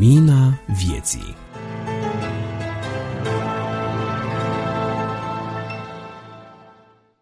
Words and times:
Lumina 0.00 0.60
vieții 0.66 1.36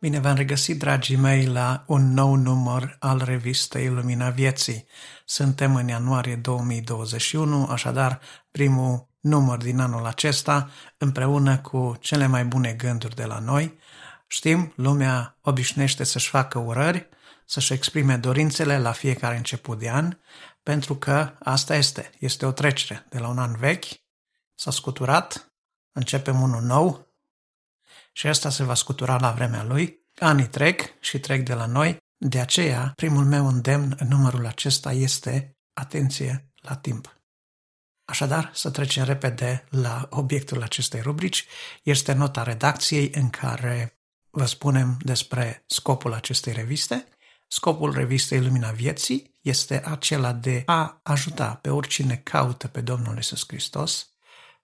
Bine 0.01 0.19
v-am 0.21 0.35
regăsit, 0.35 0.79
dragii 0.79 1.17
mei, 1.17 1.47
la 1.47 1.85
un 1.87 2.13
nou 2.13 2.35
număr 2.35 2.97
al 2.99 3.23
revistei 3.25 3.89
Lumina 3.89 4.31
Vieții. 4.31 4.87
Suntem 5.25 5.75
în 5.75 5.89
ianuarie 5.89 6.37
2021, 6.37 7.67
așadar 7.67 8.21
primul 8.51 9.09
număr 9.21 9.59
din 9.59 9.79
anul 9.79 10.07
acesta, 10.07 10.71
împreună 10.99 11.59
cu 11.59 11.97
cele 12.01 12.27
mai 12.27 12.45
bune 12.45 12.73
gânduri 12.73 13.15
de 13.15 13.25
la 13.25 13.39
noi. 13.39 13.79
Știm, 14.27 14.73
lumea 14.77 15.37
obișnuiește 15.43 16.05
să-și 16.05 16.29
facă 16.29 16.59
urări, 16.59 17.09
să-și 17.51 17.73
exprime 17.73 18.17
dorințele 18.17 18.79
la 18.79 18.93
fiecare 18.93 19.37
început 19.37 19.79
de 19.79 19.91
an, 19.91 20.17
pentru 20.69 20.97
că 20.97 21.37
asta 21.39 21.77
este, 21.77 22.11
este 22.19 22.47
o 22.47 22.53
trecere 22.53 23.07
de 23.09 23.19
la 23.19 23.29
un 23.29 23.39
an 23.39 23.57
vechi, 23.57 23.85
s-a 24.55 24.71
scuturat, 24.71 25.53
începem 25.93 26.41
unul 26.41 26.63
nou 26.63 27.17
și 28.13 28.27
asta 28.27 28.51
se 28.51 28.63
va 28.63 28.75
scutura 28.75 29.19
la 29.21 29.33
vremea 29.33 29.63
lui. 29.63 30.07
Anii 30.19 30.49
trec 30.49 31.01
și 31.01 31.19
trec 31.21 31.45
de 31.45 31.55
la 31.55 31.67
noi, 31.67 31.97
de 32.17 32.41
aceea 32.41 32.93
primul 32.97 33.25
meu 33.25 33.47
îndemn 33.47 33.97
în 33.99 34.09
numărul 34.09 34.47
acesta 34.47 34.93
este 34.93 35.59
atenție 35.73 36.53
la 36.57 36.77
timp. 36.77 37.21
Așadar, 38.05 38.51
să 38.55 38.71
trecem 38.71 39.05
repede 39.05 39.65
la 39.69 40.07
obiectul 40.11 40.63
acestei 40.63 41.01
rubrici. 41.01 41.47
Este 41.83 42.13
nota 42.13 42.43
redacției 42.43 43.11
în 43.15 43.31
care 43.31 43.99
vă 44.31 44.45
spunem 44.45 44.97
despre 45.01 45.65
scopul 45.67 46.13
acestei 46.13 46.53
reviste. 46.53 47.09
Scopul 47.51 47.93
revistei 47.93 48.41
Lumina 48.41 48.71
Vieții 48.71 49.39
este 49.41 49.83
acela 49.85 50.33
de 50.33 50.63
a 50.67 51.01
ajuta 51.03 51.59
pe 51.63 51.71
oricine 51.71 52.17
caută 52.17 52.69
pe 52.69 52.81
Domnul 52.81 53.15
Iisus 53.17 53.45
Hristos 53.47 54.13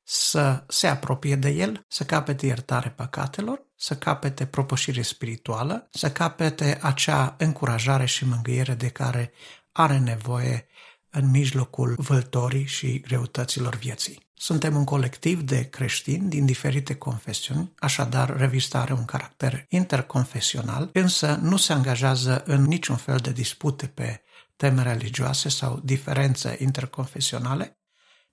să 0.03 0.65
se 0.69 0.87
apropie 0.87 1.37
de 1.37 1.49
El, 1.49 1.85
să 1.89 2.05
capete 2.05 2.47
iertare 2.47 2.91
păcatelor, 2.91 3.67
să 3.77 3.97
capete 3.97 4.47
propășire 4.47 5.03
spirituală, 5.03 5.89
să 5.91 6.13
capete 6.13 6.79
acea 6.83 7.35
încurajare 7.39 8.07
și 8.07 8.27
mângâiere 8.27 8.75
de 8.75 8.89
care 8.89 9.33
are 9.73 9.99
nevoie 9.99 10.67
în 11.11 11.31
mijlocul 11.31 11.95
vâltorii 11.99 12.67
și 12.67 13.01
greutăților 13.01 13.77
vieții. 13.77 14.24
Suntem 14.45 14.77
un 14.77 14.85
colectiv 14.85 15.41
de 15.41 15.69
creștini 15.69 16.29
din 16.29 16.47
diferite 16.47 16.95
confesiuni, 16.95 17.73
așadar 17.79 18.37
revista 18.37 18.81
are 18.81 18.93
un 18.93 19.05
caracter 19.05 19.67
interconfesional, 19.69 20.91
însă 20.93 21.39
nu 21.43 21.57
se 21.57 21.73
angajează 21.73 22.43
în 22.47 22.63
niciun 22.63 22.97
fel 22.97 23.17
de 23.17 23.33
dispute 23.33 23.87
pe 23.87 24.23
teme 24.57 24.83
religioase 24.83 25.49
sau 25.49 25.81
diferențe 25.85 26.57
interconfesionale, 26.61 27.79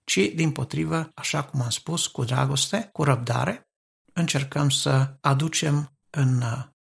ci, 0.04 0.18
din 0.34 0.50
potrivă, 0.52 1.10
așa 1.14 1.42
cum 1.44 1.60
am 1.60 1.70
spus, 1.70 2.06
cu 2.06 2.24
dragoste, 2.24 2.88
cu 2.92 3.04
răbdare, 3.04 3.70
încercăm 4.12 4.70
să 4.70 5.16
aducem 5.20 5.98
în 6.10 6.42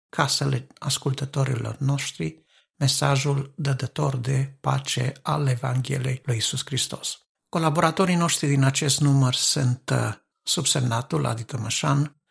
casele 0.10 0.68
ascultătorilor 0.78 1.78
noștri 1.78 2.44
mesajul 2.76 3.54
dădător 3.56 4.18
de 4.18 4.58
pace 4.62 5.12
al 5.22 5.48
Evangheliei 5.48 6.22
lui 6.26 6.38
Isus 6.38 6.66
Hristos. 6.66 7.26
Colaboratorii 7.52 8.16
noștri 8.16 8.48
din 8.48 8.64
acest 8.64 9.00
număr 9.00 9.34
sunt 9.34 9.90
uh, 9.94 10.14
subsemnatul 10.44 11.26
Adi 11.26 11.44
Tămășan, 11.44 12.22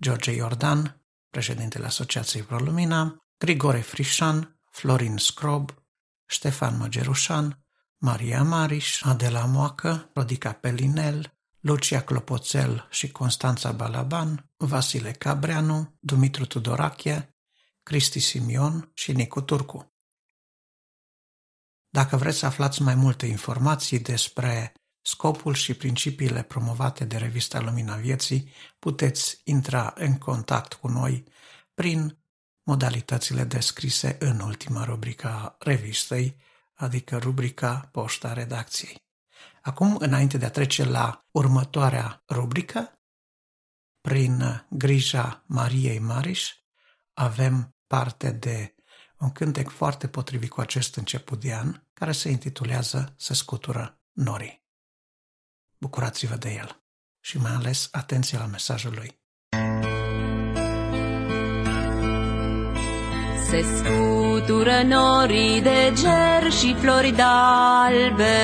George 0.00 0.30
Iordan, 0.30 1.04
președintele 1.30 1.86
Asociației 1.86 2.42
ProLumina, 2.42 3.26
Grigore 3.38 3.80
Frișan, 3.80 4.60
Florin 4.70 5.16
Scrob, 5.16 5.74
Ștefan 6.26 6.76
Măgerușan, 6.76 7.64
Maria 7.96 8.42
Mariș, 8.42 9.02
Adela 9.02 9.44
Moacă, 9.44 10.10
Rodica 10.14 10.52
Pelinel, 10.52 11.38
Lucia 11.60 12.02
Clopoțel 12.02 12.86
și 12.90 13.10
Constanța 13.10 13.72
Balaban, 13.72 14.50
Vasile 14.56 15.12
Cabreanu, 15.12 15.96
Dumitru 16.00 16.46
Tudorache, 16.46 17.36
Cristi 17.82 18.18
Simion 18.18 18.90
și 18.94 19.12
Nicu 19.12 19.40
Turcu. 19.40 19.93
Dacă 21.94 22.16
vreți 22.16 22.38
să 22.38 22.46
aflați 22.46 22.82
mai 22.82 22.94
multe 22.94 23.26
informații 23.26 23.98
despre 23.98 24.72
scopul 25.02 25.54
și 25.54 25.74
principiile 25.74 26.42
promovate 26.42 27.04
de 27.04 27.16
revista 27.16 27.60
Lumina 27.60 27.96
Vieții, 27.96 28.52
puteți 28.78 29.40
intra 29.44 29.92
în 29.96 30.18
contact 30.18 30.74
cu 30.74 30.88
noi 30.88 31.24
prin 31.74 32.18
modalitățile 32.62 33.44
descrise 33.44 34.16
în 34.20 34.40
ultima 34.40 34.84
rubrică 34.84 35.28
a 35.28 35.56
revistei, 35.58 36.36
adică 36.74 37.18
rubrica 37.18 37.88
Poșta 37.92 38.32
Redacției. 38.32 38.96
Acum, 39.62 39.96
înainte 39.98 40.38
de 40.38 40.44
a 40.44 40.50
trece 40.50 40.84
la 40.84 41.26
următoarea 41.30 42.22
rubrică, 42.28 42.92
prin 44.00 44.66
grija 44.70 45.44
Mariei 45.46 45.98
Mariș, 45.98 46.54
avem 47.12 47.76
parte 47.86 48.30
de 48.30 48.74
un 49.18 49.30
cântec 49.30 49.68
foarte 49.68 50.08
potrivit 50.08 50.50
cu 50.50 50.60
acest 50.60 50.96
început 50.96 51.40
de 51.40 51.54
an, 51.54 51.82
care 52.04 52.16
se 52.16 52.30
intitulează 52.30 53.14
Se 53.16 53.34
scutură 53.34 54.00
norii. 54.12 54.64
Bucurați-vă 55.78 56.34
de 56.34 56.50
el 56.50 56.82
și 57.20 57.38
mai 57.38 57.52
ales 57.52 57.88
atenție 57.92 58.38
la 58.38 58.46
mesajul 58.46 58.92
lui. 58.94 59.18
Se 63.48 63.64
scutură 63.76 64.82
norii 64.82 65.60
de 65.60 65.92
ger 65.94 66.52
și 66.52 66.74
flori 66.74 67.12
d'albe 67.12 68.38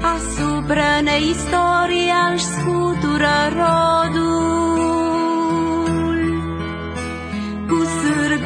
Asupra 0.00 1.00
neistoria 1.00 2.32
își 2.34 2.44
scutură 2.44 3.36
rodul 3.54 4.38
Cu 7.68 7.84
sârg 7.84 8.40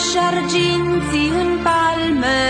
adunându-și 0.00 0.12
șarginții 0.12 1.28
în 1.28 1.58
palme. 1.62 2.42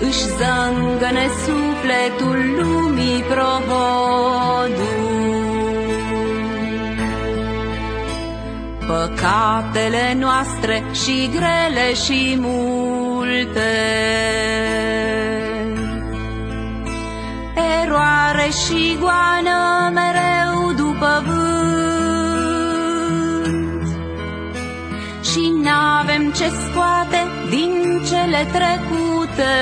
Își 0.00 0.26
zângăne 0.38 1.28
sufletul 1.44 2.38
lumii 2.58 3.22
prohodul. 3.22 4.22
Păcatele 8.86 10.16
noastre 10.18 10.84
și 10.92 11.30
grele 11.32 11.94
și 12.04 12.36
multe. 12.40 13.72
Eroare 17.82 18.48
și 18.66 18.96
goană 19.00 19.90
mereu 19.94 20.33
Și 25.34 25.46
n-avem 25.62 26.30
ce 26.30 26.48
scoate 26.48 27.26
din 27.50 27.72
cele 28.08 28.46
trecute. 28.52 29.56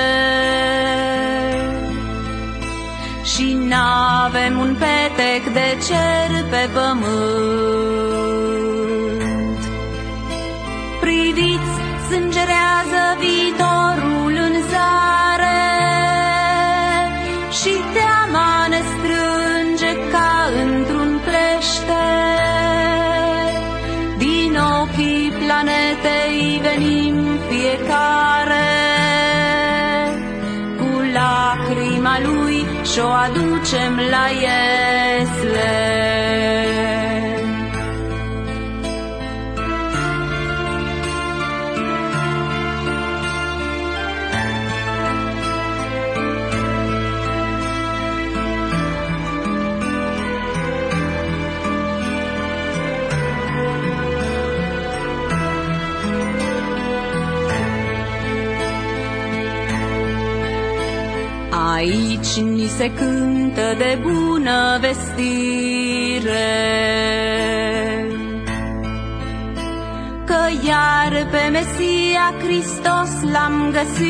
Și 3.23 3.53
n-avem 3.53 4.59
un 4.59 4.75
petec 4.79 5.53
de 5.53 5.77
cer 5.87 6.43
pe 6.49 6.69
pământ. 6.73 7.03
Priviți, 11.01 11.73
sângerează 12.09 13.17
viitorul 13.19 14.33
în 14.47 14.53
zare 14.69 15.22
lui 32.93 33.01
și-o 33.01 33.07
aducem 33.07 33.99
la 34.09 34.25
iesle. 34.27 35.42
Aici 62.23 62.39
ni 62.41 62.67
se 62.67 62.91
cântă 62.91 63.75
de 63.77 63.99
bună 64.01 64.79
vestire 64.81 66.21
Că 70.25 70.39
iar 70.67 71.27
pe 71.31 71.49
Mesia 71.51 72.33
Hristos 72.43 73.31
l-am 73.31 73.71
găsit. 73.71 74.07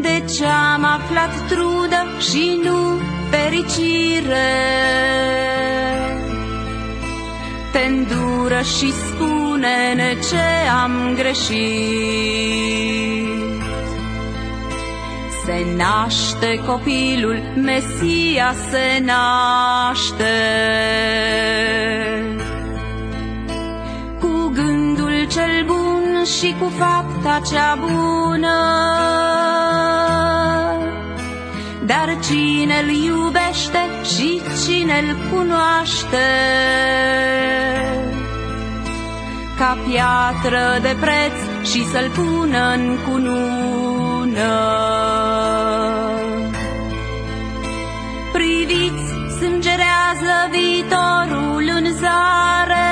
De 0.00 0.24
ce 0.36 0.44
am 0.74 0.84
aflat 0.84 1.48
trudă 1.48 2.06
și 2.30 2.60
nu 2.64 3.00
fericire? 3.30 4.52
Te 7.72 7.78
îndură 7.78 8.60
și 8.78 8.92
spune-ne 8.92 10.16
ce 10.30 10.68
am 10.82 11.14
greșit. 11.14 13.01
Se 15.52 15.74
naște 15.76 16.60
copilul, 16.66 17.42
Mesia 17.54 18.54
se 18.70 19.02
naște. 19.04 20.36
Cu 24.20 24.50
gândul 24.54 25.26
cel 25.30 25.64
bun 25.66 26.24
și 26.38 26.54
cu 26.60 26.72
fapta 26.78 27.40
cea 27.50 27.78
bună. 27.80 28.58
Dar 31.86 32.18
cine 32.24 32.74
îl 32.82 32.88
iubește 32.88 33.82
și 34.14 34.40
cine 34.64 34.98
îl 34.98 35.16
cunoaște, 35.30 36.28
ca 39.58 39.78
piatră 39.88 40.78
de 40.82 40.96
preț 41.00 41.66
și 41.70 41.84
să-l 41.84 42.10
pună 42.14 42.72
în 42.74 42.98
cunună. 43.08 44.81
Sângerează 50.22 50.48
viitorul 50.50 51.70
în 51.76 51.94
zare 51.94 52.90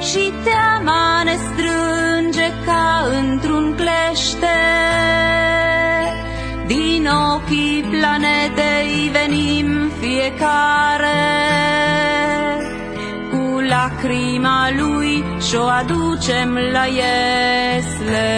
și 0.00 0.32
teama 0.44 1.22
ne 1.24 1.34
strânge 1.34 2.52
ca 2.64 3.06
într-un 3.20 3.74
clește. 3.74 4.60
Din 6.66 7.08
ochii 7.34 7.84
planetei 7.90 9.10
venim 9.12 9.90
fiecare 10.00 11.20
cu 13.30 13.60
lacrima 13.68 14.70
lui 14.78 15.24
și-o 15.48 15.62
aducem 15.62 16.58
la 16.72 16.84
Iesle. 16.86 18.32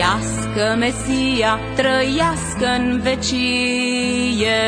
Trăiască 0.00 0.76
Mesia, 0.78 1.58
trăiască 1.76 2.66
în 2.78 3.00
vecie. 3.02 4.60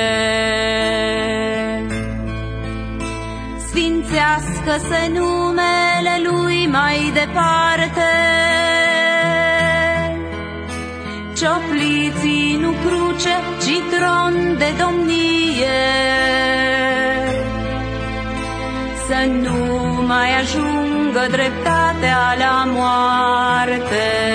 Sfințească-se 3.68 5.10
numele 5.12 6.20
Lui 6.22 6.66
mai 6.66 7.10
departe. 7.14 8.10
Ciopliții 11.36 12.58
nu 12.60 12.70
cruce, 12.70 13.34
ci 13.60 13.96
tron 13.96 14.56
de 14.58 14.72
domnie. 14.78 15.82
Să 19.06 19.28
nu 19.42 20.02
mai 20.06 20.40
ajungă 20.40 21.26
dreptatea 21.30 22.34
la 22.38 22.64
moarte. 22.66 24.32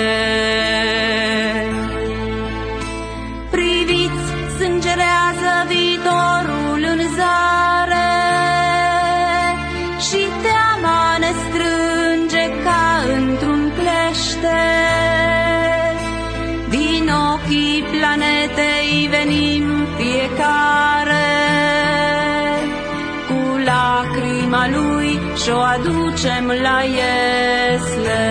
Lui 25.48 25.54
și-o 25.54 25.58
aducem 25.58 26.46
la 26.46 26.82
Iesle. 26.82 28.26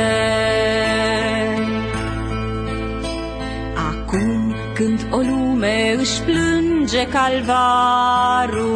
Acum 3.75 4.55
când 4.73 5.07
o 5.11 5.17
lume 5.17 5.95
își 5.99 6.21
plânge 6.21 7.07
calvarul, 7.07 8.67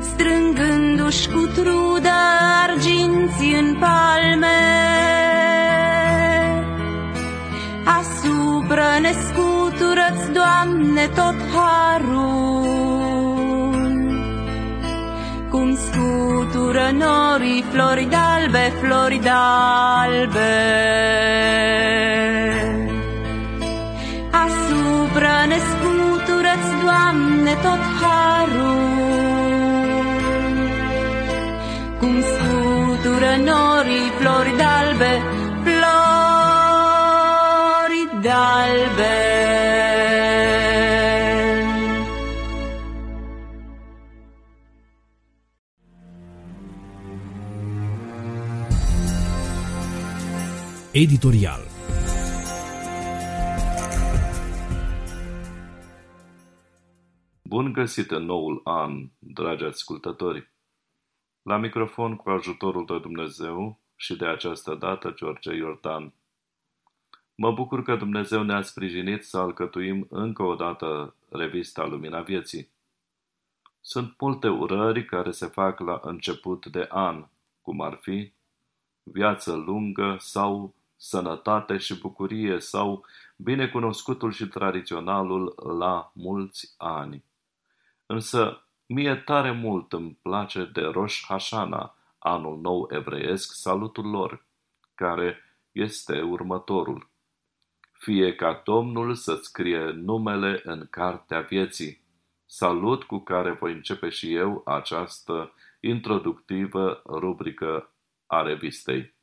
strângându-și 0.00 1.28
cu 1.28 1.46
trudă 1.54 2.10
arginții 2.62 3.54
în 3.54 3.76
palme, 3.80 4.60
asupra 7.84 8.98
ne 9.00 9.12
scutură-ți, 9.12 10.30
Doamne, 10.32 11.06
tot 11.14 11.34
harul. 11.54 13.11
Cum 15.92 16.22
scutură 16.42 16.90
norii 16.92 17.64
flori 17.72 18.08
d'albe, 18.10 18.72
flori 18.80 19.20
d'albe. 19.26 20.54
Asupra 24.44 25.44
ne 25.46 25.58
scutură-ți, 25.70 26.70
Doamne, 26.82 27.54
tot 27.62 27.82
harul. 28.00 28.80
Cum 31.98 32.14
scutură 32.20 33.32
norii 33.50 34.12
flori 34.18 34.54
d'albe, 34.60 35.12
flori 35.64 35.92
d'albe. 38.24 39.61
Editorial 50.94 51.60
Bun 57.42 57.72
găsit 57.72 58.10
în 58.10 58.24
noul 58.24 58.60
an, 58.64 59.10
dragi 59.18 59.64
ascultători! 59.64 60.52
La 61.42 61.56
microfon 61.56 62.16
cu 62.16 62.30
ajutorul 62.30 62.86
de 62.86 62.98
Dumnezeu 62.98 63.80
și 63.96 64.16
de 64.16 64.26
această 64.26 64.74
dată 64.74 65.10
George 65.10 65.54
Iordan. 65.54 66.14
Mă 67.34 67.52
bucur 67.52 67.82
că 67.82 67.96
Dumnezeu 67.96 68.42
ne-a 68.42 68.62
sprijinit 68.62 69.24
să 69.24 69.38
alcătuim 69.38 70.06
încă 70.10 70.42
o 70.42 70.54
dată 70.54 71.14
revista 71.28 71.86
Lumina 71.86 72.20
Vieții. 72.20 72.68
Sunt 73.80 74.20
multe 74.20 74.48
urări 74.48 75.04
care 75.04 75.30
se 75.30 75.46
fac 75.46 75.80
la 75.80 76.00
început 76.02 76.66
de 76.66 76.86
an, 76.90 77.26
cum 77.60 77.80
ar 77.80 77.98
fi 78.02 78.32
viață 79.02 79.54
lungă 79.54 80.16
sau 80.18 80.74
sănătate 81.02 81.76
și 81.76 81.98
bucurie 81.98 82.60
sau 82.60 83.04
binecunoscutul 83.36 84.32
și 84.32 84.46
tradiționalul 84.46 85.54
la 85.78 86.10
mulți 86.14 86.74
ani. 86.76 87.24
Însă 88.06 88.66
mie 88.86 89.14
tare 89.14 89.50
mult 89.50 89.92
îmi 89.92 90.18
place 90.22 90.64
de 90.64 90.80
Rosh 90.80 91.20
Hashana, 91.28 91.96
anul 92.18 92.60
nou 92.60 92.88
evreiesc, 92.90 93.52
salutul 93.52 94.10
lor, 94.10 94.46
care 94.94 95.36
este 95.72 96.20
următorul. 96.20 97.10
Fie 97.92 98.34
ca 98.34 98.60
Domnul 98.64 99.14
să 99.14 99.38
scrie 99.42 99.90
numele 99.90 100.60
în 100.64 100.86
cartea 100.90 101.40
vieții. 101.40 102.00
Salut 102.46 103.04
cu 103.04 103.18
care 103.18 103.52
voi 103.52 103.72
începe 103.72 104.08
și 104.08 104.34
eu 104.34 104.62
această 104.64 105.52
introductivă 105.80 107.02
rubrică 107.06 107.94
a 108.26 108.42
revistei. 108.42 109.14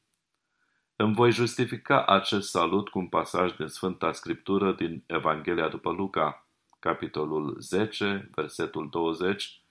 Îmi 1.02 1.14
voi 1.14 1.32
justifica 1.32 2.06
acest 2.06 2.50
salut 2.50 2.90
cu 2.90 3.00
un 3.00 3.08
pasaj 3.08 3.56
din 3.56 3.68
Sfânta 3.68 4.12
Scriptură 4.12 4.74
din 4.74 5.04
Evanghelia 5.06 5.68
după 5.68 5.92
Luca, 5.92 6.48
capitolul 6.80 7.56
10, 7.60 8.30
versetul 8.36 8.90
20, 8.90 9.62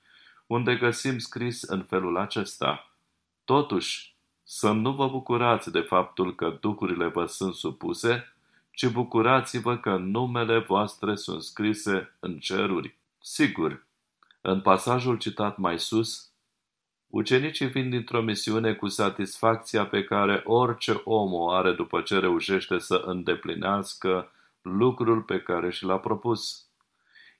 unde 0.47 0.76
găsim 0.76 1.18
scris 1.18 1.62
în 1.62 1.82
felul 1.82 2.16
acesta. 2.16 2.97
Totuși, 3.44 4.16
Să 4.42 4.70
nu 4.73 4.92
vă 4.92 5.08
bucurați 5.08 5.70
de 5.70 5.80
faptul 5.80 6.35
că 6.35 6.56
duhurile 6.61 7.06
vă 7.06 7.26
sunt 7.26 7.54
supuse, 7.54 8.35
ci 8.70 8.88
bucurați-vă 8.88 9.78
că 9.78 9.97
numele 9.97 10.58
voastre 10.58 11.14
sunt 11.14 11.42
scrise 11.42 12.16
în 12.20 12.38
ceruri. 12.38 12.97
Sigur, 13.20 13.87
în 14.40 14.61
pasajul 14.61 15.18
citat 15.18 15.56
mai 15.56 15.78
sus, 15.78 16.27
ucenicii 17.08 17.66
vin 17.66 17.90
dintr-o 17.90 18.20
misiune 18.20 18.74
cu 18.74 18.88
satisfacția 18.88 19.86
pe 19.86 20.04
care 20.04 20.42
orice 20.44 21.00
om 21.04 21.32
o 21.32 21.50
are 21.50 21.72
după 21.72 22.00
ce 22.00 22.18
reușește 22.18 22.78
să 22.78 23.02
îndeplinească 23.04 24.32
lucrul 24.62 25.22
pe 25.22 25.40
care 25.40 25.70
și 25.70 25.84
l-a 25.84 25.98
propus. 25.98 26.66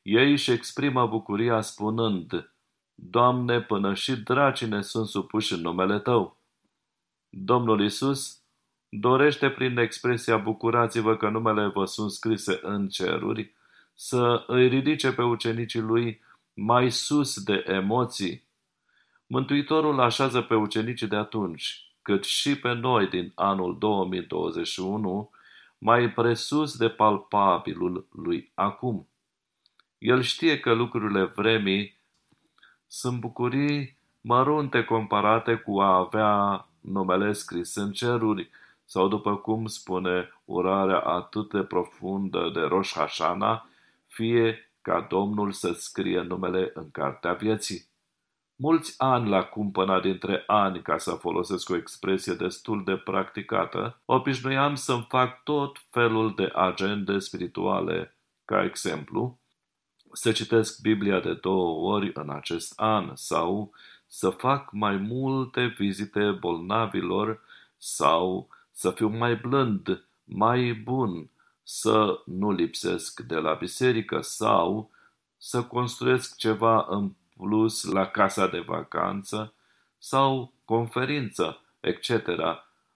Ei 0.03 0.31
își 0.31 0.51
exprimă 0.51 1.07
bucuria 1.07 1.61
spunând, 1.61 2.53
Doamne, 2.95 3.61
până 3.61 3.95
și 3.95 4.17
dracii 4.17 4.69
ne 4.69 4.83
sunt 4.83 5.07
supuși 5.07 5.53
în 5.53 5.61
numele 5.61 5.99
Tău. 5.99 6.37
Domnul 7.29 7.85
Isus 7.85 8.43
dorește 8.89 9.51
prin 9.51 9.79
expresia 9.79 10.37
bucurați-vă 10.37 11.17
că 11.17 11.29
numele 11.29 11.67
vă 11.67 11.85
sunt 11.85 12.11
scrise 12.11 12.59
în 12.63 12.89
ceruri, 12.89 13.55
să 13.95 14.45
îi 14.47 14.69
ridice 14.69 15.13
pe 15.13 15.23
ucenicii 15.23 15.81
lui 15.81 16.21
mai 16.55 16.91
sus 16.91 17.43
de 17.43 17.65
emoții. 17.67 18.48
Mântuitorul 19.31 20.01
așează 20.01 20.41
pe 20.41 20.55
ucenicii 20.55 21.07
de 21.07 21.17
atunci, 21.17 21.93
cât 22.03 22.25
și 22.25 22.59
pe 22.59 22.73
noi 22.73 23.09
din 23.09 23.33
anul 23.35 23.79
2021, 23.79 25.31
mai 25.79 26.11
presus 26.11 26.77
de 26.77 26.89
palpabilul 26.89 28.07
lui 28.13 28.51
acum. 28.55 29.09
El 29.99 30.21
știe 30.21 30.61
că 30.61 30.73
lucrurile 30.73 31.25
vremii 31.25 31.97
sunt 32.87 33.21
bucurii 33.21 33.97
mărunte 34.21 34.85
comparate 34.85 35.55
cu 35.55 35.81
a 35.81 35.97
avea 35.97 36.67
numele 36.81 37.33
scris 37.33 37.75
în 37.75 37.93
ceruri, 37.93 38.51
sau 38.85 39.09
după 39.09 39.37
cum 39.37 39.67
spune 39.67 40.33
urarea 40.45 40.99
atât 41.01 41.51
de 41.51 41.63
profundă 41.63 42.51
de 42.55 42.61
Rosh 42.61 42.93
Hashana, 42.95 43.69
fie 44.07 44.71
ca 44.83 45.07
Domnul 45.11 45.53
să 45.53 45.73
scrie 45.73 46.21
numele 46.21 46.71
în 46.75 46.91
cartea 46.91 47.33
vieții. 47.33 47.87
Mulți 48.61 48.95
ani 48.97 49.29
la 49.29 49.43
cumpăna 49.43 50.01
dintre 50.01 50.45
ani, 50.47 50.83
ca 50.83 50.99
să 50.99 51.11
folosesc 51.11 51.71
o 51.71 51.77
expresie 51.77 52.35
destul 52.35 52.85
de 52.85 52.97
practicată, 52.97 54.01
obișnuiam 54.05 54.75
să-mi 54.75 55.07
fac 55.09 55.43
tot 55.43 55.79
felul 55.91 56.35
de 56.35 56.53
agende 56.55 57.19
spirituale, 57.19 58.17
ca 58.45 58.65
exemplu, 58.65 59.39
să 60.13 60.33
citesc 60.33 60.81
Biblia 60.81 61.21
de 61.21 61.35
două 61.35 61.95
ori 61.95 62.11
în 62.15 62.31
acest 62.31 62.73
an 62.77 63.11
sau 63.15 63.73
să 64.07 64.31
fac 64.31 64.73
mai 64.73 64.97
multe 64.97 65.75
vizite 65.79 66.31
bolnavilor 66.31 67.41
sau 67.77 68.49
să 68.73 68.91
fiu 68.91 69.09
mai 69.09 69.37
blând, 69.37 70.07
mai 70.25 70.73
bun, 70.73 71.31
să 71.63 72.23
nu 72.25 72.51
lipsesc 72.53 73.21
de 73.21 73.37
la 73.37 73.55
biserică 73.55 74.21
sau 74.21 74.91
să 75.37 75.63
construiesc 75.63 76.37
ceva 76.37 76.87
în 76.89 77.13
plus 77.39 77.85
la 77.85 78.07
casa 78.07 78.47
de 78.47 78.59
vacanță 78.59 79.55
sau 79.99 80.53
conferință, 80.65 81.61
etc. 81.81 82.29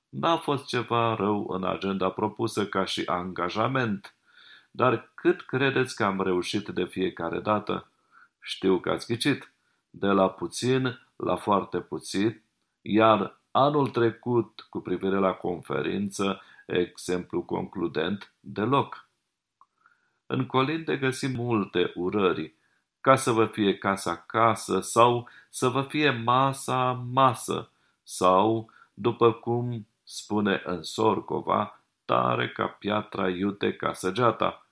N-a 0.08 0.36
fost 0.36 0.66
ceva 0.66 1.14
rău 1.14 1.46
în 1.48 1.64
agenda 1.64 2.10
propusă 2.10 2.66
ca 2.66 2.84
și 2.84 3.02
angajament, 3.06 4.14
dar 4.70 5.12
cât 5.14 5.42
credeți 5.42 5.96
că 5.96 6.04
am 6.04 6.20
reușit 6.22 6.68
de 6.68 6.84
fiecare 6.84 7.40
dată? 7.40 7.90
Știu 8.40 8.80
că 8.80 8.90
ați 8.90 9.06
ghicit, 9.06 9.52
de 9.90 10.06
la 10.06 10.30
puțin 10.30 10.98
la 11.16 11.36
foarte 11.36 11.80
puțin, 11.80 12.42
iar 12.80 13.40
anul 13.50 13.88
trecut 13.88 14.66
cu 14.70 14.80
privire 14.80 15.18
la 15.18 15.32
conferință, 15.32 16.40
exemplu 16.66 17.42
concludent, 17.42 18.32
deloc. 18.40 19.08
În 20.26 20.46
colinde 20.46 20.96
găsim 20.96 21.30
multe 21.34 21.92
urări, 21.94 22.54
ca 23.02 23.16
să 23.16 23.30
vă 23.30 23.46
fie 23.46 23.78
casa 23.78 24.24
casă 24.26 24.80
sau 24.80 25.28
să 25.50 25.68
vă 25.68 25.82
fie 25.82 26.10
masa 26.10 27.04
masă 27.12 27.70
sau, 28.02 28.70
după 28.94 29.32
cum 29.32 29.86
spune 30.04 30.62
în 30.64 30.82
Sorcova, 30.82 31.80
tare 32.04 32.48
ca 32.48 32.66
piatra 32.66 33.28
iute 33.28 33.72
ca 33.72 33.92
săgeata. 33.92 34.66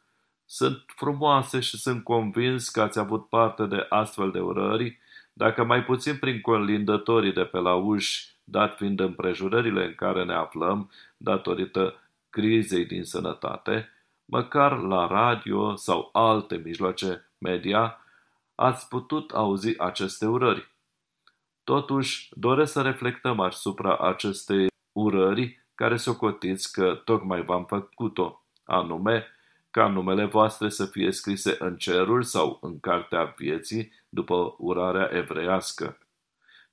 Sunt 0.47 0.85
frumoase 0.87 1.61
și 1.61 1.77
sunt 1.77 2.05
convins 2.05 2.69
că 2.69 2.81
ați 2.81 2.99
avut 2.99 3.29
parte 3.29 3.67
de 3.67 3.87
astfel 3.89 4.31
de 4.31 4.41
urări, 4.41 4.99
dacă 5.33 5.65
mai 5.65 5.85
puțin 5.85 6.17
prin 6.17 6.41
colindătorii 6.41 7.33
de 7.33 7.45
pe 7.45 7.59
la 7.59 7.75
uși, 7.75 8.29
dat 8.45 8.77
fiind 8.77 9.01
împrejurările 9.01 9.85
în 9.85 9.95
care 9.95 10.25
ne 10.25 10.35
aflăm, 10.35 10.91
datorită 11.17 11.95
crizei 12.31 12.87
din 12.87 13.05
sănătate, 13.05 13.89
măcar 14.25 14.79
la 14.79 15.07
radio 15.07 15.77
sau 15.77 16.09
alte 16.13 16.61
mijloace 16.65 17.31
media, 17.39 17.99
ați 18.61 18.89
putut 18.89 19.31
auzi 19.31 19.79
aceste 19.79 20.27
urări. 20.27 20.75
Totuși, 21.65 22.29
doresc 22.35 22.73
să 22.73 22.83
reflectăm 22.83 23.41
asupra 23.41 23.97
acestei 23.97 24.67
urări 24.93 25.65
care 25.75 25.97
socotiți 25.97 26.73
că 26.73 27.01
tocmai 27.05 27.43
v-am 27.43 27.65
făcut-o, 27.65 28.45
anume 28.65 29.27
ca 29.71 29.89
numele 29.89 30.25
voastre 30.25 30.69
să 30.69 30.87
fie 30.87 31.11
scrise 31.11 31.57
în 31.59 31.77
cerul 31.77 32.23
sau 32.23 32.59
în 32.61 32.81
cartea 32.81 33.35
vieții 33.37 33.93
după 34.09 34.55
urarea 34.59 35.11
evreiască. 35.13 35.99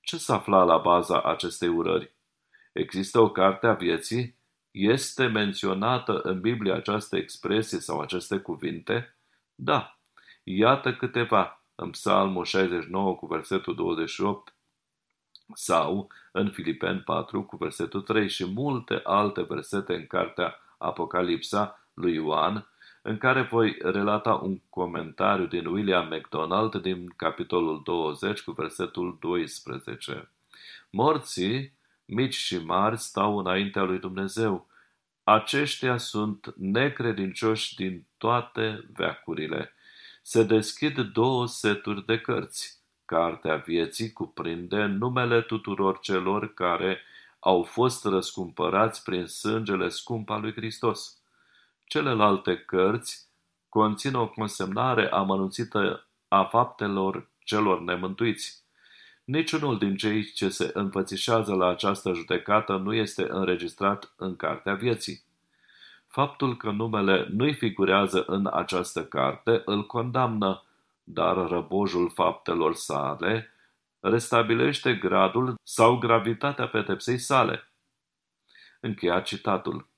Ce 0.02 0.18
s-a 0.18 0.36
afla 0.36 0.64
la 0.64 0.78
baza 0.78 1.22
acestei 1.22 1.68
urări? 1.68 2.14
Există 2.74 3.20
o 3.20 3.32
carte 3.32 3.68
a 3.68 3.74
vieții? 3.74 4.36
Este 4.72 5.26
menționată 5.26 6.20
în 6.20 6.42
Biblie 6.42 6.74
această 6.74 7.18
expresie 7.18 7.80
sau 7.80 8.00
aceste 8.00 8.38
cuvinte? 8.38 9.16
Da. 9.56 10.00
Iată 10.44 10.94
câteva 10.94 11.57
în 11.80 11.90
Psalmul 11.90 12.46
69 12.46 13.16
cu 13.16 13.26
versetul 13.26 13.76
28 13.76 14.54
sau 15.54 16.08
în 16.32 16.52
Filipeni 16.52 17.00
4 17.00 17.44
cu 17.44 17.56
versetul 17.56 18.02
3 18.02 18.30
și 18.30 18.46
multe 18.46 19.02
alte 19.04 19.42
versete 19.42 19.94
în 19.94 20.08
cartea 20.08 20.56
Apocalipsa 20.78 21.90
lui 21.94 22.14
Ioan, 22.14 22.68
în 23.02 23.18
care 23.18 23.42
voi 23.42 23.78
relata 23.82 24.34
un 24.34 24.62
comentariu 24.70 25.46
din 25.46 25.66
William 25.66 26.08
MacDonald 26.08 26.76
din 26.76 27.08
capitolul 27.16 27.82
20 27.84 28.42
cu 28.42 28.52
versetul 28.52 29.18
12. 29.20 30.32
Morții, 30.90 31.74
mici 32.06 32.36
și 32.36 32.58
mari, 32.58 32.98
stau 32.98 33.38
înaintea 33.38 33.84
lui 33.84 34.00
Dumnezeu. 34.00 34.68
Aceștia 35.24 35.98
sunt 35.98 36.54
necredincioși 36.56 37.76
din 37.76 38.06
toate 38.18 38.86
veacurile 38.94 39.72
se 40.30 40.44
deschid 40.44 41.00
două 41.00 41.48
seturi 41.48 42.06
de 42.06 42.20
cărți. 42.20 42.80
Cartea 43.06 43.56
vieții 43.56 44.14
cuprinde 44.14 44.86
numele 44.86 45.42
tuturor 45.42 46.00
celor 46.00 46.54
care 46.54 47.00
au 47.40 47.64
fost 47.64 48.06
răscumpărați 48.06 49.04
prin 49.04 49.26
sângele 49.26 49.90
scump 49.90 50.30
al 50.30 50.42
lui 50.42 50.52
Hristos. 50.52 51.22
Celelalte 51.84 52.58
cărți 52.58 53.28
conțin 53.70 54.14
o 54.14 54.28
consemnare 54.28 55.10
amănunțită 55.10 56.08
a 56.28 56.44
faptelor 56.44 57.30
celor 57.44 57.82
nemântuiți. 57.82 58.64
Niciunul 59.24 59.78
din 59.78 59.96
cei 59.96 60.24
ce 60.24 60.50
se 60.50 60.72
înfățișează 60.74 61.54
la 61.54 61.68
această 61.68 62.14
judecată 62.14 62.76
nu 62.76 62.94
este 62.94 63.28
înregistrat 63.30 64.14
în 64.18 64.36
Cartea 64.36 64.74
Vieții. 64.74 65.27
Faptul 66.08 66.58
că 66.58 66.72
numele 66.72 67.28
nu-i 67.32 67.54
figurează 67.54 68.24
în 68.28 68.50
această 68.54 69.06
carte 69.06 69.62
îl 69.66 69.86
condamnă, 69.86 70.64
dar 71.04 71.36
răbojul 71.36 72.10
faptelor 72.10 72.76
sale 72.76 73.52
restabilește 74.00 74.96
gradul 74.96 75.56
sau 75.64 75.98
gravitatea 75.98 76.68
pedepsei 76.68 77.18
sale. 77.18 77.72
Încheia 78.80 79.22
citatul. 79.22 79.90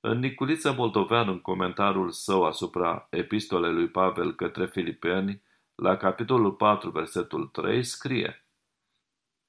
În 0.00 0.18
Niculiță 0.18 0.72
Moldovean, 0.72 1.28
în 1.28 1.40
comentariul 1.40 2.10
său 2.10 2.44
asupra 2.44 3.06
epistolei 3.10 3.72
lui 3.72 3.88
Pavel 3.88 4.34
către 4.34 4.66
Filipeni, 4.66 5.42
la 5.74 5.96
capitolul 5.96 6.52
4, 6.52 6.90
versetul 6.90 7.46
3, 7.46 7.84
scrie 7.84 8.46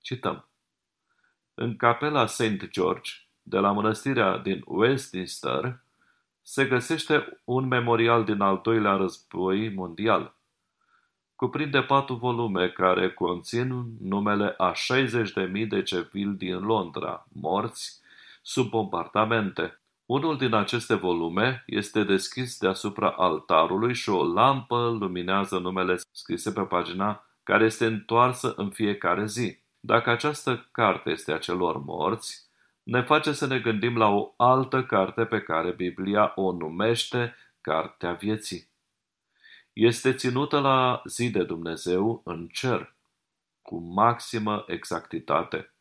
Cităm. 0.02 0.50
În 1.54 1.78
capela 1.78 2.26
St. 2.26 2.68
George, 2.70 3.12
de 3.44 3.58
la 3.58 3.72
mănăstirea 3.72 4.38
din 4.38 4.62
Westminster, 4.66 5.80
se 6.42 6.66
găsește 6.66 7.42
un 7.44 7.68
memorial 7.68 8.24
din 8.24 8.42
al 8.42 8.60
doilea 8.64 8.96
război 8.96 9.74
mondial. 9.74 10.36
Cuprinde 11.36 11.82
patru 11.82 12.16
volume 12.16 12.70
care 12.70 13.12
conțin 13.12 13.84
numele 14.00 14.54
a 14.58 14.72
60.000 14.72 15.68
de 15.68 15.84
civili 15.84 16.36
din 16.36 16.60
Londra, 16.60 17.28
morți 17.32 18.02
sub 18.42 18.70
bombardamente. 18.70 19.78
Unul 20.06 20.38
din 20.38 20.54
aceste 20.54 20.96
volume 20.96 21.64
este 21.66 22.04
deschis 22.04 22.58
deasupra 22.58 23.10
altarului 23.10 23.94
și 23.94 24.10
o 24.10 24.24
lampă 24.24 24.98
luminează 25.00 25.58
numele 25.58 25.96
scrise 26.12 26.52
pe 26.52 26.62
pagina 26.62 27.26
care 27.44 27.66
este 27.66 27.86
întoarsă 27.86 28.54
în 28.56 28.70
fiecare 28.70 29.26
zi. 29.26 29.58
Dacă 29.80 30.10
această 30.10 30.68
carte 30.72 31.10
este 31.10 31.32
a 31.32 31.38
celor 31.38 31.84
morți, 31.84 32.50
ne 32.84 33.02
face 33.02 33.32
să 33.32 33.48
ne 33.48 33.60
gândim 33.60 33.98
la 33.98 34.08
o 34.08 34.34
altă 34.38 34.84
carte 34.84 35.26
pe 35.26 35.42
care 35.42 35.72
Biblia 35.72 36.32
o 36.36 36.52
numește 36.52 37.36
Cartea 37.62 38.14
Vieții. 38.14 38.72
Este 39.74 40.14
ținută 40.14 40.60
la 40.60 41.02
zi 41.06 41.30
de 41.30 41.44
Dumnezeu 41.44 42.22
în 42.26 42.48
cer, 42.48 42.96
cu 43.62 43.80
maximă 43.80 44.64
exactitate. 44.68 45.74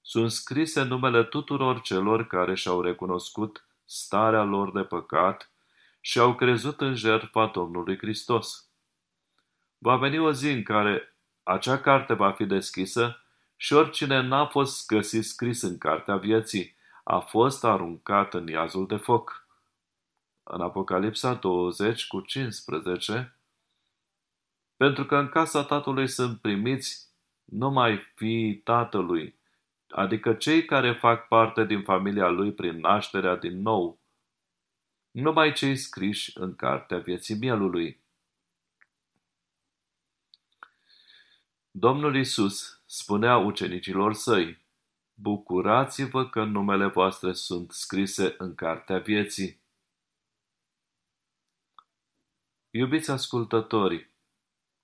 Sunt 0.00 0.30
scrise 0.30 0.82
numele 0.82 1.24
tuturor 1.24 1.80
celor 1.80 2.26
care 2.26 2.54
și-au 2.54 2.80
recunoscut 2.80 3.66
starea 3.84 4.42
lor 4.42 4.72
de 4.72 4.82
păcat 4.82 5.52
și 6.00 6.18
au 6.18 6.34
crezut 6.34 6.80
în 6.80 6.94
jertfa 6.94 7.46
Domnului 7.46 7.98
Hristos. 7.98 8.68
Va 9.78 9.96
veni 9.96 10.18
o 10.18 10.32
zi 10.32 10.50
în 10.50 10.62
care 10.62 11.16
acea 11.42 11.78
carte 11.78 12.14
va 12.14 12.32
fi 12.32 12.44
deschisă 12.44 13.23
și 13.64 13.72
oricine 13.72 14.20
n-a 14.20 14.46
fost 14.46 14.86
găsit 14.86 15.24
scris 15.24 15.62
în 15.62 15.78
cartea 15.78 16.16
vieții 16.16 16.76
a 17.04 17.18
fost 17.18 17.64
aruncat 17.64 18.34
în 18.34 18.46
iazul 18.46 18.86
de 18.86 18.96
foc. 18.96 19.46
În 20.42 20.60
Apocalipsa 20.60 21.34
20 21.34 22.06
cu 22.06 22.20
15, 22.20 23.38
pentru 24.76 25.06
că 25.06 25.16
în 25.16 25.28
casa 25.28 25.64
tatălui 25.64 26.08
sunt 26.08 26.40
primiți 26.40 27.08
numai 27.44 27.98
fiii 28.14 28.56
tatălui, 28.56 29.38
adică 29.88 30.34
cei 30.34 30.64
care 30.64 30.92
fac 30.92 31.28
parte 31.28 31.64
din 31.64 31.82
familia 31.82 32.28
lui 32.28 32.52
prin 32.52 32.78
nașterea 32.80 33.36
din 33.36 33.60
nou, 33.60 34.00
numai 35.10 35.52
cei 35.52 35.76
scriși 35.76 36.38
în 36.38 36.56
cartea 36.56 36.98
vieții 36.98 37.36
mielului. 37.36 38.02
Domnul 41.70 42.16
Isus 42.16 42.73
spunea 42.94 43.36
ucenicilor 43.36 44.14
săi, 44.14 44.66
Bucurați-vă 45.14 46.28
că 46.28 46.44
numele 46.44 46.86
voastre 46.86 47.32
sunt 47.32 47.72
scrise 47.72 48.34
în 48.38 48.54
cartea 48.54 48.98
vieții. 48.98 49.62
Iubiți 52.70 53.10
ascultători, 53.10 54.10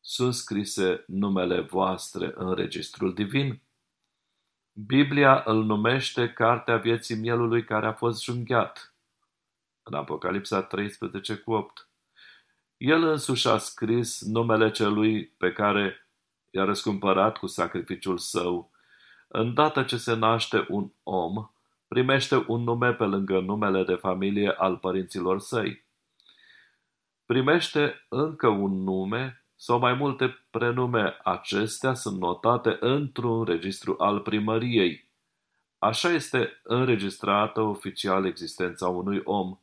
sunt 0.01 0.35
scrise 0.35 1.05
numele 1.07 1.61
voastre 1.61 2.33
în 2.35 2.55
registrul 2.55 3.15
divin? 3.15 3.63
Biblia 4.73 5.43
îl 5.47 5.65
numește 5.65 6.33
Cartea 6.33 6.77
Vieții 6.77 7.17
Mielului 7.17 7.65
care 7.65 7.87
a 7.87 7.93
fost 7.93 8.23
junghiat. 8.23 8.95
În 9.83 9.95
Apocalipsa 9.95 10.63
13 10.63 11.37
cu 11.37 11.53
8. 11.53 11.89
El 12.77 13.03
însuși 13.03 13.49
a 13.49 13.59
scris 13.59 14.21
numele 14.21 14.71
celui 14.71 15.27
pe 15.27 15.53
care 15.53 16.10
i-a 16.51 16.65
răscumpărat 16.65 17.39
cu 17.39 17.47
sacrificiul 17.47 18.19
său. 18.19 18.71
Îndată 19.29 19.83
ce 19.83 19.97
se 19.97 20.15
naște 20.15 20.67
un 20.69 20.91
om, 21.03 21.51
primește 21.89 22.45
un 22.47 22.63
nume 22.63 22.93
pe 22.93 23.05
lângă 23.05 23.41
numele 23.41 23.85
de 23.85 23.95
familie 23.95 24.51
al 24.51 24.77
părinților 24.77 25.41
săi. 25.41 25.85
Primește 27.27 28.07
încă 28.09 28.49
un 28.49 28.83
nume 28.83 29.45
sau 29.57 29.79
mai 29.79 29.95
multe 29.95 30.45
prenume. 30.51 31.17
Acestea 31.25 31.95
sunt 31.95 32.19
notate 32.19 32.77
într-un 32.81 33.45
registru 33.45 33.95
al 33.99 34.21
primăriei. 34.21 35.09
Așa 35.79 36.09
este 36.09 36.61
înregistrată 36.63 37.61
oficial 37.61 38.27
existența 38.27 38.89
unui 38.89 39.21
om. 39.25 39.59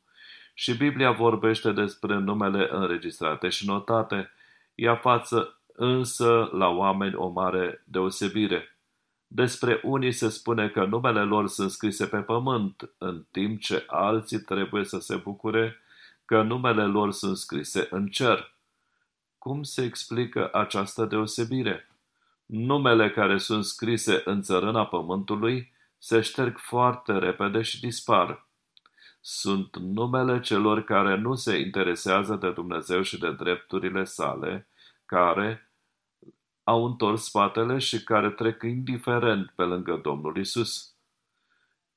Și 0.54 0.78
Biblia 0.78 1.12
vorbește 1.12 1.72
despre 1.72 2.18
numele 2.18 2.68
înregistrate 2.72 3.50
și 3.50 3.68
notate. 3.68 4.32
Ea 4.76 4.96
față 4.96 5.57
însă 5.80 6.50
la 6.52 6.68
oameni 6.68 7.16
o 7.16 7.28
mare 7.28 7.84
deosebire. 7.86 8.78
Despre 9.28 9.82
unii 9.84 10.12
se 10.12 10.30
spune 10.30 10.70
că 10.70 10.86
numele 10.86 11.24
lor 11.24 11.48
sunt 11.48 11.72
scrise 11.72 12.06
pe 12.06 12.18
pământ, 12.18 12.90
în 12.98 13.26
timp 13.32 13.60
ce 13.60 13.84
alții 13.88 14.40
trebuie 14.40 14.84
să 14.84 15.00
se 15.00 15.16
bucure 15.16 15.76
că 16.26 16.42
numele 16.42 16.86
lor 16.86 17.12
sunt 17.12 17.38
scrise 17.38 17.88
în 17.90 18.08
cer. 18.08 18.56
Cum 19.38 19.64
se 19.64 19.84
explică 19.84 20.50
această 20.54 21.06
deosebire? 21.06 21.88
Numele 22.46 23.10
care 23.12 23.38
sunt 23.38 23.66
scrise 23.66 24.22
în 24.26 24.42
țărâna 24.42 24.86
pământului 24.86 25.74
se 25.98 26.22
șterg 26.22 26.58
foarte 26.58 27.18
repede 27.18 27.62
și 27.62 27.80
dispar. 27.80 28.48
Sunt 29.22 29.78
numele 29.78 30.40
celor 30.40 30.84
care 30.84 31.18
nu 31.18 31.36
se 31.36 31.58
interesează 31.58 32.36
de 32.36 32.52
Dumnezeu 32.52 33.02
și 33.02 33.20
de 33.20 33.32
drepturile 33.32 34.04
sale, 34.04 34.68
care, 35.06 35.67
au 36.68 36.86
întors 36.86 37.24
spatele 37.24 37.78
și 37.78 38.04
care 38.04 38.30
trec 38.30 38.64
indiferent 38.64 39.54
pe 39.56 39.64
lângă 39.64 40.00
Domnul 40.04 40.38
Isus. 40.38 40.96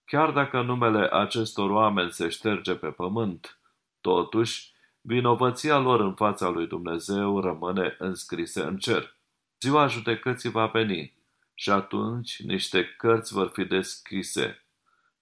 Chiar 0.04 0.30
dacă 0.30 0.62
numele 0.62 1.08
acestor 1.12 1.70
oameni 1.70 2.12
se 2.12 2.28
șterge 2.28 2.74
pe 2.74 2.88
pământ, 2.88 3.60
totuși, 4.00 4.72
vinovăția 5.00 5.78
lor 5.78 6.00
în 6.00 6.14
fața 6.14 6.48
lui 6.48 6.66
Dumnezeu 6.66 7.40
rămâne 7.40 7.96
înscrise 7.98 8.62
în 8.62 8.78
cer. 8.78 9.16
Ziua 9.60 9.86
judecății 9.86 10.50
va 10.50 10.66
veni 10.66 11.14
și 11.54 11.70
atunci 11.70 12.42
niște 12.42 12.84
cărți 12.84 13.32
vor 13.32 13.48
fi 13.48 13.64
deschise 13.64 14.64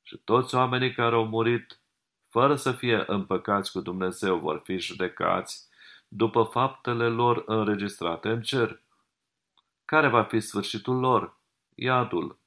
și 0.02 0.16
toți 0.16 0.54
oamenii 0.54 0.92
care 0.92 1.14
au 1.14 1.26
murit 1.26 1.80
fără 2.28 2.54
să 2.54 2.72
fie 2.72 3.04
împăcați 3.06 3.72
cu 3.72 3.80
Dumnezeu 3.80 4.38
vor 4.38 4.60
fi 4.64 4.78
judecați 4.78 5.68
după 6.08 6.42
faptele 6.42 7.08
lor 7.08 7.42
înregistrate 7.46 8.28
în 8.28 8.42
cer. 8.42 8.86
Care 9.88 10.08
va 10.08 10.22
fi 10.22 10.40
sfârșitul 10.40 10.98
lor? 10.98 11.36
Iadul. 11.74 12.38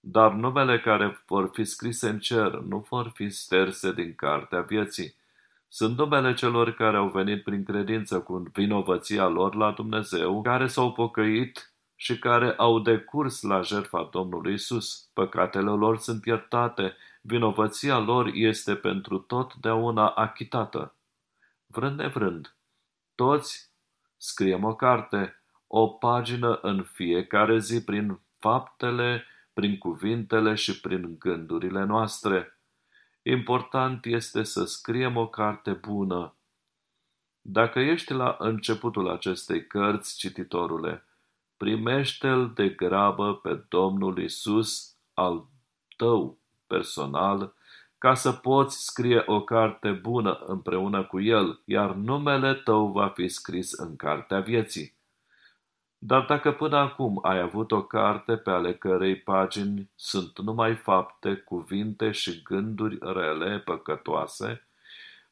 Dar 0.00 0.32
numele 0.32 0.80
care 0.80 1.22
vor 1.26 1.50
fi 1.52 1.64
scrise 1.64 2.08
în 2.08 2.18
cer 2.18 2.52
nu 2.52 2.86
vor 2.88 3.12
fi 3.14 3.30
sterse 3.30 3.92
din 3.92 4.14
cartea 4.14 4.60
vieții. 4.60 5.14
Sunt 5.68 5.96
numele 5.96 6.34
celor 6.34 6.70
care 6.70 6.96
au 6.96 7.08
venit 7.08 7.42
prin 7.42 7.64
credință 7.64 8.20
cu 8.20 8.42
vinovăția 8.52 9.28
lor 9.28 9.54
la 9.54 9.70
Dumnezeu, 9.70 10.42
care 10.42 10.66
s-au 10.66 10.92
pocăit 10.92 11.72
și 11.94 12.18
care 12.18 12.52
au 12.52 12.78
decurs 12.80 13.42
la 13.42 13.60
jertfa 13.60 14.08
Domnului 14.12 14.52
Isus. 14.52 15.10
Păcatele 15.12 15.70
lor 15.70 15.98
sunt 15.98 16.24
iertate, 16.24 16.96
vinovăția 17.20 17.98
lor 17.98 18.30
este 18.34 18.74
pentru 18.74 19.18
totdeauna 19.18 20.08
achitată. 20.08 20.94
Vrând 21.66 21.98
nevrând, 21.98 22.56
toți 23.14 23.70
scriem 24.16 24.64
o 24.64 24.74
carte, 24.74 25.37
o 25.68 25.88
pagină 25.88 26.58
în 26.62 26.82
fiecare 26.82 27.58
zi 27.58 27.84
prin 27.84 28.20
faptele, 28.38 29.24
prin 29.52 29.78
cuvintele 29.78 30.54
și 30.54 30.80
prin 30.80 31.16
gândurile 31.18 31.84
noastre. 31.84 32.60
Important 33.22 34.04
este 34.04 34.42
să 34.42 34.64
scriem 34.64 35.16
o 35.16 35.28
carte 35.28 35.72
bună. 35.72 36.36
Dacă 37.40 37.78
ești 37.78 38.12
la 38.12 38.36
începutul 38.38 39.08
acestei 39.08 39.66
cărți, 39.66 40.16
cititorule, 40.16 41.04
primește-l 41.56 42.52
de 42.54 42.68
grabă 42.68 43.34
pe 43.34 43.64
Domnul 43.68 44.18
Isus 44.18 44.96
al 45.14 45.46
tău 45.96 46.38
personal, 46.66 47.54
ca 47.98 48.14
să 48.14 48.32
poți 48.32 48.84
scrie 48.84 49.22
o 49.26 49.44
carte 49.44 49.90
bună 49.90 50.32
împreună 50.46 51.04
cu 51.04 51.20
el, 51.20 51.62
iar 51.64 51.94
numele 51.94 52.54
tău 52.54 52.92
va 52.92 53.08
fi 53.08 53.28
scris 53.28 53.72
în 53.72 53.96
cartea 53.96 54.40
vieții. 54.40 54.97
Dar 55.98 56.24
dacă 56.24 56.52
până 56.52 56.76
acum 56.76 57.18
ai 57.22 57.40
avut 57.40 57.72
o 57.72 57.82
carte 57.82 58.36
pe 58.36 58.50
ale 58.50 58.74
cărei 58.74 59.16
pagini 59.16 59.90
sunt 59.94 60.38
numai 60.38 60.74
fapte, 60.74 61.34
cuvinte 61.36 62.10
și 62.10 62.42
gânduri 62.42 62.98
rele, 63.00 63.58
păcătoase, 63.58 64.68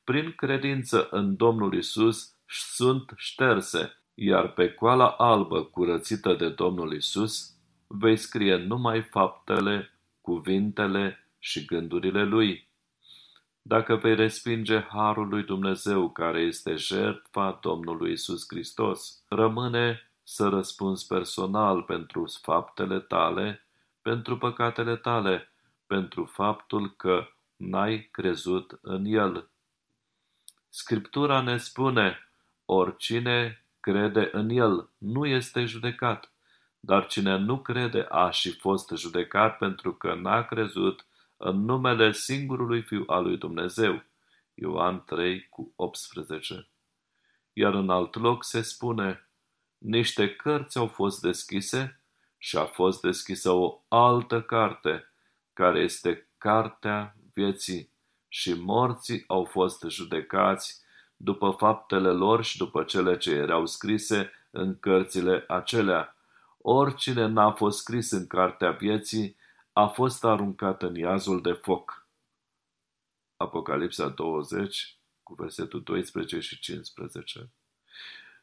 prin 0.05 0.33
credință 0.37 1.09
în 1.11 1.37
Domnul 1.37 1.75
Isus 1.75 2.35
sunt 2.47 3.13
șterse, 3.17 3.97
iar 4.15 4.53
pe 4.53 4.73
coala 4.73 5.09
albă 5.09 5.65
curățită 5.65 6.35
de 6.35 6.49
Domnul 6.49 6.93
Isus 6.93 7.55
vei 7.87 8.17
scrie 8.17 8.57
numai 8.57 9.03
faptele, 9.03 9.91
cuvintele 10.21 11.29
și 11.39 11.65
gândurile 11.65 12.25
Lui. 12.25 12.69
Dacă 13.63 13.97
vei 13.97 14.15
respinge 14.15 14.81
harul 14.81 15.29
lui 15.29 15.43
Dumnezeu 15.43 16.11
care 16.11 16.41
este 16.41 16.75
jertfa 16.75 17.59
Domnului 17.63 18.13
Isus 18.13 18.45
Hristos, 18.49 19.23
rămâne 19.29 20.06
să 20.29 20.49
răspunzi 20.49 21.07
personal 21.07 21.83
pentru 21.83 22.25
faptele 22.43 23.01
tale, 23.01 23.67
pentru 24.03 24.39
păcatele 24.39 24.97
tale, 24.97 25.53
pentru 25.87 26.25
faptul 26.25 26.97
că 26.97 27.29
n-ai 27.57 28.09
crezut 28.13 28.79
în 28.83 29.05
El. 29.05 29.49
Scriptura 30.69 31.41
ne 31.41 31.57
spune, 31.57 32.19
oricine 32.65 33.65
crede 33.81 34.29
în 34.33 34.49
El 34.49 34.91
nu 34.99 35.27
este 35.27 35.65
judecat, 35.65 36.33
dar 36.81 37.07
cine 37.07 37.37
nu 37.37 37.59
crede 37.59 38.07
a 38.11 38.31
și 38.31 38.51
fost 38.51 38.93
judecat 38.97 39.59
pentru 39.59 39.95
că 39.95 40.15
n-a 40.15 40.43
crezut 40.43 41.07
în 41.37 41.65
numele 41.65 42.13
singurului 42.13 42.83
Fiu 42.83 43.05
al 43.07 43.23
lui 43.23 43.37
Dumnezeu. 43.37 44.03
Ioan 44.55 45.05
3 45.05 45.49
cu 45.49 45.73
18. 45.77 46.69
Iar 47.53 47.75
în 47.75 47.91
alt 47.91 48.15
loc 48.15 48.45
se 48.45 48.63
spune, 48.63 49.26
niște 49.79 50.35
cărți 50.35 50.79
au 50.79 50.87
fost 50.87 51.21
deschise 51.21 52.01
și 52.39 52.57
a 52.57 52.65
fost 52.65 53.01
deschisă 53.01 53.51
o 53.51 53.85
altă 53.89 54.43
carte, 54.43 55.13
care 55.53 55.81
este 55.81 56.31
Cartea 56.39 57.17
Vieții, 57.33 57.95
și 58.29 58.53
morții 58.53 59.25
au 59.27 59.45
fost 59.45 59.85
judecați 59.89 60.85
după 61.17 61.51
faptele 61.51 62.11
lor 62.11 62.45
și 62.45 62.57
după 62.57 62.85
cele 62.85 63.17
ce 63.17 63.31
erau 63.31 63.67
scrise 63.67 64.31
în 64.51 64.79
cărțile 64.79 65.45
acelea. 65.49 66.17
Oricine 66.59 67.27
n-a 67.27 67.51
fost 67.51 67.79
scris 67.79 68.11
în 68.11 68.27
Cartea 68.27 68.71
Vieții 68.71 69.37
a 69.73 69.87
fost 69.87 70.25
aruncat 70.25 70.83
în 70.83 70.95
iazul 70.95 71.43
de 71.43 71.53
foc. 71.53 72.09
Apocalipsa 73.37 74.09
20, 74.09 75.01
cu 75.23 75.35
versetul 75.35 75.83
12 75.83 76.41
și 76.41 76.59
15. 76.59 77.51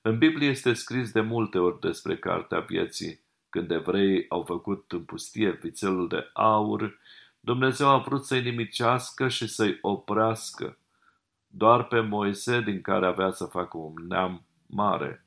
În 0.05 0.17
Biblie 0.17 0.49
este 0.49 0.73
scris 0.73 1.11
de 1.11 1.21
multe 1.21 1.57
ori 1.57 1.79
despre 1.79 2.17
Cartea 2.17 2.59
Vieții. 2.59 3.19
Când 3.49 3.71
evreii 3.71 4.25
au 4.29 4.43
făcut 4.43 4.91
în 4.91 5.03
pustie 5.03 5.51
vițelul 5.51 6.07
de 6.07 6.29
aur, 6.33 6.99
Dumnezeu 7.39 7.87
a 7.87 7.97
vrut 7.97 8.25
să-i 8.25 8.41
nimicească 8.41 9.27
și 9.27 9.47
să-i 9.47 9.77
oprească. 9.81 10.77
Doar 11.47 11.83
pe 11.83 11.99
Moise, 11.99 12.61
din 12.61 12.81
care 12.81 13.05
avea 13.05 13.31
să 13.31 13.45
facă 13.45 13.77
un 13.77 13.93
neam 14.07 14.45
mare. 14.65 15.25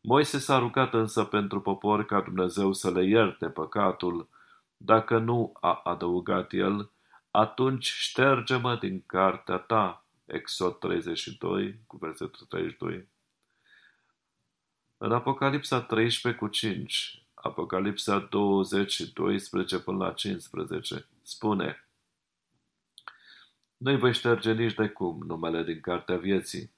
Moise 0.00 0.38
s-a 0.38 0.58
rugat 0.58 0.94
însă 0.94 1.24
pentru 1.24 1.60
popor 1.60 2.04
ca 2.04 2.20
Dumnezeu 2.20 2.72
să 2.72 2.90
le 2.90 3.04
ierte 3.04 3.46
păcatul. 3.48 4.28
Dacă 4.76 5.18
nu, 5.18 5.52
a 5.60 5.80
adăugat 5.84 6.52
el, 6.52 6.90
atunci 7.30 7.86
șterge-mă 7.86 8.76
din 8.76 9.02
cartea 9.06 9.56
ta. 9.56 10.04
Exod 10.26 10.78
32, 10.78 11.80
cu 11.86 11.96
versetul 11.96 12.46
32. 12.48 13.08
În 15.02 15.12
Apocalipsa 15.12 15.80
13 15.80 16.42
cu 16.42 16.48
5, 16.48 17.22
Apocalipsa 17.34 18.18
20 18.18 18.92
și 18.92 19.12
12 19.12 19.78
până 19.78 20.04
la 20.04 20.12
15, 20.12 21.06
spune 21.22 21.88
Nu-i 23.76 23.98
voi 23.98 24.12
șterge 24.12 24.52
nici 24.52 24.74
de 24.74 24.88
cum 24.88 25.22
numele 25.26 25.62
din 25.62 25.80
Cartea 25.80 26.16
Vieții. 26.16 26.72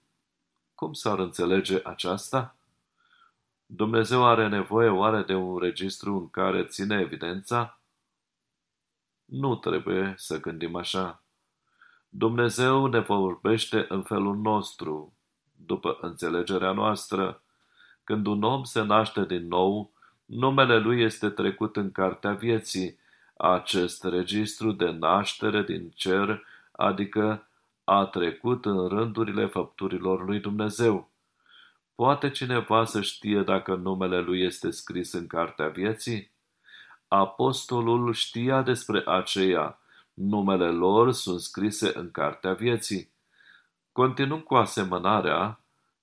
Cum 0.74 0.92
s-ar 0.92 1.18
înțelege 1.18 1.80
aceasta? 1.84 2.56
Dumnezeu 3.66 4.24
are 4.24 4.48
nevoie 4.48 4.88
oare 4.88 5.22
de 5.22 5.34
un 5.34 5.58
registru 5.58 6.16
în 6.16 6.30
care 6.30 6.64
ține 6.64 7.00
evidența? 7.00 7.80
Nu 9.24 9.56
trebuie 9.56 10.14
să 10.16 10.40
gândim 10.40 10.74
așa. 10.74 11.22
Dumnezeu 12.08 12.86
ne 12.86 13.00
vorbește 13.00 13.86
în 13.88 14.02
felul 14.02 14.36
nostru, 14.36 15.14
după 15.52 15.98
înțelegerea 16.00 16.72
noastră. 16.72 17.41
Când 18.04 18.26
un 18.26 18.42
om 18.42 18.62
se 18.62 18.82
naște 18.82 19.24
din 19.24 19.48
nou, 19.48 19.90
numele 20.24 20.78
lui 20.78 21.02
este 21.02 21.28
trecut 21.28 21.76
în 21.76 21.92
cartea 21.92 22.32
vieții, 22.32 22.98
acest 23.36 24.04
registru 24.04 24.72
de 24.72 24.90
naștere 24.90 25.62
din 25.62 25.92
cer, 25.94 26.44
adică 26.72 27.48
a 27.84 28.04
trecut 28.04 28.64
în 28.64 28.88
rândurile 28.88 29.46
făpturilor 29.46 30.24
lui 30.24 30.40
Dumnezeu. 30.40 31.10
Poate 31.94 32.30
cineva 32.30 32.84
să 32.84 33.00
știe 33.00 33.42
dacă 33.42 33.74
numele 33.74 34.20
lui 34.20 34.42
este 34.42 34.70
scris 34.70 35.12
în 35.12 35.26
cartea 35.26 35.68
vieții? 35.68 36.30
Apostolul 37.08 38.12
știa 38.12 38.62
despre 38.62 39.02
aceea. 39.06 39.78
Numele 40.14 40.70
lor 40.70 41.12
sunt 41.12 41.40
scrise 41.40 41.92
în 41.94 42.10
cartea 42.10 42.52
vieții. 42.52 43.10
Continuând 43.92 44.42
cu 44.42 44.54
asemănarea, 44.54 45.60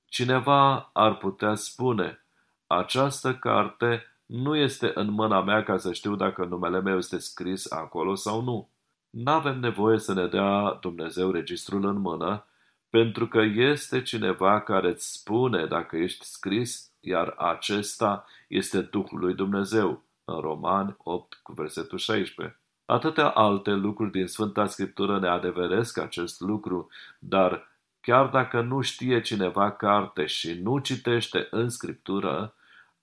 cineva 0.10 0.89
ar 0.93 1.17
putea 1.17 1.56
spune, 1.56 2.26
această 2.67 3.36
carte 3.36 4.04
nu 4.26 4.56
este 4.56 4.91
în 4.93 5.12
mâna 5.12 5.41
mea 5.41 5.63
ca 5.63 5.78
să 5.78 5.93
știu 5.93 6.15
dacă 6.15 6.45
numele 6.45 6.82
meu 6.82 6.98
este 6.98 7.19
scris 7.19 7.72
acolo 7.72 8.15
sau 8.15 8.41
nu. 8.41 8.69
N-avem 9.10 9.60
nevoie 9.60 10.00
să 10.00 10.13
ne 10.13 10.28
dea 10.28 10.78
Dumnezeu 10.82 11.32
registrul 11.32 11.86
în 11.86 11.98
mână, 11.98 12.45
pentru 12.89 13.28
că 13.28 13.39
este 13.56 14.02
cineva 14.02 14.62
care 14.62 14.89
îți 14.89 15.12
spune 15.12 15.65
dacă 15.65 15.98
ești 15.98 16.26
scris, 16.26 16.91
iar 17.00 17.36
acesta 17.38 18.26
este 18.48 18.82
Duhul 18.82 19.19
lui 19.19 19.34
Dumnezeu 19.34 20.04
în 20.26 20.39
Romani 20.39 20.95
8 20.98 21.39
cu 21.43 21.54
versetul 21.54 21.98
16. 21.98 22.60
Atâtea 22.86 23.30
alte 23.30 23.72
lucruri 23.72 24.12
din 24.12 24.28
Sfânta 24.28 24.65
Scriptură 24.65 25.19
ne 25.19 25.28
adeveresc 25.28 25.98
acest 25.98 26.39
lucru, 26.39 26.89
dar 27.19 27.67
chiar 28.01 28.27
dacă 28.27 28.62
nu 28.62 28.81
știe 28.81 29.21
cineva 29.21 29.71
carte 29.71 30.25
și 30.25 30.53
nu 30.53 30.79
citește 30.79 31.47
în 31.51 31.69
Scriptură, 31.69 32.55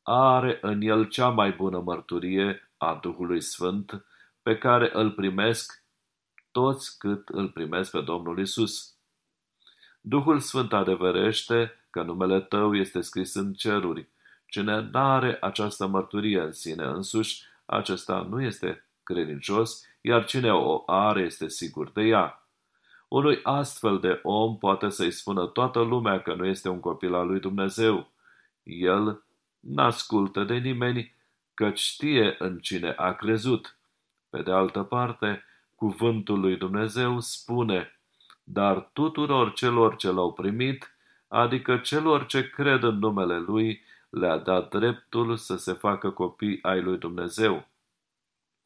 are 0.02 0.59
în 0.62 0.80
el 0.80 1.09
cea 1.09 1.28
mai 1.28 1.50
bună 1.50 1.80
mărturie 1.80 2.70
a 2.76 2.98
Duhului 3.02 3.40
Sfânt 3.40 4.04
pe 4.42 4.59
care 4.59 4.90
îl 4.92 5.11
primesc 5.11 5.85
toți 6.50 6.98
cât 6.98 7.28
îl 7.28 7.48
primesc 7.48 7.90
pe 7.90 8.00
Domnul 8.00 8.38
Isus. 8.38 8.94
Duhul 10.00 10.40
Sfânt 10.40 10.72
adeverește 10.72 11.87
că 11.90 12.02
numele 12.02 12.40
tău 12.40 12.74
este 12.74 13.00
scris 13.00 13.35
în 13.35 13.52
ceruri 13.52 14.09
Cine 14.46 14.80
nu 14.80 14.98
are 14.98 15.38
această 15.40 15.87
mărturie 15.87 16.40
în 16.40 16.52
sine 16.52 16.85
însuși, 16.85 17.42
acesta 17.64 18.26
nu 18.30 18.42
este 18.42 18.88
credincios, 19.02 19.87
iar 20.00 20.24
cine 20.24 20.52
o 20.52 20.82
are 20.87 21.20
este 21.20 21.48
sigur 21.48 21.90
de 21.90 22.02
ea. 22.02 22.45
Unui 23.09 23.40
astfel 23.42 23.99
de 23.99 24.21
om 24.23 24.59
poate 24.59 24.88
să-i 24.88 25.11
spună 25.11 25.47
toată 25.47 25.81
lumea 25.81 26.23
că 26.23 26.35
nu 26.35 26.47
este 26.47 26.69
un 26.69 26.81
copil 26.81 27.14
al 27.14 27.27
lui 27.27 27.40
Dumnezeu. 27.40 28.11
El 28.62 29.25
n-ascultă 29.61 30.45
de 30.45 30.57
nimeni, 30.57 31.14
căci 31.55 31.79
știe 31.79 32.35
în 32.38 32.59
cine 32.59 32.90
a 32.97 33.12
crezut. 33.12 33.79
Pe 34.31 34.42
de 34.42 34.51
altă 34.51 34.83
parte, 34.83 35.45
cuvântul 35.75 36.40
lui 36.40 36.57
Dumnezeu 36.57 37.21
spune, 37.21 38.01
dar 38.45 38.90
tuturor 38.92 39.53
celor 39.53 39.97
ce 39.97 40.11
l-au 40.11 40.33
primit, 40.33 40.97
adică 41.29 41.77
celor 41.77 42.27
ce 42.27 42.51
cred 42.51 42.83
în 42.83 42.99
numele 42.99 43.38
lui, 43.38 43.83
le-a 44.11 44.38
dat 44.38 44.71
dreptul 44.71 45.37
să 45.37 45.57
se 45.57 45.73
facă 45.73 46.11
copii 46.11 46.59
ai 46.62 46.83
lui 46.83 46.99
Dumnezeu. 46.99 47.69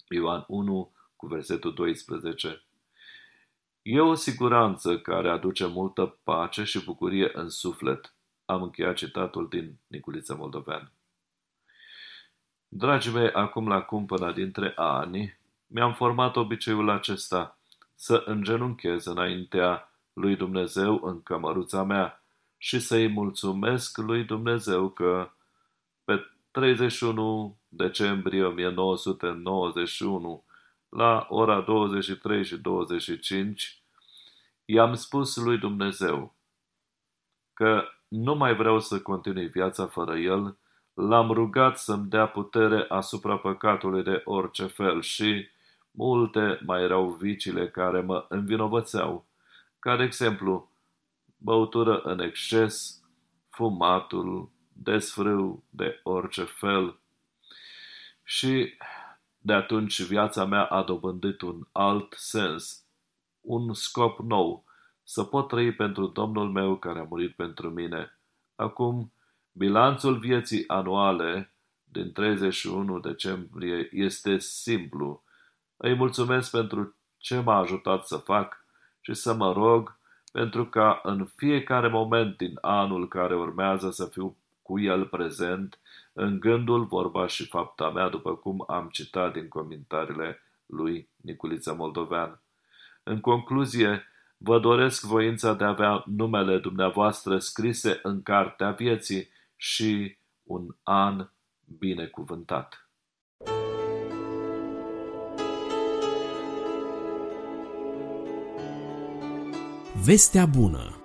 Ioan 0.09 0.44
1 0.48 0.92
cu 1.16 1.26
versetul 1.26 1.74
12. 1.74 2.62
E 3.92 4.00
o 4.00 4.14
siguranță 4.14 4.98
care 4.98 5.31
aduce 5.31 5.66
multă 5.66 6.18
pace 6.24 6.64
și 6.64 6.85
bucurie 6.85 7.31
în 7.33 7.48
suflet. 7.48 8.14
Am 8.44 8.62
încheiat 8.62 8.94
citatul 8.94 9.48
din 9.48 9.79
Niculiță 9.87 10.35
Moldovean. 10.35 10.92
Dragii 12.68 13.12
mei, 13.12 13.33
acum 13.33 13.68
la 13.68 13.83
cumpăna 13.83 14.33
dintre 14.33 14.72
ani, 14.76 15.38
mi-am 15.66 15.94
format 15.94 16.37
obiceiul 16.37 16.90
acesta, 16.90 17.59
să 17.94 18.22
îngenunchez 18.26 19.05
înaintea 19.05 19.92
lui 20.12 20.37
Dumnezeu 20.37 21.00
în 21.03 21.22
cămăruța 21.22 21.83
mea 21.83 22.22
și 22.57 22.81
să-i 22.81 23.09
mulțumesc 23.09 23.98
lui 23.98 24.24
Dumnezeu 24.24 24.88
că 24.88 25.31
pe 26.05 26.31
31 26.50 27.57
decembrie 27.68 28.44
1991, 28.44 30.44
la 30.88 31.26
ora 31.31 31.61
23 31.61 32.44
și 32.44 32.57
25, 32.57 33.79
i-am 34.72 34.94
spus 34.94 35.37
lui 35.37 35.59
Dumnezeu 35.59 36.35
că 37.54 37.85
nu 38.09 38.35
mai 38.35 38.54
vreau 38.54 38.80
să 38.80 39.00
continui 39.00 39.46
viața 39.46 39.87
fără 39.87 40.16
El, 40.16 40.59
l-am 40.94 41.30
rugat 41.30 41.78
să-mi 41.78 42.09
dea 42.09 42.26
putere 42.26 42.85
asupra 42.88 43.37
păcatului 43.38 44.02
de 44.02 44.22
orice 44.24 44.66
fel 44.66 45.02
și 45.02 45.48
multe 45.90 46.61
mai 46.66 46.83
erau 46.83 47.09
viciile 47.09 47.70
care 47.70 48.00
mă 48.00 48.26
învinovățeau, 48.28 49.26
ca 49.78 49.96
de 49.96 50.02
exemplu 50.02 50.70
băutură 51.37 52.00
în 52.00 52.20
exces, 52.20 53.02
fumatul, 53.48 54.50
desfrâu 54.72 55.64
de 55.70 56.00
orice 56.02 56.42
fel. 56.42 56.98
Și 58.24 58.74
de 59.38 59.52
atunci 59.52 60.02
viața 60.02 60.44
mea 60.44 60.64
a 60.64 60.83
dobândit 60.83 61.40
un 61.40 61.66
alt 61.72 62.14
sens, 62.16 62.85
un 63.40 63.74
scop 63.74 64.18
nou, 64.18 64.64
să 65.03 65.24
pot 65.24 65.48
trăi 65.48 65.74
pentru 65.74 66.07
Domnul 66.07 66.50
meu 66.50 66.76
care 66.76 66.98
a 66.98 67.07
murit 67.09 67.37
pentru 67.37 67.70
mine. 67.70 68.18
Acum, 68.55 69.12
bilanțul 69.53 70.18
vieții 70.18 70.68
anuale 70.68 71.55
din 71.85 72.12
31 72.12 72.98
decembrie 72.98 73.88
este 73.92 74.38
simplu. 74.38 75.22
Îi 75.76 75.94
mulțumesc 75.94 76.50
pentru 76.50 76.96
ce 77.16 77.40
m-a 77.40 77.57
ajutat 77.57 78.07
să 78.07 78.16
fac 78.16 78.64
și 79.00 79.14
să 79.14 79.35
mă 79.35 79.53
rog 79.53 79.98
pentru 80.33 80.66
ca 80.66 81.00
în 81.03 81.26
fiecare 81.37 81.88
moment 81.88 82.37
din 82.37 82.59
anul 82.61 83.09
care 83.09 83.37
urmează 83.37 83.90
să 83.90 84.07
fiu 84.07 84.37
cu 84.62 84.81
el 84.81 85.07
prezent, 85.07 85.81
în 86.12 86.40
gândul, 86.40 86.85
vorba 86.85 87.26
și 87.26 87.46
fapta 87.46 87.90
mea, 87.90 88.09
după 88.09 88.37
cum 88.37 88.64
am 88.66 88.88
citat 88.88 89.33
din 89.33 89.48
comentariile 89.48 90.40
lui 90.66 91.09
Niculiță 91.16 91.74
Moldovean. 91.74 92.42
În 93.02 93.20
concluzie, 93.20 94.04
vă 94.36 94.60
doresc 94.60 95.04
voința 95.04 95.54
de 95.54 95.64
a 95.64 95.68
avea 95.68 96.04
numele 96.06 96.58
dumneavoastră 96.58 97.38
scrise 97.38 97.98
în 98.02 98.22
cartea 98.22 98.70
vieții 98.70 99.28
și 99.56 100.16
un 100.42 100.66
an 100.82 101.30
binecuvântat. 101.78 102.90
Vestea 110.04 110.46
bună 110.46 110.99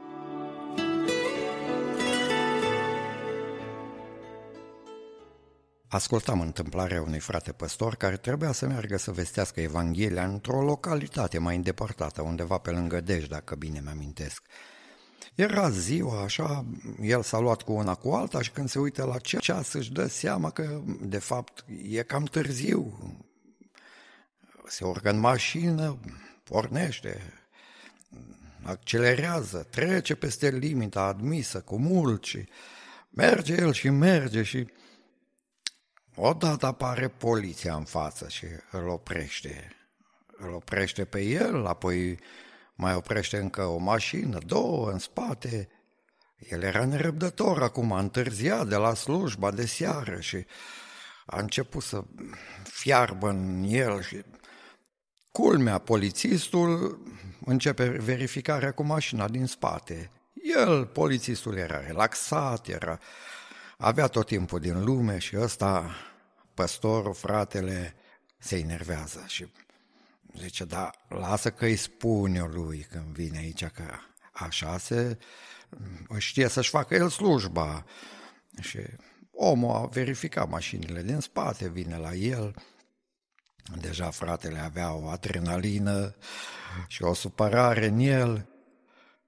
Ascultam 5.87 6.41
întâmplarea 6.41 7.01
unui 7.01 7.19
frate 7.19 7.51
păstor 7.51 7.95
care 7.95 8.17
trebuia 8.17 8.51
să 8.51 8.67
meargă 8.67 8.97
să 8.97 9.11
vestească 9.11 9.61
Evanghelia 9.61 10.25
într-o 10.25 10.61
localitate 10.61 11.37
mai 11.37 11.55
îndepărtată, 11.55 12.21
undeva 12.21 12.57
pe 12.57 12.71
lângă 12.71 13.01
Dej, 13.01 13.27
dacă 13.27 13.55
bine 13.55 13.81
mi-amintesc. 13.83 14.43
Era 15.35 15.69
ziua, 15.69 16.21
așa, 16.21 16.65
el 17.01 17.21
s-a 17.21 17.39
luat 17.39 17.61
cu 17.61 17.73
una 17.73 17.95
cu 17.95 18.09
alta 18.09 18.41
și 18.41 18.51
când 18.51 18.69
se 18.69 18.79
uită 18.79 19.03
la 19.05 19.17
ceas 19.17 19.73
își 19.73 19.91
dă 19.91 20.07
seama 20.07 20.49
că, 20.49 20.81
de 21.01 21.17
fapt, 21.17 21.65
e 21.89 22.01
cam 22.01 22.23
târziu. 22.23 22.99
Se 24.67 24.85
urcă 24.85 25.09
în 25.09 25.19
mașină, 25.19 25.99
pornește, 26.43 27.21
accelerează, 28.63 29.67
trece 29.69 30.15
peste 30.15 30.49
limita 30.49 31.01
admisă 31.01 31.61
cu 31.61 31.77
mult 31.77 32.23
și 32.23 32.45
merge 33.09 33.53
el 33.53 33.73
și 33.73 33.89
merge 33.89 34.43
și 34.43 34.67
odată 36.15 36.65
apare 36.65 37.07
poliția 37.07 37.75
în 37.75 37.83
față 37.83 38.27
și 38.27 38.45
îl 38.71 38.87
oprește. 38.87 39.69
Îl 40.37 40.53
oprește 40.53 41.05
pe 41.05 41.21
el, 41.21 41.65
apoi 41.65 42.19
mai 42.75 42.93
oprește 42.93 43.37
încă 43.37 43.63
o 43.63 43.77
mașină, 43.77 44.39
două 44.45 44.91
în 44.91 44.99
spate. 44.99 45.69
El 46.37 46.61
era 46.61 46.85
nerăbdător 46.85 47.63
acum, 47.63 47.91
a 47.91 47.99
întârziat 47.99 48.67
de 48.67 48.75
la 48.75 48.93
slujba 48.93 49.51
de 49.51 49.65
seară 49.65 50.19
și 50.19 50.45
a 51.25 51.39
început 51.39 51.83
să 51.83 52.03
fiarbă 52.63 53.29
în 53.29 53.63
el 53.67 54.01
și 54.01 54.23
culmea, 55.31 55.77
polițistul 55.77 56.99
începe 57.45 57.87
verificarea 57.87 58.71
cu 58.71 58.83
mașina 58.83 59.27
din 59.27 59.45
spate. 59.45 60.11
El, 60.33 60.85
polițistul, 60.85 61.57
era 61.57 61.79
relaxat, 61.79 62.67
era, 62.67 62.99
avea 63.77 64.07
tot 64.07 64.25
timpul 64.25 64.59
din 64.59 64.83
lume 64.83 65.17
și 65.17 65.37
ăsta, 65.37 65.95
păstorul, 66.53 67.13
fratele, 67.13 67.95
se 68.37 68.57
enervează 68.57 69.23
și 69.27 69.47
Zice, 70.37 70.65
da, 70.65 70.89
lasă 71.07 71.51
că 71.51 71.65
îi 71.65 71.75
spun 71.75 72.35
eu 72.35 72.45
lui 72.45 72.87
când 72.89 73.05
vine 73.05 73.37
aici 73.37 73.65
că 73.65 73.83
așa 74.33 74.77
se 74.77 75.17
știe 76.17 76.47
să-și 76.47 76.69
facă 76.69 76.95
el 76.95 77.09
slujba. 77.09 77.85
Și 78.61 78.79
omul 79.31 79.75
a 79.75 79.85
verificat 79.85 80.49
mașinile 80.49 81.01
din 81.01 81.19
spate, 81.19 81.69
vine 81.69 81.97
la 81.97 82.13
el, 82.13 82.55
deja 83.79 84.09
fratele 84.09 84.59
avea 84.59 84.93
o 84.93 85.07
adrenalină 85.07 86.15
și 86.87 87.03
o 87.03 87.13
supărare 87.13 87.85
în 87.85 87.99
el. 87.99 88.49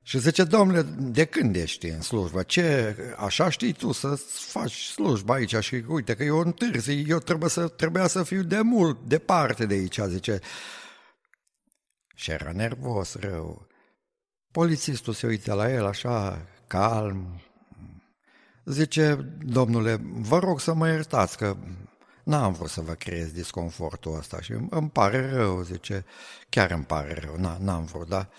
Și 0.07 0.19
zice, 0.19 0.43
domnule, 0.43 0.81
de 0.97 1.25
când 1.25 1.55
ești 1.55 1.87
în 1.87 2.01
slujbă? 2.01 2.43
Ce, 2.43 2.95
așa 3.17 3.49
știi 3.49 3.73
tu 3.73 3.91
să 3.91 4.15
faci 4.29 4.83
slujba 4.83 5.33
aici? 5.33 5.55
Și 5.55 5.83
uite 5.87 6.15
că 6.15 6.23
eu 6.23 6.37
întârzi, 6.37 7.01
eu 7.01 7.19
trebuie 7.19 7.49
să, 7.49 7.67
trebuia 7.67 8.07
să 8.07 8.23
fiu 8.23 8.43
de 8.43 8.61
mult 8.61 8.99
departe 9.07 9.65
de 9.65 9.73
aici, 9.73 9.99
zice 10.07 10.39
și 12.15 12.31
era 12.31 12.51
nervos 12.51 13.15
rău. 13.15 13.67
Polițistul 14.51 15.13
se 15.13 15.27
uită 15.27 15.53
la 15.53 15.71
el 15.71 15.85
așa, 15.85 16.47
calm. 16.67 17.41
Zice, 18.65 19.15
domnule, 19.45 20.01
vă 20.03 20.39
rog 20.39 20.59
să 20.59 20.73
mă 20.73 20.87
iertați 20.87 21.37
că 21.37 21.57
n-am 22.23 22.53
vrut 22.53 22.69
să 22.69 22.81
vă 22.81 22.93
creez 22.93 23.31
disconfortul 23.31 24.17
ăsta 24.17 24.41
și 24.41 24.51
îmi 24.69 24.89
pare 24.89 25.29
rău, 25.29 25.61
zice, 25.61 26.05
chiar 26.49 26.71
îmi 26.71 26.85
pare 26.85 27.13
rău, 27.13 27.57
n-am 27.59 27.85
vrut, 27.85 28.07
dar 28.07 28.29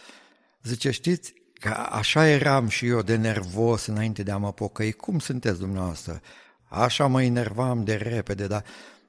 zice, 0.63 0.91
știți, 0.91 1.37
că 1.59 1.69
așa 1.91 2.27
eram 2.27 2.69
și 2.69 2.87
eu 2.87 3.03
de 3.03 3.17
nervos 3.17 3.87
înainte 3.87 4.23
de 4.23 4.31
a 4.31 4.37
mă 4.37 4.53
pocăi, 4.53 4.93
cum 4.93 5.19
sunteți 5.19 5.59
dumneavoastră? 5.59 6.21
Așa 6.65 7.07
mă 7.07 7.23
enervam 7.23 7.85
de 7.85 7.95
repede, 7.95 8.47
dar 8.47 8.65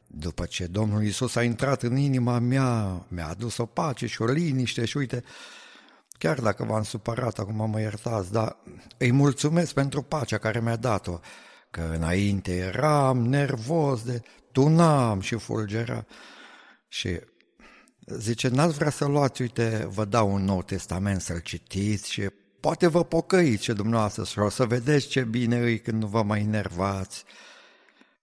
după 0.07 0.45
ce 0.45 0.65
Domnul 0.65 1.03
Isus 1.03 1.35
a 1.35 1.43
intrat 1.43 1.83
în 1.83 1.97
inima 1.97 2.39
mea, 2.39 3.05
mi-a 3.07 3.27
adus 3.27 3.57
o 3.57 3.65
pace 3.65 4.07
și 4.07 4.21
o 4.21 4.25
liniște 4.25 4.85
și 4.85 4.97
uite, 4.97 5.23
chiar 6.17 6.39
dacă 6.39 6.63
v-am 6.63 6.83
supărat, 6.83 7.39
acum 7.39 7.69
mă 7.69 7.79
iertați, 7.79 8.31
dar 8.31 8.57
îi 8.97 9.11
mulțumesc 9.11 9.73
pentru 9.73 10.01
pacea 10.01 10.37
care 10.37 10.59
mi-a 10.59 10.75
dat-o, 10.75 11.19
că 11.71 11.91
înainte 11.95 12.55
eram 12.55 13.25
nervos 13.25 14.03
de 14.03 14.21
tunam 14.51 15.19
și 15.19 15.35
fulgera. 15.35 16.05
Și 16.87 17.19
zice, 18.05 18.47
n-ați 18.47 18.73
vrea 18.73 18.89
să 18.89 19.05
luați, 19.05 19.41
uite, 19.41 19.87
vă 19.89 20.05
dau 20.05 20.33
un 20.33 20.43
nou 20.43 20.63
testament 20.63 21.21
să-l 21.21 21.39
citiți 21.39 22.11
și 22.11 22.29
poate 22.59 22.87
vă 22.87 23.03
pocăiți 23.03 23.63
și 23.63 23.73
dumneavoastră 23.73 24.23
și 24.23 24.39
o 24.39 24.49
să 24.49 24.65
vedeți 24.65 25.07
ce 25.07 25.21
bine 25.21 25.59
îi 25.59 25.79
când 25.79 26.01
nu 26.01 26.07
vă 26.07 26.23
mai 26.23 26.43
nervați. 26.43 27.23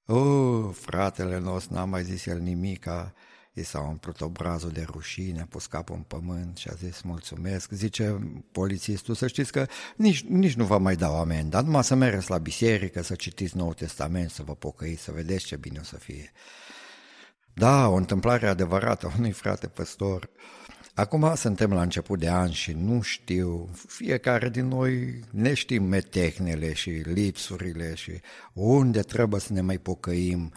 Oh, 0.07 0.71
fratele 0.73 1.39
nostru 1.39 1.75
n-a 1.75 1.85
mai 1.85 2.05
zis 2.05 2.27
el 2.27 2.39
nimica, 2.39 3.15
i 3.53 3.63
s-a 3.63 3.81
umplut 3.81 4.21
obrazul 4.21 4.71
de 4.71 4.87
rușine, 4.91 5.41
a 5.41 5.47
pus 5.47 5.67
capul 5.67 5.95
în 5.95 6.03
pământ 6.03 6.57
și 6.57 6.69
a 6.69 6.75
zis 6.75 7.01
mulțumesc. 7.01 7.71
Zice 7.71 8.19
polițistul, 8.53 9.15
să 9.15 9.27
știți 9.27 9.53
că 9.53 9.67
nici, 9.97 10.25
nici 10.25 10.55
nu 10.55 10.65
vă 10.65 10.79
mai 10.79 10.97
dau 10.97 11.21
amendă, 11.21 11.49
dar 11.49 11.63
numai 11.63 11.85
să 11.85 11.95
mergeți 11.95 12.31
la 12.31 12.39
biserică, 12.39 13.03
să 13.03 13.15
citiți 13.15 13.57
Noul 13.57 13.73
Testament, 13.73 14.31
să 14.31 14.43
vă 14.43 14.55
pocăiți, 14.55 15.03
să 15.03 15.13
vedeți 15.13 15.45
ce 15.45 15.57
bine 15.57 15.79
o 15.81 15.85
să 15.85 15.97
fie. 15.97 16.33
Da, 17.55 17.89
o 17.89 17.95
întâmplare 17.95 18.47
adevărată 18.47 19.07
a 19.07 19.15
unui 19.19 19.33
frate 19.33 19.67
păstor. 19.67 20.31
Acum 20.97 21.35
suntem 21.35 21.73
la 21.73 21.83
început 21.83 22.19
de 22.19 22.31
an 22.31 22.51
și 22.51 22.73
nu 22.73 23.01
știu, 23.01 23.69
fiecare 23.87 24.49
din 24.49 24.69
noi 24.69 25.21
ne 25.31 25.55
știm 25.55 25.85
metehnele 25.85 26.73
și 26.73 26.91
lipsurile 26.91 27.95
și 27.95 28.21
unde 28.53 29.01
trebuie 29.01 29.41
să 29.41 29.53
ne 29.53 29.61
mai 29.61 29.79
pocăim. 29.79 30.53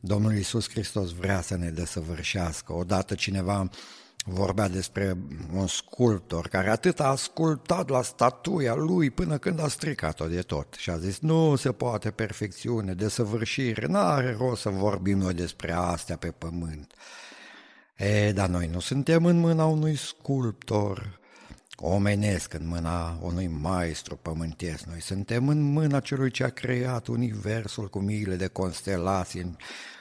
Domnul 0.00 0.34
Iisus 0.34 0.68
Hristos 0.70 1.10
vrea 1.10 1.40
să 1.40 1.56
ne 1.56 1.70
desăvârșească. 1.70 2.72
Odată 2.72 3.14
cineva 3.14 3.70
vorbea 4.24 4.68
despre 4.68 5.16
un 5.54 5.66
sculptor 5.66 6.48
care 6.48 6.70
atât 6.70 7.00
a 7.00 7.04
ascultat 7.04 7.88
la 7.88 8.02
statuia 8.02 8.74
lui 8.74 9.10
până 9.10 9.38
când 9.38 9.60
a 9.60 9.68
stricat-o 9.68 10.26
de 10.26 10.40
tot 10.40 10.74
și 10.78 10.90
a 10.90 10.98
zis 10.98 11.18
nu 11.18 11.56
se 11.56 11.72
poate 11.72 12.10
perfecțiune, 12.10 12.94
desăvârșire, 12.94 13.86
n-are 13.86 14.36
rost 14.38 14.60
să 14.60 14.68
vorbim 14.68 15.18
noi 15.18 15.34
despre 15.34 15.72
astea 15.72 16.16
pe 16.16 16.30
pământ. 16.30 16.94
E, 18.02 18.32
dar 18.32 18.48
noi 18.48 18.66
nu 18.66 18.80
suntem 18.80 19.24
în 19.24 19.38
mâna 19.38 19.64
unui 19.64 19.96
sculptor 19.96 21.20
omenesc, 21.76 22.54
în 22.54 22.66
mâna 22.66 23.18
unui 23.20 23.46
maestru 23.46 24.16
pământesc. 24.16 24.84
Noi 24.84 25.00
suntem 25.00 25.48
în 25.48 25.60
mâna 25.60 26.00
celui 26.00 26.30
ce 26.30 26.44
a 26.44 26.48
creat 26.48 27.06
universul 27.06 27.88
cu 27.88 27.98
miile 27.98 28.36
de 28.36 28.46
constelații, 28.46 29.40
în, 29.40 29.56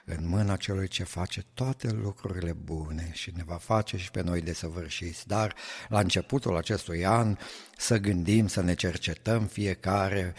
în 0.05 0.27
mâna 0.27 0.55
celui 0.55 0.87
ce 0.87 1.03
face 1.03 1.45
toate 1.53 1.91
lucrurile 1.91 2.53
bune 2.53 3.09
și 3.13 3.31
ne 3.35 3.43
va 3.45 3.55
face 3.57 3.97
și 3.97 4.11
pe 4.11 4.21
noi 4.21 4.41
desăvârșiți. 4.41 5.27
Dar 5.27 5.55
la 5.87 5.99
începutul 5.99 6.57
acestui 6.57 7.05
an 7.05 7.37
să 7.77 7.97
gândim, 7.97 8.47
să 8.47 8.61
ne 8.61 8.73
cercetăm 8.73 9.45
fiecare, 9.45 10.35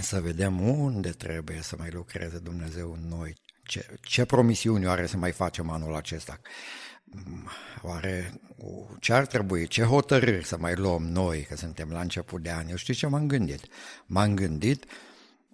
să 0.00 0.20
vedem 0.20 0.68
unde 0.68 1.10
trebuie 1.10 1.58
să 1.62 1.76
mai 1.78 1.90
lucreze 1.90 2.38
Dumnezeu 2.38 2.92
în 2.92 3.08
noi, 3.08 3.34
ce, 3.66 3.86
ce 4.00 4.24
promisiuni 4.24 4.86
oare 4.86 5.06
să 5.06 5.16
mai 5.16 5.32
facem 5.32 5.70
anul 5.70 5.94
acesta? 5.94 6.40
Oare 7.82 8.40
ce 9.00 9.12
ar 9.12 9.26
trebui, 9.26 9.66
ce 9.66 9.82
hotărâri 9.82 10.44
să 10.44 10.58
mai 10.58 10.74
luăm 10.74 11.02
noi, 11.02 11.46
că 11.48 11.56
suntem 11.56 11.90
la 11.90 12.00
început 12.00 12.42
de 12.42 12.50
an? 12.50 12.68
Eu 12.68 12.76
știu 12.76 12.94
ce 12.94 13.06
m-am 13.06 13.26
gândit? 13.26 13.66
M-am 14.06 14.34
gândit 14.34 14.84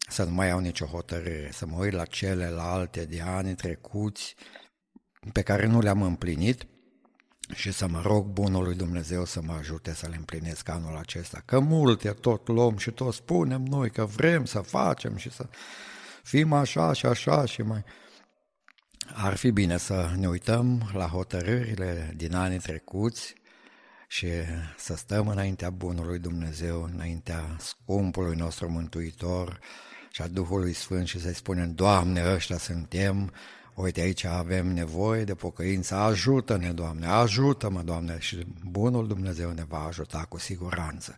să 0.09 0.25
nu 0.25 0.31
mai 0.31 0.48
iau 0.48 0.59
nicio 0.59 0.87
hotărâre, 0.87 1.51
să 1.53 1.66
mă 1.66 1.77
uit 1.79 1.92
la 1.92 2.05
celelalte 2.05 3.05
de 3.05 3.20
ani 3.20 3.55
trecuți 3.55 4.35
pe 5.33 5.42
care 5.42 5.66
nu 5.66 5.81
le-am 5.81 6.03
împlinit 6.03 6.66
și 7.55 7.72
să 7.72 7.87
mă 7.87 8.01
rog 8.05 8.27
bunului 8.27 8.75
Dumnezeu 8.75 9.25
să 9.25 9.42
mă 9.42 9.53
ajute 9.53 9.94
să 9.94 10.07
le 10.09 10.16
împlinesc 10.16 10.68
anul 10.68 10.96
acesta. 10.96 11.42
Că 11.44 11.61
multe 11.61 12.09
tot 12.09 12.48
luăm 12.48 12.77
și 12.77 12.90
tot 12.90 13.14
spunem 13.14 13.62
noi 13.62 13.90
că 13.90 14.05
vrem 14.05 14.44
să 14.44 14.61
facem 14.61 15.16
și 15.16 15.31
să 15.31 15.48
fim 16.22 16.53
așa 16.53 16.92
și 16.92 17.07
așa 17.07 17.44
și 17.44 17.62
mai... 17.62 17.85
Ar 19.06 19.36
fi 19.36 19.50
bine 19.50 19.76
să 19.76 20.10
ne 20.16 20.28
uităm 20.28 20.90
la 20.92 21.06
hotărârile 21.06 22.12
din 22.16 22.34
anii 22.34 22.58
trecuți 22.58 23.34
și 24.08 24.26
să 24.76 24.96
stăm 24.96 25.28
înaintea 25.28 25.70
Bunului 25.70 26.18
Dumnezeu, 26.18 26.90
înaintea 26.94 27.56
scumpului 27.58 28.36
nostru 28.36 28.70
Mântuitor 28.70 29.58
și 30.10 30.22
a 30.22 30.26
Duhului 30.26 30.72
Sfânt 30.72 31.06
și 31.06 31.20
să-i 31.20 31.34
spunem, 31.34 31.74
Doamne, 31.74 32.32
ăștia 32.34 32.58
suntem, 32.58 33.32
uite 33.74 34.00
aici 34.00 34.24
avem 34.24 34.66
nevoie 34.66 35.24
de 35.24 35.34
pocăință, 35.34 35.94
ajută-ne, 35.94 36.72
Doamne, 36.72 37.06
ajută-mă, 37.06 37.82
Doamne, 37.82 38.16
și 38.18 38.46
Bunul 38.70 39.06
Dumnezeu 39.06 39.50
ne 39.50 39.64
va 39.68 39.84
ajuta 39.84 40.26
cu 40.28 40.38
siguranță. 40.38 41.16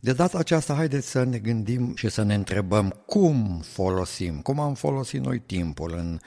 De 0.00 0.12
data 0.12 0.38
aceasta, 0.38 0.74
haideți 0.74 1.10
să 1.10 1.22
ne 1.24 1.38
gândim 1.38 1.94
și 1.96 2.08
să 2.08 2.22
ne 2.22 2.34
întrebăm 2.34 3.02
cum 3.06 3.60
folosim, 3.64 4.40
cum 4.40 4.60
am 4.60 4.74
folosit 4.74 5.20
noi 5.20 5.38
timpul 5.38 5.94
în 5.94 6.20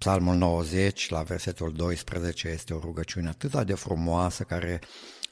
Psalmul 0.00 0.36
90, 0.36 1.08
la 1.08 1.22
versetul 1.22 1.72
12, 1.72 2.48
este 2.48 2.74
o 2.74 2.78
rugăciune 2.78 3.28
atât 3.28 3.66
de 3.66 3.74
frumoasă 3.74 4.42
care 4.42 4.80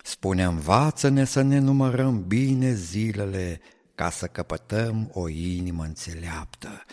Spune, 0.02 0.44
învață-ne 0.44 1.24
să 1.24 1.42
ne 1.42 1.58
numărăm 1.58 2.24
bine 2.26 2.72
zilele 2.72 3.60
ca 3.94 4.10
să 4.10 4.26
căpătăm 4.26 5.10
o 5.12 5.28
inimă 5.28 5.84
înțeleaptă. 5.84 6.84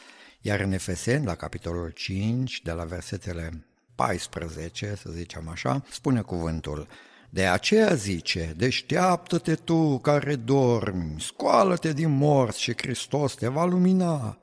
Iar 0.41 0.59
în 0.59 0.71
Efeseni, 0.71 1.25
la 1.25 1.35
capitolul 1.35 1.89
5, 1.89 2.61
de 2.61 2.71
la 2.71 2.83
versetele 2.83 3.65
14, 3.95 4.95
să 4.95 5.09
zicem 5.11 5.49
așa, 5.49 5.83
spune 5.89 6.21
cuvântul, 6.21 6.88
de 7.29 7.45
aceea 7.45 7.93
zice, 7.93 8.53
deșteaptă-te 8.57 9.55
tu 9.55 9.99
care 9.99 10.35
dormi, 10.35 11.15
scoală-te 11.19 11.93
din 11.93 12.09
morți 12.09 12.61
și 12.61 12.73
Hristos 12.77 13.33
te 13.33 13.47
va 13.47 13.65
lumina. 13.65 14.38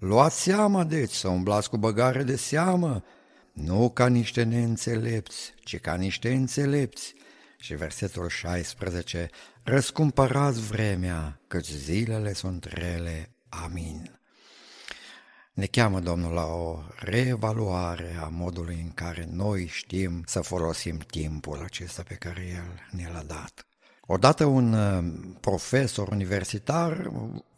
Luați 0.00 0.42
seama, 0.42 0.84
deci, 0.84 1.12
să 1.12 1.28
umblați 1.28 1.68
cu 1.70 1.76
băgare 1.76 2.22
de 2.22 2.36
seamă, 2.36 3.04
nu 3.52 3.90
ca 3.90 4.06
niște 4.06 4.42
neînțelepți, 4.42 5.54
ci 5.64 5.80
ca 5.80 5.94
niște 5.94 6.32
înțelepți. 6.32 7.14
Și 7.58 7.74
versetul 7.74 8.28
16, 8.28 9.30
răscumpărați 9.62 10.60
vremea, 10.60 11.40
căci 11.46 11.68
zilele 11.68 12.32
sunt 12.32 12.64
rele. 12.64 13.30
Amin. 13.48 14.20
Ne 15.52 15.66
cheamă 15.66 16.00
Domnul 16.00 16.32
la 16.32 16.44
o 16.44 16.78
reevaluare 16.98 18.16
a 18.20 18.28
modului 18.28 18.80
în 18.82 18.92
care 18.94 19.28
noi 19.30 19.66
știm 19.66 20.22
să 20.26 20.40
folosim 20.40 20.98
timpul 20.98 21.62
acesta 21.64 22.02
pe 22.08 22.14
care 22.14 22.46
El 22.54 22.98
ne 23.00 23.10
l-a 23.12 23.22
dat. 23.22 23.66
Odată 24.06 24.44
un 24.44 24.72
uh, 24.72 25.04
profesor 25.40 26.08
universitar 26.08 27.10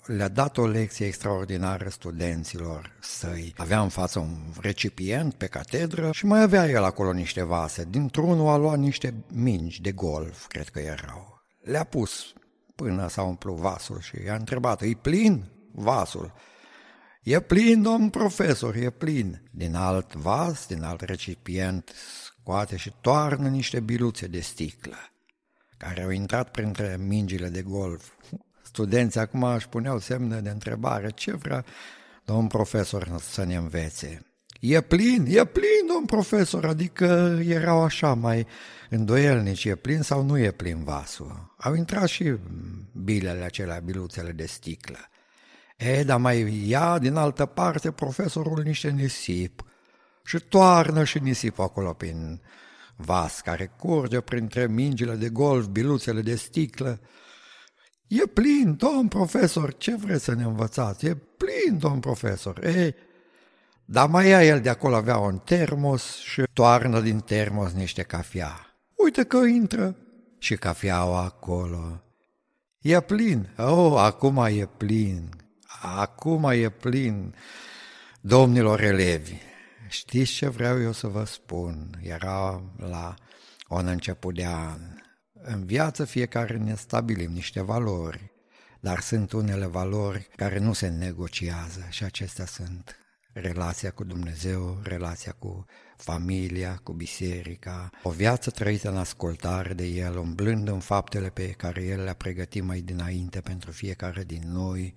le-a 0.07 0.29
dat 0.29 0.57
o 0.57 0.67
lecție 0.67 1.07
extraordinară 1.07 1.89
studenților 1.89 2.97
săi. 3.01 3.55
Avea 3.57 3.81
în 3.81 3.89
față 3.89 4.19
un 4.19 4.37
recipient 4.61 5.35
pe 5.35 5.47
catedră 5.47 6.11
și 6.13 6.27
mai 6.27 6.43
avea 6.43 6.69
el 6.69 6.85
acolo 6.85 7.13
niște 7.13 7.43
vase. 7.43 7.87
Dintr-unul 7.91 8.49
a 8.49 8.57
luat 8.57 8.79
niște 8.79 9.15
mingi 9.33 9.81
de 9.81 9.93
golf, 9.93 10.47
cred 10.47 10.69
că 10.69 10.79
erau. 10.79 11.43
Le-a 11.63 11.85
pus 11.85 12.33
până 12.75 13.09
s-a 13.09 13.23
umplut 13.23 13.57
vasul 13.57 14.01
și 14.01 14.23
i-a 14.25 14.35
întrebat, 14.35 14.83
e 14.83 14.95
plin 15.03 15.45
vasul? 15.73 16.33
E 17.23 17.41
plin, 17.41 17.83
domn 17.83 18.11
profesor, 18.11 18.75
e 18.75 18.91
plin. 18.91 19.43
Din 19.51 19.75
alt 19.75 20.13
vas, 20.13 20.67
din 20.67 20.83
alt 20.83 21.01
recipient, 21.01 21.93
scoate 22.25 22.77
și 22.77 22.93
toarnă 23.01 23.49
niște 23.49 23.81
biluțe 23.81 24.27
de 24.27 24.41
sticlă, 24.41 24.97
care 25.77 26.03
au 26.03 26.11
intrat 26.11 26.51
printre 26.51 26.97
mingile 27.01 27.49
de 27.49 27.63
golf. 27.63 28.13
Studenții 28.73 29.21
acum 29.21 29.43
își 29.43 29.69
puneau 29.69 29.99
semne 29.99 30.41
de 30.41 30.49
întrebare, 30.49 31.11
ce 31.11 31.33
vrea 31.33 31.65
domn 32.25 32.47
profesor 32.47 33.19
să 33.21 33.45
ne 33.45 33.55
învețe? 33.55 34.27
E 34.61 34.81
plin, 34.81 35.27
e 35.29 35.45
plin, 35.45 35.87
domn 35.93 36.07
profesor, 36.07 36.65
adică 36.65 37.39
erau 37.47 37.83
așa 37.83 38.15
mai 38.15 38.47
îndoielnici, 38.91 39.65
e 39.65 39.75
plin 39.75 40.03
sau 40.03 40.23
nu 40.23 40.39
e 40.39 40.51
plin 40.51 40.85
vasul. 40.85 41.55
Au 41.59 41.75
intrat 41.75 42.09
și 42.09 42.35
bilele 42.93 43.45
acelea, 43.45 43.79
biluțele 43.79 44.31
de 44.31 44.47
sticlă. 44.47 44.99
E, 45.77 46.03
dar 46.03 46.19
mai 46.19 46.67
ia 46.69 46.99
din 46.99 47.15
altă 47.15 47.47
parte 47.47 47.91
profesorul 47.91 48.63
niște 48.63 48.91
nisip 48.91 49.65
și 50.25 50.39
toarnă 50.39 51.05
și 51.05 51.19
nisip 51.19 51.59
acolo 51.59 51.93
prin 51.93 52.41
vas 52.97 53.41
care 53.41 53.73
curge 53.79 54.21
printre 54.21 54.67
mingile 54.67 55.15
de 55.15 55.29
golf, 55.29 55.67
biluțele 55.67 56.21
de 56.21 56.35
sticlă. 56.35 57.01
E 58.21 58.27
plin, 58.27 58.77
domn 58.77 59.09
profesor, 59.09 59.77
ce 59.77 59.97
vreți 59.97 60.25
să 60.25 60.35
ne 60.35 60.43
învățați? 60.43 61.07
E 61.07 61.15
plin, 61.15 61.79
domn 61.79 62.01
profesor. 62.01 62.65
E, 62.65 62.95
dar 63.85 64.09
mai 64.09 64.29
ia 64.29 64.45
el 64.45 64.61
de 64.61 64.69
acolo, 64.69 64.95
avea 64.95 65.19
un 65.19 65.39
termos 65.39 66.17
și 66.17 66.43
toarnă 66.53 67.01
din 67.01 67.19
termos 67.19 67.73
niște 67.73 68.03
cafea. 68.03 68.77
Uite 68.95 69.25
că 69.25 69.37
intră 69.37 69.97
și 70.39 70.57
cafeaua 70.57 71.23
acolo. 71.23 72.03
E 72.81 73.01
plin. 73.01 73.49
Oh, 73.57 73.95
acum 73.97 74.37
e 74.37 74.69
plin 74.77 75.41
acum 75.83 76.45
e 76.45 76.71
plin, 76.71 77.35
domnilor 78.21 78.81
elevi. 78.81 79.37
Știți 79.89 80.33
ce 80.33 80.49
vreau 80.49 80.81
eu 80.81 80.93
să 80.93 81.07
vă 81.07 81.25
spun? 81.25 81.99
Era 82.03 82.63
la 82.77 83.15
un 83.69 83.87
început 83.87 84.35
de 84.35 84.47
an. 84.47 84.81
În 85.45 85.65
viață 85.65 86.05
fiecare 86.05 86.57
ne 86.57 86.75
stabilim 86.75 87.33
niște 87.33 87.63
valori, 87.63 88.33
dar 88.81 89.01
sunt 89.01 89.33
unele 89.33 89.67
valori 89.67 90.29
care 90.37 90.59
nu 90.59 90.73
se 90.73 90.89
negociază 90.89 91.87
și 91.91 92.05
acestea 92.05 92.47
sunt 92.47 92.97
relația 93.33 93.91
cu 93.91 94.05
Dumnezeu, 94.05 94.81
relația 94.83 95.33
cu 95.39 95.65
familia, 95.97 96.81
cu 96.83 96.93
biserica, 96.93 97.91
o 98.03 98.11
viață 98.11 98.51
trăită 98.51 98.91
în 98.91 98.97
ascultare 98.97 99.73
de 99.73 99.85
El, 99.85 100.17
umblând 100.17 100.69
în 100.69 100.81
faptele 100.81 101.29
pe 101.29 101.51
care 101.51 101.83
El 101.83 102.03
le-a 102.03 102.15
pregătit 102.15 102.63
mai 102.63 102.81
dinainte 102.81 103.41
pentru 103.41 103.71
fiecare 103.71 104.25
din 104.25 104.43
noi, 104.53 104.95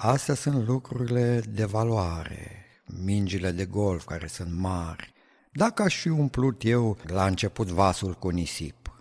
Astea 0.00 0.34
sunt 0.34 0.66
lucrurile 0.66 1.40
de 1.48 1.64
valoare, 1.64 2.64
mingile 3.04 3.50
de 3.50 3.64
golf 3.64 4.04
care 4.04 4.26
sunt 4.26 4.52
mari. 4.52 5.12
Dacă 5.52 5.82
aș 5.82 6.00
fi 6.00 6.08
umplut 6.08 6.62
eu 6.64 6.98
la 7.06 7.26
început 7.26 7.68
vasul 7.68 8.14
cu 8.14 8.28
nisip, 8.28 8.97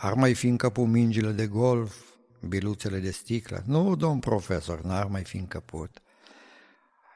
ar 0.00 0.14
mai 0.14 0.34
fi 0.34 0.46
încăput 0.46 0.86
mingile 0.86 1.30
de 1.30 1.46
golf, 1.46 1.96
biluțele 2.48 2.98
de 2.98 3.10
sticlă? 3.10 3.62
Nu, 3.66 3.96
domn 3.96 4.18
profesor, 4.18 4.82
n-ar 4.82 5.06
mai 5.06 5.24
fi 5.24 5.36
încăput. 5.36 6.02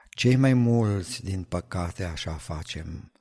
Cei 0.08 0.36
mai 0.36 0.54
mulți, 0.54 1.24
din 1.24 1.42
păcate, 1.42 2.04
așa 2.04 2.32
facem. 2.32 3.12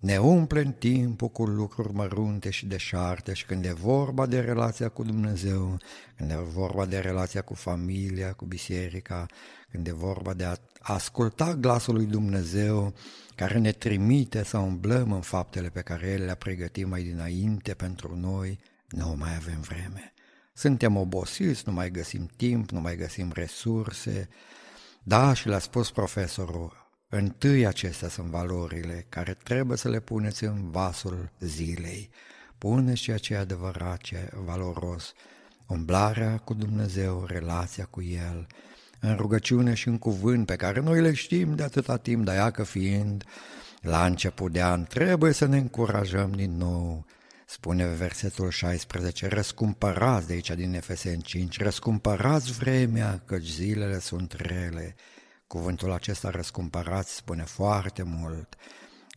Ne 0.00 0.18
umplem 0.18 0.72
timpul 0.78 1.28
cu 1.28 1.44
lucruri 1.44 1.92
mărunte 1.92 2.50
și 2.50 2.66
deșarte 2.66 3.32
și 3.32 3.46
când 3.46 3.64
e 3.64 3.72
vorba 3.72 4.26
de 4.26 4.40
relația 4.40 4.88
cu 4.88 5.02
Dumnezeu, 5.02 5.78
când 6.16 6.30
e 6.30 6.34
vorba 6.34 6.86
de 6.86 6.98
relația 6.98 7.42
cu 7.42 7.54
familia, 7.54 8.32
cu 8.32 8.44
biserica, 8.44 9.26
când 9.70 9.86
e 9.86 9.92
vorba 9.92 10.34
de 10.34 10.44
a 10.44 10.54
asculta 10.80 11.54
glasul 11.54 11.94
lui 11.94 12.06
Dumnezeu 12.06 12.94
care 13.34 13.58
ne 13.58 13.72
trimite 13.72 14.44
să 14.44 14.58
umblăm 14.58 15.12
în 15.12 15.20
faptele 15.20 15.68
pe 15.68 15.80
care 15.80 16.06
El 16.10 16.24
le-a 16.24 16.34
pregătit 16.34 16.86
mai 16.86 17.02
dinainte 17.02 17.74
pentru 17.74 18.16
noi, 18.16 18.58
nu 18.92 19.14
mai 19.18 19.36
avem 19.36 19.60
vreme. 19.60 20.12
Suntem 20.54 20.96
obosiți, 20.96 21.62
nu 21.66 21.72
mai 21.72 21.90
găsim 21.90 22.30
timp, 22.36 22.70
nu 22.70 22.80
mai 22.80 22.96
găsim 22.96 23.30
resurse. 23.34 24.28
Da, 25.02 25.32
și 25.32 25.48
le-a 25.48 25.58
spus 25.58 25.90
profesorul, 25.90 26.82
Întâi 27.14 27.66
acestea 27.66 28.08
sunt 28.08 28.26
valorile 28.26 29.06
care 29.08 29.36
trebuie 29.42 29.76
să 29.76 29.88
le 29.88 30.00
puneți 30.00 30.44
în 30.44 30.70
vasul 30.70 31.30
zilei. 31.40 32.10
Puneți 32.58 33.00
ceea 33.00 33.18
ce 33.18 33.34
e 33.34 33.38
adevărat, 33.38 33.96
ce 33.96 34.14
e 34.14 34.30
valoros, 34.44 35.12
umblarea 35.66 36.38
cu 36.38 36.54
Dumnezeu, 36.54 37.24
relația 37.26 37.84
cu 37.84 38.02
El, 38.02 38.46
în 39.00 39.16
rugăciune 39.16 39.74
și 39.74 39.88
în 39.88 39.98
cuvânt 39.98 40.46
pe 40.46 40.56
care 40.56 40.80
noi 40.80 41.00
le 41.00 41.12
știm 41.12 41.54
de 41.54 41.62
atâta 41.62 41.96
timp, 41.96 42.24
dar 42.24 42.34
iacă 42.34 42.62
fiind 42.62 43.24
la 43.80 44.06
început 44.06 44.52
de 44.52 44.62
an, 44.62 44.84
trebuie 44.84 45.32
să 45.32 45.46
ne 45.46 45.56
încurajăm 45.56 46.30
din 46.30 46.56
nou. 46.56 47.06
Spune 47.52 47.86
versetul 47.86 48.50
16, 48.50 49.28
răscumpărați 49.28 50.26
de 50.26 50.32
aici 50.32 50.50
din 50.50 50.74
Efeseni 50.74 51.22
5, 51.22 51.60
răscumpărați 51.60 52.52
vremea, 52.52 53.22
căci 53.26 53.46
zilele 53.46 53.98
sunt 53.98 54.32
rele. 54.32 54.94
Cuvântul 55.46 55.92
acesta 55.92 56.30
răscumpărat 56.30 57.06
spune 57.06 57.42
foarte 57.42 58.02
mult. 58.02 58.56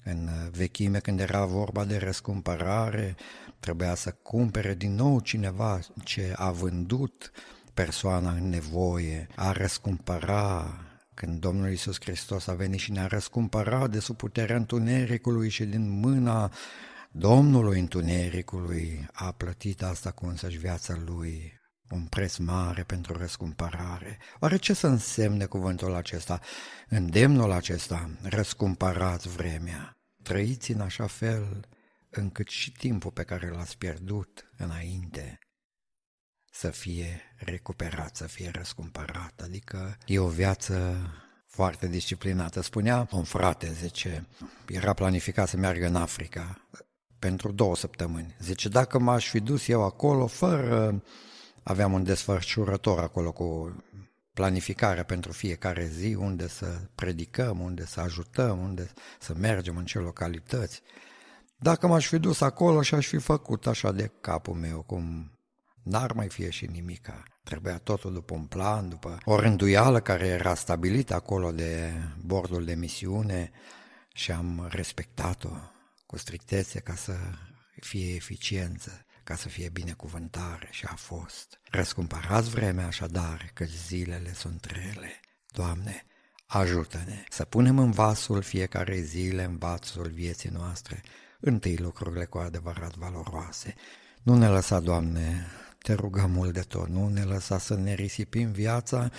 În 0.04 0.30
vechime, 0.52 1.00
când 1.00 1.19
era 1.19 1.45
vorba 1.45 1.86
de 1.86 1.98
răscumpărare, 1.98 3.15
trebuia 3.60 3.95
să 3.95 4.12
cumpere 4.12 4.74
din 4.74 4.95
nou 4.95 5.19
cineva 5.19 5.80
ce 6.04 6.34
a 6.36 6.52
vândut 6.52 7.32
persoana 7.74 8.32
în 8.32 8.50
nevoie, 8.50 9.28
a 9.36 9.51
răscumpăra, 9.51 10.80
când 11.14 11.39
Domnul 11.39 11.70
Iisus 11.70 11.99
Hristos 11.99 12.47
a 12.47 12.53
venit 12.53 12.80
și 12.80 12.91
ne-a 12.91 13.07
răscumpărat 13.07 13.89
de 13.89 13.99
sub 13.99 14.16
puterea 14.16 14.55
întunericului 14.55 15.49
și 15.49 15.64
din 15.64 15.89
mâna 15.89 16.51
Domnului 17.18 17.80
întunericului 17.80 19.07
a 19.13 19.32
plătit 19.32 19.82
asta 19.82 20.11
cu 20.11 20.26
însăși 20.26 20.57
viața 20.57 20.95
lui 21.05 21.59
un 21.89 22.05
preț 22.05 22.38
mare 22.38 22.84
pentru 22.84 23.18
răscumpărare. 23.18 24.20
Oare 24.39 24.57
ce 24.57 24.74
să 24.74 24.88
însemne 24.88 25.45
cuvântul 25.45 25.93
acesta, 25.93 26.39
îndemnul 26.88 27.51
acesta, 27.51 28.09
răscumpărați 28.22 29.30
vremea? 29.30 29.97
Trăiți 30.24 30.72
în 30.72 30.82
așa 30.82 31.07
fel 31.07 31.68
încât 32.09 32.47
și 32.47 32.72
timpul 32.72 33.11
pe 33.11 33.24
care 33.24 33.49
l-ați 33.49 33.78
pierdut 33.78 34.51
înainte 34.57 35.39
să 36.51 36.70
fie 36.70 37.22
recuperat, 37.38 38.16
să 38.16 38.28
fie 38.28 38.49
răscumpărat. 38.53 39.41
Adică 39.43 39.97
e 40.05 40.20
o 40.20 40.28
viață 40.28 40.97
foarte 41.47 41.88
disciplinată. 41.88 42.61
Spunea 42.61 43.07
un 43.11 43.24
frate, 43.24 43.74
zice, 43.74 44.28
era 44.68 44.93
planificat 44.93 45.47
să 45.47 45.57
meargă 45.57 45.86
în 45.86 45.95
Africa 45.95 46.68
pentru 47.26 47.51
două 47.51 47.76
săptămâni. 47.76 48.36
Zice, 48.39 48.69
dacă 48.69 48.99
m-aș 48.99 49.30
fi 49.30 49.39
dus 49.39 49.67
eu 49.67 49.84
acolo 49.84 50.28
fără 50.28 51.01
Aveam 51.67 51.93
un 51.93 52.03
desfășurător 52.03 52.99
acolo 52.99 53.32
cu 53.32 53.76
planificare 54.34 55.03
pentru 55.03 55.32
fiecare 55.32 55.86
zi, 55.86 56.15
unde 56.19 56.47
să 56.47 56.80
predicăm, 56.95 57.59
unde 57.59 57.86
să 57.86 57.99
ajutăm, 57.99 58.59
unde 58.59 58.91
să 59.19 59.34
mergem, 59.39 59.78
în 59.78 59.86
ce 59.86 59.99
localități. 59.99 60.82
Dacă 61.55 61.88
m-aș 61.88 62.07
fi 62.07 62.17
dus 62.17 62.41
acolo 62.41 62.82
și 62.82 62.95
aș 62.95 63.07
fi 63.07 63.17
făcut 63.17 63.67
așa 63.67 63.91
de 63.91 64.11
capul 64.21 64.53
meu, 64.53 64.82
cum 64.82 65.30
N-ar 65.84 66.11
mai 66.11 66.30
fie 66.30 66.49
și 66.49 66.65
nimica. 66.65 67.23
Trebuia 67.43 67.78
totul 67.78 68.13
după 68.13 68.34
un 68.34 68.45
plan, 68.45 68.89
după 68.89 69.17
o 69.26 69.39
rânduială 69.39 69.99
care 69.99 70.28
era 70.28 70.55
stabilită 70.55 71.13
acolo 71.13 71.51
de 71.51 71.93
bordul 72.26 72.65
de 72.65 72.76
misiune 72.76 73.51
și 74.13 74.32
am 74.32 74.67
respectat-o 74.69 75.49
cu 76.16 76.22
strictețe 76.22 76.80
ca 76.80 76.95
să 76.95 77.16
fie 77.80 78.16
eficiență, 78.16 79.05
ca 79.24 79.36
să 79.36 79.47
fie 79.47 79.70
binecuvântare 79.70 80.68
și 80.72 80.86
a 80.86 80.95
fost. 80.95 81.59
Răscumpărați 81.70 82.49
vremea 82.49 82.86
așadar, 82.86 83.51
că 83.53 83.66
zilele 83.66 84.34
sunt 84.34 84.66
rele. 84.66 85.20
Doamne, 85.51 86.05
ajută-ne 86.45 87.24
să 87.30 87.45
punem 87.45 87.80
în 87.80 87.91
vasul 87.91 88.41
fiecare 88.41 89.01
zile, 89.01 89.43
în 89.43 89.57
vasul 89.57 90.09
vieții 90.09 90.49
noastre, 90.49 91.03
întâi 91.39 91.78
lucrurile 91.78 92.26
cu 92.26 92.38
adevărat 92.38 92.95
valoroase. 92.95 93.76
Nu 94.24 94.36
ne 94.36 94.47
lăsa, 94.47 94.80
Doamne, 94.80 95.45
te 95.78 95.93
rugăm 95.93 96.32
mult 96.32 96.53
de 96.53 96.61
tot, 96.61 96.88
nu 96.88 97.07
ne 97.07 97.24
lăsa 97.24 97.57
să 97.57 97.76
ne 97.76 97.93
risipim 97.93 98.51
viața 98.51 99.11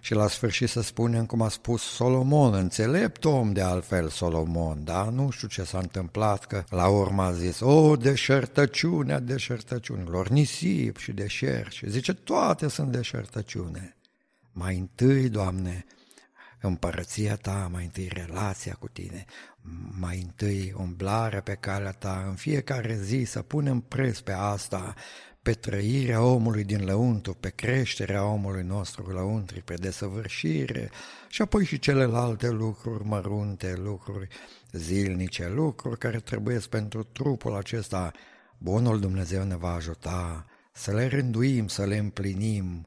și 0.00 0.14
la 0.14 0.28
sfârșit 0.28 0.68
să 0.68 0.80
spunem 0.80 1.26
cum 1.26 1.42
a 1.42 1.48
spus 1.48 1.82
Solomon, 1.82 2.54
înțelept 2.54 3.24
om 3.24 3.52
de 3.52 3.60
altfel 3.60 4.08
Solomon, 4.08 4.84
da? 4.84 5.08
Nu 5.10 5.30
știu 5.30 5.48
ce 5.48 5.64
s-a 5.64 5.78
întâmplat, 5.78 6.46
că 6.46 6.64
la 6.68 6.88
urmă 6.88 7.22
a 7.22 7.32
zis, 7.32 7.60
o, 7.60 7.96
deșertăciunea 7.96 9.18
deșertăciunilor, 9.18 10.28
nisip 10.28 10.96
și 10.96 11.12
deșert 11.12 11.72
și 11.72 11.90
zice, 11.90 12.12
toate 12.12 12.68
sunt 12.68 12.92
deșertăciune. 12.92 13.96
Mai 14.52 14.78
întâi, 14.78 15.28
Doamne, 15.28 15.84
împărăția 16.60 17.36
ta, 17.36 17.68
mai 17.72 17.84
întâi 17.84 18.10
relația 18.12 18.76
cu 18.78 18.88
tine, 18.88 19.24
mai 19.98 20.20
întâi 20.22 20.74
umblarea 20.76 21.40
pe 21.40 21.54
calea 21.60 21.92
ta, 21.92 22.24
în 22.28 22.34
fiecare 22.34 22.98
zi 23.02 23.24
să 23.26 23.42
punem 23.42 23.80
preț 23.80 24.18
pe 24.18 24.32
asta, 24.32 24.94
pe 25.42 25.52
trăirea 25.52 26.22
omului 26.22 26.64
din 26.64 26.84
lăuntru, 26.84 27.34
pe 27.34 27.50
creșterea 27.50 28.24
omului 28.24 28.62
nostru 28.62 29.12
lăuntri, 29.12 29.62
pe 29.62 29.74
desăvârșire 29.74 30.90
și 31.28 31.42
apoi 31.42 31.64
și 31.64 31.78
celelalte 31.78 32.50
lucruri 32.50 33.04
mărunte, 33.04 33.74
lucruri 33.76 34.28
zilnice, 34.72 35.48
lucruri 35.48 35.98
care 35.98 36.18
trebuie 36.20 36.58
pentru 36.70 37.02
trupul 37.02 37.54
acesta. 37.54 38.12
Bunul 38.58 39.00
Dumnezeu 39.00 39.44
ne 39.44 39.56
va 39.56 39.72
ajuta 39.72 40.46
să 40.72 40.92
le 40.92 41.06
rânduim, 41.06 41.68
să 41.68 41.84
le 41.84 41.96
împlinim. 41.96 42.86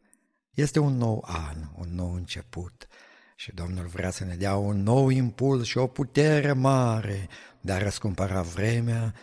Este 0.54 0.80
un 0.80 0.98
nou 0.98 1.26
an, 1.28 1.58
un 1.76 1.96
nou 1.96 2.14
început 2.14 2.88
și 3.36 3.54
Domnul 3.54 3.86
vrea 3.86 4.10
să 4.10 4.24
ne 4.24 4.36
dea 4.36 4.56
un 4.56 4.84
nou 4.84 5.10
impuls 5.10 5.66
și 5.66 5.78
o 5.78 5.88
putere 5.88 6.54
mare 6.54 7.28
de 7.62 7.72
a 7.72 7.78
răscumpăra 7.78 8.42
vremea, 8.42 9.14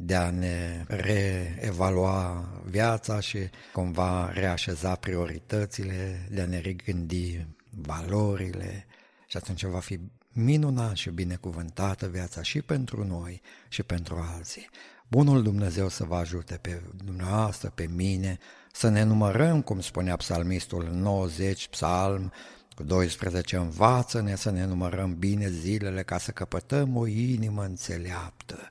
de 0.00 0.14
a 0.14 0.30
ne 0.30 0.84
reevalua 0.86 2.48
viața 2.64 3.20
și 3.20 3.38
cumva 3.72 4.30
reașeza 4.32 4.94
prioritățile, 4.94 6.28
de 6.30 6.40
a 6.40 6.46
ne 6.46 6.58
regândi 6.58 7.46
valorile 7.70 8.86
și 9.26 9.36
atunci 9.36 9.64
va 9.64 9.78
fi 9.78 10.00
minunat 10.32 10.96
și 10.96 11.10
binecuvântată 11.10 12.06
viața 12.06 12.42
și 12.42 12.62
pentru 12.62 13.04
noi 13.04 13.40
și 13.68 13.82
pentru 13.82 14.26
alții. 14.34 14.68
Bunul 15.08 15.42
Dumnezeu 15.42 15.88
să 15.88 16.04
vă 16.04 16.14
ajute 16.14 16.58
pe 16.60 16.82
dumneavoastră, 17.04 17.72
pe 17.74 17.88
mine, 17.94 18.38
să 18.72 18.88
ne 18.88 19.02
numărăm, 19.02 19.62
cum 19.62 19.80
spunea 19.80 20.16
psalmistul 20.16 20.88
90, 20.92 21.68
psalm, 21.68 22.32
cu 22.74 22.82
12, 22.82 23.56
învață-ne 23.56 24.34
să 24.34 24.50
ne 24.50 24.64
numărăm 24.64 25.14
bine 25.18 25.50
zilele 25.50 26.02
ca 26.02 26.18
să 26.18 26.30
căpătăm 26.30 26.96
o 26.96 27.06
inimă 27.06 27.64
înțeleaptă 27.64 28.68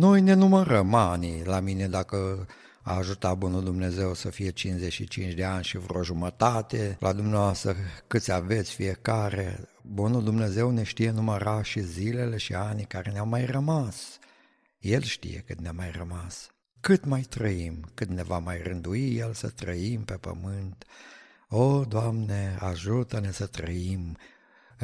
noi 0.00 0.20
ne 0.20 0.32
numărăm 0.32 0.94
anii 0.94 1.44
la 1.44 1.60
mine 1.60 1.88
dacă 1.88 2.46
a 2.82 2.96
ajutat 2.96 3.36
Bunul 3.36 3.64
Dumnezeu 3.64 4.14
să 4.14 4.30
fie 4.30 4.50
55 4.50 5.32
de 5.32 5.44
ani 5.44 5.64
și 5.64 5.78
vreo 5.78 6.02
jumătate, 6.02 6.96
la 7.00 7.12
dumneavoastră 7.12 7.76
câți 8.06 8.32
aveți 8.32 8.74
fiecare. 8.74 9.68
Bunul 9.82 10.24
Dumnezeu 10.24 10.70
ne 10.70 10.82
știe 10.82 11.10
număra 11.10 11.62
și 11.62 11.80
zilele 11.80 12.36
și 12.36 12.54
anii 12.54 12.84
care 12.84 13.10
ne-au 13.10 13.26
mai 13.26 13.44
rămas. 13.44 14.18
El 14.78 15.02
știe 15.02 15.44
cât 15.46 15.60
ne-a 15.60 15.72
mai 15.72 15.90
rămas. 15.90 16.50
Cât 16.80 17.04
mai 17.04 17.20
trăim, 17.20 17.90
cât 17.94 18.08
ne 18.08 18.22
va 18.22 18.38
mai 18.38 18.62
rândui 18.62 19.16
El 19.16 19.32
să 19.32 19.48
trăim 19.48 20.02
pe 20.04 20.14
pământ. 20.14 20.84
O, 21.48 21.84
Doamne, 21.84 22.56
ajută-ne 22.60 23.30
să 23.30 23.46
trăim 23.46 24.16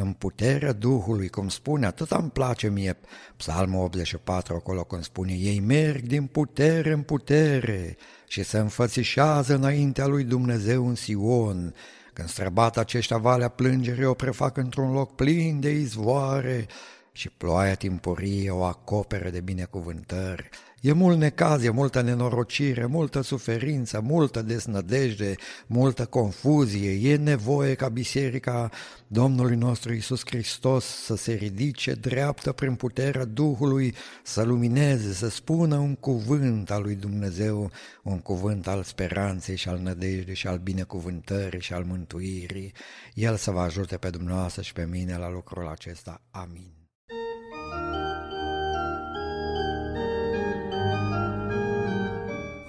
în 0.00 0.12
puterea 0.12 0.72
Duhului, 0.72 1.28
cum 1.28 1.48
spune, 1.48 1.86
atât 1.86 2.10
îmi 2.10 2.30
place 2.30 2.68
mie 2.68 2.96
Psalmul 3.36 3.84
84 3.84 4.54
acolo 4.54 4.84
când 4.84 5.02
spune, 5.02 5.32
ei 5.32 5.60
merg 5.60 6.02
din 6.02 6.26
putere 6.26 6.92
în 6.92 7.02
putere 7.02 7.96
și 8.28 8.42
se 8.42 8.58
înfățișează 8.58 9.54
înaintea 9.54 10.06
lui 10.06 10.24
Dumnezeu 10.24 10.88
în 10.88 10.94
Sion, 10.94 11.74
când 12.12 12.28
străbat 12.28 12.76
aceștia 12.76 13.16
valea 13.16 13.48
plângerii 13.48 14.04
o 14.04 14.14
prefac 14.14 14.56
într-un 14.56 14.92
loc 14.92 15.14
plin 15.14 15.60
de 15.60 15.70
izvoare 15.70 16.66
și 17.12 17.28
ploaia 17.28 17.74
timpurie 17.74 18.50
o 18.50 18.62
acopere 18.62 19.30
de 19.30 19.40
binecuvântări. 19.40 20.48
E 20.86 20.92
mult 20.92 21.18
necaz, 21.18 21.64
e 21.64 21.70
multă 21.70 22.00
nenorocire, 22.00 22.86
multă 22.86 23.20
suferință, 23.20 24.00
multă 24.00 24.42
desnădejde, 24.42 25.34
multă 25.66 26.04
confuzie. 26.04 27.10
E 27.10 27.16
nevoie 27.16 27.74
ca 27.74 27.88
Biserica 27.88 28.70
Domnului 29.06 29.56
nostru 29.56 29.92
Isus 29.92 30.20
Hristos 30.24 30.84
să 30.84 31.16
se 31.16 31.32
ridice 31.32 31.92
dreaptă 31.92 32.52
prin 32.52 32.74
puterea 32.74 33.24
Duhului, 33.24 33.94
să 34.22 34.42
lumineze, 34.42 35.12
să 35.12 35.28
spună 35.28 35.76
un 35.76 35.94
cuvânt 35.94 36.70
al 36.70 36.82
lui 36.82 36.94
Dumnezeu, 36.94 37.70
un 38.02 38.18
cuvânt 38.18 38.66
al 38.66 38.82
speranței 38.82 39.56
și 39.56 39.68
al 39.68 39.78
nădejdei 39.78 40.34
și 40.34 40.46
al 40.46 40.58
binecuvântării 40.58 41.60
și 41.60 41.72
al 41.72 41.84
mântuirii. 41.84 42.72
El 43.14 43.36
să 43.36 43.50
vă 43.50 43.60
ajute 43.60 43.96
pe 43.96 44.10
dumneavoastră 44.10 44.62
și 44.62 44.72
pe 44.72 44.86
mine 44.90 45.16
la 45.16 45.30
lucrul 45.30 45.68
acesta. 45.68 46.20
Amin. 46.30 46.75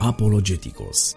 Apologeticos 0.08 1.14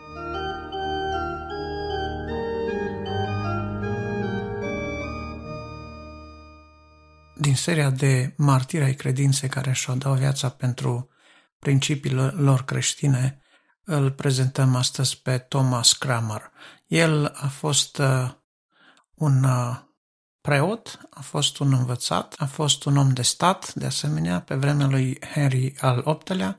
Din 7.36 7.54
seria 7.54 7.90
de 7.90 8.34
martiri 8.36 8.84
ai 8.84 8.94
credinței 8.94 9.48
care 9.48 9.72
și-au 9.72 9.96
dat 9.96 10.18
viața 10.18 10.48
pentru 10.48 11.08
principiile 11.58 12.22
lor 12.26 12.64
creștine, 12.64 13.42
îl 13.84 14.10
prezentăm 14.10 14.74
astăzi 14.74 15.22
pe 15.22 15.38
Thomas 15.38 15.92
Kramer. 15.92 16.50
El 16.86 17.26
a 17.34 17.46
fost 17.46 17.98
uh, 17.98 18.30
un 19.14 19.44
uh, 19.44 19.78
preot, 20.40 21.00
a 21.10 21.20
fost 21.20 21.58
un 21.58 21.72
învățat, 21.72 22.34
a 22.38 22.46
fost 22.46 22.84
un 22.84 22.96
om 22.96 23.12
de 23.12 23.22
stat, 23.22 23.74
de 23.74 23.86
asemenea, 23.86 24.40
pe 24.40 24.54
vremea 24.54 24.86
lui 24.86 25.18
Henry 25.34 25.74
al 25.80 26.02
VIII-lea, 26.04 26.58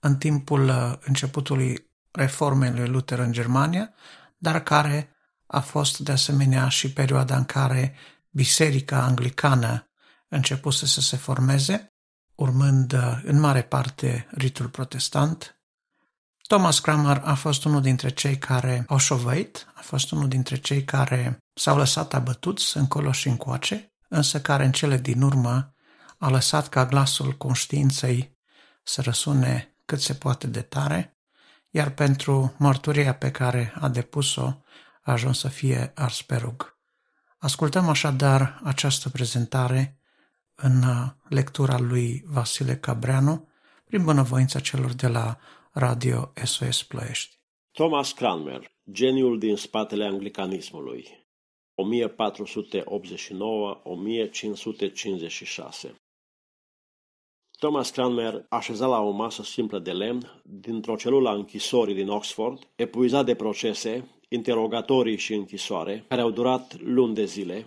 în 0.00 0.16
timpul 0.16 0.68
uh, 0.68 0.92
începutului 1.00 1.90
reformei 2.10 2.70
lui 2.70 2.88
Luther 2.88 3.18
în 3.18 3.32
Germania, 3.32 3.90
dar 4.36 4.62
care 4.62 5.12
a 5.46 5.60
fost 5.60 5.98
de 5.98 6.12
asemenea 6.12 6.68
și 6.68 6.92
perioada 6.92 7.36
în 7.36 7.44
care 7.44 7.94
Biserica 8.30 9.02
Anglicană 9.02 9.90
începuse 10.28 10.86
să 10.86 11.00
se 11.00 11.16
formeze, 11.16 11.92
urmând 12.34 12.92
uh, 12.92 13.20
în 13.24 13.40
mare 13.40 13.62
parte 13.62 14.28
ritul 14.30 14.68
protestant. 14.68 15.60
Thomas 16.46 16.78
Cramer 16.78 17.20
a 17.24 17.34
fost 17.34 17.64
unul 17.64 17.80
dintre 17.80 18.08
cei 18.08 18.38
care 18.38 18.84
au 18.88 18.98
șovăit, 18.98 19.66
a 19.74 19.80
fost 19.80 20.10
unul 20.10 20.28
dintre 20.28 20.56
cei 20.56 20.84
care 20.84 21.38
s-au 21.54 21.76
lăsat 21.76 22.14
abătuți 22.14 22.76
încolo 22.76 23.12
și 23.12 23.28
încoace, 23.28 23.92
însă 24.08 24.40
care 24.40 24.64
în 24.64 24.72
cele 24.72 24.96
din 24.96 25.22
urmă 25.22 25.74
a 26.18 26.28
lăsat 26.28 26.68
ca 26.68 26.86
glasul 26.86 27.32
conștiinței 27.32 28.36
să 28.82 29.00
răsune 29.00 29.77
cât 29.88 30.00
se 30.00 30.14
poate 30.14 30.46
de 30.46 30.60
tare, 30.60 31.18
iar 31.70 31.90
pentru 31.94 32.54
mărturia 32.58 33.14
pe 33.14 33.30
care 33.30 33.72
a 33.80 33.88
depus-o 33.88 34.46
a 35.02 35.12
ajuns 35.12 35.38
să 35.38 35.48
fie 35.48 35.92
ars 35.94 36.22
pe 36.22 36.36
rug. 36.36 36.78
Ascultăm 37.38 37.88
așadar 37.88 38.60
această 38.64 39.08
prezentare 39.08 40.00
în 40.54 40.82
lectura 41.28 41.78
lui 41.78 42.24
Vasile 42.26 42.76
Cabreanu, 42.76 43.48
prin 43.84 44.04
bunăvoința 44.04 44.60
celor 44.60 44.92
de 44.92 45.06
la 45.06 45.38
Radio 45.72 46.32
SOS 46.44 46.82
Ploiești. 46.82 47.40
Thomas 47.72 48.12
Cranmer, 48.12 48.72
geniul 48.90 49.38
din 49.38 49.56
spatele 49.56 50.04
anglicanismului, 50.04 51.26
1489-1556 55.90 56.07
Thomas 57.58 57.90
Cranmer, 57.90 58.46
așezat 58.48 58.88
la 58.88 59.00
o 59.00 59.10
masă 59.10 59.42
simplă 59.42 59.78
de 59.78 59.90
lemn, 59.90 60.42
dintr-o 60.44 60.96
celulă 60.96 61.28
a 61.28 61.32
închisorii 61.32 61.94
din 61.94 62.08
Oxford, 62.08 62.68
epuizat 62.76 63.24
de 63.24 63.34
procese, 63.34 64.08
interogatorii 64.28 65.16
și 65.16 65.34
închisoare, 65.34 66.04
care 66.08 66.20
au 66.20 66.30
durat 66.30 66.76
luni 66.80 67.14
de 67.14 67.24
zile, 67.24 67.66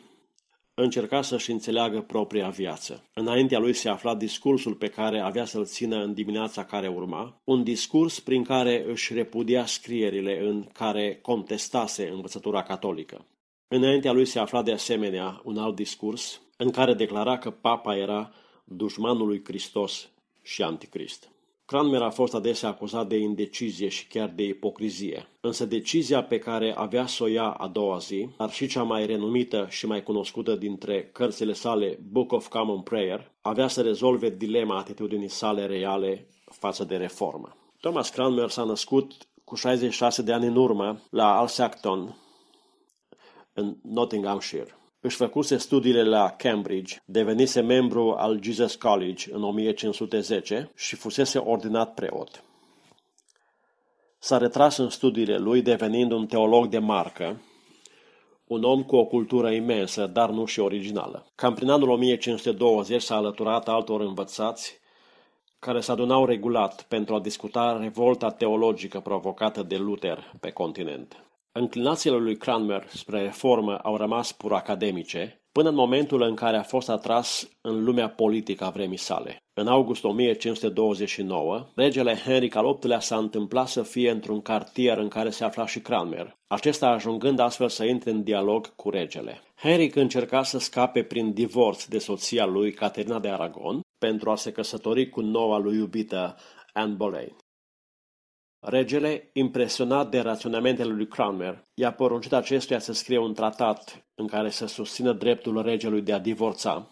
încerca 0.74 1.22
să-și 1.22 1.52
înțeleagă 1.52 2.02
propria 2.02 2.50
viață. 2.50 3.10
Înaintea 3.14 3.60
lui 3.60 3.74
se 3.74 3.90
afla 3.90 4.16
discursul 4.16 4.74
pe 4.74 4.88
care 4.88 5.20
avea 5.20 5.46
să-l 5.46 5.66
țină 5.66 6.04
în 6.04 6.14
dimineața 6.14 6.66
care 6.66 6.88
urma, 6.88 7.42
un 7.44 7.64
discurs 7.64 8.20
prin 8.20 8.44
care 8.44 8.86
își 8.88 9.14
repudia 9.14 9.66
scrierile 9.66 10.40
în 10.44 10.64
care 10.74 11.20
contestase 11.22 12.10
învățătura 12.14 12.64
catolică. 12.64 13.26
Înaintea 13.68 14.12
lui 14.12 14.26
se 14.26 14.40
afla 14.40 14.62
de 14.62 14.72
asemenea 14.72 15.42
un 15.44 15.58
alt 15.58 15.76
discurs 15.76 16.42
în 16.58 16.70
care 16.70 16.94
declara 16.94 17.38
că 17.38 17.50
papa 17.50 17.96
era 17.96 18.32
dușmanul 18.76 19.28
lui 19.28 19.42
Hristos 19.44 20.10
și 20.42 20.64
anticrist. 20.64 21.32
Cranmer 21.66 22.02
a 22.02 22.10
fost 22.10 22.34
adesea 22.34 22.70
acuzat 22.70 23.08
de 23.08 23.18
indecizie 23.18 23.88
și 23.88 24.08
chiar 24.08 24.30
de 24.36 24.44
ipocrizie, 24.44 25.28
însă 25.42 25.66
decizia 25.66 26.24
pe 26.24 26.40
care 26.40 26.76
avea 26.76 27.06
să 27.06 27.24
o 27.24 27.28
ia 27.28 27.50
a 27.50 27.68
doua 27.68 27.98
zi, 27.98 28.30
dar 28.38 28.52
și 28.52 28.68
cea 28.68 28.84
mai 28.84 29.06
renumită 29.06 29.68
și 29.70 29.86
mai 29.86 30.04
cunoscută 30.04 30.56
dintre 30.56 31.10
cărțile 31.14 31.54
sale 31.54 32.00
Book 32.12 32.32
of 32.32 32.48
Common 32.48 32.82
Prayer, 32.82 33.32
avea 33.42 33.68
să 33.68 33.82
rezolve 33.82 34.30
dilema 34.30 34.78
atitudinii 34.78 35.28
sale 35.28 35.66
reale 35.66 36.28
față 36.46 36.84
de 36.84 36.96
reformă. 36.96 37.56
Thomas 37.80 38.10
Cranmer 38.10 38.50
s-a 38.50 38.64
născut 38.64 39.14
cu 39.44 39.56
66 39.56 40.22
de 40.22 40.34
ani 40.34 40.46
în 40.46 40.56
urmă 40.56 41.02
la 41.10 41.38
Alsacton, 41.38 42.18
în 43.54 43.78
Nottinghamshire. 43.84 44.76
Își 45.04 45.16
făcuse 45.16 45.58
studiile 45.58 46.04
la 46.04 46.30
Cambridge, 46.30 46.98
devenise 47.06 47.62
membru 47.62 48.16
al 48.18 48.40
Jesus 48.44 48.76
College 48.76 49.34
în 49.34 49.44
1510 49.44 50.72
și 50.76 50.96
fusese 50.96 51.38
ordinat 51.38 51.94
preot. 51.94 52.44
S-a 54.20 54.38
retras 54.38 54.78
în 54.78 54.90
studiile 54.90 55.38
lui 55.38 55.62
devenind 55.62 56.12
un 56.12 56.26
teolog 56.26 56.68
de 56.68 56.80
marcă, 56.80 57.42
un 58.48 58.64
om 58.64 58.84
cu 58.84 58.96
o 58.96 59.06
cultură 59.06 59.52
imensă, 59.52 60.08
dar 60.08 60.30
nu 60.30 60.46
și 60.46 60.60
originală. 60.60 61.32
Cam 61.36 61.54
prin 61.54 61.70
anul 61.70 61.90
1520 61.90 63.02
s-a 63.02 63.16
alăturat 63.16 63.68
altor 63.68 64.02
învățați 64.02 64.80
care 65.60 65.80
se 65.80 65.92
adunau 65.92 66.26
regulat 66.26 66.84
pentru 66.84 67.16
a 67.16 67.20
discuta 67.20 67.78
revolta 67.78 68.32
teologică 68.32 69.00
provocată 69.00 69.64
de 69.64 69.78
Luther 69.78 70.34
pe 70.40 70.52
continent. 70.52 71.31
Înclinațiile 71.54 72.18
lui 72.18 72.38
Cranmer 72.38 72.88
spre 72.88 73.22
reformă 73.22 73.78
au 73.78 73.98
rămas 73.98 74.32
pur 74.32 74.54
academice, 74.54 75.42
până 75.52 75.70
în 75.70 75.76
momentul 75.76 76.22
în 76.22 76.36
care 76.36 76.58
a 76.58 76.64
fost 76.64 76.90
atras 76.90 77.50
în 77.62 77.84
lumea 77.84 78.10
politică 78.10 78.64
a 78.64 78.70
vremii 78.70 78.98
sale. 78.98 79.38
În 79.54 79.68
august 79.68 80.04
1529, 80.04 81.68
regele 81.76 82.16
Henric 82.16 82.56
al 82.56 82.66
VIII-lea 82.66 83.00
s-a 83.00 83.18
întâmplat 83.18 83.68
să 83.68 83.82
fie 83.82 84.12
într-un 84.12 84.42
cartier 84.42 84.98
în 84.98 85.08
care 85.08 85.30
se 85.30 85.44
afla 85.44 85.68
și 85.68 85.80
Cranmer, 85.80 86.34
acesta 86.48 86.88
ajungând 86.88 87.40
astfel 87.40 87.70
să 87.70 87.84
intre 87.84 88.12
în 88.12 88.24
dialog 88.24 88.76
cu 88.76 88.90
regele. 88.90 89.42
Henric 89.62 89.96
încerca 89.96 90.44
să 90.44 90.60
scape 90.60 91.04
prin 91.04 91.34
divorț 91.34 91.86
de 91.86 91.98
soția 91.98 92.46
lui 92.46 92.72
Caterina 92.72 93.20
de 93.20 93.30
Aragon 93.30 93.80
pentru 93.98 94.32
a 94.32 94.36
se 94.36 94.52
căsători 94.52 95.10
cu 95.10 95.22
noua 95.22 95.58
lui 95.58 95.78
iubită 95.78 96.36
Anne 96.74 96.96
Boleyn. 96.96 97.36
Regele, 98.64 99.30
impresionat 99.34 100.10
de 100.10 100.20
raționamentele 100.20 100.94
lui 100.94 101.08
Cranmer, 101.08 101.64
i-a 101.74 101.92
poruncit 101.92 102.34
acestuia 102.34 102.80
să 102.80 102.94
scrie 102.94 103.18
un 103.18 103.34
tratat 103.34 104.06
în 104.16 104.28
care 104.28 104.50
să 104.50 104.66
susțină 104.66 105.12
dreptul 105.12 105.62
regelui 105.62 106.02
de 106.02 106.14
a 106.14 106.20
divorța, 106.20 106.88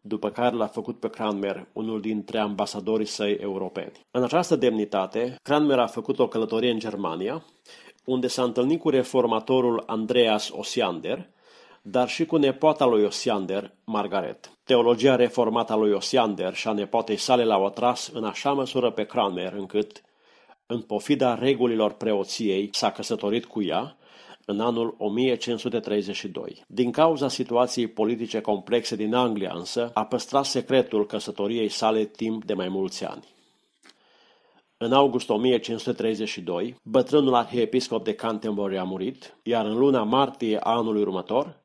după 0.00 0.30
care 0.30 0.56
l-a 0.56 0.66
făcut 0.66 1.00
pe 1.00 1.10
Cranmer 1.10 1.66
unul 1.72 2.00
dintre 2.00 2.38
ambasadorii 2.38 3.06
săi 3.06 3.34
europeni. 3.34 3.92
În 4.10 4.22
această 4.22 4.56
demnitate, 4.56 5.36
Cranmer 5.42 5.78
a 5.78 5.86
făcut 5.86 6.18
o 6.18 6.28
călătorie 6.28 6.70
în 6.70 6.78
Germania, 6.78 7.44
unde 8.04 8.26
s-a 8.26 8.42
întâlnit 8.42 8.80
cu 8.80 8.88
reformatorul 8.88 9.82
Andreas 9.86 10.50
Osiander, 10.50 11.30
dar 11.82 12.08
și 12.08 12.26
cu 12.26 12.36
nepoata 12.36 12.84
lui 12.84 13.04
Osiander, 13.04 13.72
Margaret. 13.84 14.50
Teologia 14.64 15.16
reformată 15.16 15.72
a 15.72 15.76
lui 15.76 15.92
Osiander 15.92 16.54
și 16.54 16.68
a 16.68 16.72
nepotei 16.72 17.16
sale 17.16 17.44
l-au 17.44 17.66
atras 17.66 18.10
în 18.12 18.24
așa 18.24 18.52
măsură 18.52 18.90
pe 18.90 19.04
Cranmer 19.04 19.52
încât 19.52 20.02
în 20.66 20.80
pofida 20.80 21.34
regulilor 21.34 21.92
preoției, 21.92 22.68
s-a 22.72 22.90
căsătorit 22.90 23.44
cu 23.44 23.62
ea 23.62 23.96
în 24.46 24.60
anul 24.60 24.94
1532. 24.98 26.64
Din 26.66 26.90
cauza 26.90 27.28
situației 27.28 27.86
politice 27.86 28.40
complexe 28.40 28.96
din 28.96 29.14
Anglia 29.14 29.52
însă, 29.54 29.90
a 29.94 30.04
păstrat 30.04 30.44
secretul 30.44 31.06
căsătoriei 31.06 31.68
sale 31.68 32.04
timp 32.04 32.44
de 32.44 32.54
mai 32.54 32.68
mulți 32.68 33.04
ani. 33.04 33.24
În 34.76 34.92
august 34.92 35.28
1532, 35.28 36.76
bătrânul 36.82 37.34
arhiepiscop 37.34 38.04
de 38.04 38.14
Canterbury 38.14 38.78
a 38.78 38.84
murit, 38.84 39.38
iar 39.42 39.66
în 39.66 39.78
luna 39.78 40.02
martie 40.02 40.58
a 40.58 40.70
anului 40.70 41.00
următor, 41.00 41.62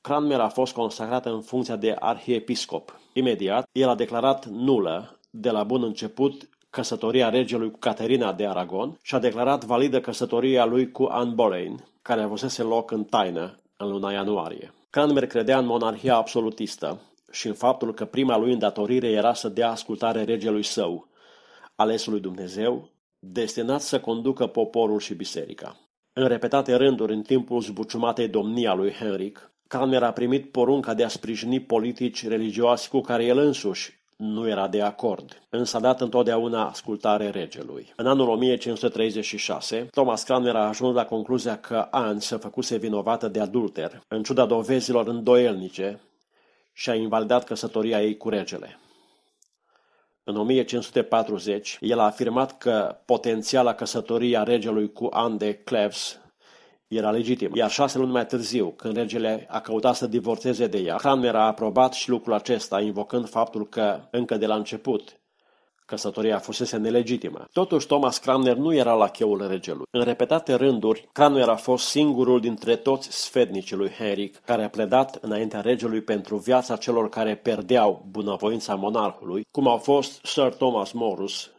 Cranmer 0.00 0.40
a 0.40 0.48
fost 0.48 0.72
consacrat 0.72 1.26
în 1.26 1.40
funcția 1.40 1.76
de 1.76 1.96
arhiepiscop. 1.98 3.00
Imediat, 3.12 3.68
el 3.72 3.88
a 3.88 3.94
declarat 3.94 4.46
nulă, 4.46 5.20
de 5.30 5.50
la 5.50 5.64
bun 5.64 5.82
început, 5.82 6.48
căsătoria 6.76 7.28
regelui 7.28 7.70
cu 7.70 7.78
Caterina 7.78 8.32
de 8.32 8.46
Aragon 8.46 8.98
și 9.02 9.14
a 9.14 9.18
declarat 9.18 9.64
validă 9.64 10.00
căsătoria 10.00 10.64
lui 10.64 10.90
cu 10.90 11.02
Anne 11.02 11.34
Boleyn, 11.34 11.84
care 12.02 12.22
avusese 12.22 12.62
loc 12.62 12.90
în 12.90 13.04
taină 13.04 13.54
în 13.76 13.90
luna 13.90 14.12
ianuarie. 14.12 14.72
Cranmer 14.90 15.26
credea 15.26 15.58
în 15.58 15.66
monarhia 15.66 16.16
absolutistă 16.16 17.00
și 17.30 17.46
în 17.46 17.54
faptul 17.54 17.94
că 17.94 18.04
prima 18.04 18.36
lui 18.38 18.52
îndatorire 18.52 19.08
era 19.08 19.34
să 19.34 19.48
dea 19.48 19.70
ascultare 19.70 20.24
regelui 20.24 20.62
său, 20.62 21.08
alesului 21.76 22.20
Dumnezeu, 22.20 22.88
destinat 23.18 23.80
să 23.80 24.00
conducă 24.00 24.46
poporul 24.46 24.98
și 24.98 25.14
biserica. 25.14 25.76
În 26.12 26.26
repetate 26.26 26.74
rânduri, 26.74 27.12
în 27.12 27.22
timpul 27.22 27.60
zbuciumatei 27.60 28.28
domnia 28.28 28.74
lui 28.74 28.90
Henric, 28.90 29.50
Cranmer 29.68 30.02
a 30.02 30.12
primit 30.12 30.50
porunca 30.50 30.94
de 30.94 31.04
a 31.04 31.08
sprijini 31.08 31.60
politici 31.60 32.28
religioasi 32.28 32.88
cu 32.88 33.00
care 33.00 33.24
el 33.24 33.38
însuși 33.38 34.04
nu 34.16 34.48
era 34.48 34.68
de 34.68 34.82
acord, 34.82 35.42
însă 35.48 35.76
a 35.76 35.80
dat 35.80 36.00
întotdeauna 36.00 36.68
ascultare 36.68 37.30
regelui. 37.30 37.92
În 37.96 38.06
anul 38.06 38.28
1536, 38.28 39.88
Thomas 39.90 40.22
Cranmer 40.22 40.54
a 40.54 40.68
ajuns 40.68 40.94
la 40.94 41.04
concluzia 41.04 41.58
că 41.58 41.88
Anne 41.90 42.18
se 42.18 42.36
făcuse 42.36 42.76
vinovată 42.76 43.28
de 43.28 43.40
adulter, 43.40 44.00
în 44.08 44.22
ciuda 44.22 44.46
dovezilor 44.46 45.06
îndoielnice, 45.06 46.00
și 46.72 46.90
a 46.90 46.94
invalidat 46.94 47.44
căsătoria 47.44 48.02
ei 48.02 48.16
cu 48.16 48.28
regele. 48.28 48.78
În 50.24 50.36
1540, 50.36 51.78
el 51.80 51.98
a 51.98 52.04
afirmat 52.04 52.58
că 52.58 52.98
potențiala 53.04 53.74
căsătorie 53.74 54.36
a 54.36 54.42
regelui 54.42 54.92
cu 54.92 55.08
Anne 55.10 55.36
de 55.36 55.54
Cleves 55.54 56.20
era 56.88 57.10
legitim. 57.10 57.50
Iar 57.54 57.70
șase 57.70 57.98
luni 57.98 58.12
mai 58.12 58.26
târziu, 58.26 58.70
când 58.76 58.96
regele 58.96 59.46
a 59.50 59.60
căutat 59.60 59.94
să 59.94 60.06
divorțeze 60.06 60.66
de 60.66 60.78
ea, 60.78 60.96
Cranmer 60.96 61.34
a 61.34 61.46
aprobat 61.46 61.92
și 61.92 62.08
lucrul 62.08 62.34
acesta, 62.34 62.80
invocând 62.80 63.28
faptul 63.28 63.68
că, 63.68 64.00
încă 64.10 64.36
de 64.36 64.46
la 64.46 64.54
început, 64.54 65.20
căsătoria 65.86 66.38
fusese 66.38 66.76
nelegitimă. 66.76 67.44
Totuși, 67.52 67.86
Thomas 67.86 68.18
Cranmer 68.18 68.56
nu 68.56 68.74
era 68.74 68.92
la 68.94 69.08
cheul 69.08 69.46
regelui. 69.48 69.86
În 69.90 70.02
repetate 70.02 70.54
rânduri, 70.54 71.08
Cranmer 71.12 71.48
a 71.48 71.56
fost 71.56 71.86
singurul 71.86 72.40
dintre 72.40 72.76
toți 72.76 73.12
sfednicii 73.12 73.76
lui 73.76 73.90
Henric 73.90 74.36
care 74.36 74.64
a 74.64 74.68
pledat 74.68 75.18
înaintea 75.20 75.60
regelui 75.60 76.00
pentru 76.00 76.36
viața 76.36 76.76
celor 76.76 77.08
care 77.08 77.34
perdeau 77.34 78.06
bunăvoința 78.10 78.74
monarhului, 78.74 79.46
cum 79.50 79.68
au 79.68 79.78
fost 79.78 80.20
Sir 80.22 80.54
Thomas 80.54 80.92
Morus, 80.92 81.50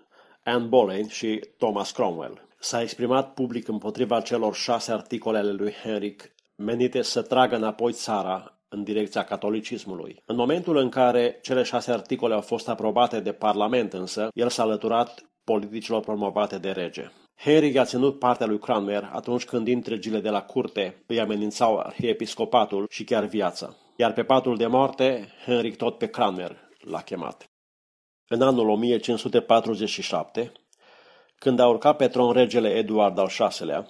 Anne 0.44 0.66
Boleyn 0.66 1.08
și 1.08 1.40
Thomas 1.58 1.92
Cromwell. 1.92 2.47
S-a 2.60 2.82
exprimat 2.82 3.34
public 3.34 3.68
împotriva 3.68 4.22
celor 4.22 4.56
șase 4.56 4.92
articole 4.92 5.38
ale 5.38 5.52
lui 5.52 5.72
Henric 5.84 6.32
menite 6.56 7.02
să 7.02 7.22
tragă 7.22 7.56
înapoi 7.56 7.92
țara 7.92 8.58
în 8.70 8.84
direcția 8.84 9.24
catolicismului. 9.24 10.22
În 10.26 10.36
momentul 10.36 10.78
în 10.78 10.90
care 10.90 11.40
cele 11.42 11.64
șase 11.64 11.92
articole 11.92 12.34
au 12.34 12.42
fost 12.42 12.70
aprobate 12.70 13.20
de 13.20 13.32
Parlament 13.32 13.94
însă, 13.94 14.30
el 14.34 14.50
s-a 14.50 14.64
alăturat 14.64 15.24
politicilor 15.44 16.02
promovate 16.02 16.58
de 16.58 16.72
rege. 16.72 17.12
Henric 17.36 17.78
a 17.78 17.86
ținut 17.86 18.20
partea 18.20 18.46
lui 18.46 18.60
Cranmer 18.60 19.10
atunci 19.14 19.46
când 19.46 19.68
întregile 19.68 20.20
de 20.20 20.30
la 20.30 20.42
curte 20.42 21.04
îi 21.08 21.20
amenințau 21.20 21.78
arhiepiscopatul 21.78 22.88
și 22.90 23.04
chiar 23.04 23.26
viața. 23.26 23.76
Iar 23.96 24.14
pe 24.14 24.24
patul 24.24 24.58
de 24.58 24.68
moarte, 24.68 25.28
Henric 25.46 25.76
tot 25.76 25.98
pe 25.98 26.08
Cranmer 26.08 26.58
l-a 26.80 27.02
chemat. 27.02 27.50
În 28.28 28.42
anul 28.42 28.70
1547, 28.70 30.52
când 31.40 31.60
a 31.60 31.68
urcat 31.68 31.96
pe 31.98 32.08
tron 32.08 32.32
regele 32.32 32.70
Eduard 32.70 33.18
al 33.20 33.32
VI-lea, 33.38 33.88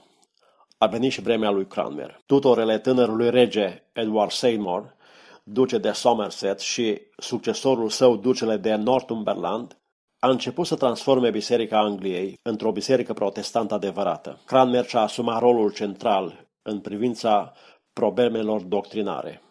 a 0.77 0.87
venit 0.87 1.11
și 1.11 1.21
vremea 1.21 1.49
lui 1.49 1.67
Cranmer. 1.67 2.19
Tutorele 2.25 2.79
tânărului 2.79 3.29
rege 3.29 3.83
Edward 3.93 4.31
Seymour, 4.31 4.95
duce 5.43 5.77
de 5.77 5.91
Somerset 5.91 6.59
și 6.59 7.01
succesorul 7.17 7.89
său, 7.89 8.15
ducele 8.15 8.57
de 8.57 8.75
Northumberland, 8.75 9.77
a 10.19 10.29
început 10.29 10.65
să 10.65 10.75
transforme 10.75 11.29
Biserica 11.29 11.79
Angliei 11.79 12.39
într-o 12.41 12.71
biserică 12.71 13.13
protestantă 13.13 13.73
adevărată. 13.73 14.39
Cranmer 14.45 14.85
și-a 14.85 14.99
asumat 14.99 15.39
rolul 15.39 15.71
central 15.73 16.47
în 16.61 16.79
privința 16.79 17.53
problemelor 17.93 18.61
doctrinare. 18.61 19.41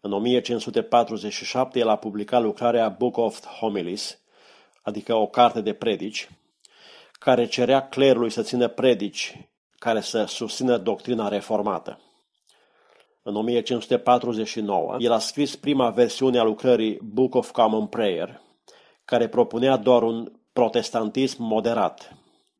În 0.00 0.12
1547 0.12 1.78
el 1.78 1.88
a 1.88 1.96
publicat 1.96 2.42
lucrarea 2.42 2.88
Book 2.88 3.16
of 3.16 3.46
Homilies, 3.46 4.20
adică 4.82 5.14
o 5.14 5.26
carte 5.26 5.60
de 5.60 5.72
predici, 5.72 6.28
care 7.22 7.46
cerea 7.46 7.88
clerului 7.88 8.30
să 8.30 8.42
țină 8.42 8.68
predici 8.68 9.48
care 9.78 10.00
să 10.00 10.24
susțină 10.24 10.76
doctrina 10.76 11.28
reformată. 11.28 11.98
în 13.22 13.34
1549, 13.34 14.96
el 14.98 15.12
a 15.12 15.18
scris 15.18 15.56
prima 15.56 15.90
versiune 15.90 16.38
a 16.38 16.42
lucrării 16.42 16.98
Book 17.02 17.34
of 17.34 17.50
Common 17.50 17.86
Prayer, 17.86 18.40
care 19.04 19.28
propunea 19.28 19.76
doar 19.76 20.02
un 20.02 20.32
protestantism 20.52 21.42
moderat, 21.42 22.16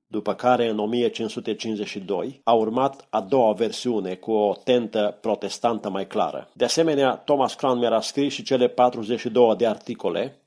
după 0.06 0.34
care 0.34 0.68
în 0.68 0.78
1552 0.78 2.40
a 2.44 2.52
urmat 2.52 3.06
a 3.10 3.20
doua 3.20 3.52
versiune 3.52 4.14
cu 4.14 4.32
o 4.32 4.54
tentă 4.64 5.18
protestantă 5.20 5.90
mai 5.90 6.06
clară. 6.06 6.48
De 6.52 6.64
asemenea, 6.64 7.16
Thomas 7.16 7.54
Cranmer 7.54 7.92
a 7.92 8.00
scris 8.00 8.32
și 8.32 8.42
cele 8.42 8.68
42 8.68 9.56
de 9.56 9.66
articole 9.66 10.41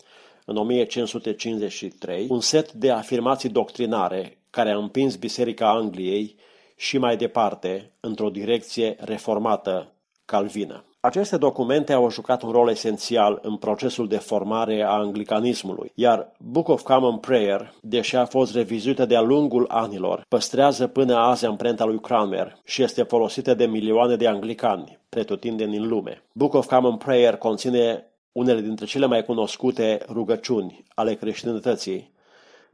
în 0.45 0.57
1553, 0.57 2.25
un 2.29 2.39
set 2.39 2.71
de 2.71 2.91
afirmații 2.91 3.49
doctrinare 3.49 4.37
care 4.49 4.71
a 4.71 4.77
împins 4.77 5.15
Biserica 5.15 5.69
Angliei 5.69 6.35
și 6.75 6.97
mai 6.97 7.17
departe 7.17 7.91
într-o 7.99 8.29
direcție 8.29 8.95
reformată 8.99 9.93
calvină. 10.25 10.83
Aceste 10.99 11.37
documente 11.37 11.93
au 11.93 12.09
jucat 12.09 12.41
un 12.41 12.51
rol 12.51 12.69
esențial 12.69 13.39
în 13.41 13.55
procesul 13.55 14.07
de 14.07 14.17
formare 14.17 14.81
a 14.81 14.89
anglicanismului, 14.89 15.91
iar 15.95 16.31
Book 16.39 16.67
of 16.67 16.81
Common 16.81 17.17
Prayer, 17.17 17.73
deși 17.81 18.15
a 18.15 18.25
fost 18.25 18.55
revizuită 18.55 19.05
de-a 19.05 19.21
lungul 19.21 19.65
anilor, 19.67 20.25
păstrează 20.27 20.87
până 20.87 21.15
azi 21.15 21.45
amprenta 21.45 21.85
lui 21.85 21.99
Cranmer 21.99 22.57
și 22.63 22.83
este 22.83 23.03
folosită 23.03 23.53
de 23.53 23.65
milioane 23.65 24.15
de 24.15 24.27
anglicani 24.27 24.99
pretutindeni 25.09 25.77
în 25.77 25.87
lume. 25.87 26.23
Book 26.31 26.53
of 26.53 26.67
Common 26.67 26.97
Prayer 26.97 27.35
conține 27.35 28.05
unele 28.35 28.61
dintre 28.61 28.85
cele 28.85 29.05
mai 29.05 29.23
cunoscute 29.23 30.05
rugăciuni 30.09 30.83
ale 30.95 31.15
creștinătății, 31.15 32.13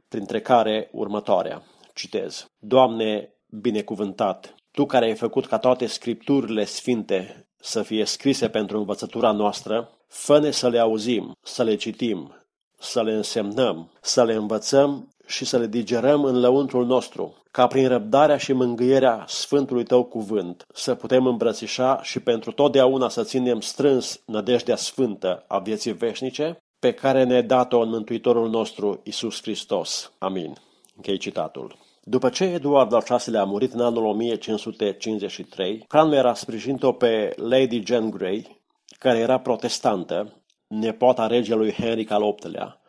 printre 0.08 0.40
care 0.40 0.88
următoarea. 0.92 1.62
Citez. 1.94 2.46
Doamne, 2.58 3.34
binecuvântat, 3.46 4.54
Tu 4.70 4.86
care 4.86 5.04
ai 5.04 5.14
făcut 5.14 5.46
ca 5.46 5.58
toate 5.58 5.86
scripturile 5.86 6.64
sfinte 6.64 7.48
să 7.56 7.82
fie 7.82 8.04
scrise 8.04 8.48
pentru 8.48 8.78
învățătura 8.78 9.32
noastră, 9.32 9.90
fă 10.08 10.50
să 10.50 10.68
le 10.68 10.78
auzim, 10.78 11.32
să 11.42 11.62
le 11.62 11.74
citim, 11.74 12.46
să 12.78 13.02
le 13.02 13.12
însemnăm, 13.12 13.90
să 14.00 14.24
le 14.24 14.34
învățăm 14.34 15.11
și 15.32 15.44
să 15.44 15.58
le 15.58 15.66
digerăm 15.66 16.24
în 16.24 16.40
lăuntrul 16.40 16.86
nostru, 16.86 17.34
ca 17.50 17.66
prin 17.66 17.88
răbdarea 17.88 18.36
și 18.36 18.52
mângâierea 18.52 19.24
Sfântului 19.28 19.84
Tău 19.84 20.04
cuvânt 20.04 20.66
să 20.74 20.94
putem 20.94 21.26
îmbrățișa 21.26 22.00
și 22.02 22.20
pentru 22.20 22.52
totdeauna 22.52 23.08
să 23.08 23.22
ținem 23.22 23.60
strâns 23.60 24.22
nădejdea 24.26 24.76
sfântă 24.76 25.44
a 25.48 25.58
vieții 25.58 25.92
veșnice, 25.92 26.56
pe 26.78 26.92
care 26.92 27.24
ne-a 27.24 27.42
dat-o 27.42 27.80
în 27.80 27.88
Mântuitorul 27.88 28.50
nostru, 28.50 29.00
Isus 29.04 29.42
Hristos. 29.42 30.12
Amin. 30.18 30.54
Închei 30.96 31.18
citatul. 31.18 31.76
După 32.02 32.28
ce 32.28 32.44
Eduard 32.44 32.92
al 32.92 33.04
VI 33.26 33.36
a 33.36 33.44
murit 33.44 33.72
în 33.72 33.80
anul 33.80 34.04
1553, 34.04 35.84
Cranmer 35.88 36.26
a 36.26 36.34
sprijinit-o 36.34 36.92
pe 36.92 37.34
Lady 37.36 37.82
Jane 37.86 38.08
Grey, 38.08 38.62
care 38.98 39.18
era 39.18 39.38
protestantă, 39.38 40.42
nepoata 40.66 41.26
regelui 41.26 41.72
Henric 41.72 42.10
al 42.10 42.22
VIII-lea, 42.22 42.81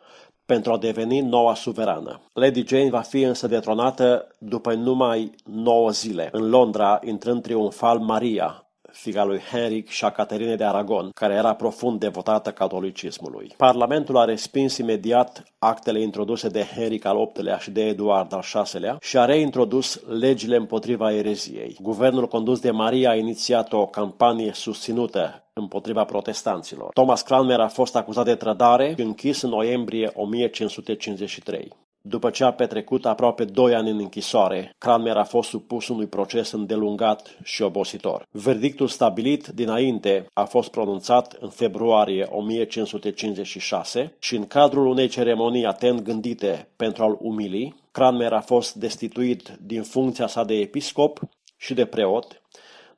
pentru 0.46 0.72
a 0.72 0.78
deveni 0.78 1.20
noua 1.20 1.54
suverană. 1.54 2.20
Lady 2.32 2.66
Jane 2.66 2.90
va 2.90 3.00
fi 3.00 3.22
însă 3.22 3.46
detronată 3.46 4.28
după 4.38 4.74
numai 4.74 5.34
9 5.44 5.90
zile, 5.90 6.28
în 6.32 6.48
Londra, 6.48 6.98
intrând 7.04 7.42
triumfal 7.42 7.98
Maria, 7.98 8.63
figa 8.94 9.24
lui 9.24 9.40
Henric 9.50 9.88
și 9.88 10.04
a 10.04 10.10
Caterinei 10.10 10.56
de 10.56 10.64
Aragon, 10.64 11.10
care 11.14 11.34
era 11.34 11.54
profund 11.54 12.00
devotată 12.00 12.50
catolicismului. 12.50 13.54
Parlamentul 13.56 14.16
a 14.16 14.24
respins 14.24 14.76
imediat 14.76 15.42
actele 15.58 16.00
introduse 16.00 16.48
de 16.48 16.66
Henric 16.74 17.04
al 17.04 17.30
VIII-lea 17.34 17.58
și 17.58 17.70
de 17.70 17.86
Eduard 17.86 18.32
al 18.32 18.44
VI-lea 18.72 18.96
și 19.00 19.18
a 19.18 19.24
reintrodus 19.24 20.00
legile 20.08 20.56
împotriva 20.56 21.12
ereziei. 21.12 21.76
Guvernul 21.80 22.28
condus 22.28 22.60
de 22.60 22.70
Maria 22.70 23.10
a 23.10 23.16
inițiat 23.16 23.72
o 23.72 23.86
campanie 23.86 24.52
susținută 24.52 25.44
împotriva 25.52 26.04
protestanților. 26.04 26.92
Thomas 26.92 27.22
Cranmer 27.22 27.60
a 27.60 27.68
fost 27.68 27.96
acuzat 27.96 28.24
de 28.24 28.34
trădare 28.34 28.94
și 28.96 29.04
închis 29.04 29.42
în 29.42 29.50
noiembrie 29.50 30.10
1553. 30.14 31.72
După 32.06 32.30
ce 32.30 32.44
a 32.44 32.52
petrecut 32.52 33.06
aproape 33.06 33.44
doi 33.44 33.74
ani 33.74 33.90
în 33.90 33.98
închisoare, 33.98 34.74
Cranmer 34.78 35.16
a 35.16 35.24
fost 35.24 35.48
supus 35.48 35.88
unui 35.88 36.06
proces 36.06 36.50
îndelungat 36.50 37.38
și 37.42 37.62
obositor. 37.62 38.22
Verdictul 38.30 38.88
stabilit 38.88 39.46
dinainte 39.46 40.26
a 40.32 40.44
fost 40.44 40.70
pronunțat 40.70 41.36
în 41.40 41.48
februarie 41.48 42.26
1556 42.30 44.14
și 44.18 44.36
în 44.36 44.46
cadrul 44.46 44.86
unei 44.86 45.08
ceremonii 45.08 45.66
atent 45.66 46.02
gândite 46.02 46.68
pentru 46.76 47.02
a-l 47.02 47.16
umili, 47.20 47.74
Cranmer 47.90 48.32
a 48.32 48.40
fost 48.40 48.74
destituit 48.74 49.58
din 49.60 49.82
funcția 49.82 50.26
sa 50.26 50.44
de 50.44 50.54
episcop 50.54 51.20
și 51.56 51.74
de 51.74 51.84
preot 51.84 52.42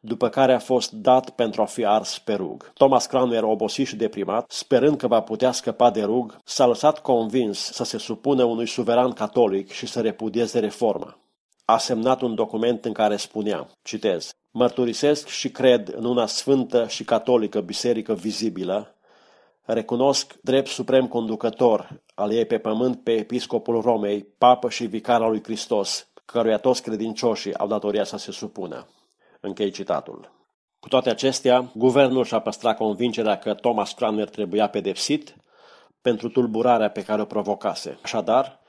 după 0.07 0.29
care 0.29 0.53
a 0.53 0.59
fost 0.59 0.93
dat 0.93 1.31
pentru 1.31 1.63
a 1.63 1.65
fi 1.65 1.85
ars 1.85 2.19
pe 2.19 2.35
rug. 2.35 2.71
Thomas 2.75 3.07
Cranmer, 3.07 3.43
obosit 3.43 3.87
și 3.87 3.97
deprimat, 3.97 4.51
sperând 4.51 4.97
că 4.97 5.07
va 5.07 5.21
putea 5.21 5.53
scăpa 5.53 5.91
de 5.91 6.03
rug, 6.03 6.37
s-a 6.45 6.67
lăsat 6.67 6.99
convins 6.99 7.59
să 7.59 7.85
se 7.85 7.99
supună 7.99 8.45
unui 8.45 8.67
suveran 8.67 9.13
catolic 9.13 9.71
și 9.71 9.87
să 9.87 10.01
repudieze 10.01 10.59
reforma. 10.59 11.19
A 11.65 11.79
semnat 11.79 12.21
un 12.21 12.35
document 12.35 12.85
în 12.85 12.93
care 12.93 13.17
spunea, 13.17 13.69
citez, 13.83 14.35
Mărturisesc 14.59 15.29
și 15.29 15.51
cred 15.51 15.95
în 15.97 16.05
una 16.05 16.27
sfântă 16.27 16.87
și 16.89 17.05
catolică 17.05 17.61
biserică 17.61 18.15
vizibilă, 18.15 18.95
recunosc 19.65 20.35
drept 20.43 20.69
suprem 20.69 21.09
conducător 21.09 22.03
al 22.15 22.33
ei 22.33 22.45
pe 22.45 22.59
pământ 22.59 23.03
pe 23.03 23.13
episcopul 23.13 23.81
Romei, 23.81 24.25
papă 24.39 24.69
și 24.69 24.87
vicar 24.87 25.23
al 25.23 25.31
lui 25.31 25.43
Hristos, 25.43 26.09
căruia 26.25 26.59
toți 26.59 26.83
credincioșii 26.83 27.57
au 27.57 27.67
datoria 27.67 28.05
să 28.05 28.17
se 28.17 28.33
supună. 28.33 28.87
Închei 29.41 29.71
citatul. 29.71 30.33
Cu 30.81 30.89
toate 30.89 31.11
acestea, 31.11 31.71
guvernul 31.75 32.25
și-a 32.25 32.39
păstrat 32.39 32.77
convingerea 32.77 33.39
că 33.39 33.55
Thomas 33.55 33.93
Cranmer 33.93 34.29
trebuia 34.29 34.69
pedepsit 34.69 35.37
pentru 36.01 36.29
tulburarea 36.29 36.91
pe 36.91 37.03
care 37.03 37.23
o 37.23 37.25
provocase. 37.25 37.99
Așadar, 38.03 38.61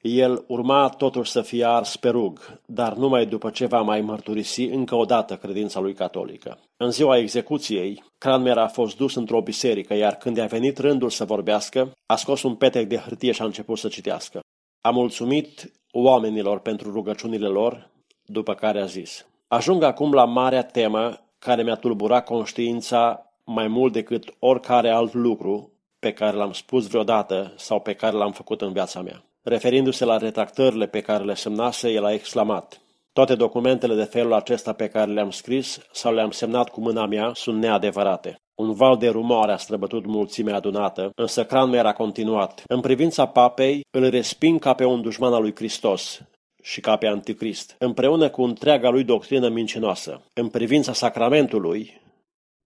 el 0.00 0.44
urma 0.46 0.88
totuși 0.88 1.30
să 1.30 1.42
fie 1.42 1.64
ars 1.64 1.96
pe 1.96 2.08
rug, 2.08 2.60
dar 2.66 2.94
numai 2.94 3.26
după 3.26 3.50
ce 3.50 3.66
va 3.66 3.80
mai 3.80 4.00
mărturisi 4.00 4.62
încă 4.62 4.94
o 4.94 5.04
dată 5.04 5.36
credința 5.36 5.80
lui 5.80 5.94
catolică. 5.94 6.58
În 6.76 6.90
ziua 6.90 7.16
execuției, 7.16 8.04
Cranmer 8.18 8.58
a 8.58 8.68
fost 8.68 8.96
dus 8.96 9.14
într-o 9.14 9.40
biserică, 9.40 9.94
iar 9.94 10.14
când 10.14 10.38
a 10.38 10.46
venit 10.46 10.78
rândul 10.78 11.10
să 11.10 11.24
vorbească, 11.24 11.92
a 12.06 12.16
scos 12.16 12.42
un 12.42 12.54
petec 12.54 12.88
de 12.88 12.96
hârtie 12.96 13.32
și 13.32 13.42
a 13.42 13.44
început 13.44 13.78
să 13.78 13.88
citească. 13.88 14.40
A 14.80 14.90
mulțumit 14.90 15.72
oamenilor 15.92 16.60
pentru 16.60 16.92
rugăciunile 16.92 17.46
lor, 17.46 17.90
după 18.24 18.54
care 18.54 18.80
a 18.80 18.86
zis, 18.86 19.26
Ajung 19.48 19.82
acum 19.82 20.12
la 20.12 20.24
marea 20.24 20.62
temă 20.62 21.20
care 21.38 21.62
mi-a 21.62 21.74
tulburat 21.74 22.24
conștiința 22.24 23.32
mai 23.44 23.68
mult 23.68 23.92
decât 23.92 24.34
oricare 24.38 24.90
alt 24.90 25.14
lucru 25.14 25.72
pe 25.98 26.12
care 26.12 26.36
l-am 26.36 26.52
spus 26.52 26.86
vreodată 26.86 27.52
sau 27.56 27.80
pe 27.80 27.94
care 27.94 28.16
l-am 28.16 28.32
făcut 28.32 28.60
în 28.60 28.72
viața 28.72 29.00
mea. 29.00 29.24
Referindu-se 29.42 30.04
la 30.04 30.16
retractările 30.16 30.86
pe 30.86 31.00
care 31.00 31.24
le 31.24 31.34
semnase, 31.34 31.90
el 31.90 32.04
a 32.04 32.12
exclamat, 32.12 32.80
toate 33.12 33.34
documentele 33.34 33.94
de 33.94 34.04
felul 34.04 34.32
acesta 34.32 34.72
pe 34.72 34.88
care 34.88 35.12
le-am 35.12 35.30
scris 35.30 35.78
sau 35.92 36.14
le-am 36.14 36.30
semnat 36.30 36.68
cu 36.68 36.80
mâna 36.80 37.06
mea 37.06 37.30
sunt 37.34 37.60
neadevărate. 37.60 38.34
Un 38.54 38.72
val 38.72 38.96
de 38.96 39.08
rumoare 39.08 39.52
a 39.52 39.56
străbătut 39.56 40.06
mulțimea 40.06 40.54
adunată, 40.54 41.10
însă 41.14 41.44
Cranmer 41.44 41.86
a 41.86 41.92
continuat. 41.92 42.62
În 42.66 42.80
privința 42.80 43.26
papei, 43.26 43.80
îl 43.90 44.08
resping 44.08 44.60
ca 44.60 44.74
pe 44.74 44.84
un 44.84 45.02
dușman 45.02 45.32
al 45.32 45.40
lui 45.42 45.54
Hristos 45.54 46.20
și 46.66 46.80
ca 46.80 46.96
pe 46.96 47.06
anticrist, 47.06 47.76
împreună 47.78 48.28
cu 48.28 48.42
întreaga 48.42 48.88
lui 48.88 49.04
doctrină 49.04 49.48
mincinoasă. 49.48 50.22
În 50.32 50.48
privința 50.48 50.92
sacramentului, 50.92 52.00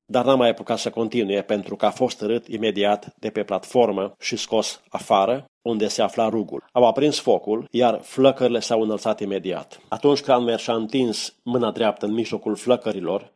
dar 0.07 0.25
n-a 0.25 0.35
mai 0.35 0.49
apucat 0.49 0.79
să 0.79 0.91
continue 0.91 1.43
pentru 1.43 1.77
că 1.77 1.87
a 1.87 1.91
fost 1.91 2.21
rât 2.21 2.47
imediat 2.47 3.15
de 3.19 3.31
pe 3.31 3.43
platformă 3.43 4.15
și 4.21 4.37
scos 4.37 4.83
afară, 4.89 5.45
unde 5.63 5.89
se 5.89 6.03
afla 6.03 6.29
rugul. 6.29 6.65
Au 6.73 6.87
aprins 6.87 7.19
focul, 7.19 7.67
iar 7.71 8.01
flăcările 8.03 8.61
s-au 8.61 8.83
înălțat 8.83 9.21
imediat. 9.21 9.81
Atunci 9.89 10.21
Cranmer 10.21 10.59
și-a 10.59 10.75
întins 10.75 11.35
mâna 11.43 11.71
dreaptă 11.71 12.07
în 12.07 12.13
mijlocul 12.13 12.57
flăcărilor 12.57 13.33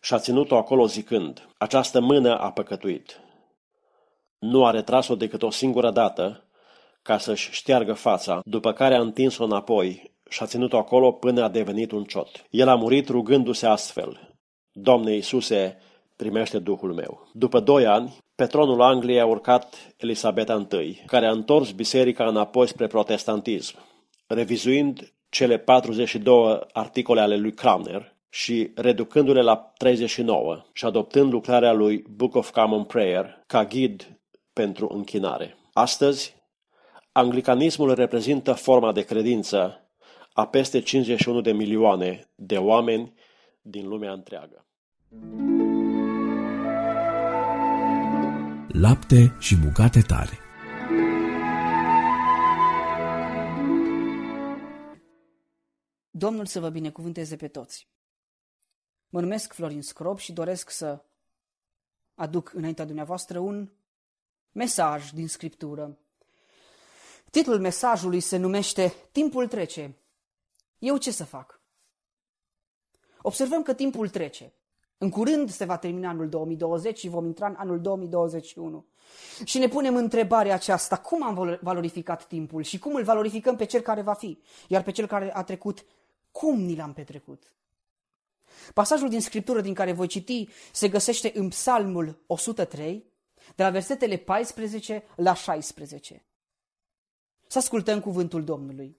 și 0.00 0.14
a 0.14 0.18
ținut-o 0.18 0.56
acolo 0.56 0.86
zicând, 0.86 1.48
această 1.58 2.00
mână 2.00 2.38
a 2.38 2.50
păcătuit. 2.50 3.20
Nu 4.38 4.64
a 4.64 4.70
retras-o 4.70 5.14
decât 5.14 5.42
o 5.42 5.50
singură 5.50 5.90
dată, 5.90 6.44
ca 7.02 7.18
să-și 7.18 7.50
șteargă 7.52 7.92
fața, 7.92 8.40
după 8.44 8.72
care 8.72 8.94
a 8.94 9.00
întins-o 9.00 9.44
înapoi 9.44 10.12
și 10.28 10.42
a 10.42 10.46
ținut-o 10.46 10.76
acolo 10.76 11.12
până 11.12 11.42
a 11.42 11.48
devenit 11.48 11.90
un 11.90 12.04
ciot. 12.04 12.44
El 12.50 12.68
a 12.68 12.74
murit 12.74 13.08
rugându-se 13.08 13.66
astfel, 13.66 14.30
Doamne 14.72 15.14
Iisuse, 15.14 15.78
primește 16.16 16.58
Duhul 16.58 16.94
meu. 16.94 17.28
După 17.32 17.60
doi 17.60 17.86
ani, 17.86 18.16
pe 18.34 18.46
tronul 18.46 18.80
Angliei 18.80 19.20
a 19.20 19.26
urcat 19.26 19.94
Elisabeta 19.96 20.66
I, 20.70 21.02
care 21.06 21.26
a 21.26 21.30
întors 21.30 21.70
biserica 21.70 22.28
înapoi 22.28 22.66
spre 22.66 22.86
protestantism, 22.86 23.76
revizuind 24.26 25.12
cele 25.28 25.58
42 25.58 26.60
articole 26.72 27.20
ale 27.20 27.36
lui 27.36 27.52
Cranmer 27.52 28.16
și 28.28 28.70
reducându-le 28.74 29.42
la 29.42 29.56
39 29.76 30.64
și 30.72 30.84
adoptând 30.84 31.32
lucrarea 31.32 31.72
lui 31.72 32.04
Book 32.10 32.34
of 32.34 32.50
Common 32.50 32.84
Prayer 32.84 33.42
ca 33.46 33.64
ghid 33.64 34.20
pentru 34.52 34.88
închinare. 34.94 35.56
Astăzi, 35.72 36.36
Anglicanismul 37.12 37.94
reprezintă 37.94 38.52
forma 38.52 38.92
de 38.92 39.02
credință 39.02 39.90
a 40.32 40.46
peste 40.46 40.80
51 40.80 41.40
de 41.40 41.52
milioane 41.52 42.30
de 42.34 42.58
oameni 42.58 43.14
din 43.62 43.88
lumea 43.88 44.12
întreagă. 44.12 44.66
Lapte 48.68 49.36
și 49.38 49.56
bucate 49.56 50.00
tare 50.00 50.38
Domnul 56.10 56.46
să 56.46 56.60
vă 56.60 56.68
binecuvânteze 56.68 57.36
pe 57.36 57.48
toți! 57.48 57.88
Mă 59.08 59.20
numesc 59.20 59.52
Florin 59.52 59.82
Scrob 59.82 60.18
și 60.18 60.32
doresc 60.32 60.70
să 60.70 61.04
aduc 62.14 62.52
înaintea 62.54 62.84
dumneavoastră 62.84 63.38
un 63.38 63.70
mesaj 64.52 65.10
din 65.10 65.28
Scriptură 65.28 65.98
Titlul 67.30 67.60
mesajului 67.60 68.20
se 68.20 68.36
numește 68.36 68.94
Timpul 69.12 69.48
trece. 69.48 69.96
Eu 70.78 70.96
ce 70.96 71.10
să 71.10 71.24
fac? 71.24 71.60
Observăm 73.22 73.62
că 73.62 73.74
timpul 73.74 74.08
trece. 74.08 74.52
În 74.98 75.10
curând 75.10 75.50
se 75.50 75.64
va 75.64 75.76
termina 75.76 76.08
anul 76.08 76.28
2020 76.28 76.98
și 76.98 77.08
vom 77.08 77.26
intra 77.26 77.46
în 77.46 77.54
anul 77.58 77.80
2021. 77.80 78.86
Și 79.44 79.58
ne 79.58 79.68
punem 79.68 79.96
întrebarea 79.96 80.54
aceasta, 80.54 80.98
cum 80.98 81.22
am 81.22 81.58
valorificat 81.60 82.26
timpul 82.26 82.62
și 82.62 82.78
cum 82.78 82.94
îl 82.94 83.02
valorificăm 83.02 83.56
pe 83.56 83.64
cel 83.64 83.80
care 83.80 84.02
va 84.02 84.12
fi, 84.12 84.42
iar 84.68 84.82
pe 84.82 84.90
cel 84.90 85.06
care 85.06 85.34
a 85.34 85.42
trecut, 85.42 85.84
cum 86.30 86.60
ni 86.60 86.76
l-am 86.76 86.92
petrecut? 86.92 87.54
Pasajul 88.74 89.08
din 89.08 89.20
Scriptură 89.20 89.60
din 89.60 89.74
care 89.74 89.92
voi 89.92 90.06
citi 90.06 90.48
se 90.72 90.88
găsește 90.88 91.32
în 91.34 91.48
Psalmul 91.48 92.22
103, 92.26 93.04
de 93.56 93.62
la 93.62 93.70
versetele 93.70 94.16
14 94.16 95.04
la 95.16 95.34
16. 95.34 96.24
Să 97.50 97.58
ascultăm 97.58 98.00
cuvântul 98.00 98.44
Domnului. 98.44 98.98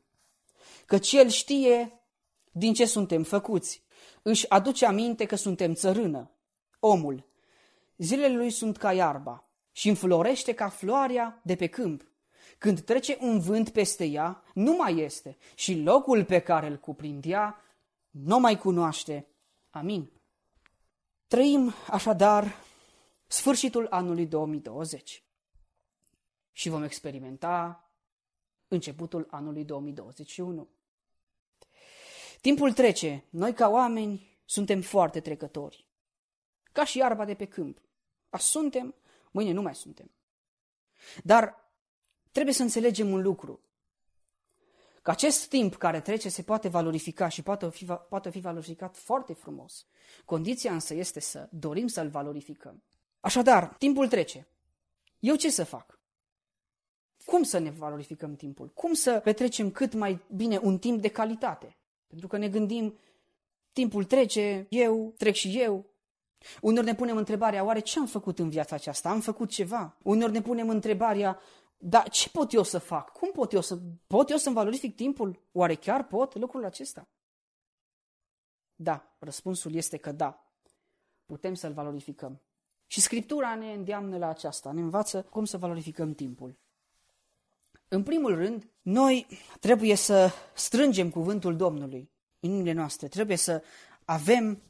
Căci 0.85 1.11
El 1.11 1.29
știe 1.29 2.01
din 2.51 2.73
ce 2.73 2.85
suntem 2.85 3.23
făcuți 3.23 3.83
își 4.21 4.49
aduce 4.49 4.85
aminte 4.85 5.25
că 5.25 5.35
suntem 5.35 5.73
țărână. 5.73 6.31
Omul, 6.79 7.27
zilele 7.97 8.35
lui 8.35 8.49
sunt 8.49 8.77
ca 8.77 8.93
iarba 8.93 9.49
și 9.71 9.89
înflorește 9.89 10.53
ca 10.53 10.69
floarea 10.69 11.41
de 11.43 11.55
pe 11.55 11.67
câmp. 11.67 12.11
Când 12.57 12.79
trece 12.81 13.17
un 13.21 13.39
vânt 13.39 13.69
peste 13.69 14.05
ea, 14.05 14.43
nu 14.53 14.75
mai 14.75 14.97
este 14.97 15.37
și 15.55 15.81
locul 15.81 16.25
pe 16.25 16.39
care 16.39 16.67
îl 16.67 16.77
cuprindea 16.77 17.61
nu 18.09 18.39
mai 18.39 18.57
cunoaște. 18.57 19.27
Amin. 19.69 20.11
Trăim 21.27 21.73
așadar 21.87 22.55
sfârșitul 23.27 23.87
anului 23.89 24.25
2020 24.25 25.23
și 26.51 26.69
vom 26.69 26.83
experimenta 26.83 27.85
începutul 28.73 29.27
anului 29.29 29.65
2021. 29.65 30.67
Timpul 32.41 32.73
trece, 32.73 33.25
noi 33.29 33.53
ca 33.53 33.69
oameni 33.69 34.39
suntem 34.45 34.81
foarte 34.81 35.19
trecători. 35.19 35.87
Ca 36.71 36.85
și 36.85 36.97
iarba 36.97 37.25
de 37.25 37.33
pe 37.33 37.45
câmp. 37.45 37.81
Azi 38.29 38.45
suntem, 38.45 38.95
mâine 39.31 39.51
nu 39.51 39.61
mai 39.61 39.75
suntem. 39.75 40.11
Dar 41.23 41.71
trebuie 42.31 42.53
să 42.53 42.61
înțelegem 42.61 43.11
un 43.11 43.21
lucru. 43.21 43.59
Că 45.01 45.11
acest 45.11 45.47
timp 45.47 45.75
care 45.75 46.01
trece 46.01 46.29
se 46.29 46.41
poate 46.41 46.67
valorifica 46.67 47.27
și 47.27 47.41
poate 47.41 47.69
fi, 47.69 47.85
poate 47.85 48.29
fi 48.29 48.39
valorificat 48.39 48.97
foarte 48.97 49.33
frumos. 49.33 49.85
Condiția 50.25 50.73
însă 50.73 50.93
este 50.93 51.19
să 51.19 51.47
dorim 51.51 51.87
să-l 51.87 52.09
valorificăm. 52.09 52.83
Așadar, 53.19 53.75
timpul 53.77 54.07
trece. 54.07 54.47
Eu 55.19 55.35
ce 55.35 55.49
să 55.49 55.63
fac? 55.63 55.99
Cum 57.31 57.43
să 57.43 57.57
ne 57.57 57.69
valorificăm 57.69 58.35
timpul? 58.35 58.69
Cum 58.69 58.93
să 58.93 59.19
petrecem 59.23 59.71
cât 59.71 59.93
mai 59.93 60.21
bine 60.35 60.59
un 60.63 60.77
timp 60.77 61.01
de 61.01 61.07
calitate? 61.07 61.77
Pentru 62.07 62.27
că 62.27 62.37
ne 62.37 62.49
gândim, 62.49 62.97
timpul 63.71 64.03
trece, 64.03 64.65
eu, 64.69 65.13
trec 65.17 65.33
și 65.33 65.59
eu. 65.59 65.85
Unor 66.61 66.83
ne 66.83 66.95
punem 66.95 67.17
întrebarea, 67.17 67.63
oare 67.63 67.79
ce 67.79 67.99
am 67.99 68.05
făcut 68.05 68.39
în 68.39 68.49
viața 68.49 68.75
aceasta? 68.75 69.09
Am 69.09 69.19
făcut 69.19 69.49
ceva? 69.49 69.97
Unor 70.03 70.29
ne 70.29 70.41
punem 70.41 70.69
întrebarea, 70.69 71.39
dar 71.77 72.09
ce 72.09 72.29
pot 72.29 72.53
eu 72.53 72.63
să 72.63 72.77
fac? 72.77 73.11
Cum 73.11 73.31
pot 73.31 73.51
eu 73.51 73.61
să, 73.61 73.79
pot 74.07 74.29
eu 74.29 74.37
să-mi 74.37 74.55
valorific 74.55 74.95
timpul? 74.95 75.39
Oare 75.51 75.75
chiar 75.75 76.07
pot 76.07 76.35
lucrul 76.35 76.65
acesta? 76.65 77.07
Da, 78.75 79.15
răspunsul 79.19 79.73
este 79.73 79.97
că 79.97 80.11
da, 80.11 80.51
putem 81.25 81.53
să-l 81.53 81.73
valorificăm. 81.73 82.41
Și 82.87 83.01
Scriptura 83.01 83.55
ne 83.55 83.73
îndeamnă 83.73 84.17
la 84.17 84.27
aceasta, 84.27 84.71
ne 84.71 84.81
învață 84.81 85.23
cum 85.23 85.45
să 85.45 85.57
valorificăm 85.57 86.13
timpul. 86.13 86.59
În 87.93 88.03
primul 88.03 88.35
rând, 88.35 88.67
noi 88.81 89.27
trebuie 89.59 89.95
să 89.95 90.31
strângem 90.53 91.09
cuvântul 91.09 91.55
Domnului 91.55 92.11
în 92.39 92.49
inimile 92.49 92.71
noastre. 92.71 93.07
Trebuie 93.07 93.37
să 93.37 93.63
avem 94.05 94.61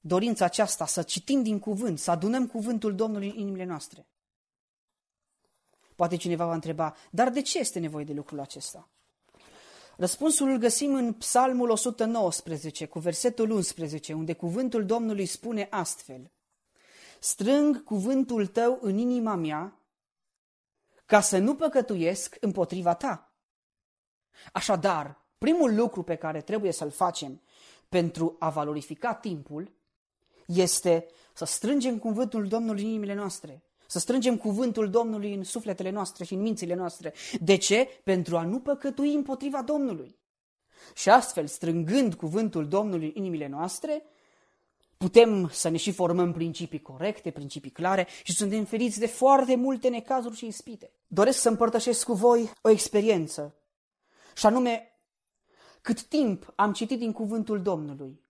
dorința 0.00 0.44
aceasta, 0.44 0.86
să 0.86 1.02
citim 1.02 1.42
din 1.42 1.58
cuvânt, 1.58 1.98
să 1.98 2.10
adunăm 2.10 2.46
cuvântul 2.46 2.94
Domnului 2.94 3.28
în 3.28 3.38
inimile 3.38 3.64
noastre. 3.64 4.06
Poate 5.96 6.16
cineva 6.16 6.46
va 6.46 6.54
întreba, 6.54 6.94
dar 7.10 7.30
de 7.30 7.42
ce 7.42 7.58
este 7.58 7.78
nevoie 7.78 8.04
de 8.04 8.12
lucrul 8.12 8.40
acesta? 8.40 8.88
Răspunsul 9.96 10.48
îl 10.48 10.58
găsim 10.58 10.94
în 10.94 11.12
Psalmul 11.12 11.70
119, 11.70 12.86
cu 12.86 12.98
versetul 12.98 13.50
11, 13.50 14.12
unde 14.12 14.32
cuvântul 14.32 14.86
Domnului 14.86 15.26
spune 15.26 15.66
astfel. 15.70 16.30
Strâng 17.20 17.84
cuvântul 17.84 18.46
tău 18.46 18.78
în 18.82 18.98
inima 18.98 19.34
mea 19.34 19.79
ca 21.10 21.20
să 21.20 21.38
nu 21.38 21.54
păcătuiesc 21.54 22.36
împotriva 22.40 22.94
ta. 22.94 23.34
Așadar, 24.52 25.26
primul 25.38 25.74
lucru 25.74 26.02
pe 26.02 26.14
care 26.14 26.40
trebuie 26.40 26.72
să-l 26.72 26.90
facem 26.90 27.42
pentru 27.88 28.36
a 28.38 28.50
valorifica 28.50 29.14
timpul 29.14 29.72
este 30.46 31.06
să 31.34 31.44
strângem 31.44 31.98
cuvântul 31.98 32.48
Domnului 32.48 32.82
în 32.82 32.88
inimile 32.88 33.14
noastre, 33.14 33.62
să 33.86 33.98
strângem 33.98 34.36
cuvântul 34.36 34.90
Domnului 34.90 35.34
în 35.34 35.44
sufletele 35.44 35.90
noastre 35.90 36.24
și 36.24 36.34
în 36.34 36.40
mințile 36.40 36.74
noastre. 36.74 37.14
De 37.40 37.56
ce? 37.56 37.88
Pentru 38.04 38.36
a 38.36 38.42
nu 38.42 38.60
păcătui 38.60 39.14
împotriva 39.14 39.62
Domnului. 39.62 40.18
Și 40.94 41.10
astfel, 41.10 41.46
strângând 41.46 42.14
cuvântul 42.14 42.68
Domnului 42.68 43.06
în 43.06 43.12
inimile 43.14 43.46
noastre, 43.46 44.02
putem 45.00 45.48
să 45.48 45.68
ne 45.68 45.76
și 45.76 45.92
formăm 45.92 46.32
principii 46.32 46.82
corecte, 46.82 47.30
principii 47.30 47.70
clare 47.70 48.06
și 48.22 48.32
suntem 48.32 48.64
feriți 48.64 48.98
de 48.98 49.06
foarte 49.06 49.56
multe 49.56 49.88
necazuri 49.88 50.36
și 50.36 50.46
ispite. 50.46 50.90
Doresc 51.06 51.38
să 51.38 51.48
împărtășesc 51.48 52.04
cu 52.04 52.12
voi 52.12 52.50
o 52.62 52.68
experiență 52.68 53.54
și 54.36 54.46
anume 54.46 55.00
cât 55.80 56.02
timp 56.02 56.52
am 56.56 56.72
citit 56.72 56.98
din 56.98 57.12
cuvântul 57.12 57.62
Domnului, 57.62 58.20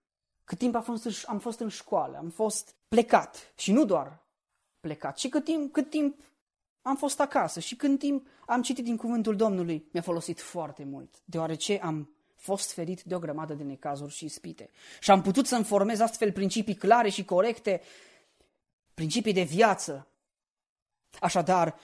cât 0.45 0.59
timp 0.59 0.75
am 0.75 0.83
fost, 0.83 1.27
am 1.27 1.39
fost 1.39 1.61
în 1.61 1.69
școală, 1.69 2.17
am 2.17 2.29
fost 2.29 2.75
plecat 2.89 3.53
și 3.57 3.73
nu 3.73 3.85
doar 3.85 4.27
plecat, 4.81 5.19
și 5.19 5.29
cât 5.29 5.45
timp, 5.45 5.73
cât 5.73 5.91
timp 5.91 6.21
am 6.83 6.97
fost 6.97 7.21
acasă 7.21 7.61
și 7.61 7.77
cât 7.77 7.99
timp 7.99 8.27
am 8.47 8.63
citit 8.63 8.85
din 8.85 8.97
cuvântul 8.97 9.37
Domnului, 9.37 9.89
mi-a 9.93 10.03
folosit 10.03 10.41
foarte 10.41 10.85
mult, 10.85 11.15
deoarece 11.25 11.81
am 11.83 12.15
fost 12.41 12.73
ferit 12.73 13.03
de 13.03 13.15
o 13.15 13.19
grămadă 13.19 13.55
de 13.55 13.63
necazuri 13.63 14.13
și 14.13 14.25
ispite. 14.25 14.71
Și 15.01 15.11
am 15.11 15.23
putut 15.23 15.47
să-mi 15.47 15.65
formez 15.65 16.01
astfel 16.01 16.33
principii 16.33 16.75
clare 16.75 17.09
și 17.09 17.25
corecte, 17.25 17.81
principii 18.95 19.33
de 19.33 19.43
viață. 19.43 20.09
Așadar, 21.21 21.79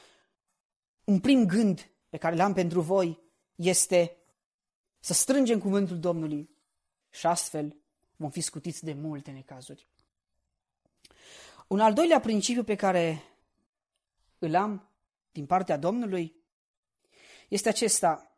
un 1.04 1.20
prim 1.20 1.46
gând 1.46 1.90
pe 2.08 2.16
care 2.16 2.36
l-am 2.36 2.52
pentru 2.52 2.80
voi 2.80 3.22
este 3.54 4.16
să 5.00 5.12
strângem 5.12 5.58
cuvântul 5.58 5.98
Domnului 5.98 6.50
și 7.10 7.26
astfel 7.26 7.76
vom 8.16 8.30
fi 8.30 8.40
scutiți 8.40 8.84
de 8.84 8.92
multe 8.92 9.30
necazuri. 9.30 9.86
Un 11.66 11.80
al 11.80 11.92
doilea 11.92 12.20
principiu 12.20 12.64
pe 12.64 12.74
care 12.74 13.22
îl 14.38 14.54
am 14.54 14.88
din 15.32 15.46
partea 15.46 15.76
Domnului 15.76 16.34
este 17.48 17.68
acesta 17.68 18.35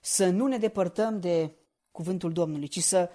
să 0.00 0.28
nu 0.28 0.46
ne 0.46 0.58
depărtăm 0.58 1.20
de 1.20 1.54
cuvântul 1.90 2.32
Domnului, 2.32 2.68
ci 2.68 2.82
să 2.82 3.10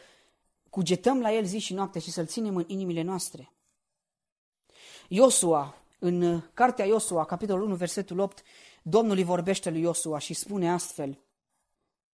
cugetăm 0.70 1.22
la 1.22 1.34
el 1.34 1.46
zi 1.46 1.58
și 1.58 1.74
noapte 1.74 2.00
și 2.00 2.12
să-l 2.12 2.26
ținem 2.26 2.56
în 2.56 2.64
inimile 2.68 3.02
noastre. 3.02 3.52
Iosua, 5.08 5.76
în 6.00 6.42
cartea 6.54 6.86
Iosua, 6.86 7.26
capitolul 7.26 7.66
1, 7.66 7.76
versetul 7.76 8.20
8, 8.20 8.44
Domnul 8.82 9.18
îi 9.18 9.24
vorbește 9.24 9.70
lui 9.70 9.82
Iosua 9.82 10.20
și 10.20 10.34
spune 10.34 10.72
astfel, 10.72 11.20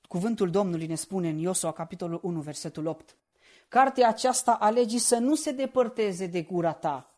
cuvântul 0.08 0.50
Domnului 0.50 0.86
ne 0.86 0.96
spune 0.96 1.30
în 1.30 1.38
Iosua, 1.38 1.72
capitolul 1.72 2.20
1, 2.24 2.40
versetul 2.40 2.86
8, 2.86 3.16
Cartea 3.68 4.08
aceasta 4.08 4.52
a 4.52 4.70
legii 4.70 5.00
să 5.00 5.18
nu 5.18 5.36
se 5.36 5.52
depărteze 5.52 6.26
de 6.26 6.42
gura 6.42 6.74
ta, 6.74 7.16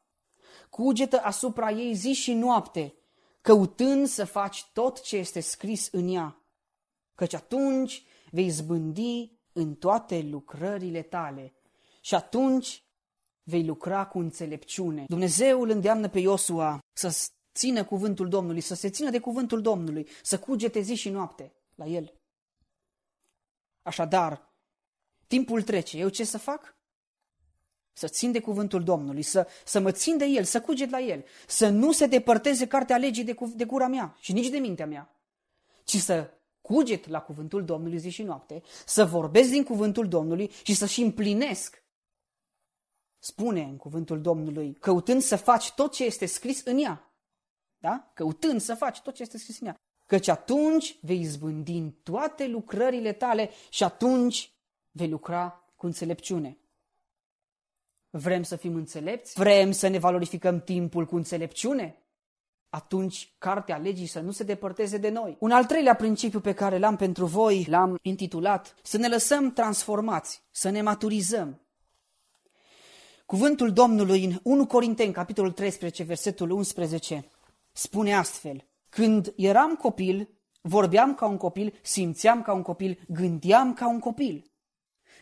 cugetă 0.70 1.20
asupra 1.24 1.72
ei 1.72 1.93
zi 1.93 2.14
și 2.14 2.34
noapte, 2.34 2.93
căutând 3.41 4.08
să 4.08 4.26
faci 4.26 4.66
tot 4.74 5.01
ce 5.01 5.18
este 5.18 5.39
scris 5.39 5.88
în 5.91 6.08
ea, 6.08 6.42
căci 7.16 7.34
atunci 7.34 8.03
vei 8.32 8.49
zbândi 8.49 9.32
în 9.53 9.76
toate 9.76 10.22
lucrările 10.22 11.01
tale 11.01 11.53
și 12.01 12.16
atunci 12.16 12.84
vei 13.43 13.66
lucra 13.66 14.07
cu 14.07 14.20
înțelepciune. 14.20 15.05
Dumnezeu 15.07 15.61
îl 15.61 15.70
îndeamnă 15.70 16.09
pe 16.09 16.20
Iosua 16.20 16.80
să 16.93 17.30
țină 17.53 17.86
cuvântul 17.86 18.30
Domnului, 18.30 18.61
să 18.61 18.76
se 18.76 18.89
țină 18.89 19.09
de 19.09 19.20
cuvântul 19.20 19.61
Domnului, 19.61 20.07
să 20.22 20.39
cugete 20.39 20.80
zi 20.80 20.93
și 20.95 21.09
noapte 21.09 21.53
la 21.76 21.86
el. 21.86 22.14
Așadar, 23.82 24.53
timpul 25.28 25.61
trece. 25.61 25.97
Eu 25.97 26.09
ce 26.09 26.24
să 26.24 26.38
fac? 26.38 26.78
să 27.93 28.07
țin 28.07 28.32
de 28.32 28.39
cuvântul 28.39 28.84
Domnului, 28.84 29.22
să, 29.22 29.47
să 29.66 29.80
mă 29.80 29.91
țin 29.91 30.18
de 30.18 30.26
el, 30.26 30.43
să 30.43 30.61
cuget 30.61 30.89
la 30.89 30.99
el, 30.99 31.26
să 31.47 31.70
nu 31.70 31.91
se 31.91 32.05
depărteze 32.05 32.68
cartea 32.68 32.97
legii 32.97 33.24
de, 33.24 33.36
de 33.55 33.66
gura 33.66 33.88
mea 33.88 34.16
și 34.20 34.34
nici 34.34 34.49
de 34.49 34.57
mintea 34.57 34.86
mea, 34.86 35.16
ci 35.84 35.97
să 35.97 36.32
cuget 36.64 37.07
la 37.07 37.22
cuvântul 37.22 37.66
Domnului 37.66 37.97
zi 37.97 38.09
și 38.09 38.24
noapte, 38.24 38.61
să 38.86 39.05
vorbesc 39.05 39.49
din 39.49 39.64
cuvântul 39.64 40.07
Domnului 40.07 40.51
și 40.64 40.74
să-și 40.74 41.01
împlinesc. 41.01 41.84
Spune 43.20 43.61
în 43.61 43.78
cuvântul 43.78 44.22
Domnului, 44.22 44.74
căutând 44.74 45.22
să 45.22 45.36
faci 45.36 45.72
tot 45.72 45.93
ce 45.93 46.03
este 46.03 46.26
scris 46.26 46.64
în 46.66 46.78
ea. 46.78 47.14
Da? 47.78 48.11
Căutând 48.14 48.61
să 48.61 48.76
faci 48.76 49.01
tot 49.01 49.14
ce 49.14 49.22
este 49.22 49.38
scris 49.38 49.59
în 49.59 49.68
ea. 49.68 49.76
Căci 50.05 50.28
atunci 50.28 50.97
vei 51.01 51.20
izbândi 51.20 51.78
în 51.78 51.91
toate 51.91 52.47
lucrările 52.47 53.14
tale 53.14 53.49
și 53.70 53.84
atunci 53.84 54.51
vei 54.91 55.09
lucra 55.09 55.64
cu 55.76 55.86
înțelepciune. 55.86 56.57
Vrem 58.09 58.43
să 58.43 58.55
fim 58.55 58.76
înțelepți? 58.76 59.34
Vrem 59.34 59.72
să 59.72 59.88
ne 59.88 59.97
valorificăm 59.97 60.61
timpul 60.61 61.05
cu 61.05 61.16
înțelepciune? 61.16 62.03
Atunci 62.74 63.34
cartea 63.38 63.78
legii 63.78 64.05
să 64.05 64.19
nu 64.19 64.32
se 64.32 64.43
depărteze 64.43 64.97
de 64.97 65.09
noi. 65.09 65.38
Un 65.39 65.51
al 65.51 65.65
treilea 65.65 65.95
principiu 65.95 66.39
pe 66.39 66.53
care 66.53 66.78
l-am 66.78 66.95
pentru 66.95 67.26
voi 67.26 67.65
l-am 67.69 67.99
intitulat 68.01 68.76
să 68.84 68.97
ne 68.97 69.07
lăsăm 69.07 69.51
transformați, 69.51 70.43
să 70.51 70.69
ne 70.69 70.82
maturizăm. 70.82 71.61
Cuvântul 73.26 73.74
Domnului 73.74 74.26
în 74.26 74.39
1 74.43 74.65
Corinteni, 74.65 75.13
capitolul 75.13 75.51
13, 75.51 76.03
versetul 76.03 76.49
11, 76.49 77.26
spune 77.71 78.15
astfel, 78.15 78.65
Când 78.89 79.34
eram 79.36 79.76
copil, 79.76 80.30
vorbeam 80.61 81.15
ca 81.15 81.26
un 81.26 81.38
copil, 81.38 81.80
simțeam 81.82 82.41
ca 82.41 82.53
un 82.53 82.61
copil, 82.61 82.99
gândeam 83.07 83.74
ca 83.74 83.88
un 83.88 83.99
copil. 83.99 84.51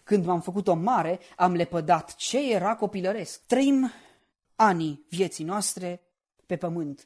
Când 0.04 0.26
m-am 0.26 0.42
făcut-o 0.42 0.74
mare, 0.74 1.20
am 1.36 1.54
lepădat 1.54 2.16
ce 2.16 2.52
era 2.54 2.76
copilăresc. 2.76 3.46
Trăim 3.46 3.92
anii 4.56 5.06
vieții 5.10 5.44
noastre 5.44 6.02
pe 6.46 6.58
pământ. 6.58 7.06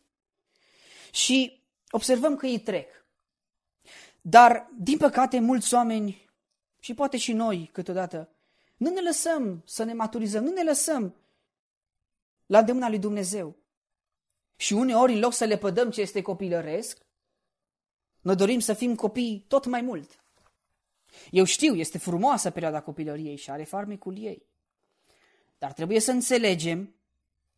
Și 1.16 1.62
observăm 1.90 2.36
că 2.36 2.46
ei 2.46 2.60
trec. 2.60 3.06
Dar, 4.22 4.70
din 4.80 4.98
păcate, 4.98 5.40
mulți 5.40 5.74
oameni, 5.74 6.30
și 6.80 6.94
poate 6.94 7.18
și 7.18 7.34
noi 7.34 7.70
câteodată, 7.72 8.30
nu 8.78 8.90
ne 8.90 9.02
lăsăm 9.02 9.62
să 9.66 9.84
ne 9.84 9.94
maturizăm, 9.94 10.44
nu 10.44 10.52
ne 10.52 10.64
lăsăm 10.64 11.16
la 12.46 12.60
îndemâna 12.60 12.90
lui 12.90 13.00
Dumnezeu. 13.00 13.56
Și 14.56 14.74
uneori, 14.74 15.14
în 15.14 15.20
loc 15.20 15.34
să 15.34 15.46
le 15.46 15.58
pădăm 15.58 15.92
ce 15.92 16.02
este 16.02 16.22
copilăresc, 16.22 17.06
noi 18.22 18.36
dorim 18.36 18.60
să 18.60 18.74
fim 18.74 18.96
copii 18.96 19.46
tot 19.48 19.66
mai 19.66 19.82
mult. 19.82 20.24
Eu 21.32 21.44
știu, 21.44 21.76
este 21.76 21.98
frumoasă 21.98 22.50
perioada 22.50 22.82
copilăriei 22.82 23.36
și 23.36 23.52
are 23.52 23.64
farmecul 23.64 24.18
ei. 24.18 24.46
Dar 25.58 25.74
trebuie 25.74 26.00
să 26.00 26.12
înțelegem 26.12 26.95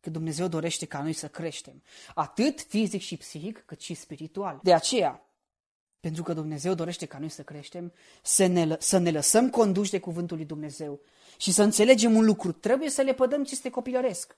că 0.08 0.14
Dumnezeu 0.14 0.48
dorește 0.48 0.86
ca 0.86 1.02
noi 1.02 1.12
să 1.12 1.28
creștem, 1.28 1.82
atât 2.14 2.60
fizic 2.60 3.00
și 3.00 3.16
psihic, 3.16 3.62
cât 3.66 3.80
și 3.80 3.94
spiritual. 3.94 4.60
De 4.62 4.74
aceea, 4.74 5.22
pentru 6.00 6.22
că 6.22 6.32
Dumnezeu 6.32 6.74
dorește 6.74 7.06
ca 7.06 7.18
noi 7.18 7.28
să 7.28 7.42
creștem, 7.42 7.92
să 8.22 8.46
ne, 8.46 8.76
să 8.78 8.98
ne 8.98 9.10
lăsăm 9.10 9.50
conduși 9.50 9.90
de 9.90 10.00
cuvântul 10.00 10.36
lui 10.36 10.46
Dumnezeu 10.46 11.00
și 11.36 11.52
să 11.52 11.62
înțelegem 11.62 12.14
un 12.14 12.24
lucru. 12.24 12.52
Trebuie 12.52 12.90
să 12.90 13.02
le 13.02 13.14
pădăm 13.14 13.44
ce 13.44 13.52
este 13.52 13.70
copilăresc. 13.70 14.36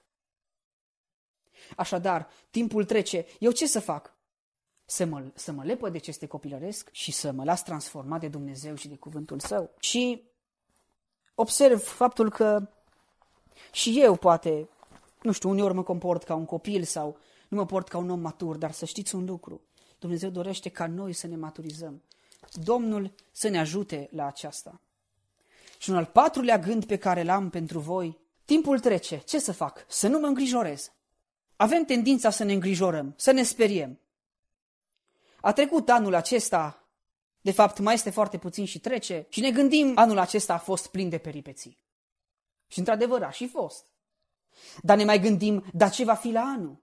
Așadar, 1.76 2.28
timpul 2.50 2.84
trece. 2.84 3.26
Eu 3.38 3.50
ce 3.50 3.66
să 3.66 3.80
fac? 3.80 4.14
Să 4.84 5.04
mă, 5.04 5.22
să 5.34 5.52
mă 5.52 5.64
lepă 5.64 5.88
de 5.88 5.98
ce 5.98 6.10
este 6.10 6.26
copilăresc 6.26 6.88
și 6.92 7.12
să 7.12 7.30
mă 7.32 7.44
las 7.44 7.62
transformat 7.62 8.20
de 8.20 8.28
Dumnezeu 8.28 8.74
și 8.74 8.88
de 8.88 8.96
cuvântul 8.96 9.38
său. 9.38 9.70
Și 9.80 10.22
observ 11.34 11.82
faptul 11.82 12.30
că 12.30 12.68
și 13.72 14.00
eu 14.00 14.16
poate, 14.16 14.68
nu 15.22 15.32
știu, 15.32 15.48
uneori 15.48 15.74
mă 15.74 15.82
comport 15.82 16.22
ca 16.22 16.34
un 16.34 16.44
copil 16.44 16.82
sau 16.82 17.18
nu 17.48 17.56
mă 17.56 17.66
port 17.66 17.88
ca 17.88 17.98
un 17.98 18.10
om 18.10 18.20
matur, 18.20 18.56
dar 18.56 18.72
să 18.72 18.84
știți 18.84 19.14
un 19.14 19.24
lucru. 19.24 19.60
Dumnezeu 19.98 20.30
dorește 20.30 20.68
ca 20.68 20.86
noi 20.86 21.12
să 21.12 21.26
ne 21.26 21.36
maturizăm. 21.36 22.02
Domnul 22.52 23.14
să 23.32 23.48
ne 23.48 23.58
ajute 23.58 24.08
la 24.12 24.26
aceasta. 24.26 24.80
Și 25.78 25.90
un 25.90 25.96
al 25.96 26.04
patrulea 26.04 26.58
gând 26.58 26.84
pe 26.84 26.96
care 26.96 27.22
l-am 27.22 27.50
pentru 27.50 27.78
voi, 27.78 28.18
timpul 28.44 28.80
trece, 28.80 29.16
ce 29.16 29.38
să 29.38 29.52
fac? 29.52 29.84
Să 29.88 30.08
nu 30.08 30.18
mă 30.18 30.26
îngrijorez. 30.26 30.92
Avem 31.56 31.84
tendința 31.84 32.30
să 32.30 32.44
ne 32.44 32.52
îngrijorăm, 32.52 33.14
să 33.16 33.30
ne 33.30 33.42
speriem. 33.42 34.00
A 35.40 35.52
trecut 35.52 35.88
anul 35.88 36.14
acesta, 36.14 36.88
de 37.40 37.50
fapt 37.50 37.78
mai 37.78 37.94
este 37.94 38.10
foarte 38.10 38.38
puțin 38.38 38.64
și 38.64 38.78
trece, 38.78 39.26
și 39.28 39.40
ne 39.40 39.50
gândim 39.50 39.92
anul 39.94 40.18
acesta 40.18 40.54
a 40.54 40.58
fost 40.58 40.86
plin 40.86 41.08
de 41.08 41.18
peripeții. 41.18 41.78
Și 42.66 42.78
într-adevăr 42.78 43.22
a 43.22 43.30
și 43.30 43.48
fost. 43.48 43.84
Dar 44.82 44.96
ne 44.96 45.05
mai 45.05 45.20
gândim, 45.20 45.64
dar 45.72 45.90
ce 45.90 46.05
va 46.05 46.14
fi 46.14 46.30
la 46.30 46.40
anul? 46.40 46.76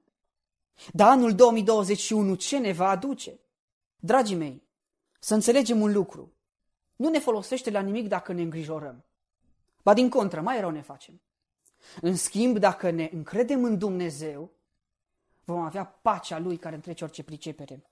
Dar 0.94 1.10
anul 1.10 1.36
2021 1.36 2.36
ce 2.36 2.58
ne 2.58 2.72
va 2.72 2.90
aduce? 2.90 3.40
Dragii 4.00 4.36
mei, 4.36 4.64
să 5.20 5.34
înțelegem 5.34 5.82
un 5.82 5.92
lucru. 5.92 6.34
Nu 6.96 7.10
ne 7.10 7.20
folosește 7.20 7.70
la 7.70 7.80
nimic 7.80 8.08
dacă 8.08 8.34
ne 8.34 8.42
îngrijorăm. 8.42 9.06
Ba 9.84 9.94
din 9.94 10.10
contră, 10.10 10.42
mai 10.42 10.60
rău 10.60 10.70
ne 10.70 10.82
facem. 10.82 11.22
În 12.02 12.16
schimb, 12.16 12.58
dacă 12.58 12.90
ne 12.90 13.10
încredem 13.14 13.64
în 13.64 13.78
Dumnezeu, 13.78 14.52
vom 15.44 15.60
avea 15.60 15.86
pacea 15.86 16.40
Lui 16.40 16.58
care 16.58 16.76
întrece 16.76 17.04
orice 17.04 17.24
pricepere. 17.24 17.84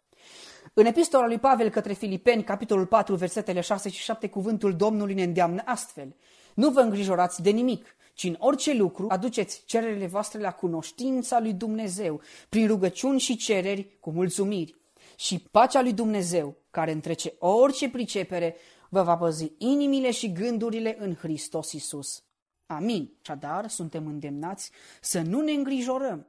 În 0.73 0.85
epistola 0.85 1.27
lui 1.27 1.39
Pavel 1.39 1.69
către 1.69 1.93
Filipeni, 1.93 2.43
capitolul 2.43 2.85
4, 2.85 3.15
versetele 3.15 3.61
6 3.61 3.89
și 3.89 4.03
7, 4.03 4.29
cuvântul 4.29 4.75
Domnului 4.75 5.13
ne 5.13 5.23
îndeamnă 5.23 5.61
astfel. 5.65 6.15
Nu 6.53 6.69
vă 6.69 6.79
îngrijorați 6.79 7.41
de 7.41 7.49
nimic, 7.49 7.95
ci 8.15 8.23
în 8.23 8.35
orice 8.39 8.73
lucru 8.73 9.05
aduceți 9.09 9.63
cererile 9.65 10.07
voastre 10.07 10.39
la 10.39 10.51
cunoștința 10.51 11.39
lui 11.39 11.53
Dumnezeu, 11.53 12.21
prin 12.49 12.67
rugăciuni 12.67 13.19
și 13.19 13.35
cereri 13.35 13.99
cu 13.99 14.11
mulțumiri. 14.11 14.75
Și 15.15 15.39
pacea 15.39 15.81
lui 15.81 15.93
Dumnezeu, 15.93 16.55
care 16.69 16.91
întrece 16.91 17.33
orice 17.39 17.89
pricepere, 17.89 18.55
vă 18.89 19.03
va 19.03 19.17
păzi 19.17 19.51
inimile 19.57 20.11
și 20.11 20.31
gândurile 20.31 20.95
în 20.99 21.15
Hristos 21.15 21.71
Isus. 21.71 22.23
Amin. 22.65 23.17
Așadar, 23.21 23.69
suntem 23.69 24.07
îndemnați 24.07 24.71
să 25.01 25.21
nu 25.21 25.41
ne 25.41 25.51
îngrijorăm, 25.51 26.27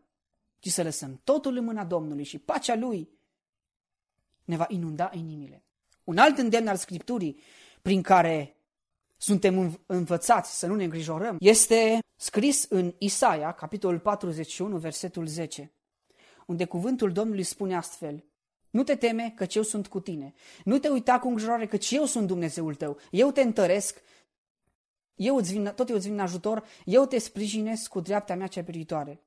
ci 0.59 0.69
să 0.69 0.83
lăsăm 0.83 1.21
totul 1.25 1.57
în 1.57 1.65
mâna 1.65 1.85
Domnului 1.85 2.25
și 2.25 2.39
pacea 2.39 2.75
Lui 2.75 3.09
ne 4.45 4.57
va 4.57 4.67
inunda 4.69 5.11
inimile. 5.15 5.63
Un 6.05 6.19
alt 6.19 6.39
îndemn 6.39 6.69
al 6.69 6.77
Scripturii 6.77 7.41
prin 7.83 8.03
care 8.03 8.56
suntem 9.17 9.81
învățați 9.87 10.59
să 10.59 10.67
nu 10.67 10.75
ne 10.75 10.85
îngrijorăm 10.85 11.37
este 11.41 11.99
scris 12.17 12.67
în 12.69 12.95
Isaia, 12.99 13.53
capitolul 13.53 13.99
41, 13.99 14.77
versetul 14.77 15.27
10, 15.27 15.73
unde 16.47 16.65
cuvântul 16.65 17.13
Domnului 17.13 17.43
spune 17.43 17.77
astfel, 17.77 18.25
nu 18.71 18.83
te 18.83 18.95
teme 18.95 19.33
că 19.37 19.47
eu 19.55 19.63
sunt 19.63 19.87
cu 19.87 20.01
tine. 20.01 20.35
Nu 20.65 20.79
te 20.79 20.89
uita 20.89 21.19
cu 21.19 21.29
îngrijorare 21.29 21.67
că 21.67 21.79
eu 21.91 22.05
sunt 22.05 22.27
Dumnezeul 22.27 22.75
tău. 22.75 22.99
Eu 23.11 23.31
te 23.31 23.41
întăresc, 23.41 24.03
eu 25.15 25.37
îți 25.37 25.53
vin, 25.53 25.73
tot 25.77 25.89
eu 25.89 25.97
îți 25.97 26.07
vin 26.07 26.15
în 26.15 26.23
ajutor, 26.23 26.65
eu 26.85 27.07
te 27.07 27.19
sprijinesc 27.19 27.89
cu 27.89 28.01
dreapta 28.01 28.35
mea 28.35 28.47
cea 28.47 28.63
peritoare. 28.63 29.21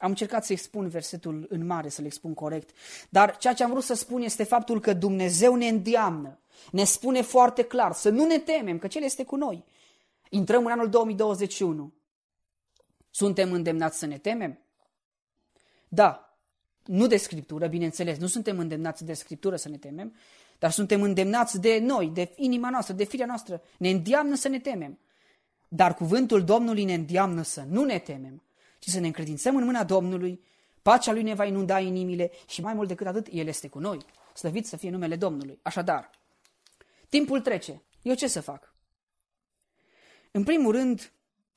Am 0.00 0.08
încercat 0.08 0.44
să 0.44 0.52
expun 0.52 0.88
versetul 0.88 1.46
în 1.48 1.66
mare, 1.66 1.88
să-l 1.88 2.04
expun 2.04 2.34
corect, 2.34 2.70
dar 3.08 3.36
ceea 3.36 3.52
ce 3.52 3.64
am 3.64 3.70
vrut 3.70 3.82
să 3.82 3.94
spun 3.94 4.22
este 4.22 4.44
faptul 4.44 4.80
că 4.80 4.92
Dumnezeu 4.92 5.54
ne 5.54 5.68
îndeamnă, 5.68 6.38
ne 6.72 6.84
spune 6.84 7.22
foarte 7.22 7.62
clar 7.62 7.92
să 7.92 8.08
nu 8.08 8.26
ne 8.26 8.38
temem, 8.38 8.78
că 8.78 8.86
Cel 8.86 9.02
este 9.02 9.24
cu 9.24 9.36
noi. 9.36 9.64
Intrăm 10.28 10.64
în 10.64 10.72
anul 10.72 10.88
2021. 10.88 11.92
Suntem 13.10 13.52
îndemnați 13.52 13.98
să 13.98 14.06
ne 14.06 14.18
temem? 14.18 14.58
Da, 15.88 16.38
nu 16.84 17.06
de 17.06 17.16
Scriptură, 17.16 17.66
bineînțeles, 17.66 18.18
nu 18.18 18.26
suntem 18.26 18.58
îndemnați 18.58 19.04
de 19.04 19.12
Scriptură 19.12 19.56
să 19.56 19.68
ne 19.68 19.76
temem, 19.76 20.14
dar 20.58 20.70
suntem 20.70 21.02
îndemnați 21.02 21.60
de 21.60 21.78
noi, 21.78 22.08
de 22.08 22.32
inima 22.36 22.70
noastră, 22.70 22.94
de 22.94 23.04
firea 23.04 23.26
noastră. 23.26 23.62
Ne 23.78 23.90
îndeamnă 23.90 24.34
să 24.34 24.48
ne 24.48 24.58
temem. 24.58 24.98
Dar 25.68 25.94
cuvântul 25.94 26.44
Domnului 26.44 26.84
ne 26.84 26.94
îndeamnă 26.94 27.42
să 27.42 27.64
nu 27.68 27.84
ne 27.84 27.98
temem, 27.98 28.42
ci 28.80 28.88
să 28.88 29.00
ne 29.00 29.06
încredințăm 29.06 29.56
în 29.56 29.64
mâna 29.64 29.84
Domnului, 29.84 30.44
pacea 30.82 31.12
Lui 31.12 31.22
ne 31.22 31.34
va 31.34 31.44
inunda 31.44 31.80
inimile 31.80 32.30
și 32.48 32.60
mai 32.60 32.74
mult 32.74 32.88
decât 32.88 33.06
atât, 33.06 33.26
El 33.30 33.46
este 33.46 33.68
cu 33.68 33.78
noi. 33.78 33.98
Slăvit 34.34 34.66
să 34.66 34.76
fie 34.76 34.90
numele 34.90 35.16
Domnului. 35.16 35.58
Așadar, 35.62 36.10
timpul 37.08 37.40
trece. 37.40 37.82
Eu 38.02 38.14
ce 38.14 38.26
să 38.26 38.40
fac? 38.40 38.74
În 40.30 40.44
primul 40.44 40.72
rând, 40.72 41.12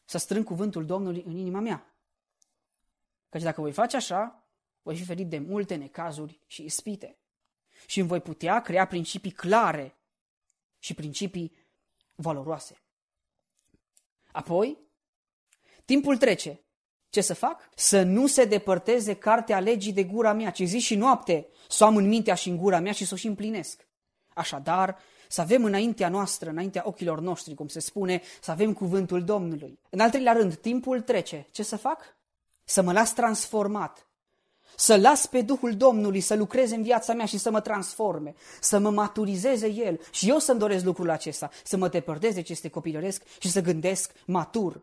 să 0.06 0.18
strâng 0.18 0.46
cuvântul 0.46 0.86
Domnului 0.86 1.24
în 1.26 1.38
inima 1.38 1.60
mea. 1.60 1.94
Căci 3.30 3.42
dacă 3.42 3.62
voi 3.62 3.72
face 3.72 3.96
așa, 3.96 4.44
voi 4.82 4.96
fi 4.96 5.04
ferit 5.04 5.28
de 5.28 5.40
multe 5.40 5.76
necazuri 5.76 6.40
și 6.48 6.64
ispite. 6.64 7.18
Și 7.88 8.00
îmi 8.00 8.08
voi 8.08 8.22
putea 8.22 8.62
crea 8.62 8.88
principii 8.88 9.32
clare 9.32 9.96
și 10.80 10.94
principii 10.94 11.56
valoroase. 12.16 12.82
Apoi, 14.32 14.78
timpul 15.86 16.18
trece 16.18 16.60
ce 17.14 17.22
să 17.22 17.34
fac? 17.34 17.70
Să 17.76 18.02
nu 18.02 18.28
se 18.28 18.46
depărteze 18.46 19.14
cartea 19.14 19.60
legii 19.60 19.94
de 19.94 20.04
gura 20.04 20.34
mea, 20.34 20.50
ci 20.50 20.62
zi 20.64 20.80
și 20.80 20.96
noapte 20.96 21.48
să 21.70 21.84
o 21.84 21.88
am 21.88 21.96
în 21.96 22.08
mintea 22.08 22.34
și 22.34 22.50
în 22.50 22.58
gura 22.58 22.80
mea 22.80 22.92
și 22.92 23.06
să 23.06 23.14
o 23.14 23.18
și 23.18 23.28
împlinesc. 23.28 23.88
Așadar, 24.34 24.98
să 25.30 25.42
avem 25.42 25.64
înaintea 25.64 26.10
noastră, 26.10 26.50
înaintea 26.50 26.82
ochilor 26.86 27.20
noștri, 27.20 27.54
cum 27.54 27.68
se 27.68 27.80
spune, 27.80 28.22
să 28.42 28.52
avem 28.52 28.74
cuvântul 28.74 29.24
Domnului. 29.24 29.80
În 29.90 30.00
al 30.00 30.10
treilea 30.10 30.34
rând, 30.34 30.56
timpul 30.56 31.02
trece. 31.02 31.48
Ce 31.52 31.64
să 31.64 31.78
fac? 31.78 32.18
Să 32.64 32.82
mă 32.82 32.92
las 32.92 33.14
transformat. 33.14 34.08
Să 34.76 34.96
las 34.96 35.26
pe 35.26 35.42
Duhul 35.42 35.76
Domnului 35.76 36.20
să 36.20 36.36
lucreze 36.36 36.76
în 36.76 36.84
viața 36.84 37.14
mea 37.14 37.26
și 37.26 37.38
să 37.38 37.52
mă 37.52 37.62
transforme, 37.62 38.34
să 38.60 38.80
mă 38.80 38.90
maturizeze 38.90 39.68
El. 39.68 40.00
Și 40.12 40.30
eu 40.30 40.40
să-mi 40.40 40.60
doresc 40.60 40.84
lucrul 40.84 41.10
acesta, 41.10 41.50
să 41.64 41.78
mă 41.78 41.88
depărteze 41.88 42.42
ce 42.42 42.52
este 42.52 42.70
copilăresc 42.70 43.24
și 43.40 43.50
să 43.50 43.62
gândesc 43.62 44.12
matur. 44.26 44.82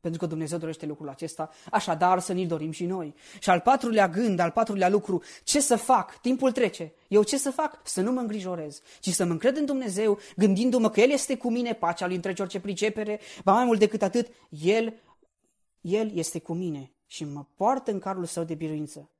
Pentru 0.00 0.20
că 0.20 0.26
Dumnezeu 0.26 0.58
dorește 0.58 0.86
lucrul 0.86 1.08
acesta, 1.08 1.50
așadar 1.70 2.18
să 2.18 2.32
ni-l 2.32 2.46
dorim 2.46 2.70
și 2.70 2.86
noi. 2.86 3.14
Și 3.40 3.50
al 3.50 3.60
patrulea 3.60 4.08
gând, 4.08 4.38
al 4.38 4.50
patrulea 4.50 4.88
lucru, 4.88 5.22
ce 5.44 5.60
să 5.60 5.76
fac? 5.76 6.20
Timpul 6.20 6.52
trece. 6.52 6.92
Eu 7.08 7.22
ce 7.22 7.38
să 7.38 7.50
fac? 7.50 7.80
Să 7.84 8.00
nu 8.00 8.12
mă 8.12 8.20
îngrijorez, 8.20 8.80
ci 9.00 9.08
să 9.08 9.24
mă 9.24 9.30
încred 9.30 9.56
în 9.56 9.64
Dumnezeu, 9.64 10.18
gândindu-mă 10.36 10.90
că 10.90 11.00
El 11.00 11.10
este 11.10 11.36
cu 11.36 11.50
mine, 11.50 11.74
pacea 11.74 12.06
lui 12.06 12.14
întrece 12.14 12.42
orice 12.42 12.60
pricepere, 12.60 13.20
ba 13.44 13.52
mai 13.52 13.64
mult 13.64 13.78
decât 13.78 14.02
atât, 14.02 14.28
El, 14.48 14.94
El 15.80 16.10
este 16.14 16.38
cu 16.38 16.52
mine 16.52 16.92
și 17.06 17.24
mă 17.24 17.46
poartă 17.54 17.90
în 17.90 17.98
carul 17.98 18.24
său 18.24 18.44
de 18.44 18.54
biruință. 18.54 19.10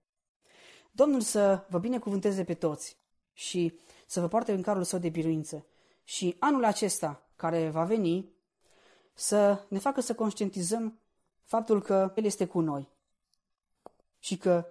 Domnul 0.92 1.20
să 1.20 1.64
vă 1.68 1.78
binecuvânteze 1.78 2.44
pe 2.44 2.54
toți 2.54 2.96
și 3.32 3.78
să 4.06 4.20
vă 4.20 4.28
poarte 4.28 4.52
în 4.52 4.62
carul 4.62 4.82
său 4.82 4.98
de 4.98 5.08
biruință. 5.08 5.66
Și 6.04 6.36
anul 6.38 6.64
acesta 6.64 7.30
care 7.36 7.68
va 7.68 7.84
veni, 7.84 8.32
să 9.20 9.64
ne 9.68 9.78
facă 9.78 10.00
să 10.00 10.14
conștientizăm 10.14 10.98
faptul 11.44 11.82
că 11.82 12.12
El 12.16 12.24
este 12.24 12.46
cu 12.46 12.60
noi 12.60 12.88
și 14.18 14.36
că 14.36 14.66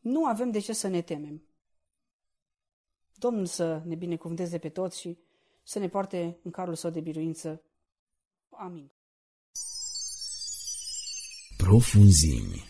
nu 0.00 0.26
avem 0.26 0.50
de 0.50 0.58
ce 0.58 0.72
să 0.72 0.88
ne 0.88 1.02
temem. 1.02 1.42
Domnul 3.14 3.46
să 3.46 3.82
ne 3.84 3.94
binecuvânteze 3.94 4.58
pe 4.58 4.68
toți 4.68 5.00
și 5.00 5.18
să 5.62 5.78
ne 5.78 5.88
poarte 5.88 6.38
în 6.42 6.50
carul 6.50 6.74
său 6.74 6.90
de 6.90 7.00
biruință. 7.00 7.62
Amin. 8.50 8.90
Profunzimi 11.56 12.64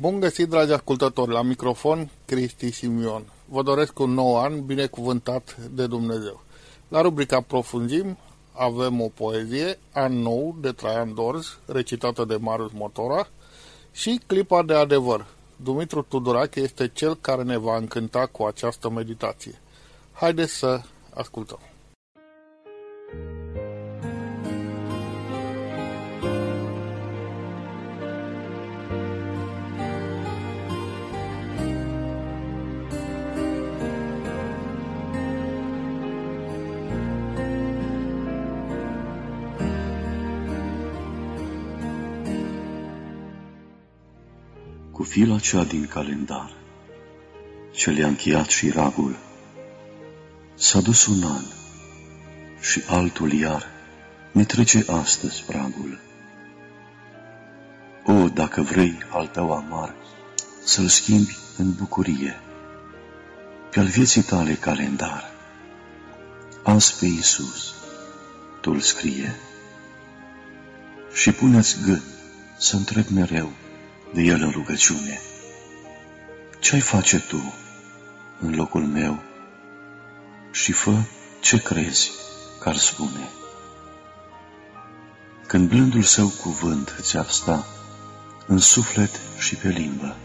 Bun 0.00 0.20
găsit, 0.20 0.48
dragi 0.48 0.72
ascultători, 0.72 1.32
la 1.32 1.42
microfon, 1.42 2.10
Cristi 2.24 2.70
Simion. 2.70 3.32
Vă 3.44 3.62
doresc 3.62 3.98
un 3.98 4.10
nou 4.10 4.38
an 4.38 4.64
binecuvântat 4.64 5.56
de 5.56 5.86
Dumnezeu. 5.86 6.40
La 6.88 7.00
rubrica 7.00 7.40
Profunzim 7.40 8.18
avem 8.52 9.00
o 9.00 9.08
poezie, 9.08 9.78
An 9.92 10.12
nou, 10.12 10.56
de 10.60 10.72
Traian 10.72 11.14
Dorz, 11.14 11.58
recitată 11.66 12.24
de 12.24 12.36
Marius 12.36 12.72
Motora, 12.72 13.28
și 13.92 14.20
clipa 14.26 14.62
de 14.62 14.74
adevăr. 14.74 15.26
Dumitru 15.56 16.02
Tudorache 16.02 16.60
este 16.60 16.88
cel 16.88 17.14
care 17.14 17.42
ne 17.42 17.56
va 17.56 17.76
încânta 17.76 18.26
cu 18.26 18.42
această 18.42 18.90
meditație. 18.90 19.60
Haideți 20.12 20.52
să 20.52 20.80
ascultăm. 21.14 21.58
Cu 45.00 45.06
fila 45.06 45.38
cea 45.38 45.64
din 45.64 45.86
calendar, 45.86 46.52
ce 47.72 47.90
le-a 47.90 48.06
încheiat 48.06 48.48
și 48.48 48.70
ragul. 48.70 49.16
S-a 50.54 50.80
dus 50.80 51.06
un 51.06 51.22
an 51.22 51.42
și 52.60 52.82
altul 52.86 53.32
iar 53.32 53.64
ne 54.32 54.44
trece 54.44 54.84
astăzi 54.86 55.44
pragul. 55.46 56.00
O, 58.04 58.28
dacă 58.28 58.62
vrei 58.62 58.98
al 59.10 59.26
tău 59.26 59.52
amar 59.52 59.94
să-l 60.64 60.86
schimbi 60.86 61.36
în 61.56 61.72
bucurie, 61.72 62.40
pe-al 63.70 63.86
vieții 63.86 64.22
tale 64.22 64.54
calendar, 64.54 65.32
azi 66.62 66.98
pe 66.98 67.06
Iisus 67.06 67.74
tu-l 68.60 68.80
scrie 68.80 69.34
și 71.12 71.32
pune-ți 71.32 71.76
gând 71.84 72.02
să 72.58 72.76
întreb 72.76 73.04
mereu 73.08 73.50
de 74.12 74.20
el 74.20 74.42
în 74.42 74.50
rugăciune. 74.50 75.20
Ce-ai 76.58 76.80
face 76.80 77.18
tu 77.18 77.54
în 78.40 78.54
locul 78.54 78.82
meu 78.82 79.22
și 80.50 80.72
fă 80.72 81.02
ce 81.40 81.62
crezi 81.62 82.10
că 82.60 82.68
ar 82.68 82.76
spune. 82.76 83.28
Când 85.46 85.68
blândul 85.68 86.02
său 86.02 86.28
cuvânt 86.28 86.96
ți-ar 87.00 87.28
sta 87.28 87.66
în 88.46 88.58
suflet 88.58 89.20
și 89.38 89.54
pe 89.54 89.68
limbă, 89.68 90.16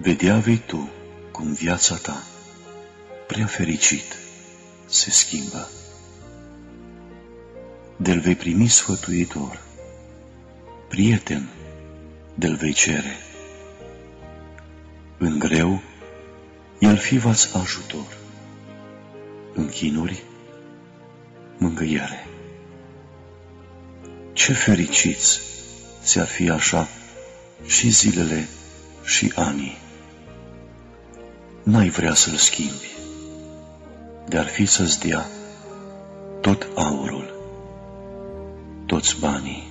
vedea 0.00 0.38
vei 0.38 0.62
tu 0.66 0.90
cum 1.30 1.52
viața 1.52 1.94
ta, 1.94 2.22
prea 3.26 3.46
fericit, 3.46 4.16
se 4.86 5.10
schimbă. 5.10 5.68
Del 7.96 8.20
vei 8.20 8.34
primi 8.34 8.68
sfătuitor, 8.68 9.62
prieten 10.88 11.48
de-l 12.34 12.54
vei 12.54 12.72
cere. 12.72 13.16
În 15.18 15.38
greu, 15.38 15.82
el 16.78 16.96
fi 16.96 17.18
v-ați 17.18 17.56
ajutor, 17.56 18.16
în 19.54 19.68
chinuri, 19.68 20.22
mângâiere. 21.58 22.26
Ce 24.32 24.52
fericiți 24.52 25.40
ți-ar 26.02 26.26
fi 26.26 26.50
așa 26.50 26.88
și 27.66 27.90
zilele 27.90 28.48
și 29.04 29.32
anii. 29.34 29.78
N-ai 31.62 31.88
vrea 31.88 32.14
să-l 32.14 32.36
schimbi, 32.36 32.90
de-ar 34.28 34.46
fi 34.46 34.66
să-ți 34.66 35.00
dea 35.00 35.26
tot 36.40 36.68
aurul, 36.74 37.34
toți 38.86 39.18
banii. 39.18 39.69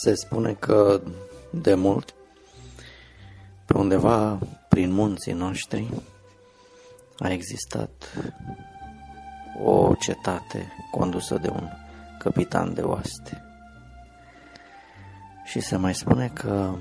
Se 0.00 0.14
spune 0.14 0.52
că 0.52 1.00
de 1.50 1.74
mult, 1.74 2.14
pe 3.64 3.78
undeva 3.78 4.38
prin 4.68 4.92
munții 4.92 5.32
noștri, 5.32 5.88
a 7.18 7.28
existat 7.30 7.90
o 9.64 9.94
cetate 9.94 10.72
condusă 10.90 11.38
de 11.38 11.48
un 11.48 11.68
capitan 12.18 12.74
de 12.74 12.80
oaste. 12.80 13.42
Și 15.44 15.60
se 15.60 15.76
mai 15.76 15.94
spune 15.94 16.28
că 16.28 16.74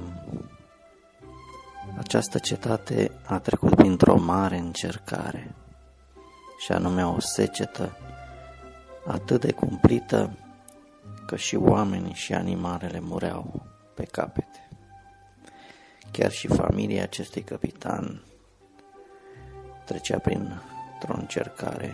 această 1.97 2.37
cetate 2.37 3.11
a 3.25 3.39
trecut 3.39 3.75
printr-o 3.75 4.17
mare 4.17 4.57
încercare, 4.57 5.55
și 6.57 6.71
anume 6.71 7.05
o 7.05 7.19
secetă 7.19 7.97
atât 9.05 9.41
de 9.41 9.51
cumplită 9.51 10.37
că 11.27 11.35
și 11.35 11.55
oamenii 11.55 12.13
și 12.13 12.33
animalele 12.33 12.99
mureau 12.99 13.65
pe 13.93 14.03
capete. 14.03 14.69
Chiar 16.11 16.31
și 16.31 16.47
familia 16.47 17.03
acestui 17.03 17.41
capitan 17.41 18.23
trecea 19.85 20.19
prin 20.19 20.61
o 21.07 21.13
încercare 21.13 21.93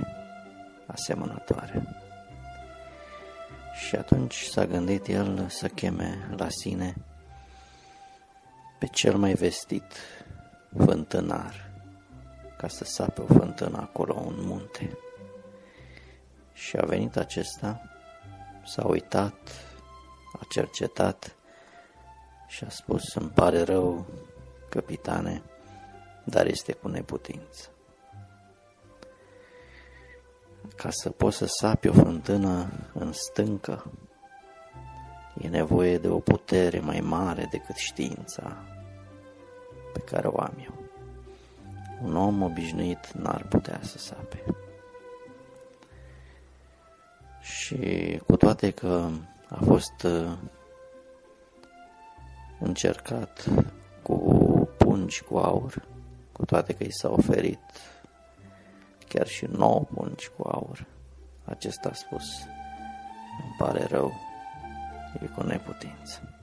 asemănătoare. 0.88 1.84
Și 3.88 3.96
atunci 3.96 4.36
s-a 4.36 4.66
gândit 4.66 5.08
el 5.08 5.46
să 5.50 5.68
cheme 5.68 6.30
la 6.38 6.50
sine 6.50 6.96
pe 8.80 8.86
cel 8.86 9.18
mai 9.18 9.34
vestit 9.34 9.94
fântânar 10.78 11.72
ca 12.58 12.68
să 12.68 12.84
sape 12.84 13.22
o 13.22 13.26
fântână 13.26 13.78
acolo 13.78 14.24
în 14.28 14.36
munte. 14.38 14.98
Și 16.54 16.78
a 16.78 16.86
venit 16.86 17.18
acesta, 17.18 17.93
s-a 18.66 18.88
uitat, 18.88 19.52
a 20.40 20.46
cercetat 20.50 21.36
și 22.48 22.64
a 22.64 22.70
spus, 22.70 23.14
îmi 23.14 23.30
pare 23.30 23.62
rău, 23.62 24.06
capitane, 24.70 25.42
dar 26.24 26.46
este 26.46 26.74
cu 26.74 26.88
neputință. 26.88 27.70
Ca 30.76 30.90
să 30.92 31.10
poți 31.10 31.38
să 31.38 31.46
sapi 31.46 31.88
o 31.88 31.94
fântână 31.94 32.72
în 32.94 33.12
stâncă, 33.12 33.92
e 35.38 35.48
nevoie 35.48 35.98
de 35.98 36.08
o 36.08 36.20
putere 36.20 36.80
mai 36.80 37.00
mare 37.00 37.48
decât 37.52 37.76
știința 37.76 38.58
pe 39.94 40.00
care 40.00 40.28
o 40.28 40.40
am 40.40 40.54
eu. 40.64 40.84
Un 42.04 42.16
om 42.16 42.42
obișnuit 42.42 43.12
n-ar 43.12 43.46
putea 43.50 43.80
să 43.82 43.98
sape. 43.98 44.44
Și 47.44 48.22
cu 48.28 48.38
toate 48.38 48.72
că 48.72 49.10
a 49.50 49.60
fost 49.66 50.04
uh, 50.04 50.32
încercat 52.60 53.50
cu 54.02 54.18
pungi 54.78 55.24
cu 55.24 55.38
aur, 55.38 55.86
cu 56.32 56.46
toate 56.46 56.74
că 56.74 56.84
i 56.84 56.92
s-a 56.92 57.10
oferit 57.10 57.60
chiar 59.14 59.28
și 59.28 59.46
nouă 59.46 59.80
pungi 59.80 60.30
cu 60.38 60.48
aur, 60.48 60.86
acesta 61.46 61.90
a 61.90 61.94
spus, 61.94 62.26
îmi 63.44 63.56
pare 63.58 63.84
rău, 63.84 64.14
e 65.22 65.26
cu 65.26 65.44
neputință. 65.44 66.38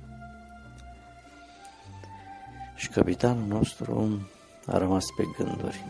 Și 2.75 2.89
capitanul 2.89 3.47
nostru 3.47 4.21
a 4.67 4.79
rămas 4.79 5.05
pe 5.17 5.25
gânduri 5.37 5.85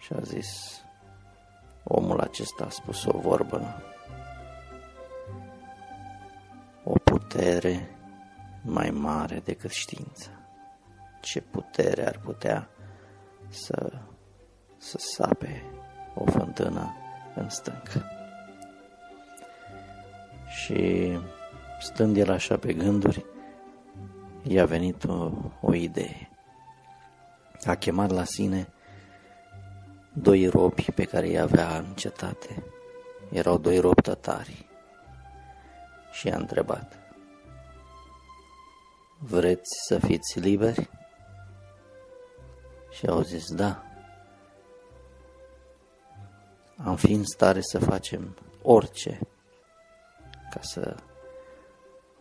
și 0.00 0.12
a 0.12 0.20
zis, 0.20 0.80
omul 1.88 2.20
acesta 2.20 2.64
a 2.64 2.70
spus 2.70 3.04
o 3.04 3.18
vorbă, 3.18 3.82
o 6.84 6.92
putere 6.92 7.88
mai 8.62 8.90
mare 8.90 9.40
decât 9.44 9.70
știința. 9.70 10.30
Ce 11.20 11.40
putere 11.40 12.06
ar 12.06 12.18
putea 12.18 12.68
să, 13.48 13.92
să 14.76 14.98
sape 14.98 15.64
o 16.14 16.24
fântână 16.24 16.94
în 17.34 17.48
stâncă. 17.48 18.04
Și 20.48 21.12
stând 21.80 22.16
el 22.16 22.30
așa 22.30 22.56
pe 22.56 22.72
gânduri, 22.72 23.24
i-a 24.42 24.64
venit 24.64 25.04
o, 25.04 25.30
o 25.60 25.74
idee. 25.74 26.30
A 27.64 27.74
chemat 27.74 28.10
la 28.10 28.24
sine 28.24 28.68
doi 30.22 30.46
robi 30.46 30.90
pe 30.94 31.04
care 31.04 31.28
i 31.28 31.38
avea 31.38 31.76
în 31.76 31.94
cetate. 31.94 32.62
Erau 33.30 33.58
doi 33.58 33.78
robi 33.78 34.02
tătari. 34.02 34.66
Și 36.10 36.26
i-a 36.26 36.36
întrebat, 36.36 36.98
Vreți 39.18 39.70
să 39.86 39.98
fiți 39.98 40.38
liberi? 40.38 40.90
Și 42.90 43.06
au 43.06 43.20
zis, 43.20 43.52
da. 43.52 43.82
Am 46.76 46.96
fi 46.96 47.12
în 47.12 47.24
stare 47.24 47.60
să 47.60 47.78
facem 47.78 48.36
orice 48.62 49.18
ca 50.50 50.60
să, 50.60 50.96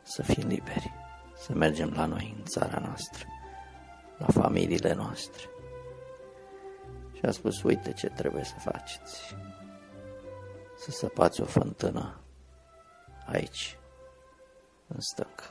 să 0.04 0.22
fim 0.22 0.48
liberi, 0.48 0.94
să 1.36 1.54
mergem 1.54 1.94
la 1.96 2.06
noi 2.06 2.36
în 2.38 2.44
țara 2.46 2.80
noastră, 2.80 3.26
la 4.18 4.28
familiile 4.28 4.94
noastre. 4.94 5.50
Și 7.18 7.26
a 7.26 7.32
spus, 7.32 7.64
uite 7.64 7.94
ce 7.94 8.08
trebuie 8.08 8.44
să 8.44 8.54
faceți. 8.58 9.36
Să 10.78 10.92
săpați 10.92 11.42
o 11.42 11.46
fântână 11.46 12.20
aici, 13.26 13.78
în 14.88 15.00
stâncă. 15.00 15.44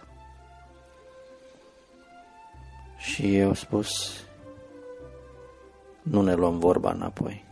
Și 2.97 3.37
eu 3.37 3.53
spus, 3.53 4.21
nu 6.03 6.23
ne 6.23 6.35
luăm 6.35 6.59
vorba 6.59 6.91
înapoi. 6.91 7.45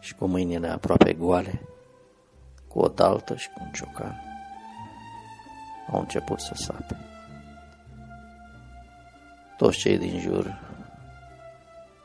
Și 0.00 0.14
cu 0.14 0.26
mâinile 0.26 0.68
aproape 0.68 1.12
goale, 1.12 1.60
cu 2.68 2.78
o 2.78 2.88
daltă 2.88 3.36
și 3.36 3.48
cu 3.48 3.60
un 3.62 3.72
ciocan, 3.72 4.22
au 5.92 6.00
început 6.00 6.40
să 6.40 6.54
sape. 6.54 6.96
Toți 9.56 9.78
cei 9.78 9.98
din 9.98 10.20
jur 10.20 10.74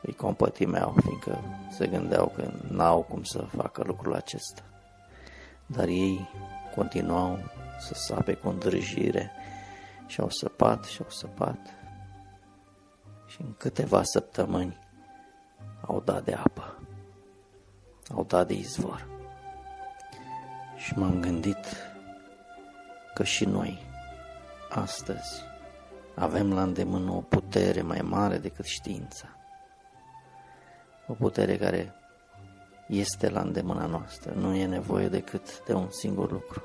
îi 0.02 0.12
compătimeau, 0.14 0.94
fiindcă 1.00 1.38
se 1.70 1.86
gândeau 1.86 2.32
că 2.36 2.50
n-au 2.68 3.02
cum 3.02 3.22
să 3.22 3.38
facă 3.38 3.82
lucrul 3.86 4.14
acesta. 4.14 4.62
Dar 5.66 5.86
ei 5.86 6.28
continuau 6.74 7.38
să 7.80 7.94
sape 7.94 8.32
cu 8.32 8.48
îndrăjire 8.48 9.30
și 10.06 10.20
au 10.20 10.30
săpat 10.30 10.84
și 10.84 11.02
au 11.02 11.10
săpat 11.10 11.58
și 13.26 13.40
în 13.40 13.54
câteva 13.56 14.02
săptămâni 14.02 14.76
au 15.80 16.00
dat 16.04 16.24
de 16.24 16.34
apă, 16.34 16.78
au 18.14 18.24
dat 18.24 18.46
de 18.46 18.54
izvor. 18.54 19.06
Și 20.76 20.98
m-am 20.98 21.20
gândit 21.20 21.66
că 23.14 23.24
și 23.24 23.44
noi, 23.44 23.82
astăzi, 24.70 25.42
avem 26.14 26.52
la 26.52 26.62
îndemână 26.62 27.10
o 27.10 27.20
putere 27.20 27.82
mai 27.82 28.00
mare 28.00 28.38
decât 28.38 28.64
știința. 28.64 29.36
O 31.12 31.14
putere 31.14 31.56
care 31.56 31.94
este 32.88 33.28
la 33.28 33.40
îndemâna 33.40 33.86
noastră. 33.86 34.32
Nu 34.32 34.54
e 34.54 34.66
nevoie 34.66 35.08
decât 35.08 35.64
de 35.64 35.72
un 35.72 35.90
singur 35.90 36.30
lucru. 36.30 36.62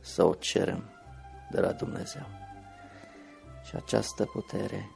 Să 0.00 0.24
o 0.24 0.34
cerem 0.34 0.90
de 1.50 1.60
la 1.60 1.72
Dumnezeu. 1.72 2.26
Și 3.62 3.76
această 3.76 4.24
putere 4.24 4.90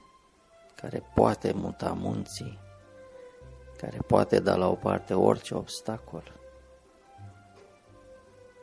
care 0.74 1.02
poate 1.14 1.52
muta 1.52 1.92
munții, 1.92 2.58
care 3.76 3.98
poate 4.06 4.40
da 4.40 4.56
la 4.56 4.68
o 4.68 4.74
parte 4.74 5.14
orice 5.14 5.54
obstacol, 5.54 6.32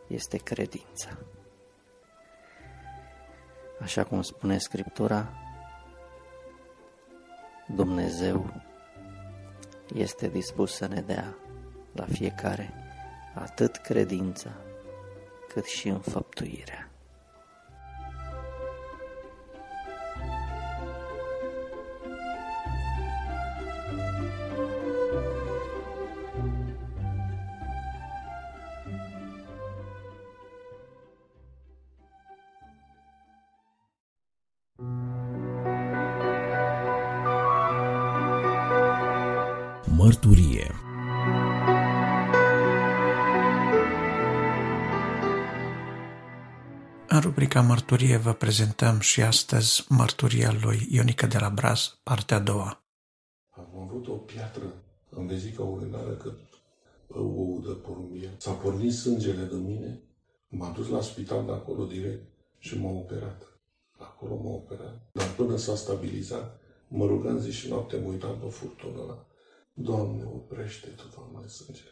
este 0.07 0.37
credința. 0.37 1.09
Așa 3.81 4.03
cum 4.03 4.21
spune 4.21 4.57
Scriptura, 4.57 5.29
Dumnezeu 7.67 8.63
este 9.93 10.27
dispus 10.27 10.73
să 10.73 10.87
ne 10.87 11.01
dea 11.01 11.35
la 11.91 12.05
fiecare 12.05 12.73
atât 13.33 13.75
credința 13.75 14.51
cât 15.53 15.65
și 15.65 15.87
înfăptuirea. 15.87 16.89
În 47.55 47.61
rubrica 47.61 47.81
Mărturie 47.81 48.17
vă 48.17 48.33
prezentăm 48.33 48.99
și 48.99 49.21
astăzi 49.21 49.85
mărturia 49.89 50.57
lui 50.61 50.87
Ionica 50.89 51.27
de 51.27 51.37
la 51.37 51.49
Braz, 51.49 51.99
partea 52.03 52.37
a 52.37 52.39
doua. 52.39 52.83
Am 53.49 53.69
avut 53.81 54.07
o 54.07 54.11
piatră 54.11 54.73
în 55.09 55.27
vezica 55.27 55.63
urinară 55.63 56.13
că 56.13 56.33
o 57.07 57.21
udă 57.21 57.69
porumbie. 57.69 58.29
S-a 58.37 58.51
pornit 58.51 58.93
sângele 58.93 59.43
de 59.43 59.55
mine, 59.55 59.99
m-a 60.47 60.69
dus 60.69 60.87
la 60.87 61.01
spital 61.01 61.45
de 61.45 61.51
acolo 61.51 61.85
direct 61.85 62.23
și 62.57 62.77
m-a 62.77 62.89
operat. 62.89 63.41
Acolo 63.97 64.35
m-a 64.35 64.49
operat. 64.49 65.09
Dar 65.11 65.27
până 65.27 65.57
s-a 65.57 65.75
stabilizat, 65.75 66.59
mă 66.87 67.05
rugam 67.05 67.39
zi 67.39 67.51
și 67.51 67.69
noapte, 67.69 67.97
mă 67.97 68.07
uitam 68.07 68.39
pe 68.39 68.49
furtună 68.49 69.03
la 69.07 69.25
Doamne, 69.73 70.23
oprește 70.23 70.87
Tu, 70.87 71.03
Doamne, 71.15 71.47
sângele. 71.47 71.89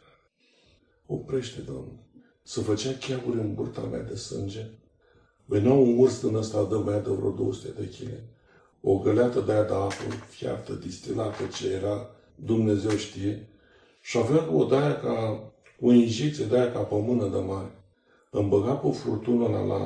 Oprește, 1.06 1.61
Doamne. 1.61 1.99
Să 2.44 2.61
făcea 2.61 2.94
cheaguri 2.94 3.40
în 3.40 3.53
burta 3.53 3.81
mea 3.81 4.02
de 4.02 4.15
sânge. 4.15 4.81
Venea 5.45 5.74
un 5.74 5.98
urs 5.98 6.22
din 6.26 6.36
ăsta 6.36 6.64
de 6.64 6.76
mai 6.76 7.02
de 7.02 7.10
vreo 7.10 7.32
200 7.32 7.82
de 7.82 7.88
kg. 7.88 8.10
O 8.82 8.98
găleată 8.98 9.40
de 9.40 9.52
aia 9.52 9.64
de 9.64 9.74
apă 9.74 9.94
fiartă, 10.30 10.74
distilată, 10.74 11.44
ce 11.57 11.68
era, 11.68 12.10
Dumnezeu 12.36 12.95
știe. 12.95 13.48
Și 14.02 14.18
avea 14.18 14.53
o 14.53 14.65
de 14.65 14.76
aia 14.76 14.99
ca, 14.99 15.44
o 15.82 15.91
injecție 15.91 16.45
de 16.45 16.57
aia 16.57 16.72
ca 16.72 16.80
pe 16.80 16.95
mână 16.95 17.28
de 17.28 17.38
mare. 17.38 17.72
Îmi 18.30 18.49
băga 18.49 18.74
pe 18.74 18.91
furtună 18.91 19.48
la, 19.48 19.61
la, 19.61 19.80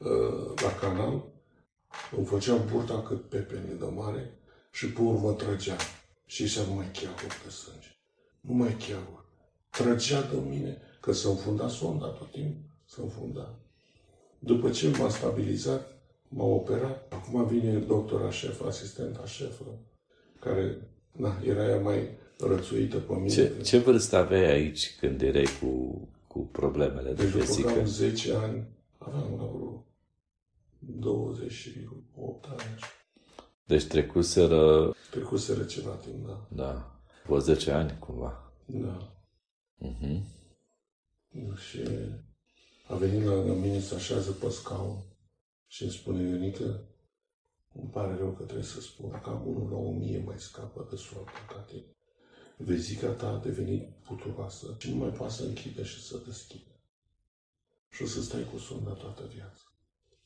ă, 0.00 0.54
la 0.62 0.74
canal, 0.80 1.22
Îmi 2.16 2.26
făcea 2.26 2.56
burta 2.56 3.02
cât 3.02 3.28
pepene 3.28 3.72
de 3.78 3.84
mare 3.84 4.38
și 4.70 4.92
pe 4.92 5.00
urmă 5.00 5.32
trăgea. 5.32 5.76
Și 6.26 6.42
ăștia 6.42 6.62
nu 6.62 6.74
mai 6.74 6.90
cheagă 6.92 7.26
de 7.44 7.50
sânge. 7.50 7.96
Nu 8.40 8.54
mai 8.54 8.76
cheagă. 8.78 9.24
Trăgea 9.70 10.20
de 10.22 10.36
mine, 10.48 10.76
că 11.00 11.12
se 11.12 11.28
înfunda 11.28 11.68
sonda 11.68 12.06
tot 12.06 12.30
timpul, 12.30 12.70
se 12.84 13.00
înfunda. 13.00 13.54
După 14.42 14.70
ce 14.70 14.90
m-a 14.98 15.08
stabilizat, 15.08 15.92
m-a 16.28 16.44
operat. 16.44 17.12
Acum 17.12 17.46
vine 17.46 17.78
doctora 17.78 18.30
șef, 18.30 18.62
asistenta 18.64 19.24
șefă, 19.26 19.64
care 20.40 20.76
na, 21.12 21.40
era 21.44 21.68
ea 21.68 21.80
mai 21.80 22.08
rățuită 22.38 22.96
pe 22.98 23.12
mine. 23.14 23.28
Ce, 23.34 23.52
ce 23.62 23.78
vârstă 23.78 24.16
aveai 24.16 24.50
aici 24.50 24.96
când 24.98 25.22
erai 25.22 25.46
cu, 25.60 26.00
cu 26.26 26.38
problemele 26.38 27.12
de 27.12 27.22
deci 27.22 27.32
după 27.32 27.44
vesică? 27.44 27.72
cam 27.72 27.84
10 27.86 28.34
ani, 28.34 28.66
aveam 28.98 29.30
la 29.38 29.44
vreo 29.44 29.84
28 30.78 32.44
ani. 32.48 32.60
așa. 32.74 32.86
Deci 33.64 33.84
trecuseră, 33.86 34.94
Trecuseră 35.10 35.62
ceva 35.64 35.90
timp, 35.90 36.26
da. 36.26 36.46
da, 36.48 37.00
vreo 37.24 37.38
10 37.38 37.70
ani 37.70 37.96
cumva. 37.98 38.52
Da. 38.66 39.12
Mhm. 39.78 40.24
Și 41.68 41.80
a 42.90 42.94
venit 42.94 43.24
la, 43.24 43.34
la 43.34 43.52
mine 43.52 43.80
să 43.80 43.94
așează 43.94 44.30
pe 44.30 44.48
scaun 44.48 44.98
și 45.66 45.82
îmi 45.82 45.92
spune, 45.92 46.28
Ionică, 46.28 46.84
îmi 47.74 47.90
pare 47.90 48.16
rău 48.16 48.30
că 48.30 48.42
trebuie 48.42 48.64
să 48.64 48.80
spun, 48.80 49.10
dacă 49.10 49.30
am 49.30 49.46
unul 49.46 49.70
la 49.70 49.76
o 49.76 49.90
mie 49.90 50.22
mai 50.26 50.38
scapă 50.38 50.86
de 50.90 50.96
soarta 50.96 51.44
ca 51.48 51.58
tine. 51.60 51.96
Vezica 52.56 53.08
ta 53.08 53.28
a 53.28 53.38
devenit 53.38 53.88
puturoasă 54.06 54.76
și 54.78 54.90
nu 54.90 54.96
mai 54.96 55.08
poate 55.08 55.32
să 55.32 55.42
închide 55.42 55.82
și 55.82 56.02
să 56.02 56.20
deschide. 56.26 56.80
Și 57.90 58.02
o 58.02 58.06
să 58.06 58.22
stai 58.22 58.46
cu 58.52 58.58
sonda 58.58 58.90
toată 58.90 59.22
viața. 59.34 59.62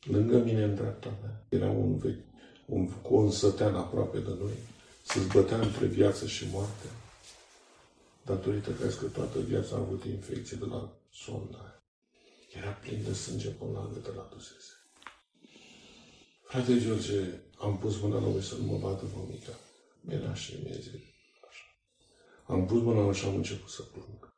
Lângă 0.05 0.39
mine, 0.39 0.65
în 0.65 0.75
dreapta 0.75 1.19
mea, 1.23 1.45
era 1.49 1.71
un 1.71 1.97
vechi, 1.97 2.25
un, 2.67 2.89
cu 2.89 3.15
un 3.15 3.31
sătean 3.31 3.75
aproape 3.75 4.19
de 4.19 4.37
noi, 4.39 4.57
să-ți 5.03 5.29
bătea 5.29 5.61
între 5.61 5.87
viață 5.87 6.27
și 6.27 6.47
moarte, 6.53 6.87
datorită 8.25 8.71
că 8.71 8.87
că 8.87 9.07
toată 9.07 9.41
viața 9.41 9.77
a 9.77 9.79
avut 9.79 10.05
infecție 10.05 10.57
de 10.57 10.65
la 10.65 10.93
sonda 11.13 11.59
aia. 11.59 11.74
Era 12.57 12.71
plin 12.71 13.03
de 13.03 13.13
sânge 13.13 13.51
până 13.51 13.71
la 13.71 13.91
gâtă 13.93 14.13
la 14.17 14.29
dusese. 14.33 14.73
Frate 16.43 16.81
George, 16.81 17.41
am 17.59 17.79
pus 17.79 18.01
mâna 18.01 18.19
la 18.19 18.29
lui 18.29 18.43
să 18.43 18.57
nu 18.57 18.65
mă 18.65 18.79
bată 18.79 19.05
mămica. 19.15 19.53
Mi-era 20.01 20.35
și 20.35 20.55
mi-a 20.63 20.75
zis 20.75 20.93
așa. 21.49 21.65
Am 22.47 22.67
pus 22.67 22.81
mâna 22.83 22.99
la 22.99 23.05
lui 23.05 23.15
și 23.15 23.25
am 23.25 23.35
început 23.35 23.71
să 23.71 23.83
plâng. 23.83 24.35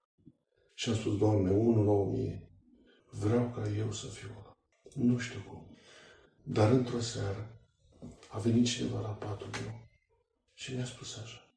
Și 0.75 0.89
am 0.89 0.95
spus, 0.95 1.19
Doamne, 1.19 1.51
unul 1.51 1.85
la 1.85 1.91
o 1.91 2.05
mie. 2.05 2.51
Vreau 3.11 3.51
ca 3.51 3.69
eu 3.69 3.93
să 3.93 4.07
fiu 4.07 4.29
ăla. 4.39 4.57
Nu 4.95 5.19
știu 5.19 5.41
cum. 5.49 5.77
Dar 6.43 6.71
într-o 6.71 7.01
seară 7.01 7.61
a 8.29 8.39
venit 8.39 8.67
cineva 8.67 9.01
la 9.01 9.09
patul 9.09 9.51
meu 9.63 9.89
și 10.55 10.75
mi-a 10.75 10.85
spus 10.85 11.17
așa. 11.17 11.51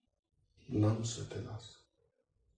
N-am 0.65 1.03
să 1.03 1.21
te 1.23 1.39
las. 1.39 1.63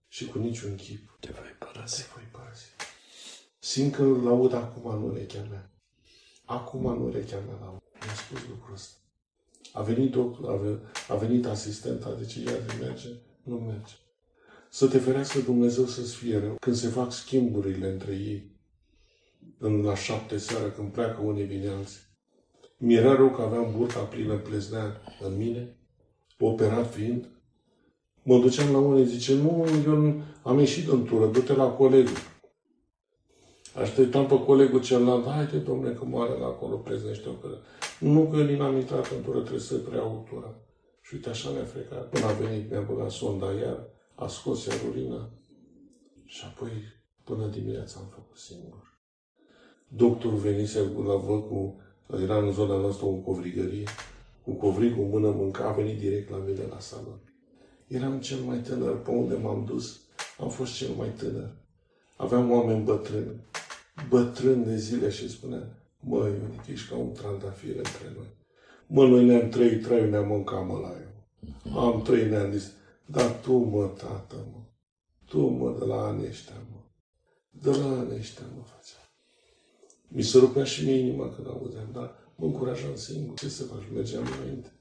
Și 0.07 0.25
cu 0.25 0.37
niciun 0.37 0.75
chip 0.75 1.17
Te 1.19 1.31
voi 1.31 1.55
părăsi. 1.59 2.01
te 2.01 2.07
voi 2.13 2.23
părăsi. 2.23 2.69
Simt 3.63 3.93
că 3.95 4.01
îl 4.03 4.27
aud 4.27 4.53
acum 4.53 4.91
în 4.91 5.03
urechea 5.09 5.45
mea. 5.49 5.69
Acum 6.45 6.85
în 6.85 7.01
urechea 7.01 7.37
mea 7.45 7.57
la 7.59 7.69
Mi-a 8.05 8.13
spus 8.13 8.49
lucrul 8.49 8.73
ăsta. 8.73 8.95
A 9.73 9.81
venit 9.81 10.11
doctor, 10.11 10.49
a, 10.51 10.55
ve- 10.55 10.79
a 11.07 11.15
venit 11.15 11.45
asistenta, 11.45 12.17
zice, 12.21 12.39
ia 12.39 12.51
de 12.67 12.73
merge, 12.79 13.07
nu 13.43 13.55
merge. 13.55 13.93
Să 14.69 14.87
te 14.87 14.97
ferească 14.97 15.39
Dumnezeu 15.39 15.85
să-ți 15.85 16.15
fie 16.15 16.39
rău 16.39 16.55
când 16.59 16.75
se 16.75 16.87
fac 16.87 17.11
schimburile 17.11 17.87
între 17.91 18.11
ei. 18.11 18.51
În 19.57 19.81
la 19.81 19.95
șapte 19.95 20.37
seara, 20.37 20.71
când 20.71 20.91
pleacă 20.91 21.21
unii 21.21 21.43
vine 21.43 21.67
alții. 21.69 21.99
Mi-era 22.77 23.15
rău 23.15 23.29
că 23.29 23.41
aveam 23.41 23.73
burta 23.77 23.99
plină 23.99 24.37
pleznea 24.37 25.01
în 25.21 25.37
mine, 25.37 25.75
operat 26.39 26.93
fiind. 26.93 27.27
Mă 28.23 28.39
duceam 28.39 28.71
la 28.71 28.77
unii, 28.77 29.05
zice, 29.05 29.33
nu, 29.35 29.65
eu 29.85 29.95
nu- 29.95 30.21
am 30.43 30.59
ieșit 30.59 30.87
în 30.89 31.05
tură, 31.05 31.25
du-te 31.25 31.53
la 31.53 31.67
colegul. 31.69 32.17
Așteptam 33.75 34.25
pe 34.25 34.43
colegul 34.43 34.81
celălalt, 34.81 35.27
haide 35.27 35.57
domnule 35.57 35.93
că 35.93 36.05
moare 36.05 36.39
la 36.39 36.45
acolo, 36.45 36.75
preznește 36.75 37.29
o 37.29 37.31
cără. 37.31 37.61
Nu 37.99 38.27
că 38.27 38.37
eu 38.37 38.57
n-am 38.57 38.75
intrat 38.75 39.11
în 39.11 39.21
tură, 39.23 39.39
trebuie 39.39 39.59
să 39.59 39.75
preiau 39.75 40.27
tura. 40.29 40.55
Și 41.01 41.13
uite 41.13 41.29
așa 41.29 41.49
mi-a 41.49 41.63
frecat. 41.63 42.09
Până 42.09 42.25
a 42.25 42.31
venit, 42.31 42.69
mi-a 42.69 42.81
băgat 42.81 43.11
sonda 43.11 43.51
iar, 43.51 43.87
a 44.15 44.27
scos 44.27 44.65
iar 44.65 44.77
urina. 44.89 45.29
Și 46.25 46.43
apoi, 46.45 46.71
până 47.23 47.47
dimineața 47.47 47.99
am 47.99 48.07
făcut 48.13 48.37
singur. 48.37 48.99
Doctorul 49.87 50.37
venise 50.37 50.79
la 50.79 51.15
văd 51.15 51.47
cu, 51.47 51.81
era 52.21 52.37
în 52.37 52.51
zona 52.51 52.77
noastră 52.77 53.05
o 53.05 53.11
covrigărie, 53.11 53.87
cu 54.43 54.51
covrigul 54.51 55.03
în 55.03 55.09
mână 55.09 55.29
mânca, 55.29 55.67
a 55.67 55.71
venit 55.71 55.99
direct 55.99 56.29
la 56.29 56.37
mine 56.37 56.65
la 56.69 56.79
salon. 56.79 57.19
Eram 57.87 58.19
cel 58.19 58.39
mai 58.39 58.57
tânăr, 58.57 59.01
pe 59.01 59.09
unde 59.09 59.35
m-am 59.35 59.65
dus, 59.65 60.01
am 60.39 60.49
fost 60.49 60.75
cel 60.75 60.89
mai 60.97 61.09
tânăr. 61.09 61.49
Aveam 62.17 62.51
oameni 62.51 62.83
bătrâni, 62.83 63.49
bătrâni 64.09 64.65
de 64.65 64.75
zile 64.75 65.09
și 65.09 65.29
spunea, 65.29 65.67
mă, 65.99 66.17
Ionic, 66.17 66.67
ești 66.67 66.89
ca 66.89 66.95
un 66.95 67.11
trandafir 67.11 67.75
între 67.75 68.13
noi. 68.15 68.27
Mă, 68.87 69.07
noi 69.07 69.25
ne-am 69.25 69.49
trăit, 69.49 69.83
trăi, 69.83 70.09
ne-am 70.09 70.27
mâncat, 70.27 70.67
mă, 70.67 70.77
la 70.77 70.93
eu. 71.01 71.11
Am 71.79 72.01
trăit, 72.01 72.29
ne-am 72.29 72.51
zis, 72.51 72.71
dar 73.05 73.31
tu, 73.31 73.53
mă, 73.53 73.85
tată, 73.85 74.35
mă, 74.51 74.61
tu, 75.25 75.47
mă, 75.47 75.75
de 75.79 75.85
la 75.85 76.05
anii 76.05 76.27
ăștia, 76.27 76.55
mă, 76.71 76.79
de 77.49 77.69
la 77.69 77.85
anii 77.85 78.17
ăștia, 78.17 78.45
mă, 78.55 78.63
facea. 78.63 79.01
Mi 80.07 80.21
se 80.21 80.37
rupea 80.37 80.63
și 80.63 80.85
mie 80.85 80.97
inima 80.97 81.29
când 81.29 81.47
auzeam, 81.47 81.89
dar 81.91 82.15
mă 82.35 82.45
încurajam 82.45 82.95
singur. 82.95 83.35
Ce 83.37 83.49
să 83.49 83.63
faci? 83.63 83.83
Mergeam 83.93 84.27
înainte. 84.39 84.71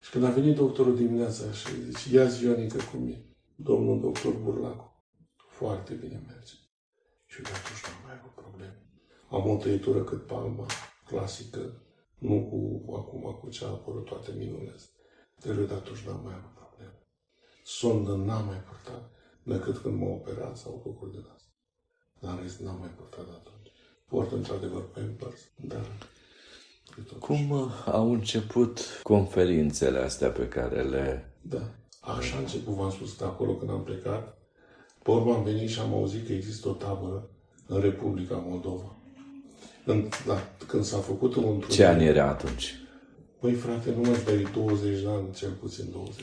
Și 0.00 0.10
când 0.10 0.24
a 0.24 0.30
venit 0.30 0.56
doctorul 0.56 0.96
dimineața 0.96 1.52
și 1.52 1.84
zice, 1.84 2.16
ia-ți 2.16 2.44
Ioanică 2.44 2.78
cum 2.92 3.06
e, 3.06 3.24
domnul 3.54 4.00
doctor 4.00 4.32
Burlacu. 4.32 5.04
Foarte 5.36 5.94
bine 5.94 6.22
merge. 6.26 6.54
Și 7.32 7.40
de 7.42 7.48
atunci 7.58 7.82
nu 7.86 7.92
am 7.96 8.02
mai 8.06 8.16
avut 8.18 8.34
probleme. 8.42 8.78
Am 9.36 9.44
o 9.50 9.56
tăietură 9.56 10.00
cât 10.04 10.26
palma, 10.26 10.66
clasică, 11.06 11.82
nu 12.18 12.36
cu 12.50 12.58
acum 13.00 13.22
cu 13.40 13.48
ce 13.48 13.64
a 13.64 13.68
apărut 13.68 14.04
toate 14.04 14.30
minunile 14.38 14.72
astea. 14.76 14.94
De 15.42 15.64
de 15.64 15.74
atunci 15.74 15.98
n-am 16.06 16.20
mai 16.24 16.34
avut 16.34 16.54
probleme. 16.54 16.98
Sondă 17.64 18.12
n-am 18.14 18.44
mai 18.46 18.62
purtat, 18.68 19.10
decât 19.42 19.78
când 19.78 20.00
m-a 20.00 20.06
operat 20.08 20.56
sau 20.56 20.82
lucruri 20.84 21.12
de 21.12 21.18
asta. 21.34 21.48
Dar 22.20 22.32
în 22.36 22.42
rest 22.42 22.58
n-am 22.60 22.78
mai 22.78 22.88
purtat 22.88 23.24
de 23.24 23.32
atunci. 23.40 23.68
Port 24.08 24.32
într-adevăr 24.32 24.90
Pampers, 24.90 25.40
dar 25.56 25.84
e 26.98 27.02
totuși- 27.02 27.18
Cum 27.18 27.50
uh, 27.50 27.70
au 27.86 28.12
început 28.12 28.80
conferințele 29.02 29.98
astea 29.98 30.30
pe 30.30 30.48
care 30.48 30.82
le... 30.82 31.34
Da. 31.42 31.74
Așa 32.00 32.36
a 32.36 32.38
început, 32.38 32.74
v-am 32.74 32.90
spus, 32.90 33.16
de 33.16 33.24
acolo 33.24 33.54
când 33.56 33.70
am 33.70 33.82
plecat. 33.84 34.38
Pe 35.02 35.10
urmă 35.10 35.34
am 35.34 35.42
venit 35.42 35.68
și 35.68 35.80
am 35.80 35.92
auzit 35.94 36.26
că 36.26 36.32
există 36.32 36.68
o 36.68 36.72
tabără 36.72 37.28
în 37.66 37.80
Republica 37.80 38.44
Moldova. 38.48 38.94
În, 39.84 40.08
da, 40.26 40.42
când 40.66 40.84
s-a 40.84 40.98
făcut 40.98 41.34
un 41.34 41.42
întrunire... 41.44 41.72
Ce 41.72 41.84
ani 41.84 42.04
era 42.04 42.28
atunci? 42.28 42.74
Păi 43.40 43.52
frate, 43.52 43.90
nu 43.90 44.00
mai 44.00 44.22
dai 44.24 44.46
20 44.54 45.00
de 45.00 45.08
ani, 45.08 45.32
cel 45.34 45.50
puțin 45.50 45.84
20. 45.92 46.14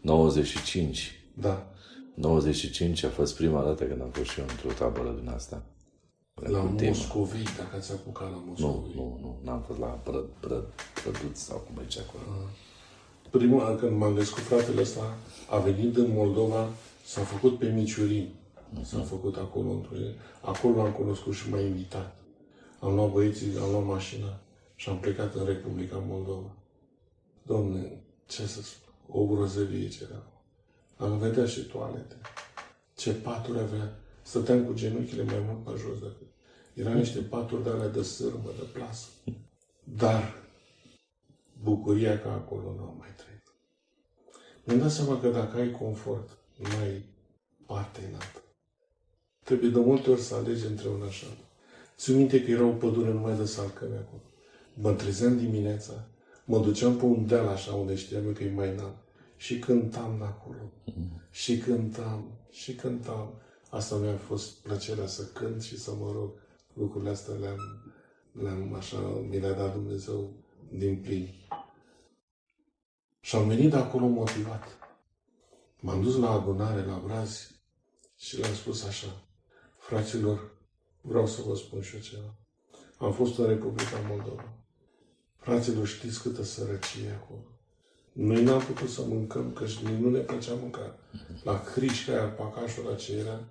95. 0.00 1.20
Da. 1.34 1.66
95 2.14 3.02
a 3.04 3.08
fost 3.08 3.36
prima 3.36 3.62
dată 3.62 3.84
când 3.84 4.00
am 4.00 4.10
fost 4.10 4.30
și 4.30 4.40
eu 4.40 4.46
într-o 4.48 4.84
tabără 4.84 5.16
din 5.20 5.28
asta. 5.28 5.62
La 6.34 6.58
Cu 6.60 6.66
temă. 6.76 6.88
Moscovii, 6.90 7.44
dacă 7.56 7.76
ați 7.76 7.92
apucat 7.92 8.30
la 8.30 8.36
Nu, 8.36 8.44
Moscovii. 8.46 8.92
nu, 8.96 9.18
nu, 9.20 9.38
n-am 9.44 9.60
fost 9.66 9.78
la 9.78 9.86
Pră, 9.86 10.24
Pră, 10.40 10.64
Prăduț 11.02 11.38
sau 11.38 11.56
cum 11.56 11.82
e 11.82 11.86
ce 11.88 12.00
acolo. 12.08 12.36
Prima 13.30 13.58
dată 13.64 13.86
când 13.86 13.96
m-am 13.98 14.14
găsit 14.14 14.32
cu 14.32 14.40
fratele 14.40 14.80
ăsta, 14.80 15.14
a 15.50 15.58
venit 15.58 15.96
în 15.96 16.10
Moldova, 16.14 16.68
s-a 17.06 17.20
făcut 17.20 17.58
pe 17.58 17.68
Miciurin. 17.68 18.34
S-a 18.82 19.00
făcut 19.00 19.36
acolo 19.36 19.70
într 19.70 19.88
Acolo 20.40 20.76
l-am 20.76 20.92
cunoscut 20.92 21.34
și 21.34 21.50
m-a 21.50 21.60
invitat. 21.60 22.16
Am 22.80 22.94
luat 22.94 23.12
băieții, 23.12 23.58
am 23.58 23.70
luat 23.70 23.84
mașina 23.84 24.40
și 24.74 24.88
am 24.88 24.98
plecat 24.98 25.34
în 25.34 25.44
Republica 25.44 26.02
Moldova. 26.06 26.54
Domne, 27.42 28.02
ce 28.26 28.46
să 28.46 28.62
spun, 28.62 28.92
o 29.08 29.26
grozăvie 29.26 29.88
ce 29.88 30.06
era. 30.10 30.22
Am 30.96 31.18
vedea 31.18 31.46
și 31.46 31.60
toalete. 31.60 32.16
Ce 32.96 33.12
paturi 33.12 33.58
avea. 33.58 33.98
Stăteam 34.22 34.64
cu 34.64 34.74
genunchile 34.74 35.22
mai 35.22 35.42
mult 35.46 35.64
pe 35.64 35.80
jos 35.80 35.98
decât. 35.98 36.26
Erau 36.74 36.94
niște 36.94 37.20
paturi 37.20 37.62
de 37.62 37.68
alea 37.68 37.88
de 37.88 38.02
sârmă, 38.02 38.50
de 38.58 38.64
plasă. 38.72 39.08
Dar 39.84 40.34
bucuria 41.62 42.20
ca 42.20 42.32
acolo 42.32 42.74
nu 42.76 42.82
am 42.82 42.94
mai 42.98 43.14
trăit. 43.16 43.42
Mi-am 44.64 44.78
dat 44.78 44.90
seama 44.90 45.20
că 45.20 45.28
dacă 45.28 45.56
ai 45.56 45.70
confort, 45.70 46.38
nu 46.56 46.68
ai 46.82 47.04
parte 47.66 48.00
înaltă. 48.08 48.42
Trebuie 49.42 49.70
de 49.70 49.78
multe 49.78 50.10
ori 50.10 50.20
să 50.20 50.34
alegi 50.34 50.66
între 50.66 50.88
una 50.88 51.10
și 51.10 51.24
alta. 51.24 51.44
Țin 51.96 52.16
minte 52.16 52.42
că 52.44 52.50
era 52.50 52.64
o 52.64 52.72
pădure 52.72 53.12
numai 53.12 53.36
de 53.36 53.44
salcămi 53.44 53.94
acolo. 53.96 54.22
Mă 54.74 54.92
trezeam 54.92 55.38
dimineața, 55.38 56.08
mă 56.44 56.58
duceam 56.58 56.96
pe 56.96 57.04
un 57.04 57.26
deal 57.26 57.46
așa 57.46 57.74
unde 57.74 57.94
știam 57.94 58.26
eu 58.26 58.32
că 58.32 58.42
e 58.42 58.50
mai 58.50 58.70
înalt 58.70 58.96
și 59.36 59.58
cântam 59.58 60.22
acolo. 60.22 60.72
Și 61.30 61.58
cântam, 61.58 62.38
și 62.50 62.74
cântam. 62.74 63.40
Asta 63.70 63.96
mi-a 63.96 64.16
fost 64.16 64.52
plăcerea 64.62 65.06
să 65.06 65.24
cânt 65.24 65.62
și 65.62 65.78
să 65.78 65.90
mă 65.94 66.12
rog. 66.12 66.30
Lucrurile 66.72 67.10
astea 67.10 67.34
le-am, 67.34 67.58
Le-am 68.42 68.74
așa, 68.74 68.98
mi 69.28 69.40
le-a 69.40 69.52
dat 69.52 69.72
Dumnezeu 69.72 70.32
din 70.72 70.96
plin. 70.96 71.28
Și 73.20 73.36
am 73.36 73.48
venit 73.48 73.70
de 73.70 73.76
acolo 73.76 74.06
motivat. 74.06 74.85
M-am 75.86 76.02
dus 76.02 76.16
la 76.16 76.30
adunare 76.30 76.84
la 76.84 77.02
Brazi 77.04 77.50
și 78.16 78.38
le-am 78.38 78.54
spus 78.54 78.84
așa, 78.84 79.22
fraților, 79.78 80.50
vreau 81.00 81.26
să 81.26 81.42
vă 81.46 81.54
spun 81.54 81.80
și 81.82 81.94
eu 81.94 82.00
ceva. 82.00 82.34
Am 82.98 83.12
fost 83.12 83.38
în 83.38 83.46
Republica 83.46 83.96
Moldova. 84.08 84.52
Fraților, 85.36 85.86
știți 85.86 86.22
câtă 86.22 86.42
sărăcie 86.42 87.20
acolo. 87.22 87.40
Noi 88.12 88.42
n-am 88.42 88.60
putut 88.60 88.88
să 88.88 89.02
mâncăm, 89.08 89.52
că 89.52 89.66
și 89.66 89.78
nu 90.00 90.10
ne 90.10 90.18
plăcea 90.18 90.54
mânca. 90.60 90.98
La 91.42 91.62
hrișca 91.74 92.12
aia, 92.12 92.28
pacașul 92.28 92.84
la 92.84 92.94
ce 92.94 93.16
era, 93.16 93.44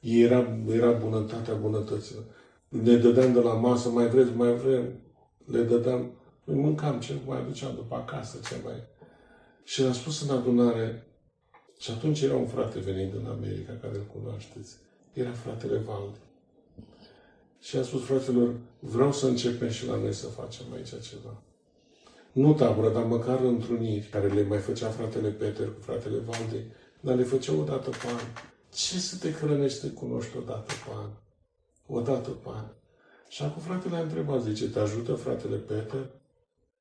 era, 0.00 0.58
era 0.68 0.90
bunătatea 0.90 1.54
bunătăților. 1.54 2.24
Ne 2.68 2.96
dădeam 2.96 3.32
de 3.32 3.40
la 3.40 3.54
masă, 3.54 3.88
mai 3.88 4.08
vreți, 4.08 4.30
mai 4.30 4.54
vrem. 4.54 5.00
Le 5.44 5.62
dădeam, 5.62 6.10
noi 6.44 6.56
mâncam 6.56 7.00
ce 7.00 7.14
mai 7.26 7.38
aduceam 7.38 7.74
după 7.74 7.94
acasă, 7.94 8.38
ce 8.48 8.60
mai... 8.64 8.90
Și 9.64 9.82
a 9.82 9.92
spus 9.92 10.28
în 10.28 10.36
adunare, 10.36 11.06
și 11.82 11.90
atunci 11.90 12.20
era 12.20 12.36
un 12.36 12.46
frate 12.46 12.78
venit 12.78 13.12
din 13.12 13.26
America, 13.26 13.72
care 13.80 13.96
îl 13.96 14.06
cunoașteți. 14.14 14.76
Era 15.12 15.30
fratele 15.30 15.78
Valdi. 15.78 16.18
Și 17.60 17.76
a 17.76 17.82
spus 17.82 18.04
fraților, 18.04 18.54
vreau 18.78 19.12
să 19.12 19.26
începem 19.26 19.68
și 19.68 19.86
la 19.86 19.96
noi 19.96 20.12
să 20.12 20.26
facem 20.26 20.66
aici 20.74 20.88
ceva. 20.88 21.42
Nu 22.32 22.54
tabără, 22.54 22.92
dar 22.92 23.04
măcar 23.04 23.40
întruniri, 23.40 24.06
care 24.06 24.28
le 24.28 24.42
mai 24.42 24.58
făcea 24.58 24.88
fratele 24.88 25.28
Peter 25.28 25.66
cu 25.66 25.80
fratele 25.80 26.18
Valdi, 26.18 26.64
dar 27.00 27.16
le 27.16 27.22
făcea 27.22 27.52
o 27.52 27.64
dată 27.64 27.90
pe 27.90 28.06
an. 28.06 28.44
Ce 28.74 28.98
să 28.98 29.16
te 29.16 29.32
hrănești, 29.32 29.80
te 29.80 29.92
cunoști 29.92 30.36
o 30.36 30.40
dată 30.40 30.72
pe 30.84 30.90
an? 31.02 31.10
O 31.86 32.00
dată 32.00 32.30
pe 32.30 32.48
an. 32.48 32.66
Și 33.28 33.42
acum 33.42 33.62
fratele 33.62 33.96
a 33.96 34.00
întrebat, 34.00 34.42
zice, 34.42 34.68
te 34.68 34.78
ajută 34.78 35.14
fratele 35.14 35.56
Peter? 35.56 36.10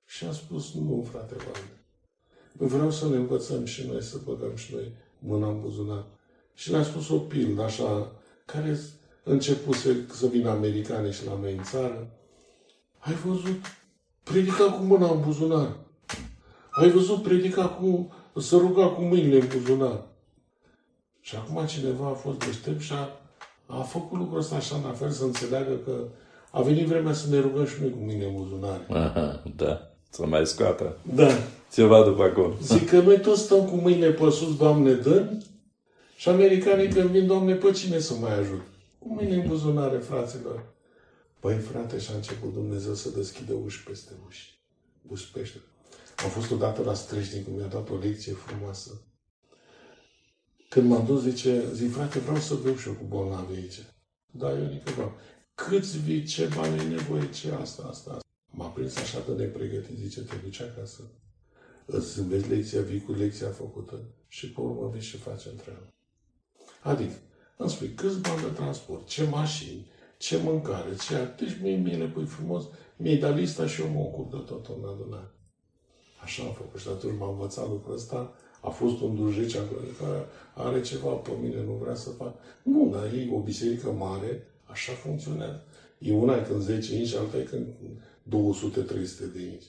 Și 0.06 0.26
a 0.26 0.32
spus, 0.32 0.73
nu, 0.73 1.07
frate 1.11 1.36
Valdi. 1.36 1.81
Vreau 2.53 2.91
să 2.91 3.07
ne 3.07 3.15
învățăm 3.15 3.65
și 3.65 3.88
noi, 3.88 4.03
să 4.03 4.18
băgăm 4.26 4.56
și 4.56 4.73
noi 4.73 4.91
mâna 5.19 5.48
în 5.48 5.61
buzunar. 5.61 6.03
Și 6.53 6.72
le-am 6.72 6.84
spus 6.84 7.10
o 7.10 7.18
pildă 7.18 7.61
așa, 7.61 8.11
care 8.45 8.80
începuse 9.23 10.06
să 10.11 10.28
vină 10.28 10.49
americani 10.49 11.11
și 11.11 11.26
la 11.26 11.38
noi 11.41 11.56
în 11.56 11.64
țară. 11.64 12.07
Ai 12.99 13.14
văzut? 13.14 13.60
Predica 14.23 14.72
cu 14.72 14.84
mâna 14.84 15.11
în 15.11 15.22
buzunar. 15.22 15.76
Ai 16.69 16.90
văzut? 16.90 17.23
Predica 17.23 17.68
cu... 17.68 18.14
să 18.40 18.56
ruga 18.57 18.88
cu 18.88 19.02
mâinile 19.02 19.41
în 19.41 19.48
buzunar. 19.48 20.03
Și 21.19 21.36
acum 21.36 21.65
cineva 21.65 22.07
a 22.07 22.14
fost 22.14 22.40
deștept 22.40 22.82
și 22.82 22.94
a, 22.94 23.10
a 23.65 23.82
făcut 23.82 24.18
lucrul 24.18 24.40
ăsta 24.40 24.56
așa 24.56 24.76
în 24.76 24.94
fel 24.94 25.10
să 25.10 25.23
înțeleagă 25.23 25.76
că 25.76 26.07
a 26.52 26.61
venit 26.61 26.88
vremea 26.88 27.14
să 27.14 27.30
ne 27.30 27.40
rugăm 27.40 27.65
și 27.65 27.82
noi 27.82 27.91
cu 27.91 27.98
mâinile 27.98 28.26
în 28.26 28.36
buzunar. 28.36 28.86
Aha, 28.90 29.44
da. 29.56 29.91
Să 30.12 30.26
mai 30.26 30.46
scoată. 30.46 30.98
Da. 31.16 31.28
Ceva 31.74 32.04
după 32.04 32.24
acolo. 32.24 32.58
Zic 32.62 32.90
că 32.90 33.00
noi 33.00 33.20
toți 33.20 33.42
stăm 33.42 33.66
cu 33.66 33.76
mâinile 33.76 34.12
pe 34.12 34.30
sus, 34.30 34.58
Doamne, 34.58 34.94
dă 34.94 35.38
și 36.16 36.30
americanii 36.30 36.88
când 36.88 37.10
vin, 37.10 37.28
Doamne, 37.28 37.54
pe 37.54 37.72
cine 37.72 38.00
să 38.00 38.14
mai 38.14 38.40
ajut? 38.40 38.62
Cu 39.00 39.14
mâine 39.14 39.36
în 39.36 39.48
buzunare, 39.48 39.98
fraților. 39.98 40.64
Păi, 41.40 41.58
frate, 41.58 42.00
și 42.00 42.10
a 42.12 42.16
început 42.16 42.54
Dumnezeu 42.54 42.94
să 42.94 43.10
deschidă 43.10 43.54
uși 43.54 43.84
peste 43.84 44.12
uși. 44.28 44.60
Uși 45.08 45.32
pește. 45.32 45.62
Am 46.24 46.30
fost 46.30 46.52
odată 46.52 46.82
la 46.82 46.94
Streșnic, 46.94 47.48
mi-a 47.56 47.66
dat 47.66 47.90
o 47.90 47.98
lecție 48.02 48.34
frumoasă. 48.34 49.02
Când 50.70 50.90
m-am 50.90 51.06
dus, 51.06 51.22
zice, 51.22 51.64
zic, 51.74 51.94
frate, 51.94 52.20
vreau 52.20 52.38
să 52.38 52.56
viu 52.64 52.76
și 52.76 52.88
eu 52.88 52.94
cu 52.94 53.06
bolnavi 53.08 53.56
aici. 53.56 53.84
Da, 54.32 54.52
eu 54.52 54.66
nică 54.66 54.92
vreau. 54.92 55.12
Câți 55.56 55.98
vii, 55.98 56.24
ce 56.24 56.50
bani 56.56 56.80
ai 56.80 56.88
nevoie, 56.88 57.30
ce 57.30 57.52
asta, 57.52 57.84
asta, 57.90 58.12
asta. 58.12 58.31
M-a 58.52 58.65
prins 58.65 58.98
așa 58.98 59.23
de 59.28 59.44
nepregătit, 59.44 59.98
zice, 59.98 60.22
te 60.22 60.36
duci 60.44 60.61
acasă. 60.61 61.02
Îți 61.86 62.19
înveți 62.19 62.49
lecția, 62.49 62.82
vii 62.82 63.02
cu 63.02 63.11
lecția 63.11 63.49
făcută 63.49 63.99
și 64.28 64.52
pe 64.52 64.61
urmă 64.61 64.90
vii 64.94 65.02
și 65.02 65.18
faci 65.18 65.45
întreabă. 65.45 65.94
Adică, 66.82 67.14
îmi 67.57 67.69
spui 67.69 67.94
câți 67.94 68.19
bani 68.19 68.41
de 68.41 68.48
transport, 68.48 69.07
ce 69.07 69.23
mașini, 69.23 69.88
ce 70.18 70.38
mâncare, 70.38 70.95
ce... 71.07 71.15
Deci 71.38 71.61
mie, 71.61 71.76
mie 71.76 71.98
le 71.98 72.07
pui 72.07 72.26
frumos, 72.26 72.64
mi-ai 72.98 73.18
dat 73.18 73.36
lista 73.36 73.68
și 73.68 73.82
eu 73.82 73.90
mă 73.90 73.99
ocup 73.99 74.32
de 74.32 74.38
tot 74.38 74.65
în 74.68 74.90
adunare. 74.90 75.32
Așa 76.23 76.44
am 76.44 76.53
făcut 76.53 76.80
și 76.80 76.88
atunci 76.88 77.18
m-am 77.19 77.32
învățat 77.32 77.68
lucrul 77.68 77.94
ăsta. 77.94 78.34
A 78.61 78.69
fost 78.69 79.02
un 79.02 79.15
dujic 79.15 79.52
care 79.52 80.26
are 80.53 80.82
ceva 80.82 81.10
pe 81.10 81.32
mine, 81.41 81.64
nu 81.64 81.72
vrea 81.72 81.95
să 81.95 82.10
fac. 82.10 82.36
Nu, 82.64 82.90
dar 82.91 83.03
e 83.14 83.30
o 83.32 83.40
biserică 83.40 83.91
mare, 83.91 84.48
așa 84.65 84.91
funcționează. 84.94 85.64
E 85.98 86.14
una 86.14 86.36
e 86.36 86.41
când 86.41 86.61
10 86.61 86.95
inci, 86.95 87.14
alta 87.14 87.38
e 87.38 87.41
când 87.41 87.68
200-300 88.32 89.34
de 89.34 89.41
inci. 89.41 89.66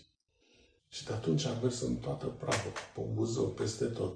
Și 0.88 1.04
de 1.04 1.12
atunci 1.12 1.44
am 1.44 1.58
mers 1.62 1.80
în 1.80 1.94
toată 1.96 2.26
prafă, 2.26 2.68
pe 2.94 3.00
Buzău, 3.14 3.44
peste 3.48 3.84
tot. 3.84 4.14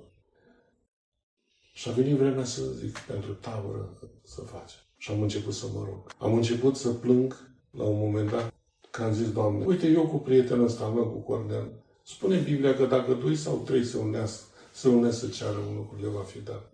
Și 1.73 1.89
a 1.89 1.93
venit 1.93 2.17
vremea 2.17 2.45
să 2.45 2.63
zic 2.63 2.99
pentru 2.99 3.33
tabără 3.33 3.99
să 4.23 4.41
facem. 4.41 4.81
Și 4.97 5.11
am 5.11 5.23
început 5.23 5.55
să 5.55 5.67
mă 5.75 5.85
rog. 5.85 6.13
Am 6.19 6.35
început 6.35 6.77
să 6.77 6.89
plâng 6.89 7.51
la 7.71 7.85
un 7.85 7.99
moment 7.99 8.31
dat 8.31 8.55
că 8.91 9.03
am 9.03 9.13
zis, 9.13 9.33
Doamne, 9.33 9.65
uite, 9.65 9.87
eu 9.87 10.07
cu 10.07 10.17
prietenul 10.17 10.65
ăsta 10.65 10.89
meu, 10.89 11.05
cu 11.05 11.19
Cornel, 11.19 11.73
spune 12.03 12.39
Biblia 12.39 12.75
că 12.75 12.87
dacă 12.87 13.15
doi 13.15 13.37
sau 13.37 13.63
trei 13.65 13.85
se 13.85 13.99
unesc, 13.99 14.43
se 14.73 14.89
unesc 14.89 15.19
să 15.19 15.29
ceară 15.29 15.59
un 15.69 15.77
lucru, 15.77 16.01
le 16.01 16.09
va 16.09 16.23
fi 16.23 16.39
dat. 16.39 16.73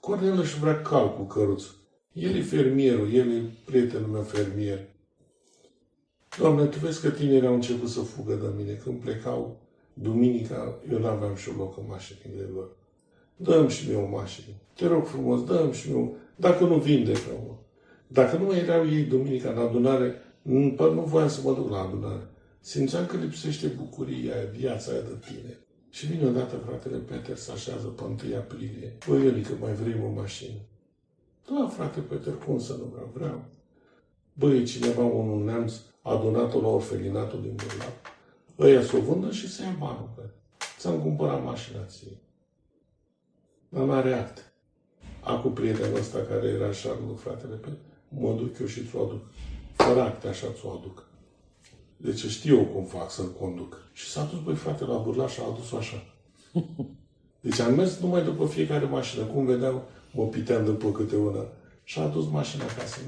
Cornel 0.00 0.38
își 0.38 0.58
vrea 0.58 0.82
cal 0.82 1.14
cu 1.14 1.22
căruț. 1.22 1.64
El 2.12 2.34
e 2.34 2.42
fermierul, 2.42 3.12
el 3.12 3.30
e 3.30 3.42
prietenul 3.64 4.08
meu 4.08 4.22
fermier. 4.22 4.88
Doamne, 6.38 6.64
tu 6.66 6.78
vezi 6.78 7.00
că 7.00 7.10
tinerii 7.10 7.48
au 7.48 7.54
început 7.54 7.88
să 7.88 8.00
fugă 8.00 8.34
de 8.34 8.46
mine. 8.56 8.72
Când 8.72 9.00
plecau 9.00 9.60
duminica, 9.94 10.78
eu 10.90 10.98
n-aveam 10.98 11.34
și 11.34 11.56
loc 11.56 11.76
în 11.76 11.84
mașinile 11.88 12.48
lor. 12.54 12.68
Dăm 13.36 13.68
și 13.68 13.88
mie 13.88 13.96
o 13.96 14.08
mașină. 14.08 14.54
Te 14.74 14.86
rog 14.86 15.06
frumos, 15.06 15.44
dăm 15.44 15.72
și 15.72 15.90
mie 15.90 16.02
o... 16.02 16.08
Dacă 16.36 16.64
nu 16.64 16.76
vindecă, 16.78 17.30
mă. 17.46 17.54
Dacă 18.06 18.36
nu 18.36 18.44
mai 18.44 18.58
erau 18.58 18.88
ei 18.88 19.02
duminica 19.02 19.50
în 19.50 19.58
adunare, 19.58 20.14
nu, 20.42 20.74
nu 20.78 21.00
voiam 21.00 21.28
să 21.28 21.40
mă 21.44 21.54
duc 21.54 21.70
la 21.70 21.80
adunare. 21.80 22.26
Simțeam 22.60 23.06
că 23.06 23.16
lipsește 23.16 23.66
bucuria 23.66 24.34
aia, 24.34 24.44
viața 24.56 24.92
aia 24.92 25.00
de 25.00 25.16
tine. 25.26 25.58
Și 25.90 26.06
vine 26.06 26.28
odată 26.28 26.56
fratele 26.56 26.96
Peter 26.96 27.36
să 27.36 27.52
așează 27.52 27.86
pe 27.86 28.02
1 28.02 28.36
aprilie. 28.36 28.96
Băi, 29.08 29.24
Ionică, 29.24 29.52
mai 29.60 29.72
vrei 29.72 30.02
o 30.04 30.20
mașină? 30.20 30.58
Da, 31.48 31.68
frate 31.68 32.00
Peter, 32.00 32.32
cum 32.46 32.58
să 32.58 32.72
nu 32.72 32.84
vreau? 32.92 33.10
Vreau. 33.14 33.44
Băi, 34.32 34.64
cineva, 34.64 35.04
unul 35.04 35.44
neamț, 35.44 35.72
a 36.02 36.16
donat-o 36.16 36.60
la 36.60 36.68
orfelinatul 36.68 37.42
din 37.42 37.54
Burlac. 37.54 37.92
Ăia 38.58 38.82
să 38.82 38.96
o 38.96 39.00
vândă 39.00 39.30
și 39.30 39.50
să 39.52 39.62
ia 39.62 39.76
banul 39.78 40.10
pe 40.14 40.22
Ți-am 40.78 41.00
cumpărat 41.00 41.44
mașina 41.44 41.84
ție. 41.84 42.16
Dar 43.68 43.84
n-are 43.84 44.12
acte. 44.12 44.40
Acum 45.20 45.52
prietenul 45.52 45.98
ăsta 45.98 46.18
care 46.18 46.46
era 46.46 46.66
așa 46.66 46.88
cu 46.88 47.14
fratele 47.14 47.54
pe 47.54 47.68
mă 48.08 48.32
duc 48.32 48.58
eu 48.58 48.66
și 48.66 48.86
ți-o 48.86 49.02
aduc. 49.02 49.22
Fără 49.72 50.00
acte 50.00 50.28
așa 50.28 50.46
ți-o 50.52 50.70
aduc. 50.70 51.08
Deci 51.96 52.26
știu 52.26 52.56
eu 52.56 52.64
cum 52.64 52.84
fac 52.84 53.10
să-l 53.10 53.32
conduc. 53.32 53.76
Și 53.92 54.08
s-a 54.08 54.24
dus, 54.24 54.42
băi, 54.42 54.54
frate, 54.54 54.84
la 54.84 54.96
burla 54.96 55.28
și 55.28 55.40
a 55.40 55.46
adus-o 55.46 55.76
așa. 55.76 56.04
Deci 57.40 57.58
am 57.58 57.74
mers 57.74 57.98
numai 57.98 58.24
după 58.24 58.46
fiecare 58.46 58.84
mașină. 58.84 59.24
Cum 59.24 59.44
vedeam, 59.44 59.82
mă 60.12 60.26
piteam 60.26 60.64
după 60.64 60.92
câte 60.92 61.16
una. 61.16 61.46
Și 61.84 61.98
a 61.98 62.02
adus 62.02 62.28
mașina 62.28 62.64
acasă. 62.64 63.00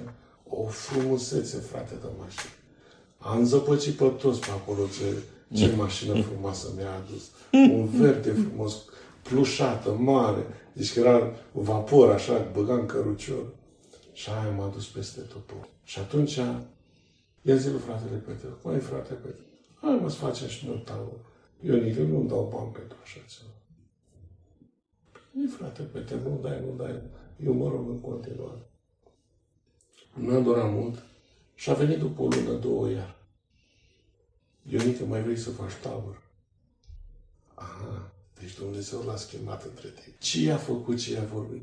O 0.48 0.66
frumusețe, 0.66 1.56
frate, 1.56 1.94
de 1.94 2.06
mașină. 2.19 2.51
Am 3.23 3.44
zăpăcit 3.44 3.94
pe 3.94 4.09
toți 4.09 4.40
pe 4.40 4.51
acolo 4.51 4.86
ce, 4.86 5.23
ce 5.57 5.74
mașină 5.77 6.23
frumoasă 6.23 6.69
mi-a 6.77 6.94
adus. 6.94 7.31
Un 7.74 7.86
verde 7.86 8.32
frumos, 8.32 8.85
plușată, 9.23 9.90
mare. 9.90 10.47
Deci 10.73 10.93
că 10.93 11.01
era 11.01 11.32
vapor 11.53 12.11
așa, 12.11 12.49
băgam 12.53 12.86
cărucior. 12.86 13.44
Și 14.12 14.31
aia 14.31 14.51
m-a 14.51 14.69
dus 14.69 14.86
peste 14.86 15.20
tot. 15.20 15.51
Și 15.85 15.99
atunci 15.99 16.35
i-a 17.43 17.57
zis 17.57 17.70
lui 17.70 17.81
fratele 17.81 18.16
Petre, 18.16 18.49
mai 18.62 18.78
frate 18.78 19.12
Petre, 19.12 19.44
hai 19.81 19.99
mă 20.03 20.11
să 20.11 20.16
facem 20.16 20.49
și 20.49 20.66
noi 20.66 20.82
tavă. 20.85 21.12
Eu 21.65 21.77
nici 21.77 21.94
nu-mi 21.94 22.28
dau 22.28 22.51
bani 22.55 22.73
pentru 22.73 22.97
așa 23.03 23.20
ceva. 23.28 23.51
Ei, 25.36 25.47
frate 25.47 25.82
Petre, 25.82 26.16
nu 26.24 26.39
dai, 26.43 26.61
nu 26.66 26.85
dai. 26.85 27.03
Eu 27.44 27.53
mă 27.53 27.69
rog 27.69 27.89
în 27.89 28.01
continuare. 28.01 28.70
Nu 30.15 30.36
a 30.36 30.40
dorat 30.40 30.73
mult 30.73 31.03
și 31.62 31.70
a 31.70 31.74
venit 31.74 31.98
după 31.98 32.22
o 32.22 32.28
lună, 32.28 32.52
două 32.52 32.90
iar. 32.90 33.16
Ionică, 34.62 35.05
mai 35.05 35.22
vrei 35.22 35.36
să 35.36 35.51
faci 35.51 35.72
tabăr? 35.72 36.22
Aha, 37.55 38.12
deci 38.40 38.55
Dumnezeu 38.55 39.02
l-a 39.02 39.16
schimbat 39.16 39.64
între 39.64 39.89
timp. 39.89 40.18
Ce 40.18 40.40
i-a 40.40 40.56
făcut, 40.56 41.01
ce 41.01 41.12
i-a 41.12 41.24
vorbit? 41.24 41.62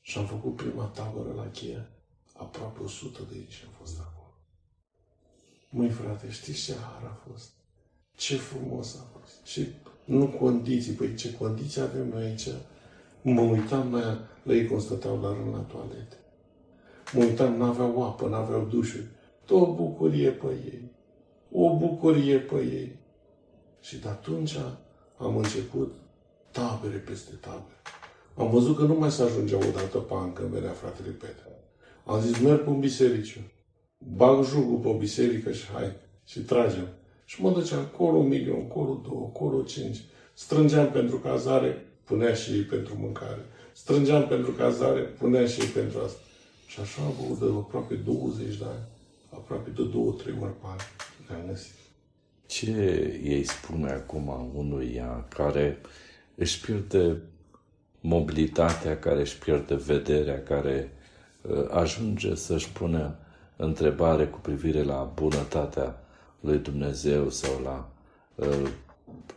Și 0.00 0.18
am 0.18 0.26
făcut 0.26 0.56
prima 0.56 0.84
tabără 0.84 1.32
la 1.32 1.50
Cheia. 1.50 1.88
Aproape 2.32 2.82
100 2.82 3.22
de 3.30 3.34
aici 3.34 3.62
am 3.66 3.72
fost 3.78 3.98
acolo. 3.98 4.34
Măi, 5.70 5.90
frate, 5.90 6.30
știți 6.30 6.64
ce 6.64 6.74
har 6.74 7.02
a 7.02 7.20
fost? 7.30 7.50
Ce 8.16 8.36
frumos 8.36 8.94
a 8.94 9.18
fost. 9.18 9.42
Ce, 9.42 9.72
nu 10.04 10.26
condiții, 10.28 10.92
păi 10.92 11.14
ce 11.14 11.34
condiții 11.34 11.80
avem 11.80 12.08
noi 12.08 12.24
aici? 12.24 12.48
Mă 13.22 13.40
uitam 13.40 13.94
la, 13.94 14.28
la 14.42 14.52
ei 14.52 14.66
cum 14.66 14.80
stăteau 14.80 15.20
la 15.20 15.32
rând 15.32 15.54
la 15.54 15.60
toalete. 15.60 16.16
Mă 17.12 17.24
uitam, 17.24 17.56
n-aveau 17.56 18.02
apă, 18.02 18.28
n-aveau 18.28 18.64
dușuri. 18.64 19.14
Tot 19.46 19.76
bucurie 19.76 20.30
pe 20.30 20.46
ei. 20.46 20.90
o 21.52 21.76
bucurie 21.76 22.38
pe 22.38 22.54
ei. 22.54 22.96
Și 23.80 23.98
de 23.98 24.08
atunci 24.08 24.56
am 25.16 25.36
început 25.36 25.94
tabere 26.50 26.96
peste 26.96 27.34
tabere. 27.40 27.80
Am 28.34 28.50
văzut 28.50 28.76
că 28.76 28.82
nu 28.82 28.94
mai 28.94 29.10
se 29.10 29.22
ajungea 29.22 29.56
odată 29.56 29.98
pe 29.98 30.14
an 30.14 30.32
când 30.32 30.48
venea 30.48 30.70
fratele 30.70 31.10
Petre. 31.10 31.46
Am 32.04 32.20
zis, 32.20 32.40
merg 32.40 32.62
pe 32.62 32.68
un 32.68 32.80
bisericiu. 32.80 33.40
Bag 33.98 34.44
jugul 34.44 34.78
pe 34.78 34.98
biserică 34.98 35.52
și 35.52 35.66
hai. 35.66 35.92
Și 36.24 36.40
tragem. 36.40 36.88
Și 37.24 37.42
mă 37.42 37.50
duceam 37.50 37.80
acolo 37.80 38.16
un 38.16 38.28
milion, 38.28 38.66
acolo 38.68 39.00
două, 39.08 39.30
acolo 39.34 39.62
cinci. 39.62 40.04
Strângeam 40.34 40.90
pentru 40.90 41.18
cazare, 41.18 41.86
punea 42.04 42.34
și 42.34 42.52
ei 42.52 42.62
pentru 42.62 42.96
mâncare. 42.98 43.44
Strângeam 43.72 44.26
pentru 44.26 44.50
cazare, 44.50 45.00
punea 45.00 45.46
și 45.46 45.60
ei 45.60 45.66
pentru 45.66 45.98
asta. 46.04 46.20
Și 46.66 46.80
așa 46.80 47.02
am 47.02 47.14
avut 47.20 47.38
de 47.38 47.44
aproape 47.44 47.94
20 47.94 48.56
de 48.56 48.64
ani, 48.64 48.84
aproape 49.36 49.70
de 49.70 49.82
două, 49.84 50.12
trei 50.12 50.34
ori 50.40 50.52
pe 50.52 50.66
an, 50.66 50.76
le-am 51.28 51.46
găsit. 51.48 51.74
Ce 52.46 52.70
ei 53.24 53.44
spune 53.44 53.90
acum 53.90 54.50
unuia 54.54 55.24
care 55.28 55.80
își 56.34 56.60
pierde 56.60 57.16
mobilitatea, 58.00 58.98
care 58.98 59.20
își 59.20 59.38
pierde 59.38 59.74
vederea, 59.74 60.42
care 60.42 60.92
uh, 61.42 61.66
ajunge 61.70 62.34
să-și 62.34 62.72
pună 62.72 63.16
întrebare 63.56 64.26
cu 64.26 64.38
privire 64.38 64.82
la 64.82 65.12
bunătatea 65.14 65.98
lui 66.40 66.58
Dumnezeu 66.58 67.30
sau 67.30 67.60
la 67.62 67.90
uh, 68.34 68.70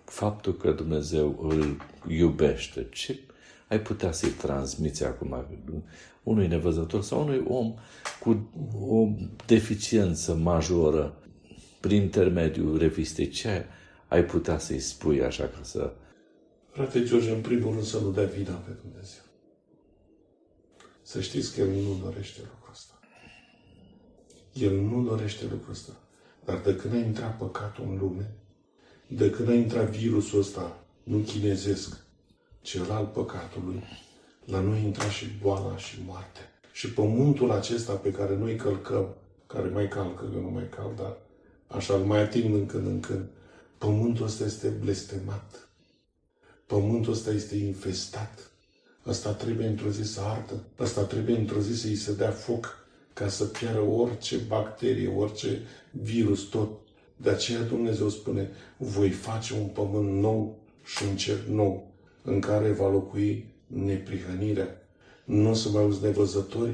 faptul 0.04 0.54
că 0.54 0.72
Dumnezeu 0.72 1.40
îl 1.50 1.78
iubește. 2.08 2.88
Ce 2.92 3.20
ai 3.70 3.82
putea 3.82 4.12
să-i 4.12 4.30
transmiți 4.30 5.04
acum 5.04 5.46
unui 6.24 6.48
nevăzător 6.48 7.02
sau 7.02 7.22
unui 7.22 7.44
om 7.48 7.74
cu 8.20 8.50
o 8.88 9.08
deficiență 9.46 10.36
majoră 10.36 11.24
prin 11.80 12.02
intermediul 12.02 12.78
revistei? 12.78 13.28
Ce 13.28 13.66
ai 14.08 14.26
putea 14.26 14.58
să-i 14.58 14.80
spui 14.80 15.24
așa 15.24 15.44
ca 15.44 15.60
să... 15.62 15.94
Frate 16.72 17.04
George, 17.04 17.32
în 17.32 17.42
primul 17.42 17.74
rând 17.74 17.86
să 17.86 18.00
nu 18.00 18.12
dea 18.12 18.26
vina 18.26 18.54
pe 18.54 18.72
Dumnezeu. 18.82 19.22
Să 21.02 21.22
știți 21.22 21.56
că 21.56 21.62
El 21.62 21.68
nu 21.68 22.00
dorește 22.04 22.40
lucrul 22.40 22.70
ăsta. 22.72 23.00
El 24.54 24.82
nu 24.82 25.04
dorește 25.04 25.44
lucrul 25.52 25.72
ăsta. 25.72 25.94
Dar 26.46 26.62
de 26.62 26.76
când 26.76 26.94
a 26.94 26.98
intrat 26.98 27.38
păcatul 27.38 27.86
în 27.90 27.98
lume, 27.98 28.34
de 29.08 29.30
când 29.30 29.50
a 29.50 29.54
intrat 29.54 29.90
virusul 29.90 30.40
ăsta, 30.40 30.84
nu 31.04 31.18
chinezesc, 31.18 32.08
cel 32.62 32.92
al 32.92 33.06
păcatului, 33.06 33.84
la 34.46 34.60
noi 34.60 34.84
intra 34.84 35.10
și 35.10 35.26
boala 35.42 35.78
și 35.78 35.98
moartea. 36.06 36.44
Și 36.72 36.92
pământul 36.94 37.52
acesta 37.52 37.94
pe 37.94 38.12
care 38.12 38.38
noi 38.38 38.56
călcăm, 38.56 39.16
care 39.48 39.68
mai 39.68 39.88
calcă, 39.88 40.30
eu 40.34 40.42
nu 40.42 40.50
mai 40.50 40.70
calc, 40.70 40.96
dar 40.96 41.18
așa 41.68 41.94
îl 41.94 42.04
mai 42.04 42.20
ating 42.20 42.56
în 42.56 42.66
când 42.66 42.88
în 42.88 43.00
când, 43.00 43.26
pământul 43.78 44.26
ăsta 44.26 44.44
este 44.44 44.68
blestemat. 44.68 45.70
Pământul 46.66 47.14
ăsta 47.14 47.32
este 47.32 47.56
infestat. 47.56 48.52
Ăsta 49.08 49.34
trebuie 49.34 49.68
într-o 49.68 49.90
zi 49.90 50.04
să 50.04 50.22
ardă. 50.22 50.64
Ăsta 50.80 51.04
trebuie 51.04 51.38
într-o 51.38 51.60
zi 51.60 51.82
să-i 51.82 51.96
se 51.96 52.14
dea 52.14 52.32
foc 52.32 52.78
ca 53.14 53.28
să 53.28 53.46
piară 53.46 53.80
orice 53.80 54.38
bacterie, 54.38 55.08
orice 55.08 55.62
virus, 55.92 56.44
tot. 56.44 56.70
De 57.18 57.30
aceea 57.30 57.62
Dumnezeu 57.62 58.10
spune, 58.10 58.50
voi 58.78 59.10
face 59.10 59.54
un 59.54 59.68
pământ 59.68 60.10
nou 60.10 60.60
și 60.86 61.04
un 61.10 61.16
cer 61.16 61.38
nou, 61.38 61.89
în 62.22 62.40
care 62.40 62.72
va 62.72 62.90
locui 62.90 63.46
neprihănirea. 63.68 64.68
Nu 65.26 65.50
o 65.50 65.54
să 65.54 65.70
mai 65.70 65.82
auzi 65.82 66.04
nevăzători, 66.04 66.74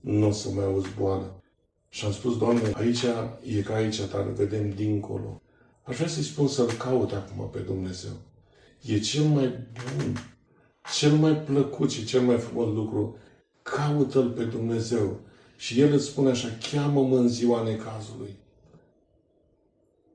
nu 0.00 0.26
o 0.26 0.30
să 0.30 0.48
mai 0.50 0.64
auzi 0.64 0.88
boală. 0.98 1.42
Și 1.88 2.04
am 2.04 2.12
spus, 2.12 2.38
Doamne, 2.38 2.70
aici 2.74 3.02
e 3.42 3.62
ca 3.62 3.74
aici, 3.74 4.00
dar 4.10 4.22
vedem 4.22 4.70
dincolo. 4.70 5.42
Aș 5.82 5.96
vrea 5.96 6.08
să-i 6.08 6.22
spun 6.22 6.48
să-L 6.48 6.72
caut 6.72 7.12
acum 7.12 7.48
pe 7.50 7.58
Dumnezeu. 7.58 8.12
E 8.82 8.98
cel 8.98 9.22
mai 9.22 9.66
bun, 9.72 10.16
cel 10.98 11.12
mai 11.12 11.36
plăcut 11.36 11.90
și 11.90 12.04
cel 12.04 12.20
mai 12.20 12.38
frumos 12.38 12.74
lucru. 12.74 13.16
Caută-L 13.62 14.30
pe 14.30 14.44
Dumnezeu. 14.44 15.20
Și 15.56 15.80
El 15.80 15.92
îți 15.92 16.06
spune 16.06 16.30
așa, 16.30 16.48
cheamă-mă 16.70 17.16
în 17.16 17.28
ziua 17.28 17.62
necazului. 17.62 18.36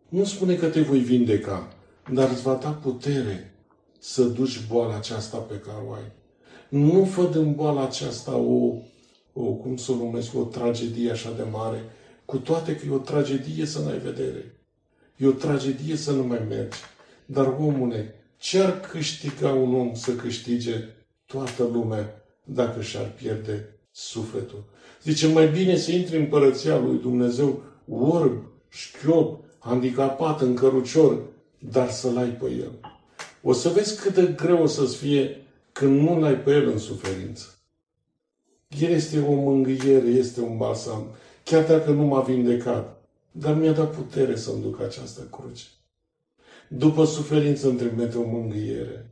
Nu 0.10 0.24
spune 0.24 0.56
că 0.56 0.70
te 0.70 0.82
voi 0.82 1.00
vindeca, 1.00 1.76
dar 2.14 2.30
îți 2.30 2.42
va 2.42 2.54
da 2.54 2.70
putere 2.70 3.57
să 4.10 4.24
duci 4.24 4.68
boala 4.68 4.96
aceasta 4.96 5.38
pe 5.38 5.56
care 5.56 5.78
o 5.88 5.94
ai. 5.94 6.12
Nu 6.70 7.06
fă 7.06 7.24
din 7.24 7.54
boala 7.54 7.84
aceasta 7.84 8.36
o, 8.36 8.74
o, 9.34 9.42
cum 9.42 9.78
să 9.78 9.92
o 9.92 9.96
numesc, 9.96 10.36
o 10.36 10.44
tragedie 10.44 11.12
așa 11.12 11.32
de 11.32 11.44
mare, 11.52 11.84
cu 12.26 12.38
toate 12.38 12.76
că 12.76 12.86
e 12.86 12.94
o 12.94 12.98
tragedie 12.98 13.66
să 13.66 13.80
n-ai 13.80 13.98
vedere. 14.00 14.56
E 15.16 15.28
o 15.28 15.32
tragedie 15.32 15.96
să 15.96 16.12
nu 16.12 16.24
mai 16.24 16.42
mergi. 16.50 16.78
Dar, 17.26 17.56
omule, 17.60 18.16
ce 18.38 18.60
ar 18.60 18.80
câștiga 18.80 19.50
un 19.50 19.76
om 19.76 19.94
să 19.94 20.16
câștige 20.16 20.84
toată 21.26 21.64
lumea 21.64 22.24
dacă 22.44 22.82
și-ar 22.82 23.12
pierde 23.12 23.70
sufletul? 23.92 24.64
Zice, 25.04 25.28
mai 25.28 25.48
bine 25.48 25.78
să 25.78 25.92
intri 25.92 26.18
în 26.18 26.26
părăția 26.26 26.78
lui 26.78 26.98
Dumnezeu 26.98 27.64
orb, 27.90 28.44
șchiop, 28.70 29.44
handicapat, 29.60 30.42
în 30.42 30.56
cărucior, 30.56 31.22
dar 31.60 31.90
să-L 31.90 32.18
ai 32.18 32.30
pe 32.30 32.46
El. 32.46 32.97
O 33.50 33.54
să 33.54 33.70
vezi 33.70 34.02
cât 34.02 34.14
de 34.14 34.34
greu 34.36 34.62
o 34.62 34.66
să-ți 34.66 34.96
fie 34.96 35.42
când 35.72 36.02
nu 36.02 36.20
l-ai 36.20 36.40
pe 36.40 36.52
El 36.52 36.68
în 36.68 36.78
suferință. 36.78 37.46
El 38.80 38.90
este 38.90 39.20
o 39.20 39.34
mângâiere, 39.34 40.08
este 40.08 40.42
un 40.42 40.58
balsam, 40.58 41.08
chiar 41.44 41.66
dacă 41.66 41.92
nu 41.92 42.04
m-a 42.04 42.22
vindecat, 42.22 43.04
dar 43.32 43.56
mi-a 43.56 43.72
dat 43.72 43.96
putere 43.96 44.36
să-mi 44.36 44.62
duc 44.62 44.82
această 44.82 45.22
cruce. 45.32 45.64
După 46.68 47.06
suferință 47.06 47.68
îmi 47.68 47.78
trimite 47.78 48.18
o 48.18 48.28
mângâiere, 48.28 49.10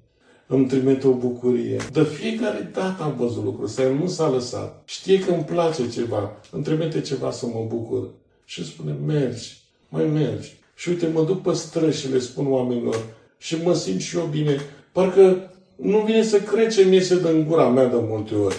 îmi 0.48 0.68
trimite 0.68 1.08
o 1.08 1.14
bucurie. 1.14 1.78
De 1.92 2.04
fiecare 2.04 2.70
dată 2.74 3.04
am 3.04 3.16
văzut 3.18 3.44
lucrul 3.44 3.66
ăsta, 3.66 3.82
el 3.82 3.94
nu 3.94 4.08
s-a 4.08 4.30
lăsat. 4.30 4.82
Știe 4.86 5.20
că 5.20 5.32
îmi 5.32 5.44
place 5.44 5.90
ceva, 5.90 6.32
îmi 6.52 6.64
trimite 6.64 7.02
ceva 7.02 7.32
să 7.32 7.46
mă 7.46 7.66
bucur. 7.68 8.10
Și 8.46 8.66
spune, 8.66 8.92
mergi, 9.06 9.62
mai 9.90 10.06
mergi. 10.06 10.58
Și 10.76 10.90
uite, 10.90 11.08
mă 11.08 11.24
duc 11.24 11.42
pe 11.42 11.54
străzi 11.54 12.00
și 12.00 12.12
le 12.12 12.20
spun 12.20 12.52
oamenilor 12.52 13.15
și 13.38 13.56
mă 13.64 13.74
simt 13.74 14.02
și 14.02 14.18
eu 14.18 14.24
bine. 14.32 14.60
Parcă 14.92 15.52
nu 15.76 16.00
vine 16.00 16.24
să 16.24 16.40
cred 16.40 16.72
ce 16.74 16.84
mi 16.84 16.94
iese 16.94 17.20
din 17.20 17.46
gura 17.48 17.70
mea 17.70 17.88
de 17.88 17.98
multe 18.00 18.36
ori. 18.36 18.56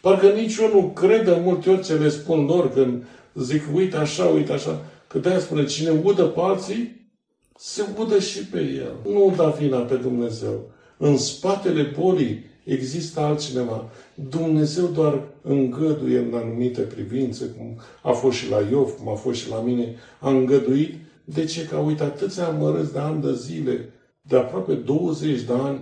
Parcă 0.00 0.26
nici 0.26 0.56
eu 0.56 0.70
nu 0.80 0.88
cred 0.88 1.24
de 1.24 1.40
multe 1.42 1.70
ori 1.70 1.84
ce 1.84 1.94
le 1.94 2.08
spun 2.08 2.44
lor 2.44 2.72
când 2.72 3.04
zic, 3.34 3.62
uite 3.74 3.96
așa, 3.96 4.24
uite 4.24 4.52
așa. 4.52 4.84
Că 5.06 5.18
de-aia 5.18 5.38
spune, 5.38 5.64
cine 5.64 5.90
udă 6.02 6.24
pe 6.24 6.40
alții, 6.40 7.10
se 7.58 7.82
udă 7.98 8.18
și 8.18 8.44
pe 8.44 8.58
el. 8.58 9.12
Nu 9.12 9.34
da 9.36 9.48
vina 9.48 9.78
pe 9.78 9.94
Dumnezeu. 9.94 10.70
În 10.96 11.16
spatele 11.16 11.82
bolii 11.98 12.44
există 12.64 13.20
altcineva. 13.20 13.90
Dumnezeu 14.14 14.86
doar 14.86 15.22
îngăduie 15.42 16.18
în 16.18 16.34
anumite 16.34 16.80
privințe, 16.80 17.44
cum 17.44 17.80
a 18.02 18.10
fost 18.10 18.36
și 18.36 18.50
la 18.50 18.60
Iov, 18.70 18.90
cum 18.90 19.08
a 19.08 19.14
fost 19.14 19.40
și 19.40 19.48
la 19.48 19.60
mine, 19.60 19.96
a 20.20 20.30
îngăduit. 20.30 20.94
De 21.24 21.44
ce? 21.44 21.66
Că 21.66 21.76
uite 21.76 22.02
atâția 22.02 22.46
amărâți 22.46 22.92
de 22.92 22.98
ani 22.98 23.22
de 23.22 23.34
zile, 23.34 23.92
de 24.28 24.36
aproape 24.36 24.72
20 24.72 25.40
de 25.40 25.52
ani, 25.52 25.80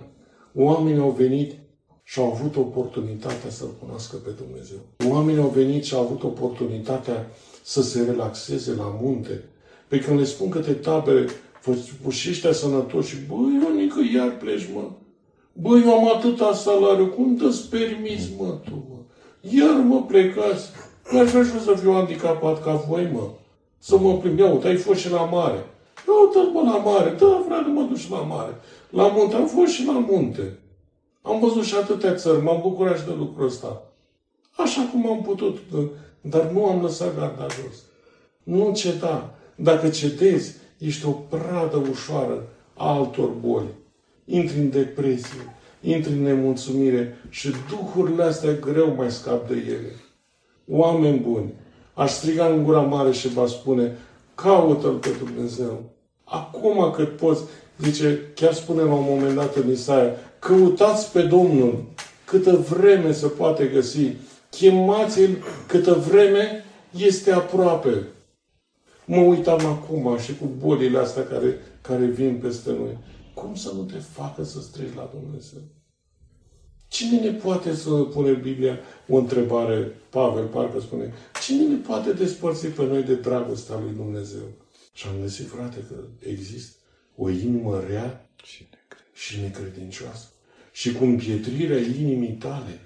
oamenii 0.54 1.00
au 1.00 1.10
venit 1.10 1.52
și 2.02 2.18
au 2.18 2.32
avut 2.32 2.56
oportunitatea 2.56 3.50
să-L 3.50 3.74
cunoască 3.80 4.16
pe 4.16 4.30
Dumnezeu. 4.30 4.78
Oamenii 5.14 5.42
au 5.42 5.48
venit 5.48 5.84
și 5.84 5.94
au 5.94 6.00
avut 6.00 6.22
oportunitatea 6.22 7.26
să 7.62 7.82
se 7.82 8.02
relaxeze 8.02 8.74
la 8.74 8.98
munte. 9.00 9.44
Pe 9.88 9.98
când 9.98 10.18
le 10.18 10.24
spun 10.24 10.48
că 10.48 10.58
te 10.58 10.72
tabere, 10.72 11.26
și 12.10 12.28
ăștia 12.30 12.52
sănătoși, 12.52 13.08
și 13.08 13.16
băi, 13.28 13.60
Ionică, 13.62 14.00
iar 14.14 14.36
pleci, 14.36 14.68
mă. 14.74 14.90
Băi, 15.52 15.82
eu 15.84 15.92
am 15.92 16.16
atâta 16.16 16.52
salariu, 16.52 17.06
cum 17.06 17.36
te-ți 17.36 17.68
permis, 17.68 18.28
mă, 18.38 18.58
tu, 18.64 18.86
mă? 18.88 18.96
Iar 19.40 19.84
mă 19.84 20.02
plecați. 20.02 20.68
Nu 21.10 21.18
aș 21.18 21.30
vrea 21.30 21.44
să 21.44 21.74
fiu 21.80 21.92
handicapat 21.92 22.62
ca 22.62 22.84
voi, 22.88 23.10
mă. 23.12 23.30
Să 23.78 23.98
mă 23.98 24.16
plimb. 24.16 24.38
Ia 24.38 24.52
uite, 24.52 24.66
ai 24.66 24.76
fost 24.76 25.00
și 25.00 25.10
la 25.10 25.24
mare. 25.24 25.64
Ia 26.06 26.14
uite, 26.24 26.52
mă, 26.52 26.60
la 26.60 26.76
mare. 26.76 27.10
Da, 27.10 27.42
frate, 27.46 27.68
mă 27.68 27.82
duc 27.82 27.96
și 27.96 28.10
la 28.10 28.20
mare. 28.20 28.54
La 28.90 29.08
munte, 29.08 29.34
am 29.34 29.46
fost 29.46 29.72
și 29.72 29.84
la 29.84 29.98
munte. 29.98 30.58
Am 31.22 31.40
văzut 31.40 31.64
și 31.64 31.74
atâtea 31.74 32.14
țări, 32.14 32.42
m-am 32.42 32.60
bucurat 32.60 32.98
și 32.98 33.04
de 33.04 33.12
lucrul 33.18 33.46
ăsta. 33.46 33.82
Așa 34.56 34.88
cum 34.92 35.10
am 35.10 35.22
putut, 35.22 35.58
dar 36.20 36.50
nu 36.50 36.66
am 36.66 36.82
lăsat 36.82 37.18
garda 37.18 37.46
jos. 37.46 37.82
Nu 38.42 38.72
ceda. 38.74 39.34
Dacă 39.56 39.88
cedezi, 39.88 40.54
ești 40.78 41.06
o 41.06 41.10
pradă 41.10 41.82
ușoară 41.90 42.48
a 42.74 42.92
altor 42.92 43.28
boli. 43.28 43.74
Intri 44.24 44.58
în 44.58 44.70
depresie, 44.70 45.56
intri 45.80 46.12
în 46.12 46.22
nemulțumire 46.22 47.18
și 47.28 47.50
duhurile 47.68 48.22
astea 48.22 48.52
greu 48.52 48.94
mai 48.96 49.10
scap 49.10 49.48
de 49.48 49.54
ele. 49.54 49.92
Oameni 50.68 51.18
buni, 51.18 51.54
aș 51.94 52.10
striga 52.10 52.46
în 52.46 52.64
gura 52.64 52.80
mare 52.80 53.12
și 53.12 53.28
va 53.28 53.46
spune, 53.46 53.96
caută-L 54.34 54.94
pe 54.94 55.08
Dumnezeu. 55.24 55.95
Acum 56.28 56.90
cât 56.90 57.16
poți, 57.16 57.42
zice, 57.82 58.32
chiar 58.34 58.54
spune 58.54 58.82
la 58.82 58.94
un 58.94 59.04
moment 59.08 59.34
dat 59.34 59.56
în 59.56 59.70
Isaia, 59.70 60.16
căutați 60.38 61.12
pe 61.12 61.22
Domnul 61.22 61.84
câtă 62.24 62.56
vreme 62.56 63.12
se 63.12 63.26
poate 63.26 63.66
găsi. 63.66 64.12
Chemați-L 64.50 65.36
câtă 65.66 65.92
vreme 65.92 66.64
este 66.96 67.32
aproape. 67.32 68.06
Mă 69.04 69.20
uitam 69.20 69.66
acum 69.66 70.18
și 70.18 70.36
cu 70.36 70.44
bolile 70.58 70.98
astea 70.98 71.26
care, 71.26 71.58
care 71.80 72.04
vin 72.04 72.38
peste 72.42 72.70
noi. 72.70 72.98
Cum 73.34 73.54
să 73.54 73.72
nu 73.74 73.82
te 73.82 73.98
facă 73.98 74.44
să 74.44 74.60
strigi 74.60 74.96
la 74.96 75.10
Dumnezeu? 75.20 75.60
Cine 76.88 77.20
ne 77.20 77.30
poate 77.30 77.74
să 77.74 77.90
pune 77.90 78.32
Biblia 78.32 78.78
o 79.08 79.16
întrebare, 79.16 80.00
Pavel 80.10 80.44
parcă 80.44 80.80
spune, 80.80 81.12
cine 81.44 81.62
ne 81.62 81.76
poate 81.76 82.12
despărți 82.12 82.66
pe 82.66 82.86
noi 82.86 83.02
de 83.02 83.14
dragostea 83.14 83.78
lui 83.84 83.94
Dumnezeu? 83.96 84.46
Și 84.96 85.06
am 85.06 85.20
găsit, 85.20 85.48
frate, 85.48 85.84
că 85.88 85.94
există 86.28 86.76
o 87.16 87.28
inimă 87.28 87.80
rea 87.80 88.30
și 89.12 89.40
necredincioasă. 89.40 90.28
Și 90.72 90.92
cu 90.92 91.04
împietrirea 91.04 91.78
inimii 91.78 92.32
tale, 92.32 92.80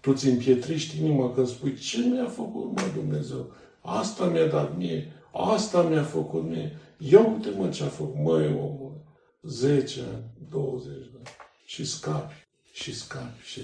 tu 0.00 0.10
îți 0.10 0.28
împietrești 0.28 0.98
inima 0.98 1.34
când 1.34 1.46
spui, 1.46 1.74
ce 1.74 1.98
mi-a 1.98 2.28
făcut, 2.28 2.64
mă, 2.64 2.82
Dumnezeu? 2.94 3.52
Asta 3.80 4.24
mi-a 4.24 4.46
dat 4.46 4.76
mie, 4.76 5.12
asta 5.32 5.82
mi-a 5.82 6.02
făcut 6.02 6.44
mie. 6.44 6.78
Ia 6.98 7.26
uite, 7.26 7.50
mă, 7.50 7.68
ce 7.68 7.82
a 7.82 7.86
făcut, 7.86 8.22
măi, 8.22 8.46
omul. 8.46 9.00
10 9.42 10.00
ani, 10.00 10.24
20 10.50 10.92
de 10.92 11.10
ani. 11.16 11.28
Și 11.64 11.84
scapi, 11.84 12.46
și 12.72 12.94
scapi, 12.94 13.42
și 13.44 13.60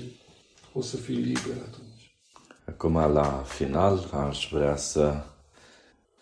o 0.72 0.80
să 0.80 0.96
fii 0.96 1.16
liber 1.16 1.56
atunci. 1.56 2.14
Acum, 2.64 2.94
la 2.94 3.42
final, 3.46 4.10
aș 4.12 4.48
vrea 4.52 4.76
să 4.76 5.22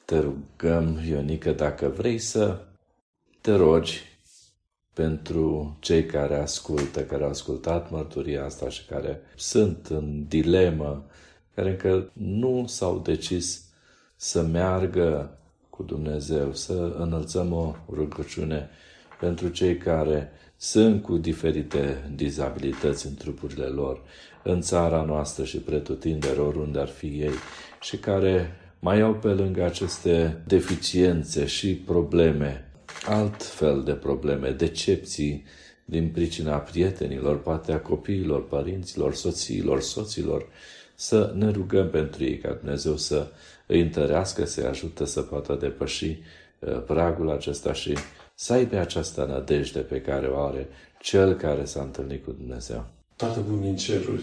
te 0.06 0.18
rugăm, 0.18 0.98
Ionică, 1.08 1.52
dacă 1.52 1.88
vrei 1.88 2.18
să 2.18 2.58
te 3.40 3.54
rogi 3.54 4.02
pentru 4.92 5.76
cei 5.80 6.06
care 6.06 6.36
ascultă, 6.36 7.04
care 7.04 7.22
au 7.22 7.28
ascultat 7.28 7.90
mărturia 7.90 8.44
asta 8.44 8.68
și 8.68 8.84
care 8.84 9.20
sunt 9.36 9.86
în 9.86 10.24
dilemă, 10.28 11.04
care 11.54 11.70
încă 11.70 12.10
nu 12.12 12.64
s-au 12.66 12.98
decis 12.98 13.64
să 14.16 14.42
meargă 14.42 15.38
cu 15.70 15.82
Dumnezeu, 15.82 16.54
să 16.54 16.94
înălțăm 16.98 17.52
o 17.52 17.74
rugăciune 17.90 18.68
pentru 19.20 19.48
cei 19.48 19.76
care 19.76 20.30
sunt 20.56 21.02
cu 21.02 21.16
diferite 21.16 22.10
dizabilități 22.14 23.06
în 23.06 23.14
trupurile 23.14 23.66
lor, 23.66 24.02
în 24.42 24.60
țara 24.60 25.02
noastră 25.02 25.44
și 25.44 25.58
pretutindere 25.58 26.40
oriunde 26.40 26.78
ar 26.78 26.88
fi 26.88 27.06
ei, 27.06 27.34
și 27.80 27.96
care 27.96 28.50
mai 28.86 29.00
au 29.00 29.14
pe 29.14 29.28
lângă 29.28 29.64
aceste 29.64 30.42
deficiențe 30.46 31.46
și 31.46 31.74
probleme, 31.74 32.70
alt 33.06 33.42
fel 33.42 33.82
de 33.82 33.92
probleme, 33.92 34.50
decepții 34.50 35.44
din 35.84 36.10
pricina 36.10 36.56
prietenilor, 36.56 37.40
poate 37.40 37.72
a 37.72 37.80
copiilor, 37.80 38.48
părinților, 38.48 39.14
soțiilor, 39.14 39.80
soților, 39.80 40.46
să 40.94 41.32
ne 41.36 41.50
rugăm 41.50 41.90
pentru 41.90 42.24
ei 42.24 42.38
ca 42.38 42.52
Dumnezeu 42.52 42.96
să 42.96 43.26
îi 43.66 43.80
întărească, 43.80 44.44
să-i 44.44 44.64
ajută 44.64 45.04
să 45.04 45.22
poată 45.22 45.54
depăși 45.54 46.18
uh, 46.58 46.82
pragul 46.86 47.30
acesta 47.30 47.72
și 47.72 47.96
să 48.34 48.52
aibă 48.52 48.76
această 48.76 49.24
nădejde 49.24 49.80
pe 49.80 50.00
care 50.00 50.26
o 50.26 50.38
are 50.38 50.68
cel 51.00 51.34
care 51.34 51.64
s-a 51.64 51.82
întâlnit 51.82 52.24
cu 52.24 52.30
Dumnezeu. 52.32 52.86
Tată 53.16 53.40
bun 53.48 53.60
din 53.60 53.76
ceruri, 53.76 54.22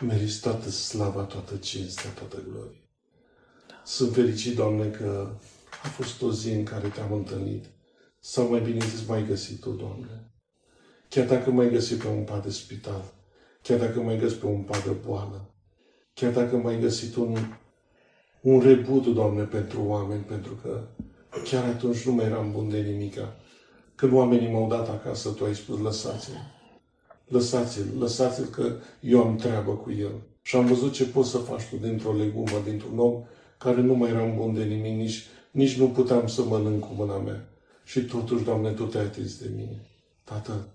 meriți 0.00 0.40
toată 0.40 0.70
slava, 0.70 1.22
toată 1.22 1.56
cinstea, 1.56 2.10
toată 2.10 2.36
gloria. 2.50 2.80
Sunt 3.90 4.12
fericit, 4.12 4.56
Doamne, 4.56 4.86
că 4.86 5.28
a 5.82 5.88
fost 5.88 6.22
o 6.22 6.32
zi 6.32 6.50
în 6.50 6.64
care 6.64 6.88
te-am 6.88 7.12
întâlnit. 7.12 7.64
Sau 8.20 8.48
mai 8.48 8.60
bine 8.60 8.84
zis, 8.84 9.06
mai 9.06 9.26
găsit 9.26 9.60
Tu, 9.60 9.70
Doamne. 9.70 10.30
Chiar 11.08 11.26
dacă 11.26 11.50
m-ai 11.50 11.70
găsit 11.70 11.98
pe 11.98 12.06
un 12.06 12.24
pat 12.24 12.42
de 12.42 12.50
spital, 12.50 13.04
chiar 13.62 13.78
dacă 13.78 14.00
m-ai 14.00 14.18
găsit 14.18 14.38
pe 14.38 14.46
un 14.46 14.62
pat 14.62 14.84
de 14.84 14.90
boală, 14.90 15.54
chiar 16.14 16.32
dacă 16.32 16.56
m-ai 16.56 16.80
găsit 16.80 17.16
un, 17.16 17.36
un 18.40 18.60
rebut, 18.60 19.06
Doamne, 19.06 19.42
pentru 19.42 19.84
oameni, 19.86 20.22
pentru 20.22 20.58
că 20.62 20.86
chiar 21.44 21.64
atunci 21.64 22.06
nu 22.06 22.12
mai 22.12 22.24
eram 22.24 22.52
bun 22.52 22.68
de 22.68 22.80
nimica. 22.80 23.36
Când 23.94 24.12
oamenii 24.12 24.52
m-au 24.52 24.68
dat 24.68 24.88
acasă, 24.88 25.28
Tu 25.28 25.44
ai 25.44 25.54
spus, 25.54 25.78
lăsați-l. 25.78 26.36
Lăsați-l, 27.26 27.86
lăsați-l 27.98 28.44
că 28.44 28.76
eu 29.00 29.22
am 29.22 29.36
treabă 29.36 29.72
cu 29.72 29.90
el. 29.92 30.12
Și 30.42 30.56
am 30.56 30.66
văzut 30.66 30.92
ce 30.92 31.06
poți 31.06 31.30
să 31.30 31.38
faci 31.38 31.68
tu 31.68 31.76
dintr-o 31.76 32.12
legumă, 32.12 32.62
dintr-un 32.64 32.98
om 32.98 33.24
care 33.64 33.80
nu 33.80 33.94
mai 33.94 34.10
eram 34.10 34.36
bun 34.36 34.54
de 34.54 34.64
nimic, 34.64 34.96
nici, 34.96 35.26
nici 35.50 35.78
nu 35.78 35.88
puteam 35.88 36.26
să 36.26 36.42
mănânc 36.42 36.80
cu 36.80 36.92
mâna 36.96 37.18
mea. 37.18 37.48
Și 37.84 38.00
totuși, 38.00 38.44
Doamne, 38.44 38.70
Tu 38.70 38.84
te-ai 38.84 39.04
atins 39.04 39.38
de 39.38 39.50
mine. 39.56 39.84
Tată, 40.24 40.68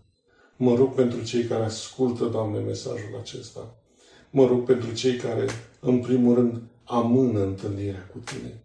mă 0.57 0.76
rog 0.76 0.94
pentru 0.94 1.24
cei 1.24 1.44
care 1.44 1.64
ascultă, 1.64 2.26
Doamne, 2.26 2.60
mesajul 2.60 3.18
acesta. 3.20 3.76
Mă 4.30 4.45
rog 4.45 4.64
pentru 4.64 4.94
cei 4.94 5.16
care, 5.16 5.45
în 5.80 5.99
primul 5.99 6.36
rând, 6.36 6.62
amână 6.84 7.44
întâlnirea 7.44 8.10
cu 8.12 8.18
Tine. 8.18 8.64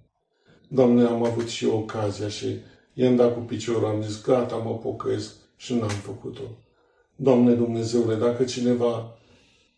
Doamne, 0.68 1.04
am 1.04 1.24
avut 1.24 1.48
și 1.48 1.64
eu 1.64 1.76
ocazia 1.76 2.28
și 2.28 2.56
i-am 2.94 3.16
dat 3.16 3.34
cu 3.34 3.40
piciorul, 3.40 3.84
am 3.84 4.02
zis, 4.02 4.22
gata, 4.22 4.56
mă 4.56 4.78
pocăiesc 4.78 5.32
și 5.56 5.74
n-am 5.74 5.88
făcut-o. 5.88 6.42
Doamne 7.16 7.52
Dumnezeule, 7.54 8.14
dacă 8.14 8.44
cineva 8.44 9.18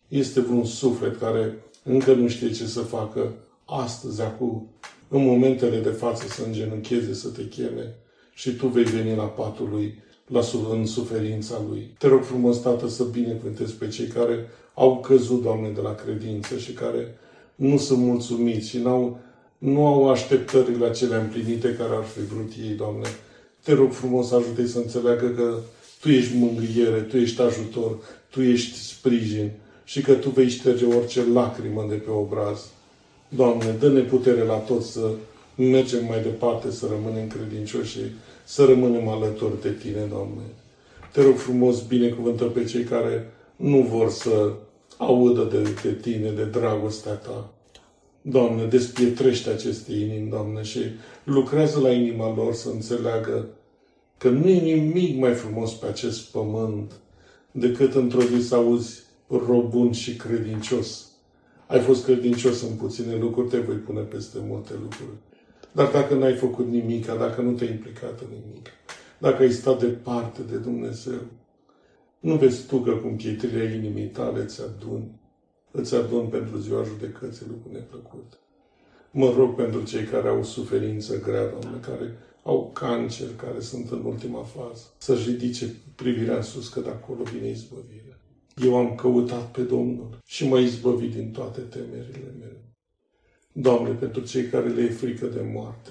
este 0.08 0.40
vreun 0.40 0.64
suflet 0.64 1.18
care 1.18 1.64
încă 1.84 2.14
nu 2.14 2.28
știe 2.28 2.50
ce 2.50 2.66
să 2.66 2.80
facă, 2.80 3.34
astăzi, 3.72 4.20
acum, 4.20 4.68
în 5.08 5.24
momentele 5.24 5.78
de 5.78 5.88
față, 5.88 6.26
să 6.28 6.42
îngenuncheze, 6.44 7.14
să 7.14 7.28
te 7.28 7.48
cheme 7.48 7.94
și 8.34 8.50
tu 8.50 8.66
vei 8.66 8.84
veni 8.84 9.16
la 9.16 9.24
patul 9.24 9.68
lui, 9.72 10.02
la, 10.26 10.40
în 10.70 10.86
suferința 10.86 11.62
lui. 11.68 11.94
Te 11.98 12.08
rog 12.08 12.22
frumos, 12.22 12.60
Tată, 12.60 12.88
să 12.88 13.04
binecuvântezi 13.04 13.72
pe 13.74 13.88
cei 13.88 14.06
care 14.06 14.48
au 14.74 15.00
căzut, 15.00 15.42
Doamne, 15.42 15.68
de 15.68 15.80
la 15.80 15.94
credință 15.94 16.56
și 16.56 16.72
care 16.72 17.18
nu 17.54 17.76
sunt 17.76 17.98
mulțumiți 17.98 18.68
și 18.68 18.78
n-au, 18.78 19.18
nu 19.58 19.86
au 19.86 20.10
așteptările 20.10 20.86
acelea 20.86 21.20
împlinite 21.20 21.74
care 21.74 21.94
ar 21.94 22.04
fi 22.04 22.20
vrut 22.20 22.52
ei, 22.62 22.74
Doamne. 22.76 23.06
Te 23.62 23.74
rog 23.74 23.92
frumos, 23.92 24.30
ajută 24.30 24.66
să 24.66 24.78
înțeleagă 24.78 25.28
că 25.28 25.58
Tu 26.00 26.08
ești 26.08 26.36
mângâiere, 26.36 27.00
Tu 27.00 27.16
ești 27.16 27.40
ajutor, 27.40 27.98
Tu 28.30 28.42
ești 28.42 28.78
sprijin 28.78 29.50
și 29.84 30.00
că 30.00 30.12
Tu 30.12 30.30
vei 30.30 30.48
șterge 30.48 30.84
orice 30.84 31.24
lacrimă 31.32 31.86
de 31.88 31.94
pe 31.94 32.10
obraz. 32.10 32.70
Doamne, 33.36 33.76
dă-ne 33.78 34.00
putere 34.00 34.42
la 34.44 34.54
toți 34.54 34.92
să 34.92 35.10
mergem 35.56 36.04
mai 36.04 36.22
departe, 36.22 36.70
să 36.70 36.86
rămânem 36.90 37.28
credincioși 37.28 37.90
și 37.90 38.00
să 38.44 38.64
rămânem 38.64 39.08
alături 39.08 39.60
de 39.62 39.70
Tine, 39.70 40.06
Doamne. 40.10 40.42
Te 41.12 41.22
rog 41.22 41.36
frumos, 41.36 41.82
binecuvântă 41.82 42.44
pe 42.44 42.64
cei 42.64 42.84
care 42.84 43.32
nu 43.56 43.80
vor 43.80 44.10
să 44.10 44.52
audă 44.96 45.42
de, 45.42 45.62
de 45.82 45.92
Tine, 45.92 46.30
de 46.30 46.44
dragostea 46.44 47.12
Ta. 47.12 47.50
Doamne, 48.22 48.64
despietrește 48.64 49.50
aceste 49.50 49.92
inimi, 49.92 50.30
Doamne, 50.30 50.62
și 50.62 50.80
lucrează 51.24 51.80
la 51.80 51.90
inima 51.90 52.34
lor 52.34 52.54
să 52.54 52.68
înțeleagă 52.68 53.46
că 54.18 54.28
nu 54.28 54.48
e 54.48 54.74
nimic 54.74 55.18
mai 55.18 55.32
frumos 55.34 55.72
pe 55.72 55.86
acest 55.86 56.30
pământ 56.30 56.92
decât 57.50 57.94
într-o 57.94 58.22
zi 58.22 58.46
să 58.46 58.54
auzi 58.54 59.00
robun 59.28 59.92
și 59.92 60.16
credincios 60.16 61.11
ai 61.72 61.80
fost 61.80 62.04
credincios 62.04 62.62
în 62.62 62.76
puține 62.76 63.16
lucruri, 63.16 63.48
te 63.48 63.58
voi 63.58 63.74
pune 63.74 64.00
peste 64.00 64.38
multe 64.46 64.72
lucruri. 64.72 65.16
Dar 65.72 65.90
dacă 65.90 66.14
n-ai 66.14 66.34
făcut 66.34 66.68
nimic, 66.68 67.06
dacă 67.06 67.40
nu 67.40 67.52
te-ai 67.52 67.70
implicat 67.70 68.20
în 68.20 68.26
nimic, 68.30 68.68
dacă 69.18 69.42
ai 69.42 69.50
stat 69.50 69.80
departe 69.80 70.42
de 70.50 70.56
Dumnezeu, 70.56 71.20
nu 72.20 72.36
vezi 72.36 72.66
tu 72.66 72.78
că 72.78 72.90
cu 72.90 73.06
împietrirea 73.06 73.74
inimii 73.74 74.06
tale 74.06 74.42
îți 74.42 74.62
adun, 74.62 75.20
îți 75.70 75.94
adun 75.94 76.26
pentru 76.26 76.58
ziua 76.58 76.82
judecății 76.82 77.46
lucruri 77.48 77.74
neplăcute. 77.74 78.36
Mă 79.10 79.34
rog 79.36 79.54
pentru 79.54 79.82
cei 79.82 80.04
care 80.04 80.28
au 80.28 80.42
suferință 80.42 81.20
grea, 81.20 81.46
Doamne, 81.48 81.80
care 81.80 82.16
au 82.42 82.70
cancer, 82.74 83.28
care 83.36 83.60
sunt 83.60 83.90
în 83.90 84.04
ultima 84.04 84.42
fază, 84.42 84.82
să-și 84.98 85.30
ridice 85.30 85.74
privirea 85.94 86.36
în 86.36 86.42
sus, 86.42 86.68
că 86.68 86.80
de 86.80 86.88
acolo 86.88 87.22
vine 87.22 87.48
izbăvirea. 87.48 88.01
Eu 88.56 88.76
am 88.76 88.94
căutat 88.94 89.50
pe 89.50 89.60
Domnul 89.60 90.18
și 90.24 90.48
m-a 90.48 90.58
izbăvit 90.58 91.12
din 91.12 91.30
toate 91.30 91.60
temerile 91.60 92.34
mele. 92.38 92.62
Doamne, 93.52 93.90
pentru 93.90 94.20
cei 94.20 94.46
care 94.46 94.68
le 94.68 94.82
e 94.82 94.90
frică 94.90 95.26
de 95.26 95.40
moarte, 95.52 95.90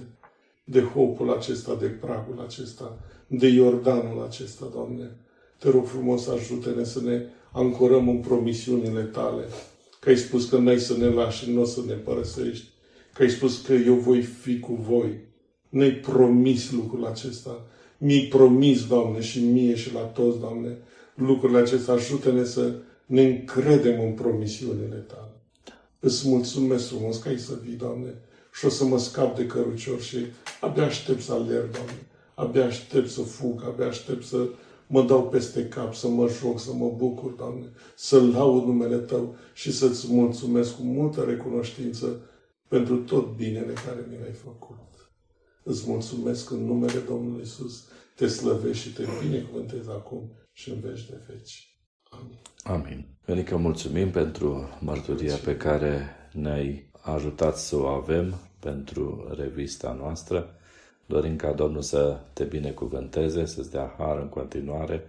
de 0.63 0.81
hopul 0.81 1.31
acesta, 1.31 1.75
de 1.75 1.85
pragul 1.85 2.39
acesta, 2.45 2.99
de 3.27 3.47
Iordanul 3.47 4.23
acesta, 4.23 4.69
Doamne, 4.73 5.11
te 5.57 5.69
rog 5.69 5.85
frumos, 5.85 6.27
ajută-ne 6.27 6.83
să 6.83 7.01
ne 7.01 7.25
ancorăm 7.51 8.09
în 8.09 8.17
promisiunile 8.17 9.01
Tale, 9.01 9.43
că 9.99 10.09
ai 10.09 10.17
spus 10.17 10.49
că 10.49 10.57
n-ai 10.57 10.79
să 10.79 10.97
ne 10.97 11.07
lași 11.07 11.43
și 11.43 11.51
nu 11.51 11.61
o 11.61 11.65
să 11.65 11.81
ne 11.87 11.93
părăsești, 11.93 12.67
că 13.13 13.21
ai 13.21 13.29
spus 13.29 13.61
că 13.61 13.73
eu 13.73 13.93
voi 13.93 14.21
fi 14.21 14.59
cu 14.59 14.73
voi. 14.73 15.19
Ne-ai 15.69 15.91
promis 15.91 16.71
lucrul 16.71 17.05
acesta. 17.05 17.65
Mi-ai 17.97 18.27
promis, 18.29 18.87
Doamne, 18.87 19.21
și 19.21 19.43
mie 19.43 19.75
și 19.75 19.93
la 19.93 19.99
toți, 19.99 20.39
Doamne, 20.39 20.77
lucrurile 21.15 21.59
acestea, 21.59 21.93
ajută-ne 21.93 22.43
să 22.43 22.73
ne 23.05 23.21
încredem 23.21 24.01
în 24.01 24.11
promisiunile 24.11 24.95
tale. 24.95 25.31
Îți 25.99 26.27
mulțumesc 26.27 26.87
frumos 26.87 27.17
că 27.17 27.27
ai 27.27 27.39
să 27.39 27.53
vii, 27.63 27.75
Doamne, 27.75 28.13
și 28.53 28.65
o 28.65 28.69
să 28.69 28.85
mă 28.85 28.99
scap 28.99 29.35
de 29.35 29.45
cărucior 29.45 30.01
și 30.01 30.17
abia 30.61 30.85
aștept 30.85 31.21
să 31.21 31.33
alerg, 31.33 31.71
Doamne. 31.71 32.07
Abia 32.33 32.65
aștept 32.65 33.09
să 33.09 33.21
fug, 33.21 33.63
abia 33.65 33.87
aștept 33.87 34.23
să 34.23 34.47
mă 34.87 35.03
dau 35.03 35.29
peste 35.29 35.67
cap, 35.67 35.95
să 35.95 36.07
mă 36.07 36.27
joc, 36.27 36.59
să 36.59 36.73
mă 36.73 36.93
bucur, 36.97 37.31
Doamne, 37.31 37.65
să 37.95 38.21
laud 38.21 38.65
numele 38.65 38.97
Tău 38.97 39.35
și 39.53 39.71
să-ți 39.71 40.13
mulțumesc 40.13 40.75
cu 40.75 40.81
multă 40.81 41.21
recunoștință 41.21 42.19
pentru 42.67 42.97
tot 42.97 43.35
binele 43.35 43.73
care 43.73 44.05
mi 44.09 44.17
l-ai 44.21 44.33
făcut. 44.43 44.79
Îți 45.63 45.83
mulțumesc 45.87 46.51
în 46.51 46.65
numele 46.65 46.99
Domnului 47.07 47.41
Isus, 47.41 47.83
te 48.15 48.27
slăvesc 48.27 48.79
și 48.79 48.93
te 48.93 49.03
binecuvântez 49.21 49.87
acum 49.87 50.29
și 50.51 50.69
în 50.69 50.79
veci 50.79 51.05
de 51.05 51.19
veci. 51.27 51.75
Amin. 52.09 52.39
Amin. 52.63 53.05
Venica, 53.25 53.55
mulțumim 53.55 54.11
pentru 54.11 54.77
mărturia 54.79 55.35
pe 55.35 55.57
care 55.57 56.15
ne-ai 56.31 56.89
ajutat 57.01 57.57
să 57.57 57.75
o 57.75 57.85
avem 57.85 58.35
pentru 58.59 59.33
revista 59.37 59.93
noastră. 59.99 60.55
Dorim 61.05 61.35
ca 61.35 61.51
Domnul 61.51 61.81
să 61.81 62.19
te 62.33 62.43
binecuvânteze, 62.43 63.45
să-ți 63.45 63.71
dea 63.71 63.95
har 63.97 64.17
în 64.17 64.29
continuare 64.29 65.03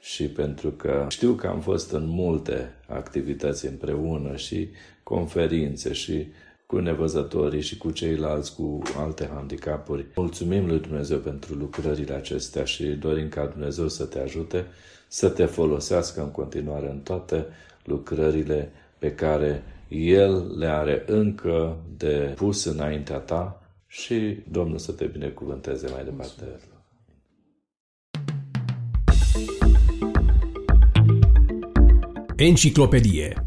și 0.00 0.28
pentru 0.28 0.70
că 0.70 1.06
știu 1.08 1.32
că 1.34 1.46
am 1.46 1.60
fost 1.60 1.90
în 1.92 2.06
multe 2.06 2.74
activități 2.88 3.66
împreună 3.66 4.36
și 4.36 4.68
conferințe 5.02 5.92
și 5.92 6.26
cu 6.66 6.78
nevăzătorii 6.78 7.60
și 7.60 7.76
cu 7.76 7.90
ceilalți 7.90 8.54
cu 8.54 8.82
alte 8.96 9.30
handicapuri. 9.34 10.06
Mulțumim 10.14 10.66
lui 10.66 10.78
Dumnezeu 10.78 11.18
pentru 11.18 11.54
lucrările 11.54 12.14
acestea 12.14 12.64
și 12.64 12.84
dorim 12.84 13.28
ca 13.28 13.46
Dumnezeu 13.46 13.88
să 13.88 14.04
te 14.04 14.18
ajute 14.18 14.66
să 15.08 15.28
te 15.28 15.44
folosească 15.44 16.22
în 16.22 16.30
continuare 16.30 16.90
în 16.90 16.98
toate 16.98 17.46
lucrările 17.84 18.72
pe 18.98 19.14
care 19.14 19.62
El 19.88 20.58
le 20.58 20.66
are 20.66 21.04
încă 21.06 21.76
de 21.96 22.32
pus 22.36 22.64
înaintea 22.64 23.18
ta 23.18 23.62
și 23.86 24.38
Domnul 24.50 24.78
să 24.78 24.92
te 24.92 25.04
binecuvânteze 25.04 25.88
mai 25.90 26.04
departe. 26.04 26.60
Enciclopedie 32.36 33.46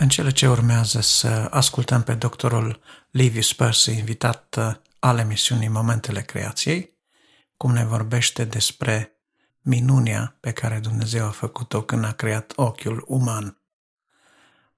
În 0.00 0.08
cele 0.08 0.30
ce 0.30 0.48
urmează 0.48 1.00
să 1.00 1.46
ascultăm 1.50 2.02
pe 2.02 2.14
doctorul 2.14 2.80
Livius 3.10 3.52
Percy, 3.52 3.90
invitat 3.90 4.56
uh, 4.58 4.74
al 4.98 5.18
emisiunii 5.18 5.68
Momentele 5.68 6.20
Creației, 6.20 6.98
cum 7.56 7.72
ne 7.72 7.84
vorbește 7.84 8.44
despre 8.44 9.12
minunia 9.62 10.36
pe 10.40 10.50
care 10.50 10.78
Dumnezeu 10.78 11.26
a 11.26 11.30
făcut-o 11.30 11.82
când 11.82 12.04
a 12.04 12.12
creat 12.12 12.52
ochiul 12.56 13.04
uman. 13.06 13.60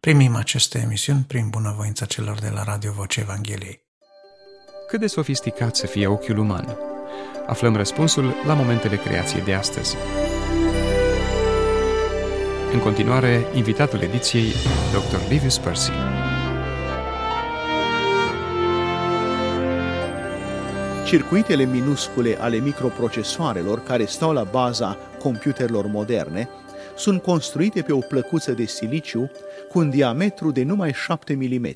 Primim 0.01 0.35
aceste 0.35 0.79
emisiuni 0.79 1.25
prin 1.27 1.49
bunăvoința 1.49 2.07
celor 2.07 2.39
de 2.39 2.49
la 2.49 2.63
Radio 2.63 2.93
Voce 2.93 3.21
Evangheliei. 3.21 3.85
Cât 4.89 5.01
de 5.01 5.07
sofisticat 5.07 5.77
să 5.77 5.87
fie 5.87 6.07
ochiul 6.07 6.39
uman? 6.39 6.77
Aflăm 7.47 7.77
răspunsul 7.77 8.35
la 8.45 8.55
momentele 8.55 8.97
creației 8.97 9.43
de 9.43 9.55
astăzi. 9.55 9.97
În 12.73 12.79
continuare, 12.79 13.47
invitatul 13.55 14.01
ediției, 14.01 14.53
Dr. 14.93 15.29
Livius 15.29 15.59
Percy. 15.59 15.91
Circuitele 21.07 21.65
minuscule 21.65 22.37
ale 22.41 22.57
microprocesoarelor 22.57 23.83
care 23.83 24.05
stau 24.05 24.33
la 24.33 24.43
baza 24.43 24.97
computerelor 25.19 25.87
moderne 25.87 26.49
sunt 26.97 27.23
construite 27.23 27.83
pe 27.83 27.93
o 27.93 27.99
plăcuță 27.99 28.53
de 28.53 28.65
siliciu 28.65 29.31
cu 29.69 29.79
un 29.79 29.91
diametru 29.91 30.51
de 30.51 30.63
numai 30.63 30.93
7 30.93 31.35
mm. 31.35 31.75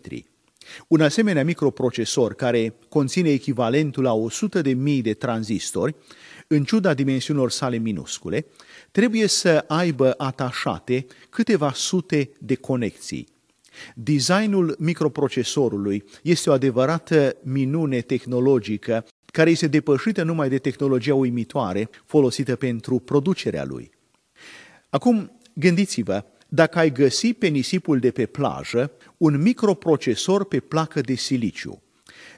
Un 0.89 1.01
asemenea 1.01 1.45
microprocesor 1.45 2.35
care 2.35 2.75
conține 2.89 3.31
echivalentul 3.31 4.03
la 4.03 4.13
100 4.13 4.63
de 4.63 4.73
mii 4.73 5.03
de 5.03 5.15
tranzistori, 5.15 5.95
în 6.47 6.65
ciuda 6.65 6.95
dimensiunilor 6.95 7.51
sale 7.51 7.77
minuscule, 7.77 8.47
trebuie 8.91 9.27
să 9.27 9.65
aibă 9.69 10.15
atașate 10.17 11.07
câteva 11.31 11.73
sute 11.73 12.31
de 12.39 12.55
conexii. 12.55 13.27
Designul 13.95 14.77
microprocesorului 14.79 16.05
este 16.23 16.51
o 16.51 16.53
adevărată 16.53 17.37
minune 17.43 18.01
tehnologică 18.01 19.07
care 19.33 19.51
este 19.51 19.67
depășită 19.67 20.23
numai 20.23 20.49
de 20.49 20.59
tehnologia 20.59 21.15
uimitoare 21.15 21.89
folosită 22.05 22.57
pentru 22.57 22.99
producerea 22.99 23.65
lui. 23.65 23.91
Acum, 24.91 25.41
gândiți-vă, 25.55 26.25
dacă 26.49 26.79
ai 26.79 26.93
găsi 26.93 27.33
pe 27.33 27.47
nisipul 27.47 27.99
de 27.99 28.11
pe 28.11 28.27
plajă 28.27 28.91
un 29.17 29.43
microprocesor 29.43 30.45
pe 30.45 30.61
placă 30.61 31.01
de 31.01 31.15
siliciu, 31.15 31.83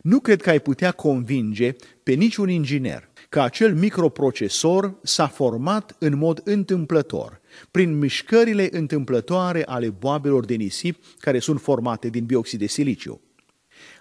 nu 0.03 0.21
cred 0.21 0.43
că 0.43 0.51
ai 0.51 0.61
putea 0.61 0.91
convinge 0.91 1.77
pe 2.03 2.13
niciun 2.13 2.49
inginer 2.49 3.09
că 3.29 3.41
acel 3.41 3.75
microprocesor 3.75 4.99
s-a 5.03 5.27
format 5.27 5.97
în 5.99 6.17
mod 6.17 6.41
întâmplător, 6.45 7.41
prin 7.71 7.99
mișcările 7.99 8.69
întâmplătoare 8.71 9.65
ale 9.65 9.91
boabelor 9.91 10.45
de 10.45 10.55
nisip 10.55 11.05
care 11.19 11.39
sunt 11.39 11.61
formate 11.61 12.09
din 12.09 12.25
bioxid 12.25 12.59
de 12.59 12.67
siliciu. 12.67 13.21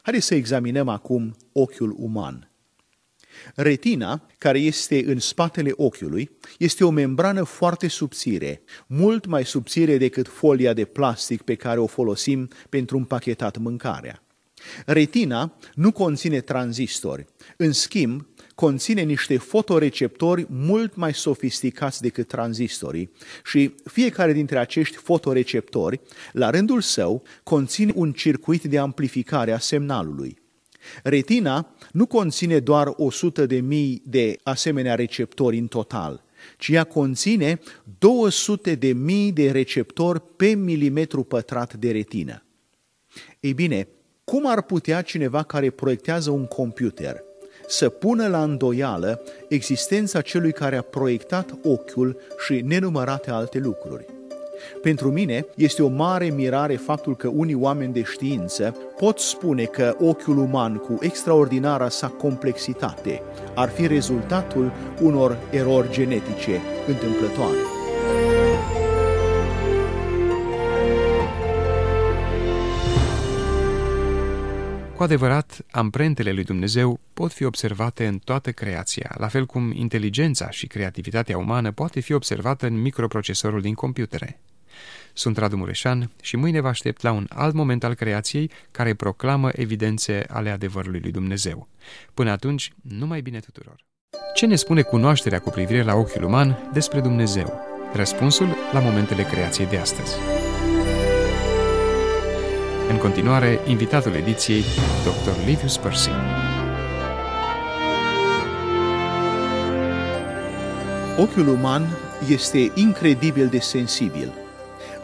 Haideți 0.02 0.26
să 0.26 0.36
examinăm 0.36 0.88
acum 0.88 1.36
ochiul 1.52 1.94
uman. 1.98 2.47
Retina, 3.56 4.26
care 4.38 4.60
este 4.60 5.04
în 5.06 5.20
spatele 5.20 5.72
ochiului, 5.76 6.30
este 6.58 6.84
o 6.84 6.90
membrană 6.90 7.44
foarte 7.44 7.88
subțire, 7.88 8.62
mult 8.88 9.26
mai 9.26 9.46
subțire 9.46 9.98
decât 9.98 10.28
folia 10.28 10.74
de 10.74 10.86
plastic 10.86 11.42
pe 11.42 11.56
care 11.56 11.80
o 11.80 11.88
folosim 11.88 12.48
pentru 12.70 12.98
împachetat 12.98 13.58
mâncarea. 13.58 14.22
Retina 14.86 15.58
nu 15.74 15.92
conține 15.92 16.40
tranzistori, 16.40 17.26
în 17.58 17.72
schimb, 17.72 18.28
conține 18.56 19.02
niște 19.02 19.38
fotoreceptori 19.38 20.46
mult 20.50 20.96
mai 20.96 21.14
sofisticați 21.14 22.02
decât 22.02 22.28
tranzistorii 22.28 23.12
și 23.44 23.76
fiecare 23.84 24.34
dintre 24.34 24.58
acești 24.60 24.96
fotoreceptori, 24.96 26.02
la 26.32 26.50
rândul 26.50 26.82
său, 26.82 27.24
conține 27.44 27.92
un 27.96 28.14
circuit 28.14 28.64
de 28.64 28.78
amplificare 28.78 29.52
a 29.52 29.60
semnalului. 29.60 30.38
Retina 31.04 31.76
nu 31.92 32.06
conține 32.06 32.60
doar 32.60 32.94
100 32.96 33.46
de 33.46 33.60
mii 33.60 34.02
de 34.06 34.38
asemenea 34.44 34.96
receptori 34.96 35.58
în 35.58 35.68
total, 35.68 36.24
ci 36.58 36.68
ea 36.68 36.84
conține 36.84 37.60
200 38.00 38.76
de 38.76 38.92
mii 38.92 39.32
de 39.32 39.52
receptori 39.52 40.22
pe 40.36 40.48
milimetru 40.48 41.24
pătrat 41.24 41.74
de 41.74 41.92
retină. 41.92 42.44
Ei 43.40 43.54
bine, 43.54 43.88
cum 44.24 44.48
ar 44.48 44.62
putea 44.62 45.02
cineva 45.02 45.44
care 45.44 45.70
proiectează 45.70 46.32
un 46.32 46.46
computer 46.46 47.24
să 47.68 47.90
pună 47.90 48.28
la 48.28 48.44
îndoială 48.44 49.22
existența 49.50 50.22
celui 50.22 50.52
care 50.52 50.76
a 50.76 50.82
proiectat 50.82 51.58
ochiul 51.64 52.18
și 52.46 52.62
nenumărate 52.62 53.32
alte 53.32 53.58
lucruri? 53.58 54.17
Pentru 54.82 55.12
mine 55.12 55.46
este 55.56 55.84
o 55.84 55.88
mare 55.88 56.26
mirare 56.26 56.76
faptul 56.76 57.16
că 57.16 57.28
unii 57.28 57.56
oameni 57.56 57.94
de 57.94 58.04
știință 58.04 58.76
pot 58.98 59.20
spune 59.20 59.64
că 59.64 59.96
ochiul 60.00 60.38
uman 60.38 60.76
cu 60.76 60.98
extraordinara 61.02 61.90
sa 61.90 62.08
complexitate 62.08 63.22
ar 63.56 63.70
fi 63.70 63.88
rezultatul 63.88 64.72
unor 65.02 65.38
erori 65.52 65.92
genetice 65.92 66.62
întâmplătoare. 66.88 67.77
Cu 74.98 75.04
adevărat, 75.04 75.66
amprentele 75.72 76.32
lui 76.32 76.44
Dumnezeu 76.44 77.00
pot 77.14 77.32
fi 77.32 77.44
observate 77.44 78.08
în 78.08 78.18
toată 78.18 78.52
creația, 78.52 79.16
la 79.18 79.28
fel 79.28 79.46
cum 79.46 79.72
inteligența 79.72 80.50
și 80.50 80.68
creativitatea 80.68 81.38
umană 81.38 81.72
poate 81.72 82.00
fi 82.00 82.14
observată 82.14 82.66
în 82.66 82.82
microprocesorul 82.82 83.62
din 83.62 83.74
computere. 83.74 84.40
Sunt 85.14 85.38
Radu 85.38 85.58
Mureșan 85.58 86.12
și 86.22 86.36
mâine 86.36 86.60
vă 86.60 86.68
aștept 86.68 87.02
la 87.02 87.12
un 87.12 87.26
alt 87.30 87.54
moment 87.54 87.84
al 87.84 87.94
creației 87.94 88.52
care 88.72 88.94
proclamă 88.94 89.50
evidențe 89.54 90.26
ale 90.30 90.50
adevărului 90.50 91.00
lui 91.00 91.12
Dumnezeu. 91.12 91.68
Până 92.14 92.32
atunci, 92.32 92.72
numai 92.82 93.22
bine 93.22 93.40
tuturor! 93.40 93.86
Ce 94.36 94.46
ne 94.46 94.56
spune 94.56 94.82
cunoașterea 94.82 95.40
cu 95.40 95.50
privire 95.50 95.84
la 95.84 95.96
ochiul 95.96 96.24
uman 96.24 96.70
despre 96.74 97.00
Dumnezeu? 97.00 97.60
Răspunsul 97.94 98.56
la 98.72 98.80
momentele 98.80 99.24
creației 99.24 99.68
de 99.68 99.78
astăzi. 99.78 100.16
În 102.90 102.98
continuare, 102.98 103.60
invitatul 103.68 104.14
ediției, 104.14 104.62
Dr. 105.04 105.46
Livius 105.46 105.78
Percy. 105.78 106.10
Ochiul 111.18 111.48
uman 111.48 111.88
este 112.30 112.72
incredibil 112.76 113.48
de 113.48 113.60
sensibil. 113.60 114.34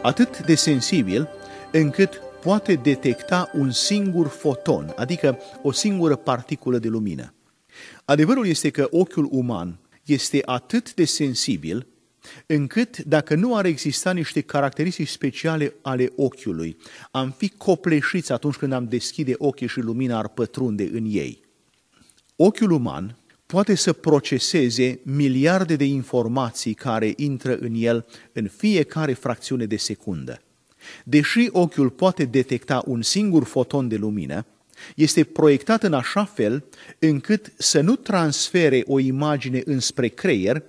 Atât 0.02 0.38
de 0.46 0.54
sensibil 0.54 1.28
încât 1.72 2.22
poate 2.42 2.74
detecta 2.74 3.50
un 3.54 3.70
singur 3.70 4.26
foton, 4.26 4.92
adică 4.96 5.38
o 5.62 5.72
singură 5.72 6.16
particulă 6.16 6.78
de 6.78 6.88
lumină. 6.88 7.34
Adevărul 8.04 8.46
este 8.46 8.70
că 8.70 8.88
ochiul 8.90 9.28
uman 9.30 9.78
este 10.04 10.42
atât 10.44 10.94
de 10.94 11.04
sensibil 11.04 11.86
încât 12.46 12.98
dacă 12.98 13.34
nu 13.34 13.56
ar 13.56 13.64
exista 13.64 14.12
niște 14.12 14.40
caracteristici 14.40 15.08
speciale 15.08 15.74
ale 15.82 16.12
ochiului, 16.16 16.76
am 17.10 17.34
fi 17.36 17.48
copleșiți 17.48 18.32
atunci 18.32 18.54
când 18.54 18.72
am 18.72 18.88
deschide 18.88 19.34
ochii 19.38 19.66
și 19.66 19.80
lumina 19.80 20.18
ar 20.18 20.28
pătrunde 20.28 20.88
în 20.92 21.04
ei. 21.08 21.40
Ochiul 22.36 22.70
uman 22.70 23.18
poate 23.46 23.74
să 23.74 23.92
proceseze 23.92 25.00
miliarde 25.02 25.76
de 25.76 25.84
informații 25.84 26.74
care 26.74 27.12
intră 27.16 27.56
în 27.56 27.74
el 27.74 28.06
în 28.32 28.48
fiecare 28.56 29.12
fracțiune 29.12 29.66
de 29.66 29.76
secundă. 29.76 30.42
Deși 31.04 31.48
ochiul 31.50 31.90
poate 31.90 32.24
detecta 32.24 32.82
un 32.86 33.02
singur 33.02 33.44
foton 33.44 33.88
de 33.88 33.96
lumină, 33.96 34.46
este 34.94 35.24
proiectat 35.24 35.82
în 35.82 35.92
așa 35.92 36.24
fel 36.24 36.64
încât 36.98 37.52
să 37.56 37.80
nu 37.80 37.96
transfere 37.96 38.82
o 38.86 38.98
imagine 38.98 39.62
înspre 39.64 40.08
creier 40.08 40.62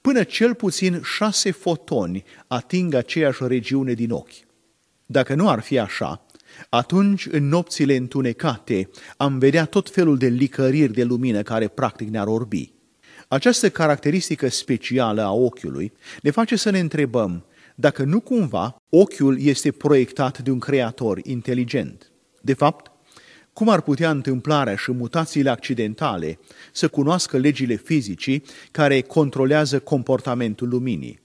până 0.00 0.22
cel 0.22 0.54
puțin 0.54 1.00
șase 1.02 1.50
fotoni 1.50 2.24
ating 2.46 2.94
aceeași 2.94 3.46
regiune 3.46 3.92
din 3.92 4.10
ochi. 4.10 4.48
Dacă 5.06 5.34
nu 5.34 5.48
ar 5.48 5.60
fi 5.60 5.78
așa, 5.78 6.26
atunci, 6.68 7.26
în 7.30 7.48
nopțile 7.48 7.96
întunecate, 7.96 8.90
am 9.16 9.38
vedea 9.38 9.64
tot 9.64 9.90
felul 9.90 10.18
de 10.18 10.26
licăriri 10.26 10.92
de 10.92 11.04
lumină 11.04 11.42
care 11.42 11.68
practic 11.68 12.08
ne-ar 12.08 12.26
orbi. 12.26 12.72
Această 13.28 13.70
caracteristică 13.70 14.48
specială 14.48 15.22
a 15.22 15.32
ochiului 15.32 15.92
ne 16.22 16.30
face 16.30 16.56
să 16.56 16.70
ne 16.70 16.78
întrebăm 16.78 17.44
dacă 17.74 18.02
nu 18.02 18.20
cumva 18.20 18.76
ochiul 18.88 19.40
este 19.40 19.70
proiectat 19.70 20.38
de 20.38 20.50
un 20.50 20.58
creator 20.58 21.20
inteligent. 21.22 22.12
De 22.40 22.54
fapt, 22.54 22.89
cum 23.52 23.68
ar 23.68 23.80
putea 23.80 24.10
întâmplarea 24.10 24.76
și 24.76 24.92
mutațiile 24.92 25.50
accidentale 25.50 26.38
să 26.72 26.88
cunoască 26.88 27.36
legile 27.36 27.74
fizicii 27.74 28.42
care 28.70 29.00
controlează 29.00 29.78
comportamentul 29.78 30.68
luminii? 30.68 31.20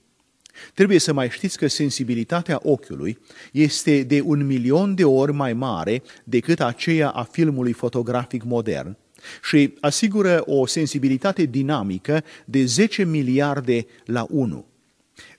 Trebuie 0.73 0.99
să 0.99 1.14
mai 1.14 1.30
știți 1.30 1.57
că 1.57 1.68
sensibilitatea 1.68 2.60
ochiului 2.64 3.18
este 3.52 4.03
de 4.03 4.22
un 4.22 4.45
milion 4.45 4.95
de 4.95 5.03
ori 5.03 5.34
mai 5.34 5.53
mare 5.53 6.03
decât 6.23 6.60
aceea 6.60 7.10
a 7.10 7.23
filmului 7.23 7.73
fotografic 7.73 8.43
modern 8.43 8.97
și 9.43 9.73
asigură 9.80 10.43
o 10.45 10.65
sensibilitate 10.65 11.43
dinamică 11.43 12.23
de 12.45 12.65
10 12.65 13.03
miliarde 13.03 13.85
la 14.06 14.26
1. 14.30 14.65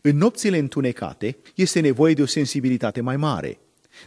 În 0.00 0.16
nopțile 0.16 0.58
întunecate 0.58 1.36
este 1.54 1.80
nevoie 1.80 2.14
de 2.14 2.22
o 2.22 2.26
sensibilitate 2.26 3.00
mai 3.00 3.16
mare, 3.16 3.58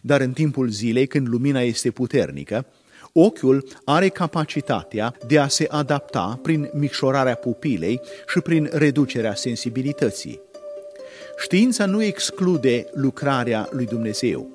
dar 0.01 0.21
în 0.21 0.31
timpul 0.31 0.69
zilei, 0.69 1.07
când 1.07 1.27
lumina 1.27 1.61
este 1.61 1.91
puternică, 1.91 2.65
ochiul 3.13 3.67
are 3.85 4.09
capacitatea 4.09 5.15
de 5.27 5.39
a 5.39 5.47
se 5.47 5.67
adapta 5.69 6.39
prin 6.41 6.69
micșorarea 6.73 7.35
pupilei 7.35 8.01
și 8.27 8.39
prin 8.39 8.69
reducerea 8.71 9.35
sensibilității. 9.35 10.39
Știința 11.41 11.85
nu 11.85 12.03
exclude 12.03 12.85
lucrarea 12.93 13.69
lui 13.71 13.85
Dumnezeu. 13.85 14.51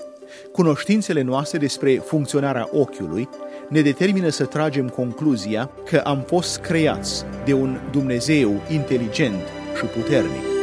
Cunoștințele 0.52 1.22
noastre 1.22 1.58
despre 1.58 1.94
funcționarea 1.94 2.68
ochiului 2.72 3.28
ne 3.68 3.80
determină 3.80 4.28
să 4.28 4.44
tragem 4.44 4.88
concluzia 4.88 5.70
că 5.90 5.96
am 5.96 6.24
fost 6.26 6.58
creați 6.58 7.24
de 7.44 7.52
un 7.52 7.78
Dumnezeu 7.90 8.62
inteligent 8.70 9.42
și 9.78 9.84
puternic. 9.84 10.53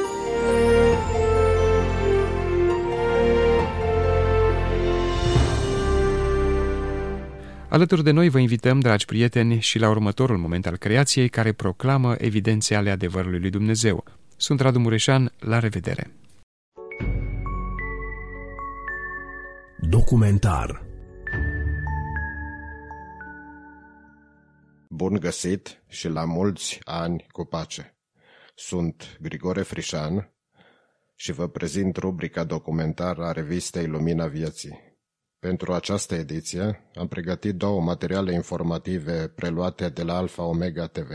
Alături 7.71 8.03
de 8.03 8.11
noi 8.11 8.29
vă 8.29 8.39
invităm, 8.39 8.79
dragi 8.79 9.05
prieteni, 9.05 9.59
și 9.59 9.79
la 9.79 9.89
următorul 9.89 10.37
moment 10.37 10.65
al 10.65 10.77
creației 10.77 11.29
care 11.29 11.51
proclamă 11.51 12.15
evidențe 12.17 12.75
ale 12.75 12.89
adevărului 12.89 13.39
lui 13.39 13.49
Dumnezeu. 13.49 14.03
Sunt 14.37 14.59
Radu 14.59 14.79
Mureșan, 14.79 15.31
la 15.39 15.59
revedere! 15.59 16.11
Documentar 19.89 20.85
Bun 24.89 25.13
găsit 25.19 25.83
și 25.87 26.07
la 26.07 26.25
mulți 26.25 26.79
ani 26.83 27.25
cu 27.31 27.45
pace! 27.45 27.95
Sunt 28.55 29.17
Grigore 29.21 29.61
Frișan 29.61 30.33
și 31.15 31.31
vă 31.31 31.47
prezint 31.47 31.97
rubrica 31.97 32.43
documentar 32.43 33.19
a 33.19 33.31
revistei 33.31 33.87
Lumina 33.87 34.27
Vieții. 34.27 34.90
Pentru 35.47 35.73
această 35.73 36.15
ediție 36.15 36.89
am 36.95 37.07
pregătit 37.07 37.55
două 37.55 37.81
materiale 37.81 38.33
informative 38.33 39.27
preluate 39.27 39.89
de 39.89 40.03
la 40.03 40.17
Alfa 40.17 40.43
Omega 40.43 40.87
TV 40.87 41.11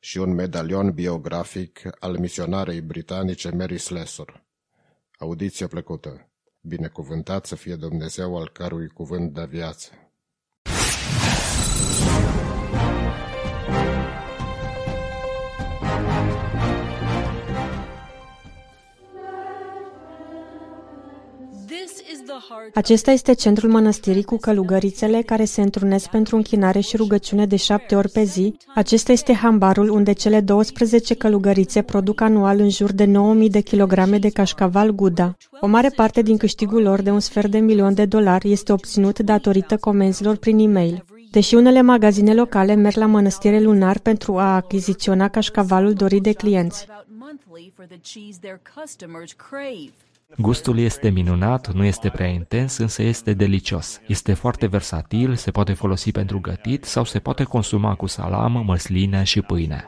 și 0.00 0.18
un 0.18 0.34
medalion 0.34 0.90
biografic 0.90 1.80
al 1.98 2.18
misionarei 2.18 2.80
britanice 2.80 3.50
Mary 3.50 3.78
Slessor. 3.78 4.44
Audiție 5.18 5.66
plăcută! 5.66 6.30
Binecuvântat 6.60 7.46
să 7.46 7.56
fie 7.56 7.74
Dumnezeu 7.74 8.36
al 8.36 8.48
cărui 8.48 8.88
cuvânt 8.88 9.34
de 9.34 9.46
viață! 9.48 9.92
Acesta 22.74 23.10
este 23.10 23.32
centrul 23.32 23.70
mănăstirii 23.70 24.24
cu 24.24 24.36
călugărițele 24.36 25.22
care 25.22 25.44
se 25.44 25.62
întrunesc 25.62 26.08
pentru 26.08 26.36
închinare 26.36 26.80
și 26.80 26.96
rugăciune 26.96 27.46
de 27.46 27.56
șapte 27.56 27.94
ori 27.96 28.08
pe 28.08 28.22
zi. 28.22 28.56
Acesta 28.74 29.12
este 29.12 29.32
hambarul 29.32 29.88
unde 29.88 30.12
cele 30.12 30.40
12 30.40 31.14
călugărițe 31.14 31.82
produc 31.82 32.20
anual 32.20 32.58
în 32.60 32.70
jur 32.70 32.92
de 32.92 33.04
9000 33.04 33.50
de 33.50 33.60
kilograme 33.60 34.18
de 34.18 34.28
cașcaval 34.28 34.90
Guda. 34.90 35.36
O 35.60 35.66
mare 35.66 35.88
parte 35.96 36.22
din 36.22 36.36
câștigul 36.36 36.82
lor 36.82 37.02
de 37.02 37.10
un 37.10 37.20
sfert 37.20 37.50
de 37.50 37.58
milion 37.58 37.94
de 37.94 38.04
dolari 38.04 38.50
este 38.52 38.72
obținut 38.72 39.18
datorită 39.18 39.76
comenzilor 39.76 40.36
prin 40.36 40.58
e-mail. 40.58 41.04
Deși 41.30 41.54
unele 41.54 41.82
magazine 41.82 42.34
locale 42.34 42.74
merg 42.74 42.96
la 42.96 43.06
mănăstire 43.06 43.60
lunar 43.60 43.98
pentru 43.98 44.38
a 44.38 44.54
achiziționa 44.54 45.28
cașcavalul 45.28 45.92
dorit 45.92 46.22
de 46.22 46.32
clienți. 46.32 46.86
Gustul 50.36 50.78
este 50.78 51.08
minunat, 51.08 51.72
nu 51.72 51.84
este 51.84 52.08
prea 52.08 52.26
intens, 52.26 52.76
însă 52.76 53.02
este 53.02 53.32
delicios. 53.32 54.00
Este 54.06 54.32
foarte 54.32 54.66
versatil, 54.66 55.34
se 55.34 55.50
poate 55.50 55.72
folosi 55.72 56.10
pentru 56.10 56.40
gătit 56.40 56.84
sau 56.84 57.04
se 57.04 57.18
poate 57.18 57.44
consuma 57.44 57.94
cu 57.94 58.06
salamă, 58.06 58.62
măsline 58.66 59.22
și 59.22 59.40
pâine. 59.40 59.86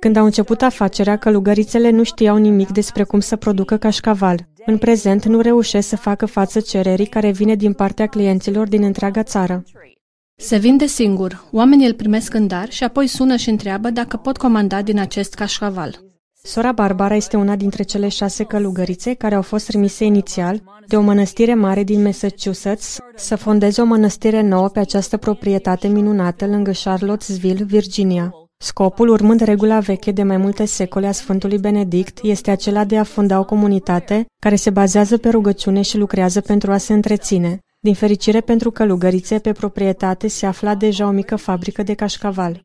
Când 0.00 0.16
au 0.16 0.24
început 0.24 0.62
afacerea, 0.62 1.16
călugărițele 1.16 1.90
nu 1.90 2.02
știau 2.02 2.36
nimic 2.36 2.68
despre 2.68 3.02
cum 3.02 3.20
să 3.20 3.36
producă 3.36 3.76
cașcaval. 3.76 4.48
În 4.66 4.78
prezent 4.78 5.24
nu 5.24 5.40
reușesc 5.40 5.88
să 5.88 5.96
facă 5.96 6.26
față 6.26 6.60
cererii 6.60 7.06
care 7.06 7.30
vine 7.30 7.54
din 7.54 7.72
partea 7.72 8.06
clienților 8.06 8.68
din 8.68 8.82
întreaga 8.82 9.22
țară. 9.22 9.64
Se 10.36 10.56
vinde 10.56 10.86
singur. 10.86 11.44
Oamenii 11.52 11.86
îl 11.86 11.94
primesc 11.94 12.34
în 12.34 12.46
dar 12.46 12.70
și 12.70 12.84
apoi 12.84 13.06
sună 13.06 13.36
și 13.36 13.50
întreabă 13.50 13.90
dacă 13.90 14.16
pot 14.16 14.36
comanda 14.36 14.82
din 14.82 14.98
acest 14.98 15.34
cașcaval. 15.34 16.07
Sora 16.48 16.72
Barbara 16.72 17.14
este 17.14 17.36
una 17.36 17.56
dintre 17.56 17.82
cele 17.82 18.08
șase 18.08 18.44
călugărițe 18.44 19.14
care 19.14 19.34
au 19.34 19.42
fost 19.42 19.66
trimise 19.66 20.04
inițial 20.04 20.62
de 20.86 20.96
o 20.96 21.00
mănăstire 21.00 21.54
mare 21.54 21.82
din 21.82 22.02
Massachusetts 22.02 22.98
să 23.16 23.36
fondeze 23.36 23.80
o 23.80 23.84
mănăstire 23.84 24.40
nouă 24.40 24.68
pe 24.68 24.78
această 24.78 25.16
proprietate 25.16 25.88
minunată 25.88 26.46
lângă 26.46 26.72
Charlottesville, 26.84 27.64
Virginia. 27.64 28.34
Scopul, 28.56 29.08
urmând 29.08 29.40
regula 29.40 29.78
veche 29.78 30.10
de 30.10 30.22
mai 30.22 30.36
multe 30.36 30.64
secole 30.64 31.06
a 31.06 31.12
Sfântului 31.12 31.58
Benedict, 31.58 32.18
este 32.22 32.50
acela 32.50 32.84
de 32.84 32.98
a 32.98 33.02
funda 33.02 33.38
o 33.38 33.44
comunitate 33.44 34.26
care 34.40 34.56
se 34.56 34.70
bazează 34.70 35.16
pe 35.16 35.28
rugăciune 35.28 35.82
și 35.82 35.98
lucrează 35.98 36.40
pentru 36.40 36.72
a 36.72 36.76
se 36.76 36.92
întreține. 36.92 37.58
Din 37.78 37.94
fericire 37.94 38.40
pentru 38.40 38.70
călugărițe, 38.70 39.38
pe 39.38 39.52
proprietate 39.52 40.28
se 40.28 40.46
afla 40.46 40.74
deja 40.74 41.06
o 41.06 41.10
mică 41.10 41.36
fabrică 41.36 41.82
de 41.82 41.94
cașcaval. 41.94 42.62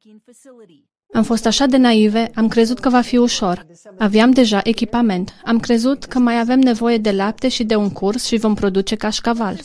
Am 1.13 1.23
fost 1.23 1.45
așa 1.45 1.65
de 1.65 1.77
naive, 1.77 2.31
am 2.35 2.47
crezut 2.47 2.79
că 2.79 2.89
va 2.89 3.01
fi 3.01 3.17
ușor. 3.17 3.65
Aveam 3.97 4.31
deja 4.31 4.59
echipament. 4.63 5.33
Am 5.45 5.59
crezut 5.59 6.03
că 6.03 6.19
mai 6.19 6.39
avem 6.39 6.59
nevoie 6.59 6.97
de 6.97 7.11
lapte 7.11 7.47
și 7.47 7.63
de 7.63 7.75
un 7.75 7.89
curs 7.89 8.25
și 8.25 8.37
vom 8.37 8.53
produce 8.53 8.95
cașcaval. 8.95 9.59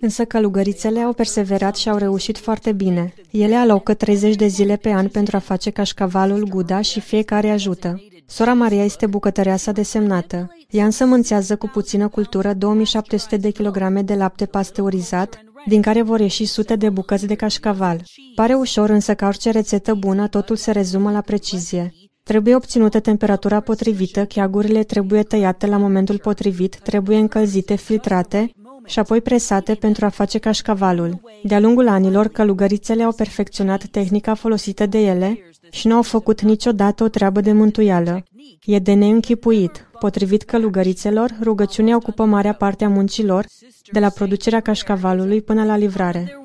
Însă 0.00 0.24
călugărițele 0.24 1.00
au 1.00 1.12
perseverat 1.12 1.76
și 1.76 1.88
au 1.88 1.96
reușit 1.96 2.38
foarte 2.38 2.72
bine. 2.72 3.14
Ele 3.30 3.54
alocă 3.54 3.94
30 3.94 4.34
de 4.34 4.46
zile 4.46 4.76
pe 4.76 4.90
an 4.90 5.08
pentru 5.08 5.36
a 5.36 5.38
face 5.40 5.70
cașcavalul 5.70 6.48
Guda 6.48 6.80
și 6.80 7.00
fiecare 7.00 7.50
ajută. 7.50 8.02
Sora 8.26 8.52
Maria 8.52 8.84
este 8.84 9.06
bucătăreasa 9.06 9.72
desemnată. 9.72 10.56
Ea 10.70 10.84
însămânțează 10.84 11.56
cu 11.56 11.66
puțină 11.66 12.08
cultură 12.08 12.52
2700 12.52 13.36
de 13.36 13.50
kilograme 13.50 14.02
de 14.02 14.14
lapte 14.14 14.46
pasteurizat, 14.46 15.44
din 15.66 15.82
care 15.82 16.02
vor 16.02 16.20
ieși 16.20 16.44
sute 16.44 16.76
de 16.76 16.88
bucăți 16.88 17.26
de 17.26 17.34
cașcaval. 17.34 18.02
Pare 18.34 18.54
ușor, 18.54 18.90
însă 18.90 19.14
ca 19.14 19.26
orice 19.26 19.50
rețetă 19.50 19.94
bună, 19.94 20.28
totul 20.28 20.56
se 20.56 20.70
rezumă 20.70 21.10
la 21.10 21.20
precizie. 21.20 21.92
Trebuie 22.22 22.54
obținută 22.54 23.00
temperatura 23.00 23.60
potrivită, 23.60 24.24
cheagurile 24.24 24.82
trebuie 24.82 25.22
tăiate 25.22 25.66
la 25.66 25.76
momentul 25.76 26.18
potrivit, 26.18 26.78
trebuie 26.78 27.18
încălzite, 27.18 27.74
filtrate 27.74 28.50
și 28.86 28.98
apoi 28.98 29.20
presate 29.20 29.74
pentru 29.74 30.04
a 30.04 30.08
face 30.08 30.38
cașcavalul. 30.38 31.20
De-a 31.42 31.60
lungul 31.60 31.88
anilor, 31.88 32.28
călugărițele 32.28 33.02
au 33.02 33.12
perfecționat 33.12 33.84
tehnica 33.84 34.34
folosită 34.34 34.86
de 34.86 34.98
ele 34.98 35.38
și 35.70 35.86
nu 35.86 35.94
au 35.94 36.02
făcut 36.02 36.40
niciodată 36.40 37.04
o 37.04 37.08
treabă 37.08 37.40
de 37.40 37.52
mântuială. 37.52 38.22
E 38.64 38.78
de 38.78 38.92
neînchipuit. 38.92 39.85
Potrivit 39.98 40.42
călugărițelor, 40.42 41.30
rugăciunea 41.42 41.96
ocupă 41.96 42.24
marea 42.24 42.52
parte 42.52 42.84
a 42.84 42.88
muncilor, 42.88 43.46
de 43.92 44.00
la 44.00 44.08
producerea 44.08 44.60
cașcavalului 44.60 45.42
până 45.42 45.64
la 45.64 45.76
livrare. 45.76 46.40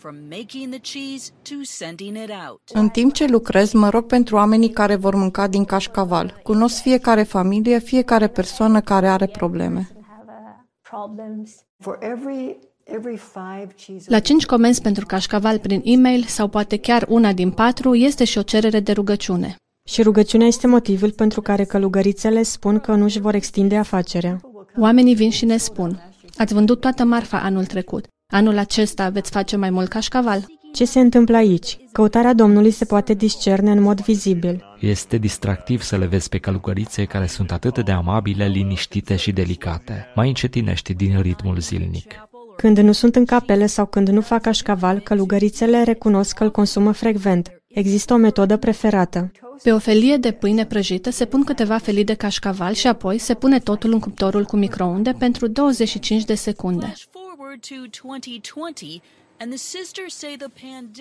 from 0.00 0.16
making 0.28 0.70
the 0.70 0.78
cheese 0.78 1.30
to 1.42 1.54
sending 1.62 2.16
it 2.16 2.30
out. 2.48 2.60
În 2.72 2.88
timp 2.88 3.12
ce 3.12 3.26
lucrez, 3.26 3.72
mă 3.72 3.88
rog 3.88 4.06
pentru 4.06 4.36
oamenii 4.36 4.70
care 4.70 4.96
vor 4.96 5.14
mânca 5.14 5.46
din 5.46 5.64
cașcaval. 5.64 6.40
Cunosc 6.42 6.80
fiecare 6.80 7.22
familie, 7.22 7.78
fiecare 7.78 8.26
persoană 8.26 8.80
care 8.80 9.08
are 9.08 9.26
probleme. 9.26 9.90
La 14.06 14.18
cinci 14.18 14.46
comenzi 14.46 14.80
pentru 14.80 15.06
cașcaval 15.06 15.58
prin 15.58 15.80
e-mail 15.84 16.24
sau 16.24 16.48
poate 16.48 16.76
chiar 16.76 17.06
una 17.08 17.32
din 17.32 17.50
patru 17.50 17.94
este 17.94 18.24
și 18.24 18.38
o 18.38 18.42
cerere 18.42 18.80
de 18.80 18.92
rugăciune. 18.92 19.56
Și 19.90 20.02
rugăciunea 20.02 20.46
este 20.46 20.66
motivul 20.66 21.10
pentru 21.10 21.40
care 21.40 21.64
călugărițele 21.64 22.42
spun 22.42 22.78
că 22.78 22.94
nu 22.94 23.04
își 23.04 23.20
vor 23.20 23.34
extinde 23.34 23.76
afacerea. 23.76 24.40
Oamenii 24.78 25.14
vin 25.14 25.30
și 25.30 25.44
ne 25.44 25.56
spun, 25.56 26.12
ați 26.36 26.54
vândut 26.54 26.80
toată 26.80 27.04
marfa 27.04 27.40
anul 27.40 27.64
trecut. 27.64 28.06
Anul 28.32 28.58
acesta 28.58 29.08
veți 29.08 29.30
face 29.30 29.56
mai 29.56 29.70
mult 29.70 29.88
cașcaval? 29.88 30.44
Ce 30.72 30.84
se 30.84 31.00
întâmplă 31.00 31.36
aici? 31.36 31.78
Căutarea 31.92 32.32
Domnului 32.32 32.70
se 32.70 32.84
poate 32.84 33.14
discerne 33.14 33.70
în 33.70 33.82
mod 33.82 34.00
vizibil. 34.00 34.64
Este 34.80 35.16
distractiv 35.16 35.82
să 35.82 35.96
le 35.96 36.06
vezi 36.06 36.28
pe 36.28 36.38
călugărițe 36.38 37.04
care 37.04 37.26
sunt 37.26 37.52
atât 37.52 37.84
de 37.84 37.92
amabile, 37.92 38.46
liniștite 38.46 39.16
și 39.16 39.32
delicate. 39.32 40.06
Mai 40.14 40.28
încetinești 40.28 40.94
din 40.94 41.20
ritmul 41.20 41.58
zilnic. 41.58 42.14
Când 42.56 42.78
nu 42.78 42.92
sunt 42.92 43.16
în 43.16 43.24
capele 43.24 43.66
sau 43.66 43.86
când 43.86 44.08
nu 44.08 44.20
fac 44.20 44.42
cașcaval, 44.42 44.98
călugărițele 45.00 45.82
recunosc 45.82 46.36
că 46.36 46.44
îl 46.44 46.50
consumă 46.50 46.92
frecvent. 46.92 47.50
Există 47.68 48.14
o 48.14 48.16
metodă 48.16 48.56
preferată. 48.56 49.30
Pe 49.62 49.72
o 49.72 49.78
felie 49.78 50.16
de 50.16 50.30
pâine 50.30 50.66
prăjită 50.66 51.10
se 51.10 51.24
pun 51.24 51.44
câteva 51.44 51.78
felii 51.78 52.04
de 52.04 52.14
cașcaval 52.14 52.72
și 52.72 52.86
apoi 52.86 53.18
se 53.18 53.34
pune 53.34 53.58
totul 53.58 53.92
în 53.92 53.98
cuptorul 53.98 54.44
cu 54.44 54.56
microunde 54.56 55.14
pentru 55.18 55.46
25 55.46 56.24
de 56.24 56.34
secunde. 56.34 56.92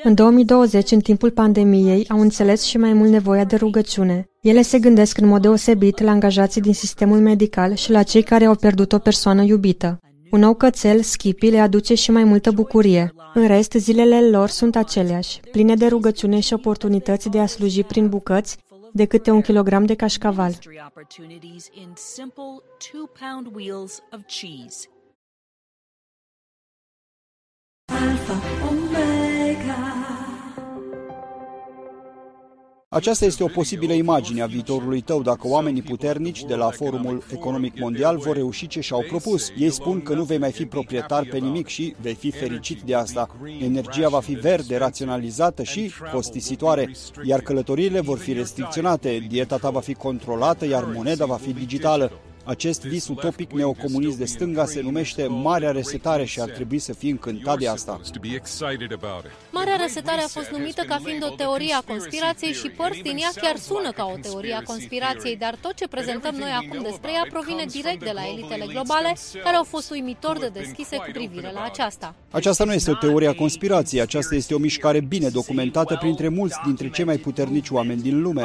În 0.04 0.14
2020, 0.14 0.92
în 0.92 1.00
timpul 1.00 1.32
pandemiei, 1.32 2.06
au 2.10 2.20
înțeles 2.20 2.64
și 2.64 2.78
mai 2.78 2.94
mult 2.94 3.10
nevoia 3.10 3.44
de 3.44 3.56
rugăciune. 3.56 4.30
Ele 4.42 4.62
se 4.62 4.80
gândesc 4.80 5.18
în 5.18 5.28
mod 5.28 5.42
deosebit 5.42 6.00
la 6.00 6.12
angajații 6.12 6.62
din 6.62 6.74
sistemul 6.74 7.20
medical 7.20 7.74
și 7.74 7.92
la 7.92 8.04
cei 8.04 8.24
care 8.24 8.46
au 8.46 8.56
pierdut 8.56 8.92
o 8.92 8.98
persoană 9.00 9.44
iubită. 9.44 10.00
Un 10.32 10.40
nou 10.40 10.54
cățel, 10.54 11.02
Skippy, 11.02 11.50
le 11.50 11.60
aduce 11.60 11.94
și 11.94 12.12
mai 12.12 12.24
multă 12.24 12.52
bucurie. 12.52 13.14
În 13.34 13.48
rest, 13.48 13.72
zilele 13.72 14.30
lor 14.30 14.50
sunt 14.50 14.76
aceleași, 14.76 15.40
pline 15.52 15.76
de 15.76 15.88
rugăciune 15.88 16.40
și 16.40 16.54
oportunități 16.54 17.30
de 17.30 17.40
a 17.40 17.46
sluji 17.46 17.84
prin 17.84 18.10
bucăți, 18.10 18.58
de 18.94 19.06
câte 19.06 19.32
un 19.32 19.42
kilogram 19.42 19.86
de 19.86 19.96
cașcaval. 19.96 20.54
Alpha, 27.86 28.42
Omega. 28.70 30.19
Aceasta 32.92 33.26
este 33.26 33.44
o 33.44 33.48
posibilă 33.48 33.94
imagine 33.94 34.42
a 34.42 34.46
viitorului 34.46 35.02
tău 35.02 35.22
dacă 35.22 35.48
oamenii 35.48 35.82
puternici 35.82 36.44
de 36.44 36.56
la 36.56 36.70
Forumul 36.70 37.24
Economic 37.32 37.80
Mondial 37.80 38.18
vor 38.18 38.36
reuși 38.36 38.68
ce 38.68 38.82
și-au 38.82 39.06
propus. 39.08 39.52
Ei 39.58 39.70
spun 39.70 40.02
că 40.02 40.14
nu 40.14 40.24
vei 40.24 40.38
mai 40.38 40.52
fi 40.52 40.66
proprietar 40.66 41.28
pe 41.32 41.38
nimic 41.38 41.68
și 41.68 41.96
vei 42.02 42.14
fi 42.14 42.32
fericit 42.32 42.82
de 42.82 42.96
asta. 42.96 43.30
Energia 43.62 44.10
va 44.10 44.20
fi 44.20 44.34
verde, 44.34 44.78
raționalizată 44.78 45.64
și 45.64 45.92
costisitoare, 46.14 46.92
iar 47.24 47.42
călătoriile 47.42 48.00
vor 48.00 48.18
fi 48.18 48.34
restricționate, 48.34 49.26
dieta 49.28 49.58
ta 49.58 49.70
va 49.70 49.80
fi 49.80 49.94
controlată, 49.94 50.66
iar 50.68 50.84
moneda 50.94 51.26
va 51.26 51.36
fi 51.36 51.54
digitală. 51.54 52.12
Acest 52.50 52.86
vis 52.86 53.08
utopic 53.08 53.52
neocomunist 53.52 54.18
de 54.18 54.26
stânga 54.26 54.66
se 54.66 54.82
numește 54.82 55.28
Marea 55.28 55.72
Resetare 55.72 56.26
și 56.26 56.40
ar 56.40 56.50
trebui 56.50 56.80
să 56.80 56.94
fii 56.94 57.10
încântat 57.10 57.58
de 57.58 57.68
asta. 57.68 58.00
Marea 59.52 59.76
Resetare 59.76 60.22
a 60.22 60.28
fost 60.28 60.50
numită 60.50 60.84
ca 60.88 61.00
fiind 61.04 61.24
o 61.24 61.36
teorie 61.36 61.74
a 61.74 61.82
conspirației 61.82 62.54
și 62.54 62.70
părți 62.70 63.00
din 63.00 63.18
ea 63.18 63.30
chiar 63.42 63.56
sună 63.56 63.92
ca 63.92 64.12
o 64.14 64.18
teorie 64.22 64.54
a 64.54 64.62
conspirației, 64.62 65.36
dar 65.36 65.58
tot 65.62 65.74
ce 65.74 65.88
prezentăm 65.88 66.36
noi 66.36 66.50
acum 66.52 66.82
despre 66.84 67.12
ea 67.12 67.26
provine 67.30 67.66
direct 67.66 68.04
de 68.04 68.12
la 68.14 68.22
elitele 68.34 68.66
globale, 68.66 69.16
care 69.44 69.56
au 69.56 69.64
fost 69.64 69.92
uimitor 69.92 70.40
de 70.40 70.50
deschise 70.54 70.96
cu 70.96 71.10
privire 71.14 71.52
la 71.54 71.64
aceasta. 71.64 72.16
Aceasta 72.32 72.64
nu 72.64 72.74
este 72.74 72.92
o 72.92 72.96
teorie 72.96 73.28
a 73.28 73.36
conspirației, 73.36 74.02
aceasta 74.02 74.36
este 74.36 74.54
o 74.54 74.58
mișcare 74.58 75.00
bine 75.00 75.30
documentată 75.30 75.96
printre 76.00 76.28
mulți 76.28 76.60
dintre 76.66 76.90
cei 76.90 77.06
mai 77.06 77.18
puternici 77.18 77.70
oameni 77.70 78.02
din 78.02 78.22
lume. 78.22 78.42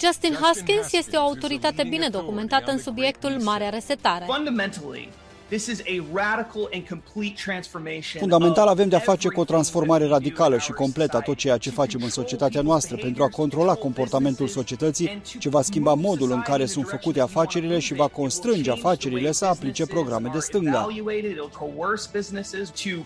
Justin 0.00 0.36
Haskins 0.40 0.92
este 0.96 1.16
o 1.16 1.20
autoritate 1.20 1.82
bine 1.88 2.08
documentată 2.08 2.70
în 2.70 2.78
subiectul 2.78 3.30
Marea 3.30 3.68
Resetare. 3.68 4.26
Fundamental 8.18 8.68
avem 8.68 8.88
de-a 8.88 8.98
face 8.98 9.28
cu 9.28 9.40
o 9.40 9.44
transformare 9.44 10.06
radicală 10.06 10.58
și 10.58 10.72
completă 10.72 11.16
a 11.16 11.20
tot 11.20 11.36
ceea 11.36 11.56
ce 11.56 11.70
facem 11.70 12.00
în 12.02 12.10
societatea 12.10 12.62
noastră 12.62 12.96
pentru 12.96 13.22
a 13.22 13.28
controla 13.28 13.74
comportamentul 13.74 14.48
societății, 14.48 15.22
ce 15.38 15.48
va 15.48 15.62
schimba 15.62 15.94
modul 15.94 16.30
în 16.32 16.40
care 16.40 16.66
sunt 16.66 16.86
făcute 16.88 17.20
afacerile 17.20 17.78
și 17.78 17.94
va 17.94 18.08
constrânge 18.08 18.70
afacerile 18.70 19.32
să 19.32 19.44
aplice 19.44 19.86
programe 19.86 20.30
de 20.32 20.38
stânga. 20.38 20.88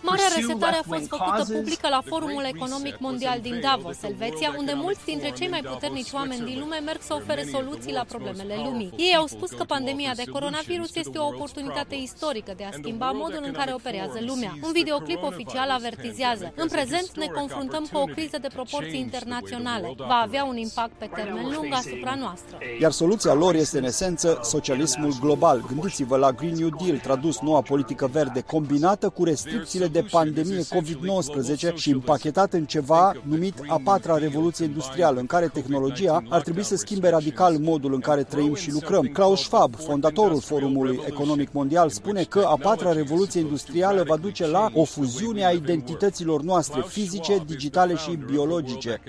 Marea 0.00 0.28
resetare 0.36 0.76
a 0.76 0.82
fost 0.82 1.06
făcută 1.06 1.44
publică 1.52 1.88
la 1.88 2.02
Forumul 2.04 2.44
Economic 2.54 2.98
Mondial 2.98 3.38
din 3.42 3.60
Davos, 3.60 4.02
Elveția, 4.02 4.54
unde 4.58 4.72
mulți 4.74 5.04
dintre 5.04 5.32
cei 5.38 5.48
mai 5.48 5.60
puternici 5.60 6.12
oameni 6.12 6.44
din 6.44 6.58
lume 6.58 6.78
merg 6.84 7.00
să 7.00 7.14
ofere 7.14 7.44
soluții 7.52 7.92
la 7.92 8.04
problemele 8.08 8.54
lumii. 8.64 8.92
Ei 8.96 9.14
au 9.16 9.26
spus 9.26 9.50
că 9.50 9.64
pandemia 9.64 10.12
de 10.16 10.24
coronavirus 10.24 10.94
este 10.94 11.18
o 11.18 11.26
oportunitate 11.26 11.94
istorică 11.94 12.26
istorică 12.28 12.52
de 12.56 12.64
a 12.64 12.78
schimba 12.80 13.10
modul 13.10 13.42
în 13.46 13.52
care 13.52 13.72
operează 13.74 14.18
lumea. 14.26 14.52
Un 14.62 14.72
videoclip 14.72 15.22
oficial 15.22 15.70
avertizează. 15.70 16.52
În 16.54 16.68
prezent 16.68 17.08
ne 17.16 17.26
confruntăm 17.26 17.88
cu 17.92 17.98
o 17.98 18.04
criză 18.04 18.38
de 18.40 18.48
proporții 18.54 18.98
internaționale. 18.98 19.94
Va 19.96 20.20
avea 20.26 20.44
un 20.44 20.56
impact 20.56 20.92
pe 20.98 21.08
termen 21.14 21.44
lung 21.54 21.72
asupra 21.72 22.14
noastră. 22.24 22.58
Iar 22.80 22.90
soluția 22.90 23.34
lor 23.34 23.54
este 23.54 23.78
în 23.78 23.84
esență 23.84 24.38
socialismul 24.42 25.12
global. 25.20 25.64
Gândiți-vă 25.68 26.16
la 26.16 26.32
Green 26.32 26.54
New 26.54 26.70
Deal, 26.82 26.98
tradus 26.98 27.40
noua 27.40 27.60
politică 27.60 28.06
verde, 28.12 28.40
combinată 28.40 29.08
cu 29.08 29.24
restricțiile 29.24 29.86
de 29.86 30.02
pandemie 30.10 30.62
COVID-19 30.62 31.74
și 31.74 31.90
împachetată 31.90 32.56
în 32.56 32.64
ceva 32.64 33.12
numit 33.22 33.54
a 33.66 33.80
patra 33.84 34.16
revoluție 34.16 34.64
industrială, 34.64 35.20
în 35.20 35.26
care 35.26 35.46
tehnologia 35.46 36.22
ar 36.28 36.42
trebui 36.42 36.62
să 36.62 36.76
schimbe 36.76 37.08
radical 37.08 37.58
modul 37.58 37.94
în 37.94 38.00
care 38.00 38.22
trăim 38.22 38.54
și 38.54 38.72
lucrăm. 38.72 39.04
Klaus 39.06 39.40
Schwab, 39.40 39.74
fondatorul 39.74 40.40
Forumului 40.40 41.00
Economic 41.06 41.52
Mondial, 41.52 41.90
spune 41.90 42.17
că 42.24 42.40
a 42.40 42.56
patra 42.56 42.92
revoluție 42.92 43.40
industrială 43.40 44.02
va 44.02 44.16
duce 44.16 44.46
la 44.46 44.68
o 44.74 44.84
fuziune 44.84 45.44
a 45.44 45.50
identităților 45.50 46.42
noastre 46.42 46.82
fizice, 46.86 47.38
digitale 47.46 47.94
și 47.94 48.16
biologice. 48.16 49.00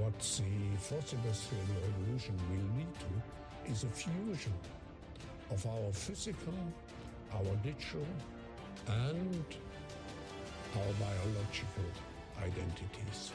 What 0.00 0.16
the 0.18 0.42
fourth 0.88 1.10
industrial 1.12 1.66
revolution 1.86 2.34
will 2.50 2.66
lead 2.76 2.92
to 3.04 3.10
is 3.72 3.84
a 3.84 3.92
fusion 4.04 4.56
of 5.54 5.64
our 5.64 5.92
physical, 5.92 6.56
our 7.38 7.54
digital, 7.62 8.08
and 8.86 9.44
our 10.78 10.92
biological 11.06 11.88
identities. 12.48 13.32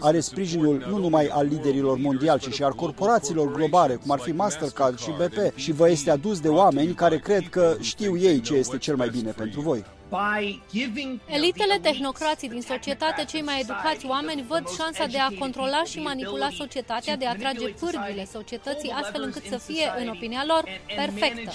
Are 0.00 0.20
sprijinul 0.20 0.84
nu 0.88 0.98
numai 0.98 1.26
al 1.26 1.46
liderilor 1.46 1.98
mondiali, 1.98 2.40
ci 2.40 2.52
și 2.52 2.62
al 2.62 2.72
corporațiilor 2.72 3.52
globale, 3.52 3.94
cum 3.94 4.10
ar 4.10 4.18
fi 4.18 4.32
Mastercard 4.32 4.98
și 4.98 5.10
BP, 5.10 5.56
și 5.56 5.72
vă 5.72 5.90
este 5.90 6.10
adus 6.10 6.40
de 6.40 6.48
oameni 6.48 6.92
care 6.92 7.18
cred 7.18 7.48
că 7.48 7.76
știu 7.80 8.16
ei 8.16 8.40
ce 8.40 8.54
este 8.54 8.78
cel 8.78 8.96
mai 8.96 9.08
bine 9.08 9.30
pentru 9.30 9.60
voi. 9.60 9.84
Elitele 11.26 11.78
tehnocrații 11.82 12.48
din 12.48 12.60
societate, 12.60 13.24
cei 13.24 13.42
mai 13.42 13.60
educați 13.60 14.06
oameni, 14.06 14.44
văd 14.48 14.68
șansa 14.78 15.06
de 15.06 15.18
a 15.18 15.28
controla 15.38 15.84
și 15.84 15.98
manipula 15.98 16.48
societatea, 16.50 17.16
de 17.16 17.26
a 17.26 17.34
trage 17.34 17.68
pârghile 17.68 18.24
societății 18.32 18.90
astfel 18.90 19.22
încât 19.22 19.44
să 19.44 19.56
fie, 19.56 19.92
în 19.98 20.08
opinia 20.08 20.44
lor, 20.46 20.64
perfectă. 20.96 21.50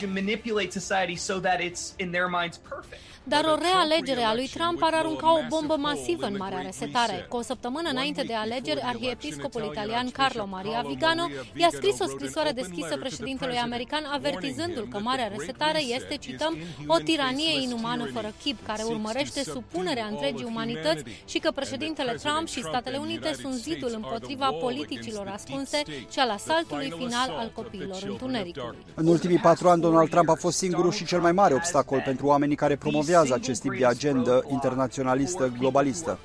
Dar 3.23 3.45
o 3.45 3.56
realegere 3.56 4.22
a 4.22 4.34
lui 4.34 4.48
Trump 4.48 4.84
ar 4.84 4.94
arunca 4.94 5.34
o 5.34 5.40
bombă 5.48 5.76
masivă 5.76 6.26
în 6.26 6.36
Marea 6.38 6.61
Resetare. 6.61 7.26
Cu 7.30 7.38
o 7.38 7.41
săptămână 7.41 7.90
înainte 7.90 8.23
de 8.23 8.34
alegeri, 8.34 8.81
arhiepiscopul 8.84 9.64
italian 9.72 10.10
Carlo 10.10 10.45
Maria 10.45 10.84
Vigano 10.88 11.30
i-a 11.56 11.69
scris 11.72 11.99
o 11.99 12.07
scrisoare 12.07 12.52
deschisă 12.52 12.98
președintelui 12.98 13.57
american 13.57 14.03
avertizându-l 14.11 14.88
că 14.91 14.99
Marea 14.99 15.31
Resetare 15.38 15.81
este, 15.81 16.15
cităm, 16.15 16.57
o 16.88 16.98
tiranie 16.98 17.61
inumană 17.61 18.06
fără 18.14 18.34
chip 18.44 18.48
care 18.65 18.84
urmărește 18.84 19.43
supunerea 19.43 20.05
întregii 20.05 20.45
umanități 20.45 21.03
și 21.26 21.38
că 21.39 21.51
președintele 21.51 22.11
Trump 22.11 22.47
și 22.47 22.61
Statele 22.61 22.97
Unite 22.97 23.34
sunt 23.41 23.53
zidul 23.53 23.91
împotriva 23.95 24.51
politicilor 24.51 25.27
ascunse 25.27 25.81
și 26.11 26.19
al 26.19 26.30
asaltului 26.30 26.93
final 26.97 27.30
al 27.30 27.51
copiilor 27.53 28.03
întunericului. 28.07 28.77
În 28.93 29.07
ultimii 29.07 29.38
patru 29.38 29.69
ani, 29.69 29.81
Donald 29.81 30.09
Trump 30.09 30.30
a 30.30 30.35
fost 30.35 30.57
singurul 30.57 30.91
și 30.91 31.05
cel 31.05 31.19
mai 31.19 31.31
mare 31.31 31.53
obstacol 31.53 32.01
pentru 32.05 32.26
oamenii 32.26 32.55
care 32.55 32.76
promovează 32.76 33.34
acest 33.34 33.61
tip 33.61 33.77
de 33.77 33.85
agendă 33.85 34.43
internaționalistă 34.51 35.53
globalistă. 35.59 36.19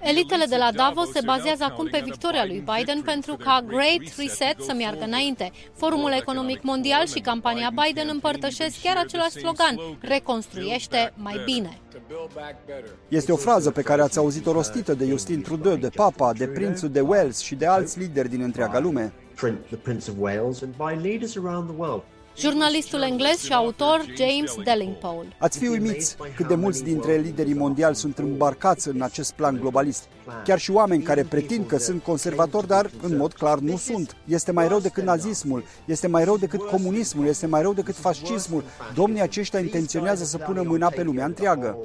Elitele 0.00 0.44
de 0.44 0.56
la 0.56 0.72
Davos 0.72 1.10
se 1.10 1.20
bazează 1.24 1.64
acum 1.64 1.88
pe 1.90 2.00
victoria 2.04 2.44
lui 2.44 2.64
Biden 2.74 3.02
pentru 3.02 3.36
ca 3.36 3.64
Great 3.66 4.16
Reset 4.16 4.56
să 4.60 4.72
meargă 4.74 5.04
înainte. 5.04 5.52
Forumul 5.76 6.12
Economic 6.12 6.62
Mondial 6.62 7.06
și 7.06 7.20
campania 7.20 7.70
Biden 7.84 8.08
împărtășesc 8.12 8.63
folosesc 8.64 8.82
chiar 8.82 9.04
același 9.04 9.30
slogan, 9.30 9.98
reconstruiește 10.00 11.12
mai 11.16 11.40
bine. 11.44 11.78
Este 13.08 13.32
o 13.32 13.36
frază 13.36 13.70
pe 13.70 13.82
care 13.82 14.02
ați 14.02 14.18
auzit-o 14.18 14.52
rostită 14.52 14.94
de 14.94 15.06
Justin 15.06 15.42
Trudeau, 15.42 15.76
de 15.76 15.88
Papa, 15.88 16.32
de 16.32 16.46
Prințul 16.46 16.88
de 16.88 17.00
Wales 17.00 17.38
și 17.38 17.54
de 17.54 17.66
alți 17.66 17.98
lideri 17.98 18.28
din 18.28 18.40
întreaga 18.40 18.78
lume. 18.78 19.12
Jurnalistul 22.36 23.02
englez 23.02 23.38
și 23.38 23.52
autor 23.52 24.04
James 24.16 24.54
Delingpole. 24.64 25.28
Ați 25.38 25.58
fi 25.58 25.66
uimiți 25.66 26.16
cât 26.36 26.48
de 26.48 26.54
mulți 26.54 26.82
dintre 26.82 27.16
liderii 27.16 27.54
mondiali 27.54 27.94
sunt 27.94 28.18
îmbarcați 28.18 28.88
în 28.88 29.02
acest 29.02 29.32
plan 29.32 29.56
globalist. 29.60 30.04
Chiar 30.44 30.58
și 30.58 30.70
oameni 30.70 31.02
care 31.02 31.22
pretind 31.22 31.66
că 31.66 31.78
sunt 31.78 32.02
conservatori, 32.02 32.66
dar 32.66 32.90
în 33.02 33.16
mod 33.16 33.32
clar 33.32 33.58
nu 33.58 33.76
sunt. 33.76 34.16
Este 34.24 34.52
mai 34.52 34.68
rău 34.68 34.80
decât 34.80 35.04
nazismul, 35.04 35.64
este 35.84 36.06
mai 36.06 36.24
rău 36.24 36.36
decât 36.36 36.60
comunismul, 36.60 37.26
este 37.26 37.46
mai 37.46 37.62
rău 37.62 37.72
decât 37.72 37.96
fascismul. 37.96 38.64
Domnii 38.94 39.20
aceștia 39.20 39.60
intenționează 39.60 40.24
să 40.24 40.38
pună 40.38 40.62
mâna 40.62 40.88
pe 40.88 41.02
lumea 41.02 41.24
întreagă. 41.24 41.78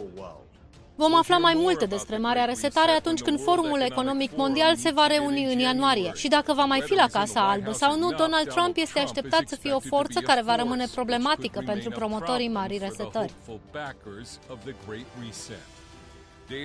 Vom 0.99 1.15
afla 1.15 1.38
mai 1.38 1.53
multe 1.53 1.85
despre 1.85 2.17
Marea 2.17 2.45
Resetare 2.45 2.91
atunci 2.91 3.21
când 3.21 3.41
Forumul 3.41 3.81
Economic 3.81 4.35
Mondial 4.35 4.76
se 4.76 4.91
va 4.91 5.07
reuni 5.07 5.53
în 5.53 5.59
ianuarie. 5.59 6.11
Și 6.13 6.27
dacă 6.27 6.53
va 6.53 6.65
mai 6.65 6.81
fi 6.81 6.93
la 6.93 7.07
Casa 7.11 7.49
Albă 7.49 7.71
sau 7.71 7.97
nu, 7.97 8.11
Donald 8.11 8.47
Trump 8.47 8.77
este 8.77 8.99
așteptat 8.99 9.47
să 9.47 9.55
fie 9.55 9.71
o 9.71 9.80
forță 9.80 10.19
care 10.19 10.41
va 10.41 10.55
rămâne 10.55 10.85
problematică 10.95 11.61
pentru 11.65 11.89
promotorii 11.89 12.49
Marii 12.49 12.77
Resetări. 12.77 13.34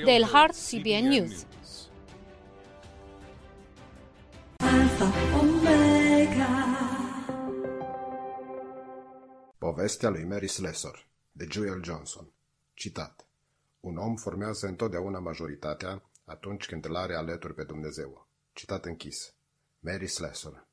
Dale 0.04 0.26
Hart, 0.32 0.54
CBN 0.54 1.08
News. 1.08 1.46
Alpha 4.56 5.12
Omega. 5.40 6.78
Povestea 9.58 10.08
lui 10.08 10.24
Mary 10.24 10.48
Slessor, 10.48 11.06
de 11.32 11.46
Joel 11.50 11.80
Johnson. 11.84 12.28
Citat. 12.74 13.24
Un 13.84 13.96
om 13.96 14.16
formează 14.16 14.66
întotdeauna 14.66 15.18
majoritatea 15.18 16.10
atunci 16.24 16.66
când 16.66 16.84
îl 16.84 16.96
are 16.96 17.14
alături 17.14 17.54
pe 17.54 17.64
Dumnezeu. 17.64 18.28
Citat 18.52 18.84
închis. 18.84 19.34
Mary 19.78 20.06
Slessor 20.06 20.66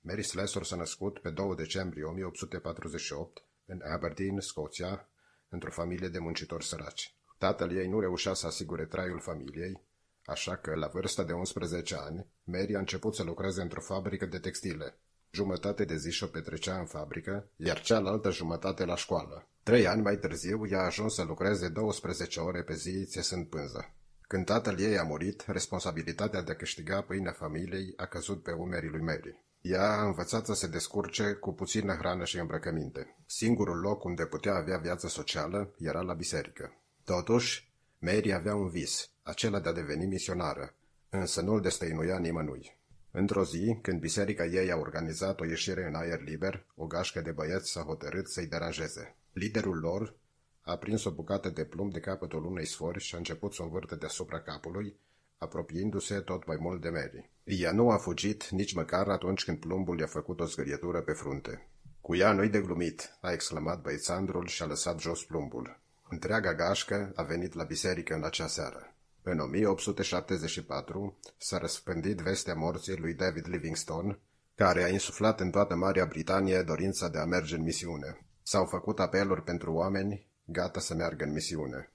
Mary 0.00 0.22
Slessor 0.22 0.64
s-a 0.64 0.76
născut 0.76 1.18
pe 1.18 1.30
2 1.30 1.54
decembrie 1.54 2.04
1848 2.04 3.42
în 3.66 3.80
Aberdeen, 3.82 4.40
Scoția, 4.40 5.08
într-o 5.48 5.70
familie 5.70 6.08
de 6.08 6.18
muncitori 6.18 6.64
săraci. 6.64 7.14
Tatăl 7.38 7.76
ei 7.76 7.88
nu 7.88 8.00
reușea 8.00 8.34
să 8.34 8.46
asigure 8.46 8.86
traiul 8.86 9.20
familiei, 9.20 9.82
așa 10.24 10.56
că, 10.56 10.74
la 10.74 10.86
vârsta 10.86 11.24
de 11.24 11.32
11 11.32 11.94
ani, 11.94 12.26
Mary 12.44 12.74
a 12.74 12.78
început 12.78 13.14
să 13.14 13.22
lucreze 13.22 13.62
într-o 13.62 13.80
fabrică 13.80 14.26
de 14.26 14.38
textile. 14.38 14.98
Jumătate 15.30 15.84
de 15.84 15.96
zi 15.96 16.10
și-o 16.10 16.26
petrecea 16.26 16.78
în 16.78 16.86
fabrică, 16.86 17.48
iar 17.56 17.80
cealaltă 17.80 18.30
jumătate 18.30 18.84
la 18.84 18.96
școală. 18.96 19.48
Trei 19.62 19.86
ani 19.86 20.02
mai 20.02 20.16
târziu, 20.16 20.66
ea 20.66 20.80
a 20.80 20.84
ajuns 20.84 21.14
să 21.14 21.22
lucreze 21.22 21.68
12 21.68 22.40
ore 22.40 22.62
pe 22.62 22.74
zi 22.74 23.04
țesând 23.04 23.46
pânză. 23.46 23.94
Când 24.20 24.44
tatăl 24.44 24.80
ei 24.80 24.98
a 24.98 25.02
murit, 25.02 25.44
responsabilitatea 25.46 26.42
de 26.42 26.50
a 26.50 26.56
câștiga 26.56 27.00
pâinea 27.00 27.32
familiei 27.32 27.92
a 27.96 28.06
căzut 28.06 28.42
pe 28.42 28.52
umerii 28.52 28.88
lui 28.88 29.00
Mary. 29.00 29.44
Ea 29.60 29.92
a 29.92 30.04
învățat 30.04 30.46
să 30.46 30.54
se 30.54 30.66
descurce 30.66 31.32
cu 31.32 31.52
puțină 31.52 31.94
hrană 31.94 32.24
și 32.24 32.38
îmbrăcăminte. 32.38 33.16
Singurul 33.26 33.80
loc 33.80 34.04
unde 34.04 34.26
putea 34.26 34.54
avea 34.54 34.78
viață 34.78 35.08
socială 35.08 35.74
era 35.78 36.00
la 36.00 36.14
biserică. 36.14 36.72
Totuși, 37.04 37.72
Mary 37.98 38.32
avea 38.32 38.54
un 38.54 38.68
vis, 38.68 39.10
acela 39.22 39.60
de 39.60 39.68
a 39.68 39.72
deveni 39.72 40.06
misionară, 40.06 40.74
însă 41.08 41.40
nu-l 41.40 41.60
destăinuia 41.60 42.18
nimănui. 42.18 42.79
Într-o 43.10 43.44
zi, 43.44 43.78
când 43.82 44.00
biserica 44.00 44.44
ei 44.44 44.70
a 44.70 44.76
organizat 44.76 45.40
o 45.40 45.44
ieșire 45.44 45.86
în 45.86 45.94
aer 45.94 46.20
liber, 46.22 46.66
o 46.74 46.86
gașcă 46.86 47.20
de 47.20 47.30
băieți 47.30 47.70
s-a 47.70 47.80
hotărât 47.80 48.28
să-i 48.28 48.46
deranjeze. 48.46 49.16
Liderul 49.32 49.78
lor 49.78 50.14
a 50.60 50.76
prins 50.76 51.04
o 51.04 51.10
bucată 51.10 51.48
de 51.48 51.64
plumb 51.64 51.92
de 51.92 52.00
capătul 52.00 52.44
unei 52.44 52.66
sfori 52.66 53.00
și 53.00 53.14
a 53.14 53.18
început 53.18 53.54
să 53.54 53.62
o 53.62 53.64
învârte 53.64 53.94
deasupra 53.94 54.40
capului, 54.40 54.96
apropiindu-se 55.38 56.20
tot 56.20 56.46
mai 56.46 56.56
mult 56.60 56.80
de 56.80 56.88
Mary. 56.88 57.30
Ea 57.44 57.72
nu 57.72 57.90
a 57.90 57.96
fugit 57.96 58.48
nici 58.48 58.74
măcar 58.74 59.08
atunci 59.08 59.44
când 59.44 59.58
plumbul 59.58 59.98
i-a 59.98 60.06
făcut 60.06 60.40
o 60.40 60.44
zgârietură 60.44 61.00
pe 61.00 61.12
frunte. 61.12 61.68
Cu 62.00 62.16
ea 62.16 62.32
nu-i 62.32 62.48
de 62.48 62.60
glumit, 62.60 63.18
a 63.20 63.32
exclamat 63.32 63.82
băițandrul 63.82 64.46
și 64.46 64.62
a 64.62 64.66
lăsat 64.66 65.00
jos 65.00 65.24
plumbul. 65.24 65.80
Întreaga 66.08 66.54
gașcă 66.54 67.12
a 67.14 67.22
venit 67.22 67.54
la 67.54 67.64
biserică 67.64 68.14
în 68.14 68.24
acea 68.24 68.46
seară. 68.46 68.94
În 69.22 69.38
1874 69.38 71.18
s-a 71.38 71.58
răspândit 71.58 72.18
vestea 72.18 72.54
morții 72.54 72.96
lui 72.96 73.14
David 73.14 73.46
Livingstone, 73.48 74.18
care 74.54 74.82
a 74.82 74.88
insuflat 74.88 75.40
în 75.40 75.50
toată 75.50 75.74
Marea 75.74 76.04
Britanie 76.04 76.62
dorința 76.62 77.08
de 77.08 77.18
a 77.18 77.24
merge 77.24 77.54
în 77.54 77.62
misiune. 77.62 78.26
S-au 78.42 78.64
făcut 78.64 79.00
apeluri 79.00 79.42
pentru 79.42 79.72
oameni 79.72 80.26
gata 80.44 80.80
să 80.80 80.94
meargă 80.94 81.24
în 81.24 81.32
misiune. 81.32 81.90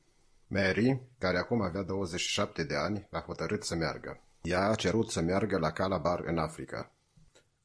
Mary, 0.48 1.02
care 1.20 1.38
acum 1.38 1.62
avea 1.62 1.82
27 1.82 2.64
de 2.64 2.76
ani, 2.76 3.08
a 3.12 3.20
hotărât 3.20 3.64
să 3.64 3.76
meargă. 3.76 4.22
Ea 4.42 4.70
a 4.70 4.76
cerut 4.76 5.10
să 5.10 5.22
meargă 5.22 5.58
la 5.58 5.72
Calabar 5.72 6.20
în 6.26 6.38
Africa. 6.38 6.92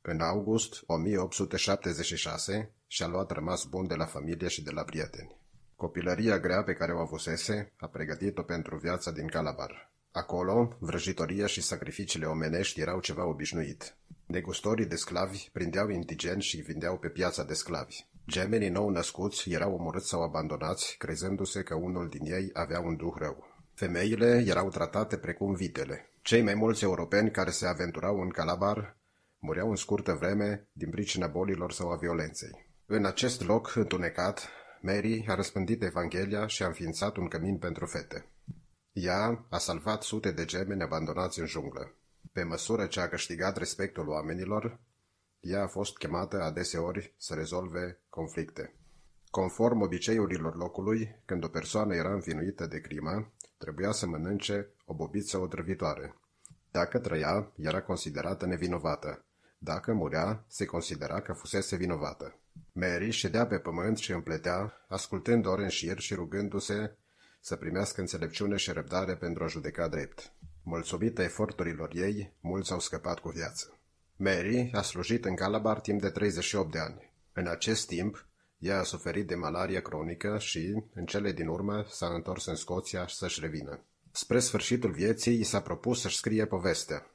În 0.03 0.21
august 0.21 0.83
1876 0.87 2.71
și-a 2.87 3.07
luat 3.07 3.31
rămas 3.31 3.65
bun 3.65 3.87
de 3.87 3.95
la 3.95 4.05
familie 4.07 4.49
și 4.49 4.63
de 4.63 4.71
la 4.71 4.83
prieteni. 4.83 5.40
Copilăria 5.81 6.39
grea 6.39 6.63
pe 6.63 6.73
care 6.73 6.93
o 6.93 6.99
avusese 6.99 7.73
a 7.77 7.87
pregătit-o 7.87 8.43
pentru 8.43 8.77
viața 8.77 9.11
din 9.11 9.27
Calabar. 9.27 9.93
Acolo, 10.11 10.77
vrăjitoria 10.79 11.47
și 11.47 11.63
sacrificiile 11.63 12.27
omenești 12.27 12.81
erau 12.81 13.01
ceva 13.01 13.27
obișnuit. 13.27 13.97
Negustorii 14.27 14.87
de 14.87 14.97
sclavi 14.97 15.49
prindeau 15.53 15.89
indigeni 15.89 16.43
și 16.43 16.57
îi 16.57 16.63
vindeau 16.63 16.99
pe 16.99 17.09
piața 17.09 17.45
de 17.45 17.55
sclavi. 17.55 18.05
Gemenii 18.27 18.69
nou 18.69 18.89
născuți 18.89 19.51
erau 19.51 19.75
omorâți 19.75 20.09
sau 20.09 20.23
abandonați, 20.23 20.97
crezându-se 20.99 21.63
că 21.63 21.75
unul 21.75 22.09
din 22.09 22.33
ei 22.33 22.51
avea 22.53 22.81
un 22.81 22.97
duh 22.97 23.15
rău. 23.17 23.47
Femeile 23.75 24.45
erau 24.47 24.69
tratate 24.69 25.17
precum 25.17 25.55
vitele. 25.55 26.11
Cei 26.23 26.43
mai 26.43 26.55
mulți 26.55 26.85
europeni 26.85 27.31
care 27.31 27.51
se 27.51 27.67
aventurau 27.67 28.21
în 28.21 28.29
Calabar 28.29 28.97
mureau 29.39 29.71
în 29.71 29.77
scurtă 29.77 30.13
vreme 30.13 30.69
din 30.73 30.91
pricina 30.91 31.27
bolilor 31.27 31.73
sau 31.73 31.91
a 31.91 31.97
violenței. 31.97 32.69
În 32.87 33.05
acest 33.05 33.47
loc 33.47 33.73
întunecat, 33.75 34.49
Mary 34.83 35.25
a 35.29 35.35
răspândit 35.35 35.83
Evanghelia 35.83 36.47
și 36.47 36.63
a 36.63 36.67
înființat 36.67 37.17
un 37.17 37.29
cămin 37.29 37.59
pentru 37.59 37.87
fete. 37.87 38.27
Ea 38.93 39.47
a 39.49 39.59
salvat 39.59 40.03
sute 40.03 40.31
de 40.31 40.45
gemeni 40.45 40.83
abandonați 40.83 41.41
în 41.41 41.47
junglă. 41.47 41.95
Pe 42.33 42.43
măsură 42.43 42.87
ce 42.87 43.01
a 43.01 43.09
câștigat 43.09 43.57
respectul 43.57 44.09
oamenilor, 44.09 44.81
ea 45.41 45.63
a 45.63 45.67
fost 45.67 45.97
chemată 45.97 46.43
adeseori 46.43 47.15
să 47.17 47.35
rezolve 47.35 48.01
conflicte. 48.09 48.75
Conform 49.31 49.81
obiceiurilor 49.81 50.57
locului, 50.57 51.23
când 51.25 51.45
o 51.45 51.49
persoană 51.49 51.95
era 51.95 52.13
învinuită 52.13 52.67
de 52.67 52.81
crimă, 52.81 53.33
trebuia 53.59 53.91
să 53.91 54.07
mănânce 54.07 54.69
o 54.85 54.95
bobiță 54.95 55.39
otrăvitoare. 55.39 56.15
Dacă 56.71 56.99
trăia, 56.99 57.53
era 57.57 57.83
considerată 57.83 58.47
nevinovată. 58.47 59.25
Dacă 59.59 59.93
murea, 59.93 60.45
se 60.49 60.65
considera 60.65 61.21
că 61.21 61.33
fusese 61.33 61.77
vinovată. 61.77 62.40
Mary 62.73 63.11
ședea 63.11 63.47
pe 63.47 63.59
pământ 63.59 63.99
și 63.99 64.13
împletea, 64.13 64.85
ascultând 64.89 65.47
ore 65.47 65.63
în 65.63 65.69
șir 65.69 65.99
și 65.99 66.15
rugându-se 66.15 66.97
să 67.41 67.57
primească 67.57 68.01
înțelepciune 68.01 68.57
și 68.57 68.73
răbdare 68.73 69.17
pentru 69.17 69.45
a 69.45 69.47
judeca 69.47 69.89
drept. 69.89 70.33
Mulțumită 70.63 71.23
eforturilor 71.23 71.91
ei, 71.95 72.33
mulți 72.41 72.73
au 72.73 72.81
scăpat 72.81 73.19
cu 73.19 73.29
viață. 73.29 73.79
Mary 74.17 74.71
a 74.73 74.83
slujit 74.83 75.25
în 75.25 75.35
Calabar 75.35 75.81
timp 75.81 76.01
de 76.01 76.11
38 76.11 76.73
de 76.73 76.79
ani. 76.79 77.13
În 77.33 77.47
acest 77.47 77.87
timp, 77.87 78.27
ea 78.59 78.79
a 78.79 78.83
suferit 78.83 79.27
de 79.27 79.35
malarie 79.35 79.81
cronică 79.81 80.39
și, 80.39 80.83
în 80.95 81.05
cele 81.07 81.33
din 81.33 81.47
urmă, 81.47 81.85
s-a 81.89 82.07
întors 82.07 82.47
în 82.47 82.55
Scoția 82.55 83.07
să-și 83.07 83.41
revină. 83.41 83.85
Spre 84.11 84.39
sfârșitul 84.39 84.91
vieții, 84.91 85.41
i 85.41 85.43
s-a 85.43 85.61
propus 85.61 86.01
să-și 86.01 86.17
scrie 86.17 86.47
povestea. 86.47 87.11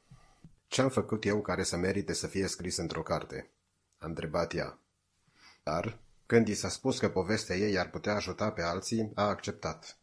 Ce-am 0.68 0.88
făcut 0.88 1.24
eu 1.24 1.40
care 1.40 1.62
să 1.62 1.76
merite 1.76 2.12
să 2.12 2.26
fie 2.26 2.46
scris 2.46 2.76
într-o 2.76 3.02
carte? 3.02 3.50
A 3.98 4.06
întrebat 4.06 4.54
ea. 4.54 4.78
Dar, 5.70 5.98
când 6.26 6.48
i 6.48 6.54
s-a 6.54 6.68
spus 6.68 6.98
că 6.98 7.08
povestea 7.08 7.56
ei 7.56 7.78
ar 7.78 7.90
putea 7.90 8.14
ajuta 8.14 8.50
pe 8.50 8.62
alții, 8.62 9.10
a 9.14 9.28
acceptat. 9.28 9.98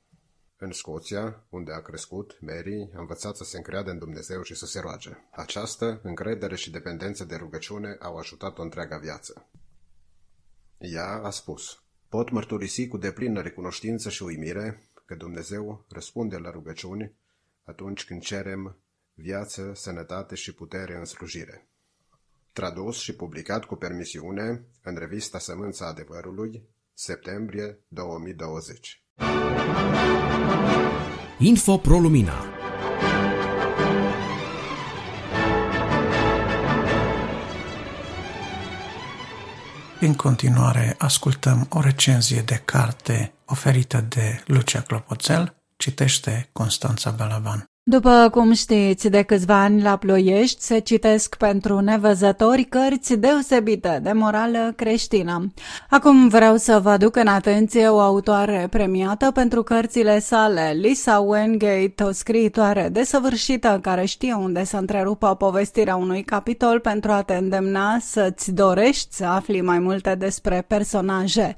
În 0.57 0.71
Scoția, 0.71 1.45
unde 1.49 1.71
a 1.71 1.81
crescut, 1.81 2.37
Mary 2.41 2.89
a 2.95 2.99
învățat 2.99 3.35
să 3.35 3.43
se 3.43 3.57
încreadă 3.57 3.91
în 3.91 3.97
Dumnezeu 3.97 4.41
și 4.41 4.55
să 4.55 4.65
se 4.65 4.79
roage. 4.79 5.09
Această 5.31 5.99
încredere 6.03 6.55
și 6.55 6.71
dependență 6.71 7.23
de 7.23 7.35
rugăciune 7.35 7.97
au 7.99 8.17
ajutat-o 8.17 8.61
întreaga 8.61 8.97
viață. 8.97 9.49
Ea 10.77 11.21
a 11.23 11.29
spus, 11.29 11.83
pot 12.09 12.29
mărturisi 12.29 12.87
cu 12.87 12.97
deplină 12.97 13.41
recunoștință 13.41 14.09
și 14.09 14.23
uimire 14.23 14.89
că 15.05 15.15
Dumnezeu 15.15 15.85
răspunde 15.89 16.37
la 16.37 16.49
rugăciuni 16.49 17.15
atunci 17.63 18.05
când 18.05 18.21
cerem 18.21 18.77
viață, 19.13 19.71
sănătate 19.75 20.35
și 20.35 20.53
putere 20.53 20.95
în 20.95 21.05
slujire. 21.05 21.67
Tradus 22.53 22.97
și 22.97 23.15
publicat 23.15 23.65
cu 23.65 23.75
permisiune 23.75 24.65
în 24.83 24.95
revista 24.95 25.39
Sămânța 25.39 25.87
Adevărului, 25.87 26.69
septembrie 26.93 27.79
2020. 27.87 29.05
Info 31.39 31.77
Pro 31.77 31.99
Lumina 31.99 32.33
În 39.99 40.13
continuare 40.15 40.95
ascultăm 40.97 41.67
o 41.69 41.81
recenzie 41.81 42.41
de 42.41 42.61
carte 42.65 43.33
oferită 43.45 44.01
de 44.01 44.43
Lucia 44.45 44.81
Clopoțel, 44.81 45.55
citește 45.77 46.49
Constanța 46.51 47.11
Balaban. 47.11 47.72
După 47.85 48.29
cum 48.31 48.53
știți, 48.53 49.09
de 49.09 49.21
câțiva 49.21 49.61
ani 49.61 49.81
la 49.81 49.95
Ploiești 49.95 50.61
se 50.61 50.79
citesc 50.79 51.35
pentru 51.35 51.79
nevăzători 51.79 52.63
cărți 52.63 53.15
deosebite 53.15 53.99
de 54.03 54.11
morală 54.11 54.73
creștină. 54.75 55.53
Acum 55.89 56.27
vreau 56.27 56.55
să 56.55 56.79
vă 56.79 56.89
aduc 56.89 57.15
în 57.15 57.27
atenție 57.27 57.87
o 57.87 57.99
autoare 57.99 58.67
premiată 58.69 59.31
pentru 59.31 59.63
cărțile 59.63 60.19
sale, 60.19 60.73
Lisa 60.81 61.19
Wengate, 61.19 62.03
o 62.03 62.11
scriitoare 62.11 62.89
desăvârșită 62.91 63.79
care 63.81 64.05
știe 64.05 64.33
unde 64.33 64.63
să 64.63 64.77
întrerupă 64.77 65.35
povestirea 65.35 65.95
unui 65.95 66.23
capitol 66.23 66.79
pentru 66.79 67.11
a 67.11 67.21
te 67.21 67.33
îndemna 67.33 67.97
să-ți 67.99 68.51
dorești 68.53 69.13
să 69.15 69.25
afli 69.25 69.61
mai 69.61 69.79
multe 69.79 70.15
despre 70.15 70.65
personaje. 70.67 71.55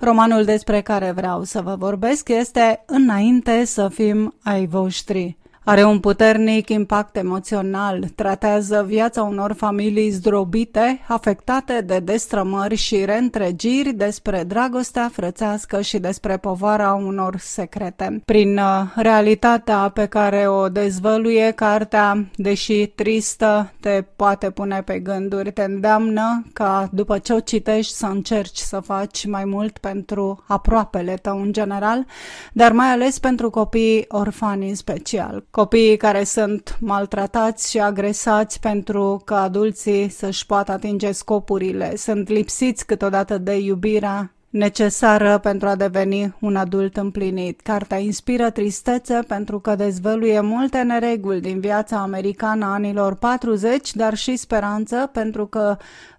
Romanul 0.00 0.44
despre 0.44 0.80
care 0.80 1.12
vreau 1.16 1.42
să 1.42 1.60
vă 1.60 1.74
vorbesc 1.78 2.28
este 2.28 2.82
Înainte 2.86 3.64
să 3.64 3.88
fim 3.88 4.34
ai 4.42 4.66
voștri. 4.66 5.36
Are 5.68 5.84
un 5.84 6.00
puternic 6.00 6.68
impact 6.68 7.16
emoțional, 7.16 8.04
tratează 8.14 8.84
viața 8.88 9.22
unor 9.22 9.52
familii 9.52 10.10
zdrobite, 10.10 11.00
afectate 11.08 11.80
de 11.86 11.98
destrămări 11.98 12.74
și 12.74 13.04
reîntregiri 13.04 13.92
despre 13.92 14.44
dragostea 14.44 15.10
frățească 15.12 15.80
și 15.80 15.98
despre 15.98 16.36
povara 16.36 16.92
unor 16.92 17.36
secrete. 17.38 18.22
Prin 18.24 18.58
uh, 18.58 18.82
realitatea 18.96 19.88
pe 19.88 20.06
care 20.06 20.48
o 20.48 20.68
dezvăluie, 20.68 21.50
cartea, 21.50 22.26
deși 22.34 22.86
tristă, 22.86 23.72
te 23.80 24.04
poate 24.16 24.50
pune 24.50 24.82
pe 24.82 24.98
gânduri, 24.98 25.52
te 25.52 25.62
îndeamnă 25.62 26.44
ca 26.52 26.88
după 26.92 27.18
ce 27.18 27.32
o 27.32 27.40
citești 27.40 27.92
să 27.92 28.06
încerci 28.06 28.58
să 28.58 28.80
faci 28.80 29.26
mai 29.26 29.44
mult 29.44 29.78
pentru 29.78 30.44
aproapele 30.46 31.14
tău 31.14 31.40
în 31.40 31.52
general, 31.52 32.06
dar 32.52 32.72
mai 32.72 32.88
ales 32.88 33.18
pentru 33.18 33.50
copiii 33.50 34.04
orfani 34.08 34.68
în 34.68 34.74
special 34.74 35.44
copiii 35.56 35.96
care 35.96 36.24
sunt 36.24 36.76
maltratați 36.80 37.70
și 37.70 37.78
agresați 37.78 38.60
pentru 38.60 39.22
că 39.24 39.34
adulții 39.34 40.08
să-și 40.08 40.46
poată 40.46 40.72
atinge 40.72 41.12
scopurile, 41.12 41.96
sunt 41.96 42.28
lipsiți 42.28 42.86
câteodată 42.86 43.38
de 43.38 43.58
iubirea 43.58 44.30
necesară 44.50 45.38
pentru 45.38 45.68
a 45.68 45.74
deveni 45.74 46.34
un 46.40 46.56
adult 46.56 46.96
împlinit. 46.96 47.60
Cartea 47.60 47.98
inspiră 47.98 48.50
tristețe 48.50 49.18
pentru 49.26 49.58
că 49.60 49.74
dezvăluie 49.74 50.40
multe 50.40 50.82
nereguli 50.82 51.40
din 51.40 51.60
viața 51.60 51.96
americană 51.96 52.64
a 52.64 52.72
anilor 52.72 53.14
40, 53.14 53.94
dar 53.94 54.14
și 54.14 54.36
speranță 54.36 55.10
pentru 55.12 55.46
că 55.46 55.76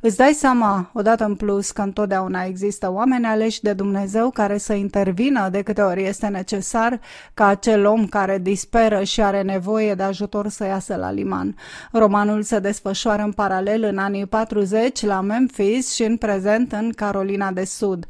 îți 0.07 0.17
dai 0.17 0.33
seama 0.33 0.89
odată 0.93 1.23
în 1.25 1.35
plus 1.35 1.71
că 1.71 1.81
întotdeauna 1.81 2.43
există 2.43 2.91
oameni 2.91 3.25
aleși 3.25 3.61
de 3.61 3.73
Dumnezeu 3.73 4.29
care 4.29 4.57
să 4.57 4.73
intervină 4.73 5.49
de 5.49 5.61
câte 5.61 5.81
ori 5.81 6.03
este 6.03 6.27
necesar 6.27 6.99
ca 7.33 7.47
acel 7.47 7.85
om 7.85 8.05
care 8.05 8.37
disperă 8.37 9.03
și 9.03 9.21
are 9.21 9.41
nevoie 9.41 9.93
de 9.93 10.03
ajutor 10.03 10.47
să 10.47 10.65
iasă 10.65 10.95
la 10.95 11.11
liman. 11.11 11.55
Romanul 11.91 12.43
se 12.43 12.59
desfășoară 12.59 13.21
în 13.21 13.31
paralel 13.31 13.83
în 13.83 13.97
anii 13.97 14.25
40 14.25 15.05
la 15.05 15.21
Memphis 15.21 15.93
și 15.93 16.03
în 16.03 16.17
prezent 16.17 16.71
în 16.71 16.91
Carolina 16.95 17.51
de 17.51 17.65
Sud. 17.65 18.05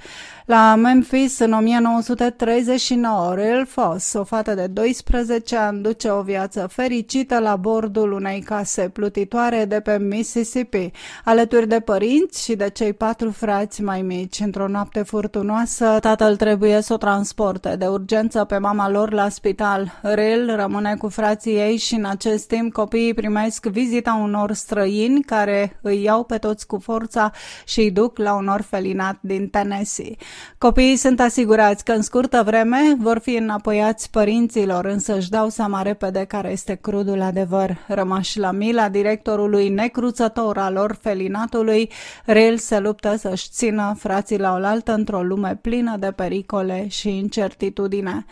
La 0.48 0.76
Memphis, 0.76 1.40
în 1.40 1.54
1939, 1.54 3.34
Real 3.36 3.66
Foss, 3.66 4.14
o 4.14 4.24
fată 4.24 4.54
de 4.54 4.68
12 4.68 5.56
ani, 5.56 5.82
duce 5.82 6.10
o 6.10 6.22
viață 6.22 6.68
fericită 6.72 7.40
la 7.40 7.56
bordul 7.56 8.12
unei 8.12 8.42
case 8.42 8.90
plutitoare 8.90 9.66
de 9.66 9.80
pe 9.80 9.98
Mississippi, 10.00 10.92
alături 11.24 11.68
de 11.68 11.80
părinți 11.80 12.44
și 12.44 12.56
de 12.56 12.70
cei 12.70 12.94
patru 12.94 13.32
frați 13.32 13.82
mai 13.82 14.02
mici. 14.02 14.40
Într-o 14.40 14.68
noapte 14.68 15.02
furtunoasă, 15.02 15.98
tatăl 16.02 16.36
trebuie 16.36 16.82
să 16.82 16.94
o 16.94 16.98
transporte 16.98 17.76
de 17.76 17.86
urgență 17.86 18.44
pe 18.44 18.58
mama 18.58 18.90
lor 18.90 19.12
la 19.12 19.30
spital. 19.30 20.00
Real 20.02 20.56
rămâne 20.56 20.96
cu 20.96 21.08
frații 21.08 21.56
ei 21.56 21.78
și 21.78 21.94
în 21.94 22.06
acest 22.06 22.48
timp 22.48 22.74
copiii 22.74 23.14
primesc 23.14 23.66
vizita 23.66 24.20
unor 24.24 24.52
străini 24.52 25.22
care 25.22 25.78
îi 25.82 26.02
iau 26.02 26.24
pe 26.24 26.38
toți 26.38 26.68
cu 26.68 26.78
forța 26.78 27.32
și 27.66 27.80
îi 27.80 27.92
duc 27.92 28.18
la 28.18 28.34
un 28.34 28.48
orfelinat 28.48 29.18
din 29.22 29.48
Tennessee. 29.48 30.16
Copiii 30.58 30.96
sunt 30.96 31.20
asigurați 31.20 31.84
că 31.84 31.92
în 31.92 32.02
scurtă 32.02 32.42
vreme 32.46 32.96
vor 33.00 33.20
fi 33.20 33.36
înapoiați 33.36 34.10
părinților, 34.10 34.86
însă 34.86 35.16
își 35.16 35.30
dau 35.30 35.50
seama 35.50 35.82
repede 35.82 36.26
care 36.26 36.52
este 36.52 36.76
crudul 36.76 37.22
adevăr. 37.22 37.78
Rămași 37.88 38.40
la 38.40 38.52
mila 38.52 38.90
directorului 38.90 39.70
necruțător 39.70 40.58
al 40.58 40.76
orfelinatului, 40.76 41.92
Rel 42.26 42.58
se 42.58 42.80
luptă 42.80 43.16
să-și 43.18 43.50
țină 43.50 43.96
frații 43.98 44.40
la 44.40 44.52
oaltă 44.52 44.94
într-o 44.94 45.22
lume 45.22 45.60
plină 45.62 45.98
de 46.00 46.12
pericole 46.12 46.88
și 46.88 47.18
incertitudine. 47.18 48.26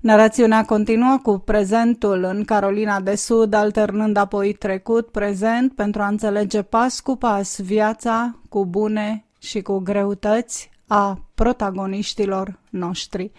Narațiunea 0.00 0.64
continuă 0.64 1.18
cu 1.22 1.38
prezentul 1.38 2.24
în 2.24 2.44
Carolina 2.44 3.00
de 3.00 3.14
Sud, 3.14 3.54
alternând 3.54 4.16
apoi 4.16 4.52
trecut-prezent 4.52 5.74
pentru 5.74 6.02
a 6.02 6.06
înțelege 6.06 6.62
pas 6.62 7.00
cu 7.00 7.16
pas 7.16 7.60
viața 7.60 8.38
cu 8.48 8.66
bune 8.66 9.24
și 9.38 9.62
cu 9.62 9.78
greutăți, 9.78 10.70
a 10.86 11.27
protagoniștilor 11.38 12.58
noștri. 12.70 13.30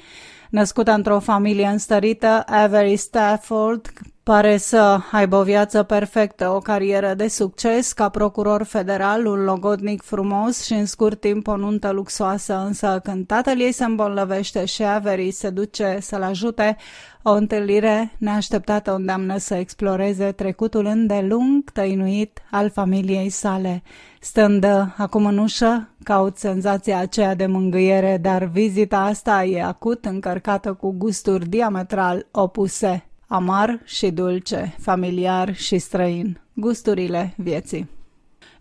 Născută 0.49 0.91
într-o 0.91 1.19
familie 1.19 1.67
înstărită, 1.67 2.43
Avery 2.47 2.95
Stafford 2.95 3.91
pare 4.23 4.57
să 4.57 4.99
aibă 5.11 5.35
o 5.35 5.43
viață 5.43 5.83
perfectă, 5.83 6.49
o 6.49 6.59
carieră 6.59 7.13
de 7.13 7.27
succes 7.27 7.93
ca 7.93 8.09
procuror 8.09 8.63
federal, 8.63 9.25
un 9.25 9.43
logodnic 9.43 10.01
frumos 10.01 10.65
și 10.65 10.73
în 10.73 10.85
scurt 10.85 11.19
timp 11.19 11.47
o 11.47 11.55
nuntă 11.55 11.91
luxoasă, 11.91 12.63
însă 12.65 12.99
când 13.03 13.25
tatăl 13.25 13.59
ei 13.59 13.71
se 13.71 13.83
îmbolnăvește 13.83 14.65
și 14.65 14.83
Avery 14.83 15.31
se 15.31 15.49
duce 15.49 15.97
să-l 16.01 16.23
ajute, 16.23 16.77
o 17.21 17.31
întâlnire 17.31 18.15
neașteptată 18.17 18.91
o 18.91 18.95
îndeamnă 18.95 19.37
să 19.37 19.55
exploreze 19.55 20.31
trecutul 20.31 20.85
îndelung 20.85 21.71
tăinuit 21.71 22.41
al 22.51 22.69
familiei 22.69 23.29
sale. 23.29 23.83
Stând 24.19 24.65
acum 24.97 25.25
în 25.25 25.37
ușă, 25.37 25.89
caut 26.03 26.37
senzația 26.37 26.97
aceea 26.99 27.35
de 27.35 27.45
mângâiere, 27.45 28.17
dar 28.17 28.43
vizita 28.43 28.99
asta 28.99 29.43
e 29.43 29.63
acut 29.63 30.05
încărcată 30.05 30.73
cu 30.73 30.91
gusturi 30.91 31.49
diametral 31.49 32.27
opuse, 32.31 33.05
amar 33.27 33.81
și 33.83 34.11
dulce, 34.11 34.75
familiar 34.79 35.55
și 35.55 35.77
străin, 35.77 36.41
gusturile 36.53 37.33
vieții. 37.37 37.98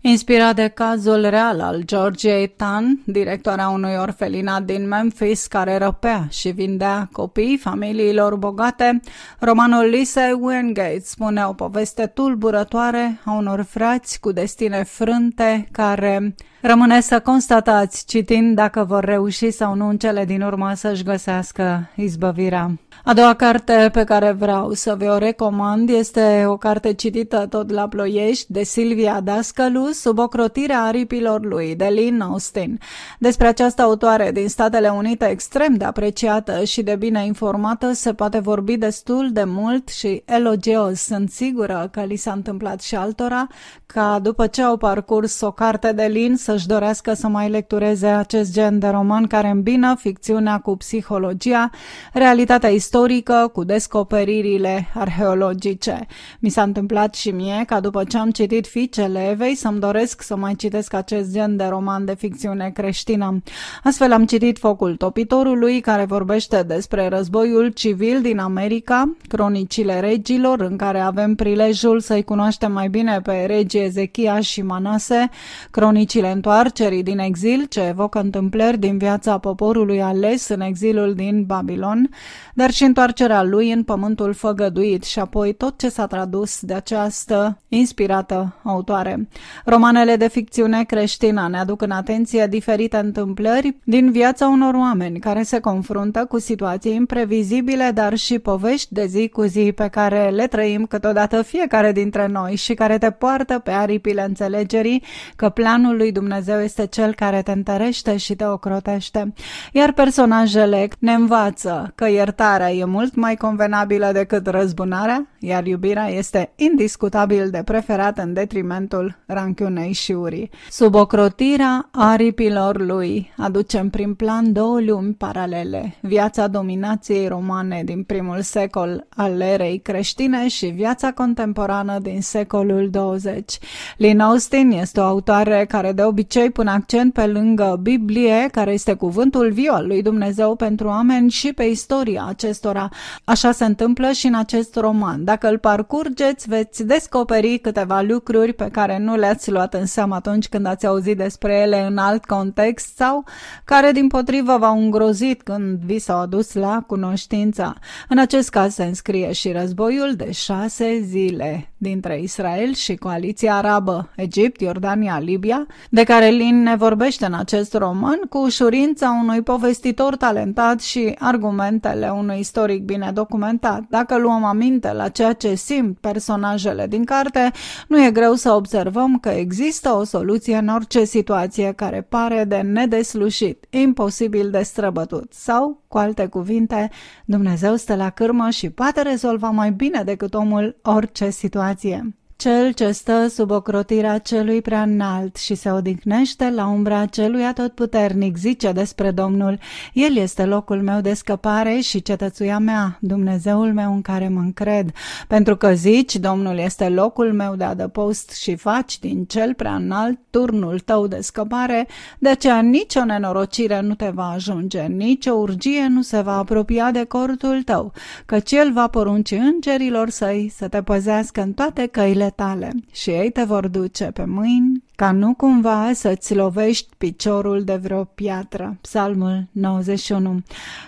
Inspirat 0.01 0.55
de 0.55 0.67
cazul 0.67 1.29
real 1.29 1.61
al 1.61 1.81
Georgiei 1.85 2.47
Tan, 2.47 3.01
directoarea 3.05 3.69
unui 3.69 3.95
orfelinat 3.95 4.63
din 4.63 4.87
Memphis 4.87 5.47
care 5.47 5.77
răpea 5.77 6.27
și 6.29 6.49
vindea 6.49 7.09
copii 7.11 7.57
familiilor 7.57 8.35
bogate, 8.35 8.99
romanul 9.39 9.85
Lisa 9.85 10.37
Wingate 10.39 11.01
spune 11.03 11.45
o 11.45 11.53
poveste 11.53 12.05
tulburătoare 12.05 13.19
a 13.25 13.31
unor 13.31 13.61
frați 13.61 14.19
cu 14.19 14.31
destine 14.31 14.83
frânte 14.83 15.67
care 15.71 16.35
rămâne 16.61 17.01
să 17.01 17.19
constatați 17.19 18.05
citind 18.05 18.55
dacă 18.55 18.83
vor 18.83 19.03
reuși 19.03 19.51
sau 19.51 19.75
nu 19.75 19.87
în 19.87 19.97
cele 19.97 20.25
din 20.25 20.41
urmă 20.41 20.71
să-și 20.75 21.03
găsească 21.03 21.89
izbăvirea. 21.95 22.71
A 23.03 23.13
doua 23.13 23.33
carte 23.33 23.89
pe 23.91 24.03
care 24.03 24.31
vreau 24.31 24.71
să 24.73 24.95
vă 24.97 25.11
o 25.11 25.17
recomand 25.17 25.89
este 25.89 26.43
o 26.47 26.57
carte 26.57 26.93
citită 26.93 27.45
tot 27.49 27.71
la 27.71 27.87
Ploiești 27.87 28.51
de 28.51 28.63
Silvia 28.63 29.19
Dascălu 29.19 29.89
sub 29.91 30.19
ocrotirea 30.19 30.81
aripilor 30.81 31.45
lui 31.45 31.75
de 31.75 31.85
Lynn 31.85 32.21
Austin. 32.21 32.79
Despre 33.19 33.47
această 33.47 33.81
autoare 33.81 34.31
din 34.31 34.49
Statele 34.49 34.89
Unite 34.89 35.25
extrem 35.25 35.75
de 35.75 35.85
apreciată 35.85 36.63
și 36.63 36.81
de 36.81 36.95
bine 36.95 37.25
informată 37.25 37.91
se 37.91 38.13
poate 38.13 38.39
vorbi 38.39 38.77
destul 38.77 39.29
de 39.31 39.43
mult 39.43 39.87
și 39.89 40.23
elogios. 40.25 41.01
Sunt 41.01 41.29
sigură 41.29 41.89
că 41.91 42.01
li 42.01 42.15
s-a 42.15 42.31
întâmplat 42.31 42.81
și 42.81 42.95
altora 42.95 43.47
ca 43.85 44.19
după 44.21 44.47
ce 44.47 44.61
au 44.61 44.77
parcurs 44.77 45.41
o 45.41 45.51
carte 45.51 45.91
de 45.91 46.03
Lynn 46.03 46.35
să-și 46.49 46.67
dorească 46.67 47.13
să 47.13 47.27
mai 47.27 47.49
lectureze 47.49 48.07
acest 48.07 48.53
gen 48.53 48.79
de 48.79 48.87
roman 48.87 49.27
care 49.27 49.47
îmbină 49.47 49.95
ficțiunea 49.99 50.59
cu 50.59 50.75
psihologia, 50.75 51.69
realitatea 52.13 52.69
istorică 52.69 52.97
istorică 53.19 53.49
cu 53.53 53.63
descoperirile 53.63 54.87
arheologice. 54.93 56.07
Mi 56.39 56.49
s-a 56.49 56.61
întâmplat 56.61 57.15
și 57.15 57.31
mie 57.31 57.63
ca 57.65 57.79
după 57.79 58.03
ce 58.03 58.17
am 58.17 58.31
citit 58.31 58.67
Fiicele 58.67 59.29
Evei 59.29 59.55
să-mi 59.55 59.79
doresc 59.79 60.21
să 60.21 60.35
mai 60.35 60.55
citesc 60.55 60.93
acest 60.93 61.31
gen 61.33 61.55
de 61.55 61.63
roman 61.63 62.05
de 62.05 62.15
ficțiune 62.15 62.71
creștină. 62.73 63.41
Astfel 63.83 64.11
am 64.11 64.25
citit 64.25 64.57
Focul 64.57 64.95
Topitorului 64.95 65.79
care 65.79 66.05
vorbește 66.05 66.63
despre 66.67 67.07
războiul 67.07 67.67
civil 67.67 68.21
din 68.21 68.39
America, 68.39 69.15
cronicile 69.27 69.99
regilor 69.99 70.59
în 70.59 70.77
care 70.77 70.99
avem 70.99 71.35
prilejul 71.35 71.99
să-i 71.99 72.23
cunoaștem 72.23 72.71
mai 72.71 72.87
bine 72.87 73.21
pe 73.23 73.43
regii 73.47 73.83
Ezechiaș 73.83 74.47
și 74.47 74.61
Manase, 74.61 75.29
cronicile 75.71 76.31
întoarcerii 76.39 77.03
din 77.03 77.19
exil, 77.19 77.65
ce 77.69 77.81
evocă 77.81 78.19
întâmplări 78.19 78.77
din 78.77 78.97
viața 78.97 79.37
poporului 79.37 80.01
ales 80.01 80.47
în 80.47 80.61
exilul 80.61 81.13
din 81.13 81.43
Babilon, 81.43 82.09
dar 82.53 82.71
și 82.71 82.83
întoarcerea 82.83 83.43
lui 83.43 83.71
în 83.71 83.83
pământul 83.83 84.33
făgăduit 84.33 85.03
și 85.03 85.19
apoi 85.19 85.53
tot 85.53 85.77
ce 85.77 85.89
s-a 85.89 86.07
tradus 86.07 86.61
de 86.61 86.73
această 86.73 87.61
inspirată 87.67 88.55
autoare. 88.63 89.27
Romanele 89.65 90.15
de 90.15 90.27
ficțiune 90.27 90.83
creștină 90.83 91.47
ne 91.51 91.59
aduc 91.59 91.81
în 91.81 91.91
atenție 91.91 92.47
diferite 92.47 92.97
întâmplări 92.97 93.75
din 93.83 94.11
viața 94.11 94.47
unor 94.47 94.73
oameni 94.73 95.19
care 95.19 95.43
se 95.43 95.59
confruntă 95.59 96.25
cu 96.25 96.39
situații 96.39 96.95
imprevizibile, 96.95 97.91
dar 97.93 98.15
și 98.15 98.39
povești 98.39 98.93
de 98.93 99.05
zi 99.05 99.29
cu 99.29 99.41
zi 99.41 99.71
pe 99.75 99.87
care 99.87 100.29
le 100.29 100.47
trăim 100.47 100.85
câteodată 100.85 101.41
fiecare 101.41 101.91
dintre 101.91 102.27
noi 102.27 102.55
și 102.55 102.73
care 102.73 102.97
te 102.97 103.11
poartă 103.11 103.59
pe 103.59 103.71
aripile 103.71 104.25
înțelegerii 104.27 105.03
că 105.35 105.49
planul 105.49 105.97
lui 105.97 106.11
Dumnezeu 106.11 106.27
este 106.37 106.85
cel 106.85 107.13
care 107.13 107.41
te 107.41 107.51
întărește 107.51 108.17
și 108.17 108.35
te 108.35 108.45
ocrotește. 108.45 109.33
Iar 109.73 109.91
personajele 109.91 110.87
ne 110.99 111.13
învață 111.13 111.91
că 111.95 112.09
iertarea 112.09 112.71
e 112.71 112.85
mult 112.85 113.15
mai 113.15 113.35
convenabilă 113.35 114.09
decât 114.13 114.47
răzbunarea, 114.47 115.27
iar 115.39 115.65
iubirea 115.65 116.07
este 116.09 116.51
indiscutabil 116.55 117.49
de 117.49 117.61
preferat 117.65 118.17
în 118.17 118.33
detrimentul 118.33 119.17
ranchiunei 119.25 119.91
și 119.91 120.11
urii. 120.11 120.49
Sub 120.69 120.95
ocrotirea 120.95 121.89
aripilor 121.91 122.79
lui 122.81 123.33
aducem 123.37 123.89
prin 123.89 124.13
plan 124.13 124.53
două 124.53 124.79
lumi 124.79 125.13
paralele, 125.13 125.95
viața 126.01 126.47
dominației 126.47 127.27
romane 127.27 127.81
din 127.85 128.03
primul 128.03 128.41
secol 128.41 129.07
al 129.15 129.41
erei 129.41 129.79
creștine 129.79 130.47
și 130.47 130.65
viața 130.65 131.11
contemporană 131.11 131.99
din 131.99 132.21
secolul 132.21 132.89
20. 132.89 133.57
Lynn 133.97 134.19
Austin 134.19 134.71
este 134.71 134.99
o 134.99 135.03
autoare 135.03 135.65
care 135.65 135.91
de 135.91 136.03
obicei 136.03 136.18
pune 136.53 136.69
accent 136.69 137.13
pe 137.13 137.25
lângă 137.25 137.79
Biblie, 137.81 138.49
care 138.51 138.71
este 138.71 138.93
cuvântul 138.93 139.51
viu 139.51 139.73
al 139.73 139.87
lui 139.87 140.01
Dumnezeu 140.01 140.55
pentru 140.55 140.87
oameni 140.87 141.29
și 141.29 141.53
pe 141.53 141.63
istoria 141.63 142.25
acestora. 142.27 142.89
Așa 143.23 143.51
se 143.51 143.65
întâmplă 143.65 144.11
și 144.11 144.27
în 144.27 144.33
acest 144.33 144.75
roman. 144.75 145.23
Dacă 145.23 145.49
îl 145.49 145.57
parcurgeți, 145.57 146.47
veți 146.47 146.85
descoperi 146.85 147.57
câteva 147.57 148.01
lucruri 148.01 148.53
pe 148.53 148.69
care 148.71 148.97
nu 148.97 149.15
le-ați 149.15 149.51
luat 149.51 149.73
în 149.73 149.85
seamă 149.85 150.15
atunci 150.15 150.47
când 150.47 150.65
ați 150.65 150.85
auzit 150.85 151.17
despre 151.17 151.53
ele 151.53 151.85
în 151.85 151.97
alt 151.97 152.25
context 152.25 152.95
sau 152.95 153.25
care 153.63 153.91
din 153.91 154.07
potrivă 154.07 154.57
v-au 154.57 154.81
îngrozit 154.81 155.41
când 155.41 155.79
vi 155.85 155.99
s-au 155.99 156.19
adus 156.19 156.53
la 156.53 156.83
cunoștință. 156.87 157.75
În 158.09 158.17
acest 158.17 158.49
caz 158.49 158.73
se 158.73 158.83
înscrie 158.83 159.31
și 159.31 159.51
războiul 159.51 160.13
de 160.15 160.31
șase 160.31 160.99
zile 161.01 161.71
dintre 161.77 162.21
Israel 162.21 162.73
și 162.73 162.95
coaliția 162.95 163.55
arabă, 163.55 164.09
Egipt, 164.15 164.61
Iordania, 164.61 165.19
Libia, 165.19 165.67
de 165.89 166.03
care 166.09 166.29
Lin 166.29 166.61
ne 166.61 166.75
vorbește 166.75 167.25
în 167.25 167.33
acest 167.33 167.73
roman 167.73 168.19
cu 168.29 168.37
ușurința 168.37 169.19
unui 169.21 169.41
povestitor 169.41 170.15
talentat 170.15 170.81
și 170.81 171.15
argumentele 171.19 172.09
unui 172.09 172.39
istoric 172.39 172.83
bine 172.83 173.11
documentat. 173.13 173.83
Dacă 173.89 174.17
luăm 174.17 174.43
aminte 174.43 174.93
la 174.93 175.07
ceea 175.09 175.33
ce 175.33 175.55
simt 175.55 175.97
personajele 175.97 176.87
din 176.87 177.03
carte, 177.03 177.51
nu 177.87 178.03
e 178.03 178.11
greu 178.11 178.33
să 178.33 178.51
observăm 178.51 179.17
că 179.19 179.29
există 179.29 179.89
o 179.89 180.03
soluție 180.03 180.57
în 180.57 180.67
orice 180.67 181.03
situație 181.03 181.71
care 181.71 182.01
pare 182.01 182.43
de 182.43 182.57
nedeslușit, 182.57 183.65
imposibil 183.69 184.49
de 184.49 184.61
străbătut 184.61 185.33
sau, 185.33 185.83
cu 185.87 185.97
alte 185.97 186.25
cuvinte, 186.25 186.89
Dumnezeu 187.25 187.75
stă 187.75 187.95
la 187.95 188.09
cârmă 188.09 188.49
și 188.49 188.69
poate 188.69 189.01
rezolva 189.01 189.49
mai 189.49 189.71
bine 189.71 190.03
decât 190.03 190.33
omul 190.33 190.75
orice 190.81 191.29
situație. 191.29 192.18
Cel 192.41 192.71
ce 192.71 192.91
stă 192.91 193.27
sub 193.27 193.51
ocrotirea 193.51 194.17
celui 194.17 194.61
prea 194.61 194.81
înalt 194.81 195.35
și 195.35 195.55
se 195.55 195.71
odihnește 195.71 196.49
la 196.49 196.67
umbra 196.67 197.05
celui 197.05 197.43
atotputernic, 197.43 198.37
zice 198.37 198.71
despre 198.71 199.11
Domnul, 199.11 199.59
El 199.93 200.15
este 200.15 200.45
locul 200.45 200.81
meu 200.81 201.01
de 201.01 201.13
scăpare 201.13 201.79
și 201.79 202.01
cetățuia 202.01 202.59
mea, 202.59 202.97
Dumnezeul 203.01 203.73
meu 203.73 203.93
în 203.93 204.01
care 204.01 204.27
mă 204.27 204.39
încred. 204.39 204.91
Pentru 205.27 205.55
că 205.57 205.73
zici, 205.73 206.15
Domnul 206.15 206.57
este 206.57 206.89
locul 206.89 207.33
meu 207.33 207.55
de 207.55 207.63
adăpost 207.63 208.31
și 208.31 208.55
faci 208.55 208.99
din 208.99 209.25
cel 209.25 209.53
prea 209.53 209.75
înalt 209.75 210.19
turnul 210.29 210.79
tău 210.79 211.07
de 211.07 211.19
scăpare, 211.21 211.87
de 212.19 212.29
aceea 212.29 212.61
nicio 212.61 213.03
nenorocire 213.03 213.79
nu 213.81 213.93
te 213.93 214.11
va 214.13 214.29
ajunge, 214.29 214.81
nicio 214.81 215.31
urgie 215.31 215.87
nu 215.89 216.01
se 216.01 216.21
va 216.21 216.37
apropia 216.37 216.91
de 216.91 217.03
cortul 217.03 217.63
tău, 217.63 217.93
căci 218.25 218.51
El 218.51 218.71
va 218.73 218.87
porunci 218.87 219.31
îngerilor 219.31 220.09
săi 220.09 220.51
să 220.55 220.67
te 220.67 220.81
păzească 220.81 221.41
în 221.41 221.53
toate 221.53 221.85
căile 221.85 222.27
tale 222.29 222.71
și 222.91 223.09
ei 223.09 223.31
te 223.31 223.43
vor 223.43 223.67
duce 223.67 224.05
pe 224.05 224.25
mâini 224.25 224.83
ca 224.95 225.11
nu 225.11 225.33
cumva 225.33 225.91
să-ți 225.93 226.35
lovești 226.35 226.95
piciorul 226.97 227.63
de 227.63 227.75
vreo 227.75 228.03
piatră. 228.03 228.77
Psalmul 228.81 229.47
91 229.51 230.41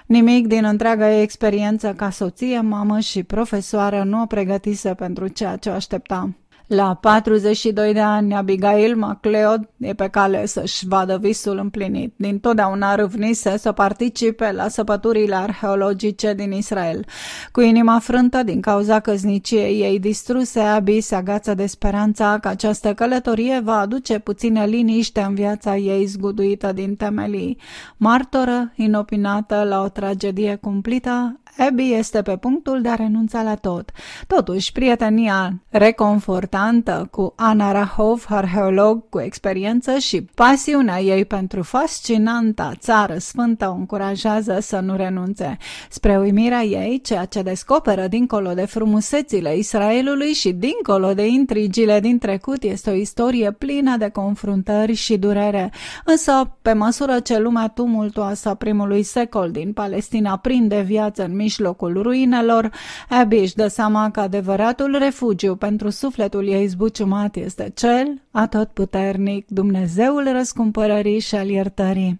Nimic 0.05 0.47
din 0.47 0.63
întreaga 0.63 1.15
ei 1.15 1.21
experiență 1.21 1.93
ca 1.93 2.09
soție, 2.09 2.59
mamă 2.59 2.99
și 2.99 3.23
profesoară 3.23 4.03
nu 4.03 4.21
o 4.21 4.25
pregătise 4.25 4.93
pentru 4.93 5.27
ceea 5.27 5.55
ce 5.55 5.69
o 5.69 5.73
aștepta. 5.73 6.29
La 6.73 6.93
42 6.93 7.93
de 7.93 7.99
ani, 7.99 8.33
Abigail 8.33 8.95
MacLeod 8.95 9.69
e 9.77 9.93
pe 9.93 10.07
cale 10.07 10.45
să-și 10.45 10.87
vadă 10.87 11.17
visul 11.17 11.57
împlinit. 11.57 12.13
Din 12.15 12.39
totdeauna 12.39 12.95
râvnise 12.95 13.57
să 13.57 13.71
participe 13.71 14.51
la 14.51 14.67
săpăturile 14.67 15.35
arheologice 15.35 16.33
din 16.33 16.51
Israel. 16.51 17.05
Cu 17.51 17.61
inima 17.61 17.99
frântă 17.99 18.43
din 18.43 18.61
cauza 18.61 18.99
căzniciei 18.99 19.81
ei 19.81 19.99
distruse, 19.99 20.59
Abi 20.59 21.01
se 21.01 21.15
agață 21.15 21.53
de 21.53 21.65
speranța 21.65 22.37
că 22.41 22.47
această 22.47 22.93
călătorie 22.93 23.59
va 23.63 23.79
aduce 23.79 24.19
puțină 24.19 24.65
liniște 24.65 25.21
în 25.21 25.33
viața 25.33 25.75
ei 25.77 26.05
zguduită 26.05 26.71
din 26.71 26.95
temelii. 26.95 27.57
Martoră, 27.97 28.71
inopinată 28.75 29.63
la 29.63 29.81
o 29.81 29.87
tragedie 29.87 30.55
cumplită, 30.55 31.39
Abby 31.57 31.93
este 31.93 32.21
pe 32.21 32.37
punctul 32.37 32.81
de 32.81 32.89
a 32.89 32.95
renunța 32.95 33.41
la 33.41 33.55
tot. 33.55 33.91
Totuși, 34.27 34.71
prietenia 34.71 35.61
reconfortantă 35.69 37.07
cu 37.11 37.33
Ana 37.35 37.71
Rahov, 37.71 38.25
arheolog 38.29 39.09
cu 39.09 39.19
experiență 39.19 39.97
și 39.97 40.21
pasiunea 40.21 41.01
ei 41.01 41.25
pentru 41.25 41.61
fascinanta 41.61 42.71
țară 42.79 43.17
sfântă 43.17 43.69
o 43.69 43.73
încurajează 43.73 44.57
să 44.61 44.79
nu 44.79 44.95
renunțe. 44.95 45.57
Spre 45.89 46.17
uimirea 46.17 46.63
ei, 46.63 47.01
ceea 47.01 47.25
ce 47.25 47.41
descoperă 47.41 48.07
dincolo 48.07 48.53
de 48.53 48.65
frumusețile 48.65 49.57
Israelului 49.57 50.33
și 50.33 50.51
dincolo 50.51 51.13
de 51.13 51.27
intrigile 51.27 51.99
din 51.99 52.17
trecut 52.17 52.63
este 52.63 52.89
o 52.89 52.93
istorie 52.93 53.51
plină 53.51 53.97
de 53.97 54.09
confruntări 54.09 54.93
și 54.93 55.17
durere. 55.17 55.71
Însă, 56.05 56.55
pe 56.61 56.73
măsură 56.73 57.19
ce 57.19 57.39
lumea 57.39 57.67
tumultoasă 57.67 58.49
a 58.49 58.53
primului 58.53 59.03
secol 59.03 59.51
din 59.51 59.73
Palestina 59.73 60.37
prinde 60.37 60.81
viață 60.81 61.23
în 61.23 61.35
mijlocul 61.41 62.01
ruinelor, 62.01 62.71
Abby 63.09 63.37
își 63.37 63.55
dă 63.55 63.67
seama 63.67 64.11
că 64.11 64.19
adevăratul 64.19 64.95
refugiu 64.99 65.55
pentru 65.55 65.89
sufletul 65.89 66.47
ei 66.47 66.67
zbuciumat 66.67 67.35
este 67.35 67.71
cel 67.75 68.21
atotputernic, 68.31 69.45
Dumnezeul 69.47 70.31
răscumpărării 70.31 71.19
și 71.19 71.35
al 71.35 71.49
iertării. 71.49 72.19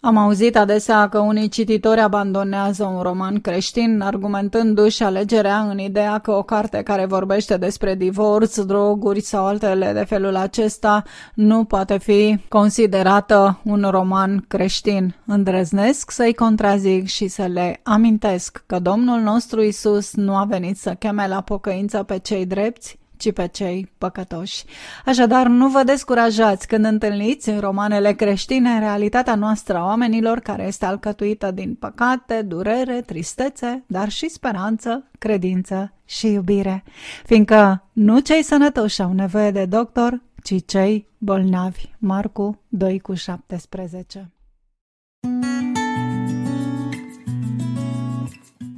Am 0.00 0.16
auzit 0.16 0.56
adesea 0.56 1.08
că 1.08 1.18
unii 1.18 1.48
cititori 1.48 2.00
abandonează 2.00 2.84
un 2.84 3.02
roman 3.02 3.40
creștin 3.40 4.00
argumentându-și 4.00 5.02
alegerea 5.02 5.60
în 5.60 5.78
ideea 5.78 6.18
că 6.18 6.30
o 6.30 6.42
carte 6.42 6.82
care 6.82 7.06
vorbește 7.06 7.56
despre 7.56 7.94
divorț, 7.94 8.60
droguri 8.60 9.20
sau 9.20 9.46
altele 9.46 9.92
de 9.92 10.04
felul 10.04 10.36
acesta 10.36 11.02
nu 11.34 11.64
poate 11.64 11.98
fi 11.98 12.38
considerată 12.48 13.60
un 13.64 13.86
roman 13.90 14.44
creștin. 14.48 15.14
Îndrăznesc 15.26 16.10
să-i 16.10 16.34
contrazic 16.34 17.06
și 17.06 17.28
să 17.28 17.44
le 17.44 17.80
amintesc 17.82 18.64
că 18.66 18.78
Domnul 18.78 19.20
nostru 19.20 19.62
Isus 19.62 20.14
nu 20.14 20.36
a 20.36 20.44
venit 20.44 20.76
să 20.76 20.90
cheme 20.90 21.28
la 21.28 21.40
pocăință 21.40 22.02
pe 22.02 22.18
cei 22.18 22.46
drepți, 22.46 22.98
ci 23.22 23.32
pe 23.32 23.48
cei 23.48 23.92
păcătoși. 23.98 24.64
Așadar, 25.04 25.46
nu 25.46 25.68
vă 25.68 25.82
descurajați 25.82 26.66
când 26.66 26.84
întâlniți 26.84 27.48
în 27.48 27.60
romanele 27.60 28.12
creștine 28.12 28.78
realitatea 28.78 29.34
noastră 29.34 29.76
a 29.76 29.84
oamenilor 29.84 30.38
care 30.38 30.66
este 30.66 30.84
alcătuită 30.84 31.50
din 31.50 31.74
păcate, 31.74 32.42
durere, 32.42 33.00
tristețe, 33.00 33.84
dar 33.86 34.08
și 34.08 34.28
speranță, 34.28 35.04
credință 35.18 35.92
și 36.04 36.26
iubire. 36.26 36.84
Fiindcă 37.24 37.84
nu 37.92 38.18
cei 38.18 38.42
sănătoși 38.42 39.02
au 39.02 39.12
nevoie 39.12 39.50
de 39.50 39.64
doctor, 39.64 40.22
ci 40.42 40.54
cei 40.66 41.08
bolnavi. 41.18 41.90
Marcu 41.98 42.60
2 42.68 42.98
cu 42.98 43.14
17 43.14 44.30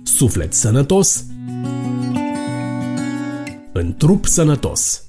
Suflet 0.03 0.53
sănătos 0.55 1.25
în 3.77 3.95
trup 3.97 4.25
sănătos. 4.25 5.09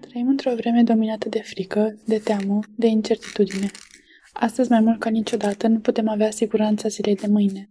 Trăim 0.00 0.28
într-o 0.28 0.54
vreme 0.54 0.82
dominată 0.82 1.28
de 1.28 1.40
frică, 1.44 1.98
de 2.06 2.18
teamă, 2.18 2.60
de 2.76 2.86
incertitudine. 2.86 3.70
Astăzi, 4.32 4.70
mai 4.70 4.80
mult 4.80 4.98
ca 4.98 5.10
niciodată, 5.10 5.66
nu 5.66 5.78
putem 5.78 6.08
avea 6.08 6.30
siguranța 6.30 6.88
zilei 6.88 7.14
de 7.14 7.26
mâine. 7.26 7.70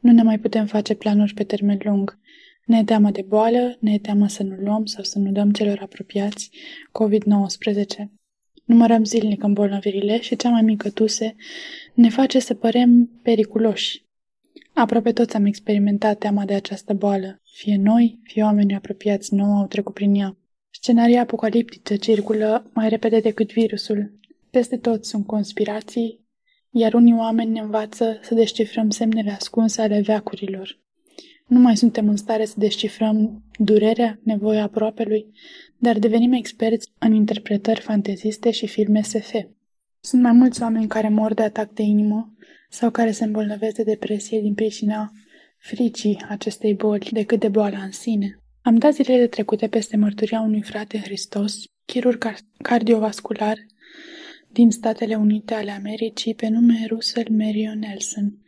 Nu 0.00 0.12
ne 0.12 0.22
mai 0.22 0.38
putem 0.38 0.66
face 0.66 0.94
planuri 0.94 1.34
pe 1.34 1.44
termen 1.44 1.78
lung. 1.82 2.18
Ne 2.64 2.84
teamă 2.84 3.10
de 3.10 3.24
boală, 3.28 3.76
ne 3.80 3.98
teamă 3.98 4.28
să 4.28 4.42
nu 4.42 4.54
luăm 4.54 4.84
sau 4.84 5.04
să 5.04 5.18
nu 5.18 5.30
dăm 5.30 5.50
celor 5.50 5.78
apropiați 5.82 6.50
COVID-19. 6.92 8.04
Numărăm 8.64 9.04
zilnic 9.04 9.42
îmbolnăvirile 9.42 10.20
și 10.20 10.36
cea 10.36 10.50
mai 10.50 10.62
mică 10.62 10.90
tuse 10.90 11.34
ne 11.94 12.08
face 12.08 12.38
să 12.38 12.54
părem 12.54 13.10
periculoși. 13.22 14.06
Aproape 14.78 15.12
toți 15.12 15.36
am 15.36 15.44
experimentat 15.44 16.18
teama 16.18 16.44
de 16.44 16.54
această 16.54 16.94
boală. 16.94 17.40
Fie 17.44 17.76
noi, 17.76 18.20
fie 18.22 18.42
oamenii 18.42 18.74
apropiați 18.74 19.34
nouă 19.34 19.58
au 19.58 19.66
trecut 19.66 19.94
prin 19.94 20.14
ea. 20.14 20.36
Scenarii 20.70 21.16
apocaliptice 21.16 21.96
circulă 21.96 22.70
mai 22.74 22.88
repede 22.88 23.20
decât 23.20 23.52
virusul. 23.52 24.18
Peste 24.50 24.76
tot 24.76 25.04
sunt 25.04 25.26
conspirații, 25.26 26.20
iar 26.70 26.94
unii 26.94 27.14
oameni 27.14 27.50
ne 27.50 27.60
învață 27.60 28.18
să 28.22 28.34
descifrăm 28.34 28.90
semnele 28.90 29.30
ascunse 29.30 29.82
ale 29.82 30.00
veacurilor. 30.00 30.80
Nu 31.46 31.58
mai 31.58 31.76
suntem 31.76 32.08
în 32.08 32.16
stare 32.16 32.44
să 32.44 32.54
descifrăm 32.56 33.42
durerea, 33.56 34.20
nevoia 34.22 34.62
aproapelui, 34.62 35.26
dar 35.78 35.98
devenim 35.98 36.32
experți 36.32 36.88
în 36.98 37.12
interpretări 37.12 37.80
fanteziste 37.80 38.50
și 38.50 38.66
filme 38.66 39.02
SF. 39.02 39.34
Sunt 40.00 40.22
mai 40.22 40.32
mulți 40.32 40.62
oameni 40.62 40.86
care 40.86 41.08
mor 41.08 41.34
de 41.34 41.42
atac 41.42 41.72
de 41.72 41.82
inimă 41.82 42.32
sau 42.68 42.90
care 42.90 43.10
se 43.10 43.24
îmbolnăvesc 43.24 43.74
de 43.74 43.82
depresie 43.82 44.40
din 44.40 44.54
pricina 44.54 45.12
fricii 45.58 46.24
acestei 46.28 46.74
boli 46.74 47.08
decât 47.12 47.40
de 47.40 47.48
boala 47.48 47.82
în 47.82 47.92
sine. 47.92 48.42
Am 48.62 48.76
dat 48.76 48.94
zilele 48.94 49.26
trecute 49.26 49.68
peste 49.68 49.96
mărturia 49.96 50.40
unui 50.40 50.62
frate 50.62 50.96
în 50.96 51.02
Hristos, 51.02 51.62
chirurg 51.84 52.34
cardiovascular 52.62 53.56
din 54.52 54.70
Statele 54.70 55.14
Unite 55.14 55.54
ale 55.54 55.70
Americii 55.70 56.34
pe 56.34 56.48
nume 56.48 56.86
Russell 56.88 57.28
Mario 57.30 57.74
Nelson, 57.74 58.38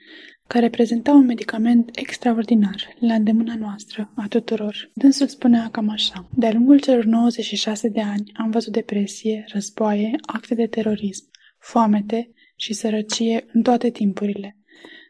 care 0.46 0.70
prezenta 0.70 1.12
un 1.12 1.24
medicament 1.24 1.90
extraordinar, 1.96 2.96
la 2.98 3.14
îndemâna 3.14 3.54
noastră, 3.54 4.12
a 4.16 4.26
tuturor. 4.28 4.90
Dânsul 4.94 5.26
spunea 5.26 5.68
cam 5.70 5.88
așa. 5.88 6.28
De-a 6.34 6.52
lungul 6.52 6.80
celor 6.80 7.04
96 7.04 7.88
de 7.88 8.00
ani 8.00 8.32
am 8.34 8.50
văzut 8.50 8.72
depresie, 8.72 9.44
războaie, 9.52 10.10
acte 10.26 10.54
de 10.54 10.66
terorism, 10.66 11.24
foamete 11.58 12.30
și 12.60 12.72
sărăcie 12.72 13.44
în 13.52 13.62
toate 13.62 13.90
timpurile. 13.90 14.56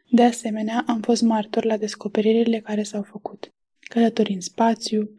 De 0.09 0.23
asemenea, 0.23 0.83
am 0.87 1.01
fost 1.01 1.21
martor 1.21 1.65
la 1.65 1.77
descoperirile 1.77 2.59
care 2.59 2.83
s-au 2.83 3.03
făcut. 3.03 3.53
Călători 3.79 4.33
în 4.33 4.41
spațiu, 4.41 5.09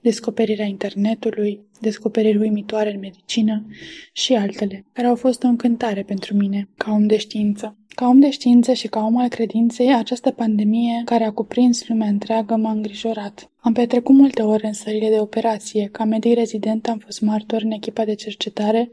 descoperirea 0.00 0.64
internetului, 0.64 1.60
descoperiri 1.80 2.38
uimitoare 2.38 2.92
în 2.92 2.98
medicină 2.98 3.66
și 4.12 4.34
altele, 4.34 4.86
care 4.92 5.06
au 5.06 5.16
fost 5.16 5.42
o 5.42 5.46
încântare 5.46 6.02
pentru 6.02 6.36
mine, 6.36 6.68
ca 6.76 6.90
om 6.90 7.06
de 7.06 7.16
știință. 7.16 7.78
Ca 7.98 8.06
om 8.06 8.20
de 8.20 8.30
știință 8.30 8.72
și 8.72 8.88
ca 8.88 9.04
om 9.04 9.16
al 9.16 9.28
credinței, 9.28 9.94
această 9.94 10.30
pandemie 10.30 11.02
care 11.04 11.24
a 11.24 11.32
cuprins 11.32 11.88
lumea 11.88 12.08
întreagă 12.08 12.56
m-a 12.56 12.70
îngrijorat. 12.70 13.50
Am 13.56 13.72
petrecut 13.72 14.14
multe 14.14 14.42
ore 14.42 14.66
în 14.66 14.72
sările 14.72 15.08
de 15.08 15.20
operație. 15.20 15.88
Ca 15.92 16.04
medic 16.04 16.34
rezident 16.34 16.88
am 16.88 16.98
fost 16.98 17.20
martor 17.20 17.62
în 17.62 17.70
echipa 17.70 18.04
de 18.04 18.14
cercetare 18.14 18.90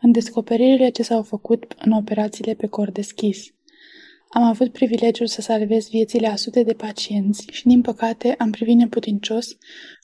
în 0.00 0.12
descoperirile 0.12 0.88
ce 0.88 1.02
s-au 1.02 1.22
făcut 1.22 1.74
în 1.84 1.92
operațiile 1.92 2.54
pe 2.54 2.66
cor 2.66 2.90
deschis. 2.90 3.46
Am 4.28 4.42
avut 4.42 4.72
privilegiul 4.72 5.26
să 5.26 5.40
salvez 5.40 5.88
viețile 5.88 6.26
a 6.26 6.36
sute 6.36 6.62
de 6.62 6.72
pacienți 6.72 7.46
și, 7.50 7.66
din 7.66 7.80
păcate, 7.80 8.34
am 8.38 8.50
privit 8.50 8.76
neputincios 8.76 9.48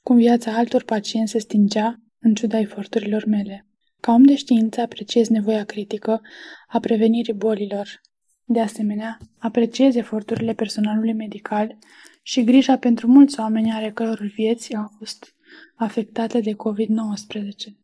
cum 0.03 0.17
viața 0.17 0.53
altor 0.53 0.85
pacienți 0.85 1.33
se 1.33 1.39
stingea 1.39 2.01
în 2.19 2.35
ciuda 2.35 2.59
eforturilor 2.59 3.25
mele. 3.25 3.67
Ca 4.01 4.13
om 4.13 4.23
de 4.23 4.35
știință 4.35 4.81
apreciez 4.81 5.29
nevoia 5.29 5.65
critică 5.65 6.21
a 6.69 6.79
prevenirii 6.79 7.35
bolilor. 7.35 8.01
De 8.45 8.61
asemenea, 8.61 9.19
apreciez 9.39 9.95
eforturile 9.95 10.55
personalului 10.55 11.13
medical 11.13 11.79
și 12.23 12.45
grija 12.45 12.79
pentru 12.79 13.07
mulți 13.07 13.41
oameni 13.41 13.71
ale 13.71 13.91
căror 13.91 14.21
vieți 14.35 14.75
au 14.75 14.93
fost 14.99 15.35
afectate 15.75 16.41
de 16.41 16.53
COVID-19. 16.53 17.83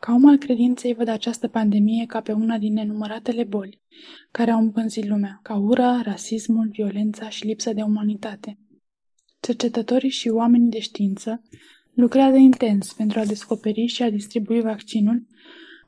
Ca 0.00 0.12
om 0.12 0.28
al 0.28 0.36
credinței 0.36 0.94
văd 0.94 1.08
această 1.08 1.48
pandemie 1.48 2.06
ca 2.06 2.20
pe 2.20 2.32
una 2.32 2.58
din 2.58 2.72
nenumăratele 2.72 3.44
boli 3.44 3.82
care 4.30 4.50
au 4.50 4.60
împânzit 4.60 5.04
lumea, 5.04 5.40
ca 5.42 5.56
ura, 5.56 6.00
rasismul, 6.02 6.68
violența 6.68 7.28
și 7.28 7.46
lipsa 7.46 7.72
de 7.72 7.82
umanitate. 7.82 8.58
Cercetătorii 9.40 10.10
și 10.10 10.28
oamenii 10.28 10.70
de 10.70 10.78
știință 10.78 11.42
lucrează 11.94 12.36
intens 12.36 12.92
pentru 12.92 13.18
a 13.18 13.24
descoperi 13.24 13.86
și 13.86 14.02
a 14.02 14.10
distribui 14.10 14.60
vaccinul 14.60 15.26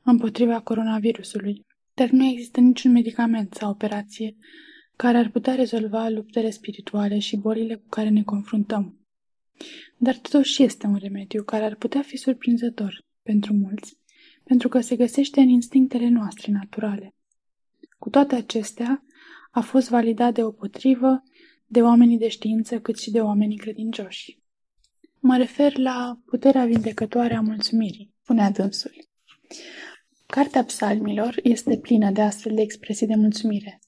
împotriva 0.03 0.59
coronavirusului, 0.59 1.65
dar 1.93 2.09
nu 2.09 2.25
există 2.25 2.59
niciun 2.59 2.91
medicament 2.91 3.53
sau 3.53 3.69
operație 3.69 4.35
care 4.95 5.17
ar 5.17 5.29
putea 5.29 5.55
rezolva 5.55 6.07
luptele 6.07 6.49
spirituale 6.49 7.19
și 7.19 7.37
bolile 7.37 7.75
cu 7.75 7.87
care 7.89 8.09
ne 8.09 8.23
confruntăm. 8.23 8.99
Dar 9.97 10.17
totuși 10.17 10.63
este 10.63 10.87
un 10.87 10.95
remediu 10.95 11.43
care 11.43 11.63
ar 11.63 11.75
putea 11.75 12.01
fi 12.01 12.17
surprinzător 12.17 13.05
pentru 13.23 13.53
mulți, 13.53 13.97
pentru 14.43 14.67
că 14.67 14.79
se 14.79 14.95
găsește 14.95 15.39
în 15.39 15.49
instinctele 15.49 16.07
noastre 16.07 16.51
naturale. 16.51 17.15
Cu 17.99 18.09
toate 18.09 18.35
acestea, 18.35 19.03
a 19.51 19.61
fost 19.61 19.89
validat 19.89 20.33
de 20.33 20.43
o 20.43 20.51
potrivă 20.51 21.23
de 21.65 21.81
oamenii 21.81 22.17
de 22.17 22.27
știință 22.27 22.79
cât 22.79 22.99
și 22.99 23.11
de 23.11 23.21
oamenii 23.21 23.57
credincioși. 23.57 24.39
Mă 25.19 25.37
refer 25.37 25.77
la 25.77 26.19
puterea 26.25 26.65
vindecătoare 26.65 27.35
a 27.35 27.41
mulțumirii, 27.41 28.13
spunea 28.21 28.51
dânsul. 28.51 28.91
Cartea 30.31 30.63
psalmilor 30.63 31.39
este 31.43 31.77
plină 31.77 32.11
de 32.11 32.21
astfel 32.21 32.55
de 32.55 32.61
expresii 32.61 33.07
de 33.07 33.15
mulțumire. 33.15 33.79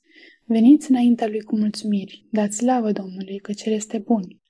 Veniți 0.45 0.91
înaintea 0.91 1.27
lui 1.27 1.41
cu 1.41 1.57
mulțumiri, 1.57 2.25
dați 2.31 2.57
slavă 2.57 2.91
Domnului, 2.91 3.37
că 3.37 3.53
cel 3.53 3.73
este 3.73 3.97
bun. 3.97 4.41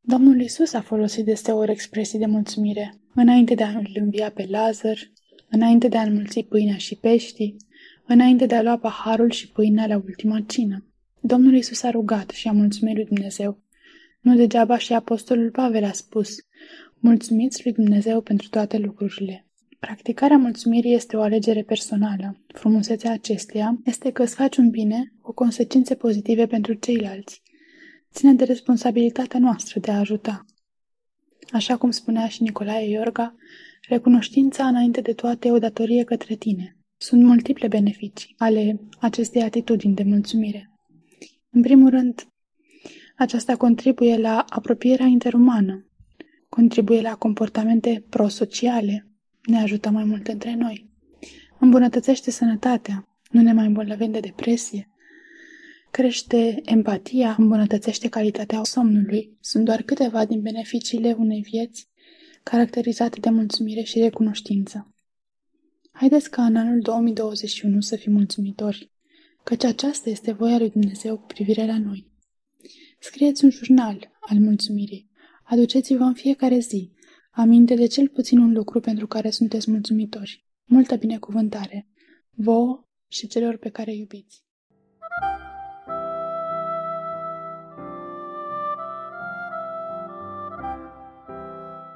Domnul 0.00 0.40
Isus 0.40 0.72
a 0.72 0.80
folosit 0.80 1.24
deseori 1.24 1.70
expresii 1.70 2.18
de 2.18 2.26
mulțumire, 2.26 3.00
înainte 3.14 3.54
de 3.54 3.62
a-l 3.62 3.90
învia 3.94 4.30
pe 4.30 4.46
Lazar, 4.48 5.12
înainte 5.50 5.88
de 5.88 5.96
a 5.96 6.02
înmulți 6.02 6.40
pâinea 6.40 6.76
și 6.76 6.96
peștii, 6.96 7.56
înainte 8.06 8.46
de 8.46 8.54
a 8.54 8.62
lua 8.62 8.78
paharul 8.78 9.30
și 9.30 9.48
pâinea 9.48 9.86
la 9.86 9.96
ultima 9.96 10.40
cină. 10.40 10.86
Domnul 11.20 11.54
Isus 11.54 11.82
a 11.82 11.90
rugat 11.90 12.30
și 12.30 12.48
a 12.48 12.52
mulțumit 12.52 12.94
lui 12.94 13.04
Dumnezeu. 13.04 13.62
Nu 14.20 14.34
degeaba 14.34 14.78
și 14.78 14.92
apostolul 14.92 15.50
Pavel 15.50 15.84
a 15.84 15.92
spus, 15.92 16.36
mulțumiți 16.98 17.60
lui 17.64 17.72
Dumnezeu 17.72 18.20
pentru 18.20 18.48
toate 18.48 18.78
lucrurile. 18.78 19.44
Practicarea 19.80 20.36
mulțumirii 20.36 20.94
este 20.94 21.16
o 21.16 21.20
alegere 21.20 21.62
personală. 21.62 22.40
Frumusețea 22.46 23.12
acesteia 23.12 23.78
este 23.84 24.10
că 24.10 24.22
îți 24.22 24.34
faci 24.34 24.56
un 24.56 24.70
bine 24.70 25.12
cu 25.22 25.32
consecințe 25.32 25.94
pozitive 25.94 26.46
pentru 26.46 26.72
ceilalți. 26.72 27.42
Ține 28.12 28.32
de 28.32 28.44
responsabilitatea 28.44 29.40
noastră 29.40 29.80
de 29.80 29.90
a 29.90 29.98
ajuta. 29.98 30.44
Așa 31.52 31.76
cum 31.76 31.90
spunea 31.90 32.28
și 32.28 32.42
Nicolae 32.42 32.88
Iorga, 32.88 33.34
recunoștința 33.88 34.66
înainte 34.66 35.00
de 35.00 35.12
toate 35.12 35.48
e 35.48 35.52
o 35.52 35.58
datorie 35.58 36.04
către 36.04 36.34
tine. 36.34 36.76
Sunt 36.96 37.22
multiple 37.22 37.68
beneficii 37.68 38.34
ale 38.38 38.80
acestei 38.98 39.42
atitudini 39.42 39.94
de 39.94 40.02
mulțumire. 40.02 40.70
În 41.50 41.62
primul 41.62 41.90
rând, 41.90 42.28
aceasta 43.16 43.56
contribuie 43.56 44.16
la 44.16 44.44
apropierea 44.48 45.06
interumană, 45.06 45.86
contribuie 46.48 47.00
la 47.00 47.14
comportamente 47.14 48.04
prosociale, 48.08 49.09
ne 49.42 49.60
ajută 49.60 49.90
mai 49.90 50.04
mult 50.04 50.28
între 50.28 50.54
noi, 50.54 50.90
îmbunătățește 51.58 52.30
sănătatea, 52.30 53.08
nu 53.30 53.40
ne 53.40 53.52
mai 53.52 53.66
îmbolnăvim 53.66 54.10
de 54.10 54.20
depresie, 54.20 54.90
crește 55.90 56.60
empatia, 56.64 57.34
îmbunătățește 57.38 58.08
calitatea 58.08 58.62
somnului. 58.62 59.36
Sunt 59.40 59.64
doar 59.64 59.82
câteva 59.82 60.24
din 60.24 60.40
beneficiile 60.40 61.16
unei 61.18 61.40
vieți 61.40 61.88
caracterizate 62.42 63.20
de 63.20 63.30
mulțumire 63.30 63.82
și 63.82 63.98
recunoștință. 63.98 64.94
Haideți 65.92 66.30
ca 66.30 66.44
în 66.44 66.56
anul 66.56 66.80
2021 66.80 67.80
să 67.80 67.96
fim 67.96 68.12
mulțumitori, 68.12 68.90
căci 69.44 69.64
aceasta 69.64 70.10
este 70.10 70.32
voia 70.32 70.58
lui 70.58 70.70
Dumnezeu 70.70 71.18
cu 71.18 71.26
privire 71.26 71.66
la 71.66 71.78
noi. 71.78 72.10
Scrieți 72.98 73.44
un 73.44 73.50
jurnal 73.50 74.10
al 74.20 74.38
mulțumirii. 74.38 75.10
Aduceți-vă 75.44 76.02
în 76.02 76.14
fiecare 76.14 76.58
zi 76.58 76.90
aminte 77.30 77.74
de 77.74 77.86
cel 77.86 78.08
puțin 78.08 78.38
un 78.38 78.52
lucru 78.52 78.80
pentru 78.80 79.06
care 79.06 79.30
sunteți 79.30 79.70
mulțumitori. 79.70 80.44
Multă 80.64 80.96
binecuvântare, 80.96 81.88
vouă 82.30 82.84
și 83.08 83.26
celor 83.26 83.56
pe 83.56 83.68
care 83.68 83.94
iubiți. 83.94 84.44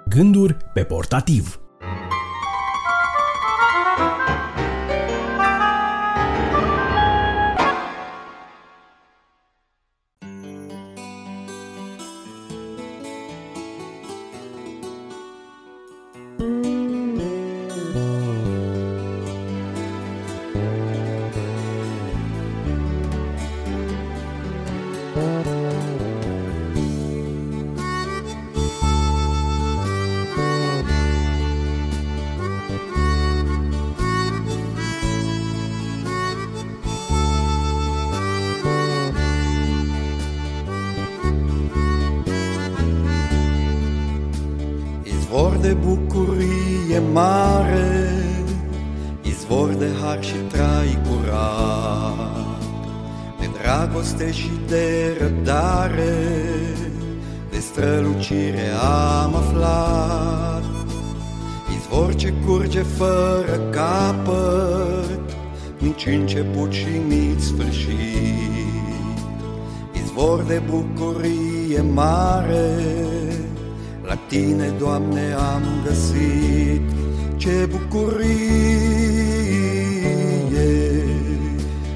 Gânduri 0.09 0.57
pe 0.75 0.85
portativ 0.85 1.64
ce 62.75 62.81
curge 62.81 62.95
fără 62.97 63.61
capăt, 63.71 65.37
nici 65.79 66.07
început 66.07 66.73
și 66.73 66.87
nici 67.09 67.41
sfârșit, 67.41 67.95
izvor 70.05 70.43
de 70.43 70.63
bucurie 70.71 71.81
mare, 71.93 72.71
la 74.07 74.15
tine, 74.29 74.73
Doamne, 74.79 75.33
am 75.55 75.63
găsit. 75.85 76.83
Ce 77.37 77.69
bucurie 77.71 78.45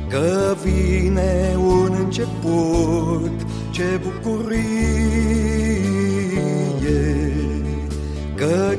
Că 0.09 0.57
vine 0.65 1.57
un 1.57 1.97
început, 2.05 3.47
ce 3.71 4.01
bucurie 4.03 4.98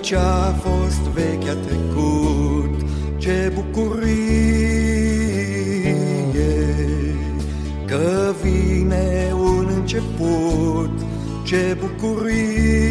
ce-a 0.02 0.56
fost 0.62 1.02
vechi 1.14 1.48
a 1.48 1.56
trecut, 1.56 2.86
ce 3.18 3.52
bucurie 3.54 4.80
Că 7.86 8.34
vine 8.44 9.32
un 9.34 9.72
început, 9.76 11.00
ce 11.44 11.78
bucurie 11.80 12.90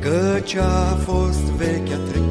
Că 0.00 0.40
ce-a 0.44 0.98
fost 1.04 1.42
vechi 1.56 1.92
a 1.92 1.98
trecut 2.10 2.27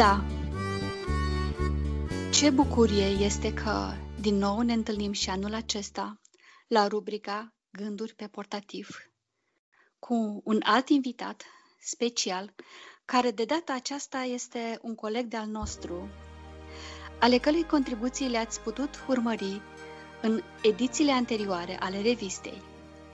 Da. 0.00 0.24
Ce 2.32 2.50
bucurie 2.50 3.04
este 3.06 3.54
că 3.54 3.92
din 4.20 4.36
nou 4.36 4.60
ne 4.60 4.72
întâlnim 4.72 5.12
și 5.12 5.30
anul 5.30 5.54
acesta 5.54 6.20
la 6.66 6.86
rubrica 6.86 7.54
Gânduri 7.70 8.14
pe 8.14 8.26
portativ 8.26 8.88
cu 9.98 10.40
un 10.44 10.60
alt 10.62 10.88
invitat 10.88 11.44
special 11.80 12.54
care 13.04 13.30
de 13.30 13.44
data 13.44 13.74
aceasta 13.74 14.18
este 14.18 14.78
un 14.82 14.94
coleg 14.94 15.26
de-al 15.26 15.48
nostru, 15.48 16.08
ale 17.18 17.38
cărui 17.38 17.66
contribuții 17.66 18.28
le-ați 18.28 18.60
putut 18.60 19.04
urmări 19.08 19.60
în 20.22 20.42
edițiile 20.62 21.12
anterioare 21.12 21.76
ale 21.80 22.00
revistei 22.02 22.62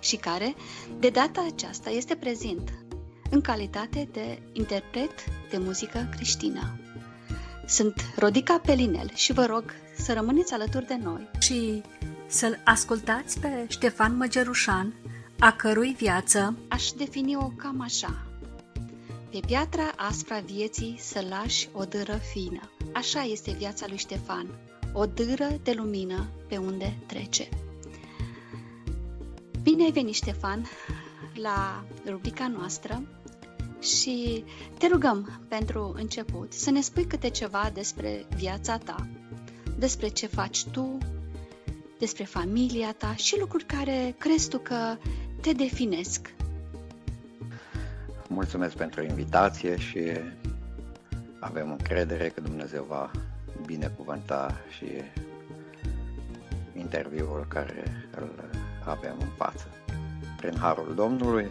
și 0.01 0.17
care, 0.17 0.55
de 0.99 1.11
data 1.11 1.47
aceasta, 1.53 1.91
este 1.91 2.17
prezent 2.17 2.86
în 3.31 3.41
calitate 3.41 4.09
de 4.13 4.43
interpret 4.53 5.11
de 5.51 5.59
muzică 5.59 6.09
creștină. 6.15 6.79
Sunt 7.67 8.13
Rodica 8.17 8.59
Pelinel 8.59 9.11
și 9.15 9.33
vă 9.33 9.45
rog 9.45 9.65
să 9.97 10.13
rămâneți 10.13 10.53
alături 10.53 10.87
de 10.87 10.99
noi 11.03 11.29
și 11.39 11.83
să-l 12.27 12.61
ascultați 12.65 13.41
pe 13.41 13.67
Ștefan 13.69 14.17
Măgerușan, 14.17 14.95
a 15.39 15.53
cărui 15.53 15.95
viață 15.99 16.59
aș 16.69 16.91
defini-o 16.91 17.47
cam 17.57 17.81
așa. 17.81 18.27
Pe 19.31 19.41
piatra 19.47 19.93
aspra 19.97 20.39
vieții 20.39 20.97
să 21.01 21.25
lași 21.29 21.69
o 21.73 21.85
dâră 21.85 22.21
fină. 22.33 22.71
Așa 22.93 23.23
este 23.23 23.51
viața 23.51 23.87
lui 23.89 23.97
Ștefan, 23.97 24.47
o 24.93 25.07
dâră 25.07 25.49
de 25.63 25.73
lumină 25.73 26.27
pe 26.49 26.57
unde 26.57 26.97
trece. 27.07 27.49
Bine 29.63 29.85
ai 29.85 29.93
venit, 29.93 30.15
Ștefan, 30.15 30.67
la 31.35 31.85
rubrica 32.09 32.49
noastră 32.49 33.03
și 33.87 34.45
te 34.79 34.87
rugăm 34.87 35.41
pentru 35.49 35.93
început 35.97 36.53
să 36.53 36.71
ne 36.71 36.81
spui 36.81 37.05
câte 37.05 37.29
ceva 37.31 37.71
despre 37.75 38.27
viața 38.37 38.79
ta, 38.79 39.09
despre 39.79 40.09
ce 40.09 40.27
faci 40.27 40.65
tu, 40.65 40.99
despre 41.99 42.25
familia 42.25 42.93
ta 42.93 43.15
și 43.15 43.39
lucruri 43.41 43.65
care 43.65 44.15
crezi 44.19 44.49
tu 44.49 44.59
că 44.59 44.97
te 45.41 45.53
definesc 45.53 46.35
Mulțumesc 48.29 48.77
pentru 48.77 49.03
invitație 49.03 49.77
și 49.77 50.01
avem 51.41 51.71
încredere 51.71 52.29
că 52.29 52.41
Dumnezeu 52.41 52.85
va 52.89 53.11
binecuvânta 53.67 54.55
și 54.77 54.87
interviul 56.77 57.45
care 57.49 58.09
îl 58.17 58.31
avem 58.85 59.17
în 59.21 59.29
față. 59.37 59.67
Prin 60.37 60.57
Harul 60.59 60.95
Domnului 60.95 61.51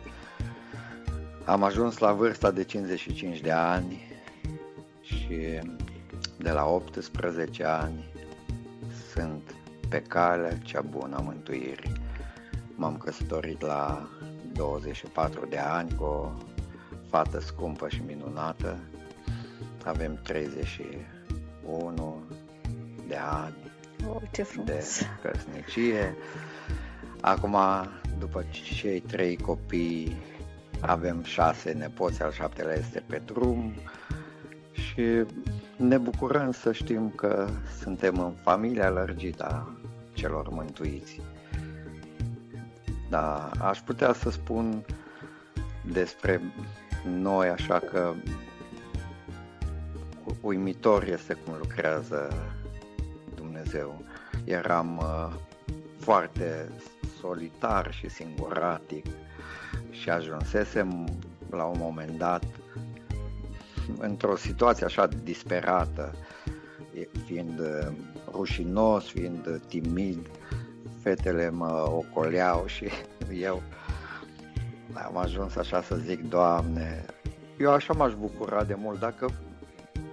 am 1.45 1.63
ajuns 1.63 1.97
la 1.97 2.13
vârsta 2.13 2.51
de 2.51 2.63
55 2.63 3.39
de 3.39 3.51
ani 3.51 4.01
și 5.01 5.59
de 6.38 6.51
la 6.51 6.65
18 6.65 7.63
ani 7.63 8.11
sunt 9.13 9.55
pe 9.89 10.01
calea 10.01 10.57
cea 10.57 10.81
bună 10.81 11.15
a 11.15 11.19
mântuirii. 11.19 11.93
M-am 12.76 12.97
căsătorit 12.97 13.61
la 13.61 14.09
24 14.53 15.45
de 15.49 15.57
ani 15.57 15.95
cu 15.95 16.03
o 16.03 16.31
fată 17.09 17.39
scumpă 17.39 17.89
și 17.89 18.01
minunată. 18.05 18.80
Avem 19.84 20.19
31 20.23 22.23
de 23.07 23.15
ani 23.15 23.55
oh, 24.07 24.22
ce 24.31 24.43
frumos. 24.43 24.69
de 24.69 24.84
căsnicie. 25.22 26.15
Acum, 27.22 27.57
după 28.19 28.45
cei 28.51 28.99
trei 28.99 29.38
copii, 29.38 30.17
avem 30.86 31.24
șase 31.24 31.72
nepoți, 31.72 32.22
al 32.22 32.32
șaptelea 32.32 32.76
este 32.76 33.03
pe 33.07 33.22
drum 33.26 33.74
și 34.72 35.26
ne 35.78 35.98
bucurăm 35.98 36.52
să 36.52 36.72
știm 36.72 37.10
că 37.10 37.48
suntem 37.82 38.20
în 38.20 38.34
familia 38.41 38.90
lărgită 38.90 39.45
a 39.45 39.70
celor 40.14 40.49
mântuiți. 40.49 41.22
Da, 43.10 43.52
aș 43.60 43.80
putea 43.80 44.14
să 44.14 44.30
spun 44.30 44.86
despre 45.91 46.41
noi, 47.20 47.48
așa 47.48 47.80
că 47.80 48.14
uimitor 50.41 51.03
este 51.03 51.34
cum 51.34 51.53
lucrează 51.57 52.34
Dumnezeu. 53.36 54.02
Eram 54.44 54.98
uh, 54.98 55.34
foarte 55.99 56.70
solitar 57.20 57.94
și 57.94 58.10
singuratic 58.10 59.06
și 59.99 60.09
ajunsesem 60.09 61.07
la 61.49 61.63
un 61.63 61.77
moment 61.80 62.17
dat 62.17 62.43
într-o 63.97 64.35
situație 64.35 64.85
așa 64.85 65.07
disperată, 65.23 66.13
fiind 67.26 67.59
uh, 67.59 67.91
rușinos, 68.31 69.05
fiind 69.05 69.61
timid, 69.67 70.30
fetele 71.01 71.49
mă 71.49 71.88
ocoleau 71.91 72.65
și 72.65 72.89
eu 73.49 73.61
am 74.93 75.17
ajuns 75.17 75.55
așa 75.55 75.81
să 75.81 75.95
zic, 75.95 76.30
Doamne, 76.30 77.05
eu 77.57 77.72
așa 77.72 77.93
m-aș 77.93 78.13
bucura 78.13 78.63
de 78.63 78.76
mult 78.77 78.99
dacă, 78.99 79.30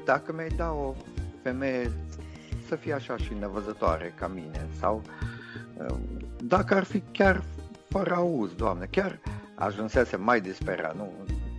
dacă 0.04 0.32
mi-ai 0.32 0.48
da 0.56 0.72
o 0.72 0.94
femeie 1.42 1.92
să 2.68 2.76
fie 2.76 2.92
așa 2.92 3.16
și 3.16 3.32
nevăzătoare 3.38 4.14
ca 4.18 4.26
mine 4.26 4.68
sau 4.78 5.02
um, 5.78 6.00
dacă 6.40 6.74
ar 6.74 6.84
fi 6.84 7.02
chiar 7.12 7.42
fără 7.88 8.14
auz, 8.14 8.52
Doamne, 8.52 8.88
chiar 8.90 9.18
ajunsese 9.64 10.16
mai 10.16 10.40
disperat, 10.40 10.96
nu, 10.96 11.12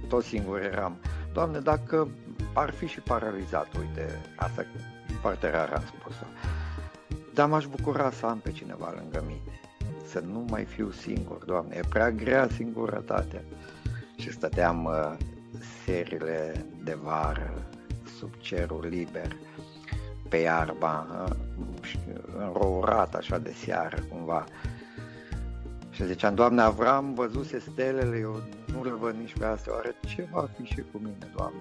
tot 0.07 0.23
singur 0.23 0.61
eram. 0.61 0.97
Doamne, 1.33 1.59
dacă 1.59 2.07
ar 2.53 2.69
fi 2.69 2.85
și 2.85 2.99
paralizat, 2.99 3.67
uite, 3.79 4.21
asta 4.35 4.65
foarte 5.21 5.49
rar 5.49 5.73
am 5.73 5.83
spus-o, 5.85 6.25
dar 7.33 7.47
m-aș 7.47 7.65
bucura 7.65 8.11
să 8.11 8.25
am 8.25 8.39
pe 8.39 8.51
cineva 8.51 8.93
lângă 8.95 9.23
mine 9.27 9.63
să 10.13 10.19
nu 10.19 10.45
mai 10.49 10.65
fiu 10.65 10.91
singur, 10.91 11.43
Doamne, 11.45 11.75
e 11.75 11.87
prea 11.89 12.11
grea 12.11 12.47
singurătatea. 12.55 13.41
Și 14.15 14.31
stăteam 14.31 14.85
uh, 14.85 15.17
serile 15.85 16.65
de 16.83 16.97
vară, 17.03 17.53
sub 18.17 18.33
cerul 18.37 18.85
liber, 18.89 19.35
pe 20.29 20.37
iarba, 20.37 21.07
uh, 21.25 21.35
înrourat 22.37 23.15
așa 23.15 23.37
de 23.37 23.53
seară 23.65 23.97
cumva. 24.09 24.43
Și 25.93 26.05
ziceam, 26.05 26.35
Doamne, 26.35 26.61
Avram 26.61 27.13
văzuse 27.13 27.59
stelele, 27.59 28.17
eu 28.17 28.41
nu 28.73 28.83
le 28.83 28.91
văd 28.91 29.15
nici 29.15 29.33
pe 29.37 29.45
astea, 29.45 29.73
oare 29.73 29.95
ce 30.07 30.27
va 30.31 30.49
fi 30.55 30.63
și 30.63 30.83
cu 30.91 30.97
mine, 30.97 31.31
Doamne? 31.35 31.59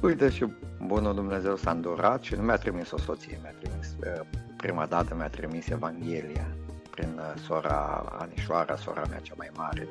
Uite 0.00 0.30
și 0.30 0.46
bunul 0.86 1.14
Dumnezeu 1.14 1.56
s-a 1.56 1.70
îndurat 1.70 2.22
și 2.22 2.34
nu 2.34 2.42
mi-a 2.42 2.56
trimis 2.56 2.90
o 2.90 2.98
soție, 2.98 3.38
mi-a 3.42 3.54
trimis, 3.60 3.96
uh, 4.00 4.26
prima 4.56 4.86
dată 4.86 5.14
mi-a 5.14 5.28
trimis 5.28 5.68
Evanghelia 5.68 6.46
prin 6.90 7.12
uh, 7.16 7.42
sora 7.46 8.04
Anișoara, 8.18 8.76
sora 8.76 9.02
mea 9.10 9.18
cea 9.18 9.34
mai 9.36 9.50
mare, 9.56 9.88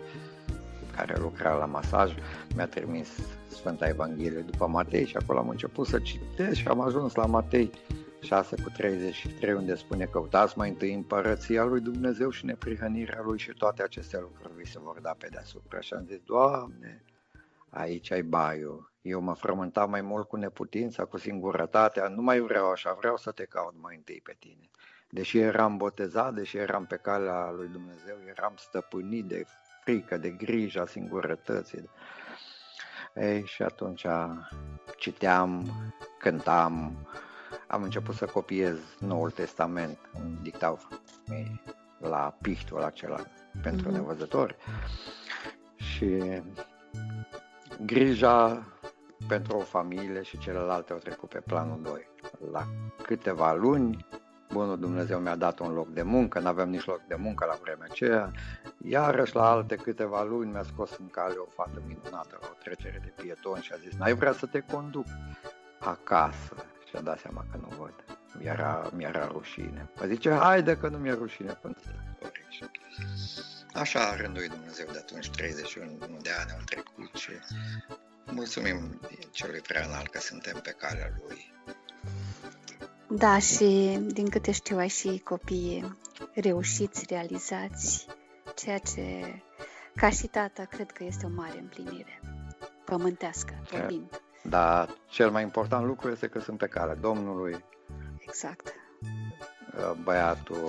care 0.95 1.15
lucra 1.19 1.53
la 1.53 1.65
masaj, 1.65 2.13
mi-a 2.55 2.67
trimis 2.67 3.07
Sfânta 3.47 3.87
Evanghelie 3.87 4.45
după 4.51 4.67
Matei 4.67 5.05
și 5.05 5.17
acolo 5.17 5.39
am 5.39 5.49
început 5.49 5.87
să 5.87 5.99
citesc 5.99 6.55
și 6.55 6.67
am 6.67 6.81
ajuns 6.81 7.15
la 7.15 7.25
Matei 7.25 7.71
6 8.19 8.55
cu 8.63 8.69
33 8.69 9.53
unde 9.53 9.75
spune 9.75 10.05
căutați 10.05 10.57
mai 10.57 10.69
întâi 10.69 10.93
împărăția 10.93 11.63
lui 11.63 11.81
Dumnezeu 11.81 12.29
și 12.29 12.45
neprihănirea 12.45 13.21
lui 13.21 13.37
și 13.37 13.53
toate 13.53 13.83
aceste 13.83 14.19
lucruri 14.19 14.53
vi 14.55 14.65
se 14.65 14.79
vor 14.79 14.99
da 14.99 15.15
pe 15.17 15.27
deasupra. 15.31 15.79
Și 15.79 15.93
am 15.93 16.05
zis, 16.05 16.19
Doamne, 16.25 17.03
aici 17.69 18.11
ai 18.11 18.21
baiul. 18.21 18.91
Eu 19.01 19.21
mă 19.21 19.33
frământam 19.33 19.89
mai 19.89 20.01
mult 20.01 20.27
cu 20.27 20.35
neputința, 20.35 21.05
cu 21.05 21.17
singurătatea, 21.17 22.07
nu 22.07 22.21
mai 22.21 22.39
vreau 22.39 22.71
așa, 22.71 22.93
vreau 22.93 23.17
să 23.17 23.31
te 23.31 23.45
caut 23.45 23.75
mai 23.81 23.95
întâi 23.95 24.21
pe 24.23 24.35
tine. 24.39 24.69
Deși 25.09 25.37
eram 25.37 25.77
botezat, 25.77 26.33
deși 26.33 26.57
eram 26.57 26.85
pe 26.85 26.95
calea 26.95 27.51
lui 27.51 27.67
Dumnezeu, 27.67 28.15
eram 28.25 28.53
stăpânit 28.57 29.25
de 29.25 29.45
frică, 29.83 30.17
de 30.17 30.29
grija 30.29 30.85
singurătății. 30.85 31.89
Ei, 33.13 33.45
și 33.45 33.63
atunci 33.63 34.05
citeam, 34.97 35.71
cântam, 36.19 37.07
am 37.67 37.83
început 37.83 38.15
să 38.15 38.25
copiez 38.25 38.77
Noul 38.99 39.31
Testament, 39.31 39.97
dictau 40.41 40.79
la 41.99 42.37
pihtul 42.41 42.83
acela 42.83 43.19
pentru 43.61 43.89
mm-hmm. 43.89 43.93
nevăzători 43.93 44.55
și 45.75 46.41
grija 47.85 48.63
pentru 49.27 49.57
o 49.57 49.61
familie 49.61 50.21
și 50.21 50.37
celelalte 50.37 50.93
au 50.93 50.99
trecut 50.99 51.29
pe 51.29 51.39
planul 51.39 51.81
2. 51.81 52.07
La 52.51 52.63
câteva 53.03 53.53
luni, 53.53 54.05
Bunul 54.51 54.79
Dumnezeu 54.79 55.19
mi-a 55.19 55.35
dat 55.35 55.59
un 55.59 55.73
loc 55.73 55.87
de 55.87 56.01
muncă, 56.01 56.39
n-aveam 56.39 56.69
nici 56.69 56.85
loc 56.85 57.01
de 57.07 57.15
muncă 57.15 57.45
la 57.45 57.57
vremea 57.61 57.87
aceea, 57.89 58.31
iarăși 58.83 59.35
la 59.35 59.49
alte 59.49 59.75
câteva 59.75 60.23
luni 60.23 60.51
mi-a 60.51 60.63
scos 60.63 60.97
în 60.97 61.07
cale 61.07 61.35
o 61.37 61.45
fată 61.45 61.81
minunată 61.87 62.37
la 62.41 62.47
o 62.51 62.55
trecere 62.63 63.01
de 63.03 63.21
pieton 63.21 63.59
și 63.59 63.71
a 63.73 63.77
zis, 63.77 63.93
n-ai 63.97 64.13
vrea 64.13 64.31
să 64.31 64.45
te 64.45 64.59
conduc 64.59 65.05
acasă? 65.79 66.55
Și 66.89 66.95
a 66.95 67.01
dat 67.01 67.19
seama 67.19 67.45
că 67.51 67.57
nu 67.57 67.75
văd. 67.77 68.19
Mi-era, 68.39 68.89
mi-era 68.93 69.27
rușine. 69.27 69.89
Mă 69.99 70.05
zice, 70.05 70.31
haide 70.31 70.77
că 70.77 70.87
nu 70.87 70.97
mi-e 70.97 71.13
rușine 71.13 71.53
până 71.61 71.75
și 72.49 72.63
Așa 73.73 73.99
a 73.99 74.15
rânduit 74.15 74.49
Dumnezeu 74.49 74.85
de 74.91 74.97
atunci, 74.97 75.29
31 75.29 75.97
de 76.21 76.29
ani 76.39 76.51
au 76.51 76.59
trecut 76.65 77.15
și 77.15 77.31
mulțumim 78.31 78.99
celui 79.31 79.59
preanal 79.59 80.07
că 80.07 80.19
suntem 80.19 80.59
pe 80.63 80.75
calea 80.77 81.13
lui. 81.19 81.53
Da, 83.09 83.39
și 83.39 83.99
din 84.07 84.29
câte 84.29 84.51
știu 84.51 84.77
ai 84.77 84.87
și 84.87 85.21
copii 85.23 85.97
reușiți, 86.33 87.05
realizați, 87.09 88.05
ceea 88.55 88.77
ce, 88.77 89.23
ca 89.95 90.09
și 90.09 90.27
tată, 90.27 90.61
cred 90.61 90.91
că 90.91 91.03
este 91.03 91.25
o 91.25 91.29
mare 91.29 91.59
împlinire, 91.59 92.21
pământească, 92.85 93.53
vorbind. 93.71 94.21
Dar 94.49 94.89
cel 95.07 95.31
mai 95.31 95.43
important 95.43 95.85
lucru 95.85 96.09
este 96.09 96.27
că 96.27 96.39
sunt 96.39 96.57
pe 96.57 96.67
calea 96.67 96.95
Domnului. 96.95 97.65
Exact. 98.17 98.73
Băiatul 100.03 100.67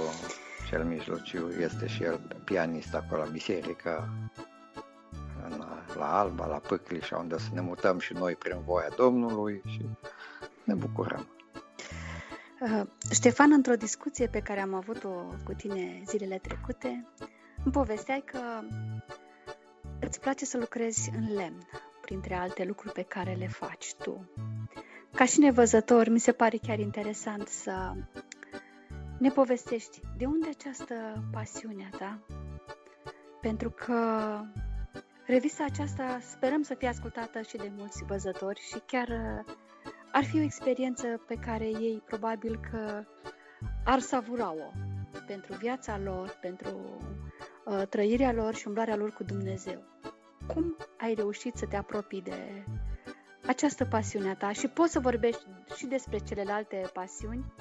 cel 0.69 0.85
mijlociu 0.85 1.51
este 1.51 1.87
și 1.87 2.03
el 2.03 2.43
pianist 2.45 2.95
acolo 2.95 3.23
la 3.23 3.29
biserică, 3.29 4.09
în, 5.45 5.65
la 5.95 6.19
Alba, 6.19 6.47
la 6.47 6.57
Păclișa, 6.57 7.17
unde 7.17 7.35
o 7.35 7.39
să 7.39 7.49
ne 7.53 7.61
mutăm 7.61 7.99
și 7.99 8.13
noi 8.13 8.35
prin 8.35 8.61
voia 8.65 8.89
Domnului 8.97 9.63
și 9.67 9.89
ne 10.65 10.75
bucurăm. 10.75 11.27
Uh, 12.61 12.83
Ștefan, 13.11 13.53
într-o 13.53 13.75
discuție 13.75 14.27
pe 14.27 14.41
care 14.41 14.61
am 14.61 14.75
avut-o 14.75 15.11
cu 15.45 15.53
tine 15.57 16.03
zilele 16.07 16.39
trecute, 16.39 17.07
îmi 17.65 17.73
povesteai 17.73 18.25
că 18.27 18.41
îți 20.01 20.21
place 20.21 20.45
să 20.45 20.59
lucrezi 20.59 21.11
în 21.15 21.35
lemn, 21.35 21.67
printre 22.09 22.35
alte 22.35 22.65
lucruri 22.65 22.93
pe 22.93 23.03
care 23.03 23.33
le 23.33 23.47
faci 23.49 23.95
tu. 23.95 24.31
Ca 25.15 25.25
și 25.25 25.39
nevăzător, 25.39 26.09
mi 26.09 26.19
se 26.19 26.33
pare 26.33 26.57
chiar 26.57 26.79
interesant 26.79 27.49
să 27.49 27.93
ne 29.19 29.31
povestești 29.31 30.01
de 30.17 30.25
unde 30.25 30.49
această 30.49 30.95
pasiune 31.33 31.89
ta, 31.99 32.19
pentru 33.41 33.71
că 33.71 34.31
revista 35.27 35.65
aceasta 35.65 36.19
sperăm 36.21 36.63
să 36.63 36.75
fie 36.75 36.89
ascultată 36.89 37.41
și 37.41 37.57
de 37.57 37.73
mulți 37.77 38.05
văzători 38.05 38.61
și 38.61 38.79
chiar 38.87 39.09
ar 40.13 40.25
fi 40.25 40.37
o 40.39 40.43
experiență 40.43 41.07
pe 41.27 41.35
care 41.35 41.65
ei 41.65 42.03
probabil 42.07 42.61
că 42.71 43.05
ar 43.85 43.99
savura-o 43.99 44.73
pentru 45.27 45.55
viața 45.55 45.99
lor, 45.99 46.39
pentru 46.41 47.01
uh, 47.65 47.83
trăirea 47.89 48.33
lor 48.33 48.55
și 48.55 48.67
umblarea 48.67 48.97
lor 48.97 49.13
cu 49.13 49.23
Dumnezeu. 49.25 49.83
Cum 50.55 50.77
ai 50.99 51.15
reușit 51.15 51.57
să 51.57 51.66
te 51.66 51.77
apropii 51.77 52.23
de 52.23 52.65
această 53.47 53.85
pasiune 53.85 54.31
a 54.31 54.35
ta 54.35 54.53
și 54.53 54.69
poți 54.69 54.93
să 54.93 55.01
vorbești 55.01 55.43
și 55.77 55.87
despre 55.87 56.19
celelalte 56.19 56.91
pasiuni? 56.93 57.53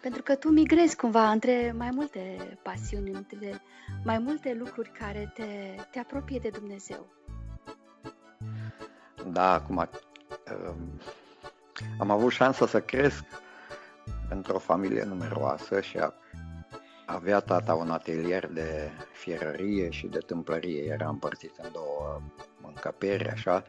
Pentru 0.00 0.22
că 0.22 0.34
tu 0.34 0.48
migrezi 0.48 0.96
cumva 0.96 1.30
între 1.30 1.74
mai 1.76 1.90
multe 1.92 2.36
pasiuni, 2.62 3.10
între 3.10 3.60
mai 4.04 4.18
multe 4.18 4.54
lucruri 4.54 4.90
care 4.98 5.30
te, 5.34 5.74
te 5.90 5.98
apropie 5.98 6.38
de 6.38 6.48
Dumnezeu. 6.48 7.06
Da, 9.32 9.52
acum 9.52 9.88
Ehm, 10.50 11.00
am 11.98 12.10
avut 12.10 12.32
șansa 12.32 12.66
să 12.66 12.80
cresc 12.80 13.24
într-o 14.30 14.58
familie 14.58 15.04
numeroasă 15.04 15.80
și 15.80 15.98
a, 15.98 16.14
avea 17.14 17.40
tata 17.40 17.74
un 17.74 17.90
atelier 17.90 18.46
de 18.46 18.90
fierărie 19.12 19.90
și 19.90 20.06
de 20.06 20.18
tâmplărie, 20.18 20.82
era 20.82 21.08
împărțit 21.08 21.56
în 21.62 21.68
două 21.72 22.20
încăperi, 22.66 23.28
așa, 23.28 23.64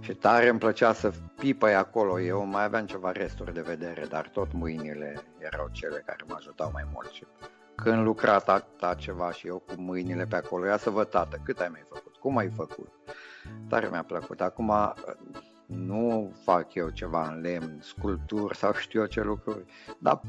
și 0.00 0.14
tare 0.14 0.48
îmi 0.48 0.58
plăcea 0.58 0.92
să 0.92 1.12
pipăi 1.38 1.74
acolo, 1.74 2.20
eu 2.20 2.44
mai 2.44 2.64
aveam 2.64 2.86
ceva 2.86 3.12
resturi 3.12 3.54
de 3.54 3.60
vedere, 3.60 4.04
dar 4.08 4.28
tot 4.28 4.52
mâinile 4.52 5.22
erau 5.38 5.68
cele 5.72 6.02
care 6.06 6.24
mă 6.28 6.34
ajutau 6.38 6.70
mai 6.72 6.88
mult. 6.92 7.10
Și 7.10 7.26
când 7.74 8.04
lucra 8.04 8.38
tata 8.38 8.94
ceva 8.94 9.32
și 9.32 9.46
eu 9.46 9.58
cu 9.58 9.74
mâinile 9.76 10.26
pe 10.26 10.36
acolo, 10.36 10.66
ia 10.66 10.76
să 10.76 10.90
văd 10.90 11.08
tată, 11.08 11.40
cât 11.44 11.60
ai 11.60 11.68
mai 11.68 11.84
făcut, 11.88 12.16
cum 12.16 12.36
ai 12.36 12.50
făcut, 12.50 12.92
tare 13.68 13.88
mi-a 13.88 14.04
plăcut. 14.04 14.40
Acum 14.40 14.72
nu 15.66 16.32
fac 16.44 16.74
eu 16.74 16.88
ceva 16.88 17.28
în 17.28 17.40
lemn, 17.40 17.78
sculpturi 17.80 18.56
sau 18.56 18.72
știu 18.84 19.00
eu 19.00 19.06
ce 19.06 19.22
lucruri, 19.22 19.64
dar 19.98 20.20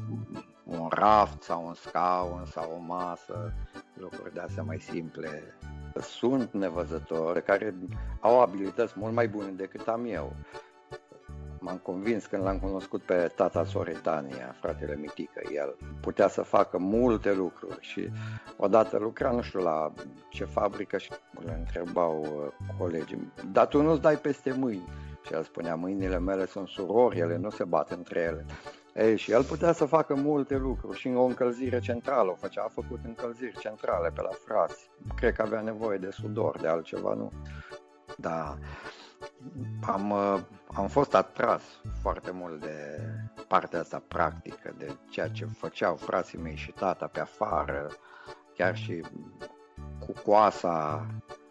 un 0.64 0.88
raft 0.90 1.42
sau 1.42 1.66
un 1.66 1.74
scaun 1.74 2.44
sau 2.44 2.72
o 2.76 2.84
masă, 2.86 3.52
lucruri 3.94 4.34
de 4.34 4.40
astea 4.40 4.62
mai 4.62 4.78
simple. 4.78 5.56
Sunt 6.00 6.52
nevăzători 6.52 7.44
care 7.44 7.74
au 8.20 8.40
abilități 8.40 8.92
mult 8.96 9.12
mai 9.12 9.28
bune 9.28 9.50
decât 9.50 9.88
am 9.88 10.04
eu. 10.04 10.32
M-am 11.60 11.76
convins 11.76 12.26
când 12.26 12.42
l-am 12.42 12.58
cunoscut 12.58 13.02
pe 13.02 13.32
tata 13.36 13.64
Soretania, 13.64 14.54
fratele 14.60 14.96
Mitică. 14.96 15.40
El 15.52 15.76
putea 16.00 16.28
să 16.28 16.42
facă 16.42 16.78
multe 16.78 17.32
lucruri 17.32 17.78
și 17.80 18.10
odată 18.56 18.98
lucra, 18.98 19.30
nu 19.30 19.42
știu 19.42 19.60
la 19.60 19.92
ce 20.30 20.44
fabrică 20.44 20.98
și 20.98 21.10
le 21.44 21.56
întrebau 21.58 22.20
uh, 22.20 22.76
colegii, 22.78 23.32
dar 23.52 23.66
tu 23.66 23.82
nu-ți 23.82 24.00
dai 24.00 24.16
peste 24.16 24.52
mâini 24.52 24.88
și 25.26 25.32
el 25.32 25.42
spunea, 25.42 25.74
mâinile 25.74 26.18
mele 26.18 26.46
sunt 26.46 26.68
surori, 26.68 27.18
ele 27.18 27.36
nu 27.36 27.50
se 27.50 27.64
bat 27.64 27.90
între 27.90 28.20
ele. 28.20 28.46
Ei, 28.94 29.16
și 29.16 29.30
el 29.30 29.44
putea 29.44 29.72
să 29.72 29.84
facă 29.84 30.14
multe 30.14 30.56
lucruri 30.56 30.98
și 30.98 31.08
în 31.08 31.16
o 31.16 31.24
încălzire 31.24 31.80
centrală, 31.80 32.30
o 32.30 32.34
făcea, 32.34 32.62
a 32.62 32.68
făcut 32.68 32.98
încălziri 33.04 33.58
centrale 33.58 34.10
pe 34.10 34.22
la 34.22 34.30
frați. 34.44 34.90
Cred 35.16 35.34
că 35.34 35.42
avea 35.42 35.60
nevoie 35.60 35.98
de 35.98 36.10
sudor, 36.10 36.58
de 36.60 36.68
altceva, 36.68 37.14
nu? 37.14 37.32
Da, 38.16 38.56
am, 39.86 40.10
uh, 40.10 40.40
am 40.74 40.88
fost 40.88 41.14
atras 41.14 41.62
foarte 42.00 42.30
mult 42.30 42.60
de 42.60 43.00
partea 43.48 43.80
asta 43.80 44.02
practică, 44.08 44.74
de 44.78 44.96
ceea 45.10 45.28
ce 45.28 45.44
făceau 45.44 45.96
frații 45.96 46.38
mei 46.38 46.56
și 46.56 46.72
tata 46.72 47.06
pe 47.06 47.20
afară, 47.20 47.86
chiar 48.54 48.76
și 48.76 49.04
cu 49.98 50.12
coasa 50.24 51.06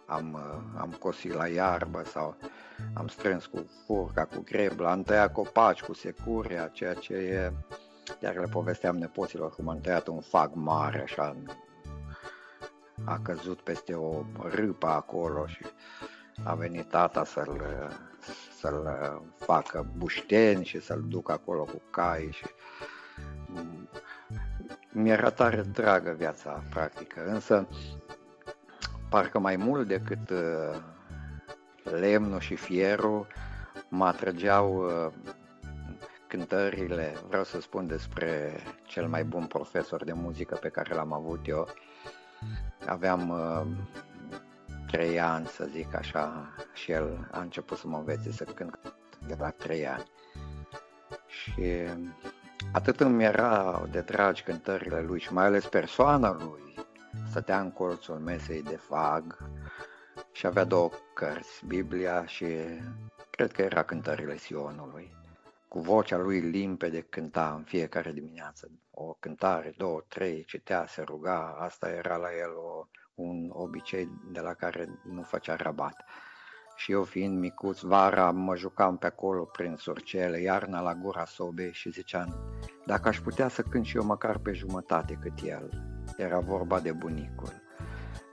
am, 0.06 0.34
uh, 0.34 0.80
am 0.82 0.96
cosit 1.00 1.34
la 1.34 1.48
iarbă 1.48 2.04
sau 2.04 2.38
am 2.94 3.08
strâns 3.08 3.46
cu 3.46 3.70
furca, 3.86 4.26
cu 4.26 4.42
grebla, 4.46 4.92
am 4.92 5.04
tăiat 5.04 5.34
copaci 5.34 5.82
cu 5.82 5.94
securia, 5.94 6.68
ceea 6.68 6.94
ce 6.94 7.14
e, 7.14 7.52
iar 8.20 8.36
le 8.36 8.48
povesteam 8.48 8.98
nepoților 8.98 9.56
cum 9.56 9.70
am 9.70 9.80
tăiat 9.80 10.08
un 10.08 10.20
fag 10.20 10.52
mare, 10.54 11.02
așa, 11.02 11.36
a 13.06 13.20
căzut 13.24 13.62
peste 13.62 13.94
o 13.94 14.24
râpă 14.50 14.88
acolo 14.88 15.48
și 15.48 15.66
a 16.44 16.56
venit 16.56 16.90
tata 16.90 17.24
să-l, 17.24 17.62
să-l 18.60 18.88
facă 19.38 19.88
bușteni 19.98 20.66
și 20.66 20.82
să-l 20.82 21.04
ducă 21.08 21.32
acolo 21.32 21.64
cu 21.64 21.82
cai 21.90 22.30
și 22.32 22.46
mi-era 24.92 25.30
tare 25.30 25.62
dragă 25.62 26.12
viața 26.12 26.64
practică, 26.70 27.26
însă 27.26 27.68
parcă 29.10 29.40
mai 29.40 29.56
mult 29.56 29.88
decât 29.88 30.30
uh, 30.30 30.82
lemnul 31.84 32.40
și 32.40 32.56
fierul 32.56 33.28
mă 33.90 34.06
atrăgeau 34.06 34.86
uh, 34.86 35.14
cântările. 36.28 37.14
Vreau 37.28 37.44
să 37.44 37.62
spun 37.62 37.88
despre 37.88 38.60
cel 38.84 39.08
mai 39.08 39.24
bun 39.24 39.46
profesor 39.46 40.04
de 40.04 40.14
muzică 40.14 40.56
pe 40.56 40.70
care 40.70 40.94
l-am 40.94 41.14
avut 41.14 41.48
eu. 41.48 41.68
Aveam 42.86 43.30
uh, 43.30 43.68
trei 44.92 45.20
ani, 45.20 45.46
să 45.46 45.68
zic 45.72 45.96
așa, 45.96 46.54
și 46.74 46.92
el 46.92 47.28
a 47.32 47.40
început 47.40 47.78
să 47.78 47.88
mă 47.88 47.98
învețe 47.98 48.32
să 48.32 48.44
cânt 48.44 48.80
de 49.28 49.36
la 49.40 49.50
trei 49.50 49.88
ani. 49.88 50.12
Și 51.28 51.64
atât 52.72 53.00
îmi 53.00 53.24
era 53.24 53.84
de 53.92 54.02
dragi 54.02 54.44
cântările 54.44 55.02
lui 55.02 55.20
și 55.20 55.34
mai 55.34 55.46
ales 55.46 55.66
persoana 55.66 56.32
lui. 56.32 56.74
Stătea 57.30 57.60
în 57.60 57.72
colțul 57.72 58.16
mesei 58.16 58.64
de 58.64 58.76
fag 58.76 59.38
și 60.32 60.46
avea 60.46 60.64
două 60.64 60.90
cărți, 61.14 61.66
Biblia 61.66 62.26
și 62.26 62.46
cred 63.30 63.52
că 63.52 63.62
era 63.62 63.84
cântările 63.84 64.38
Sionului. 64.38 65.16
Cu 65.68 65.80
vocea 65.80 66.18
lui 66.18 66.40
limpede 66.40 67.02
cânta 67.02 67.54
în 67.58 67.64
fiecare 67.64 68.12
dimineață 68.12 68.72
o 69.02 69.16
cântare, 69.20 69.74
două, 69.78 70.04
trei, 70.08 70.44
citea, 70.46 70.86
se 70.88 71.02
ruga, 71.02 71.56
asta 71.60 71.90
era 71.90 72.16
la 72.16 72.28
el 72.42 72.56
o, 72.56 72.88
un 73.16 73.50
obicei 73.54 74.10
de 74.32 74.40
la 74.40 74.54
care 74.54 75.00
nu 75.04 75.22
făcea 75.22 75.56
rabat. 75.56 76.04
Și 76.76 76.92
eu 76.92 77.04
fiind 77.04 77.40
micuț, 77.40 77.80
vara 77.80 78.32
mă 78.32 78.56
jucam 78.56 78.98
pe 78.98 79.06
acolo 79.06 79.44
prin 79.44 79.76
surcele, 79.76 80.40
iarna 80.40 80.82
la 80.82 80.96
gura 80.96 81.26
sobei 81.26 81.74
și 81.74 81.92
ziceam, 81.92 82.36
dacă 82.86 83.08
aș 83.08 83.20
putea 83.20 83.48
să 83.48 83.62
cânt 83.62 83.86
și 83.86 83.98
eu 83.98 84.04
măcar 84.04 84.38
pe 84.38 84.52
jumătate 84.52 85.18
cât 85.22 85.42
el. 85.44 85.70
Era 86.18 86.40
vorba 86.40 86.80
de 86.80 86.92
bunicul. 86.92 87.62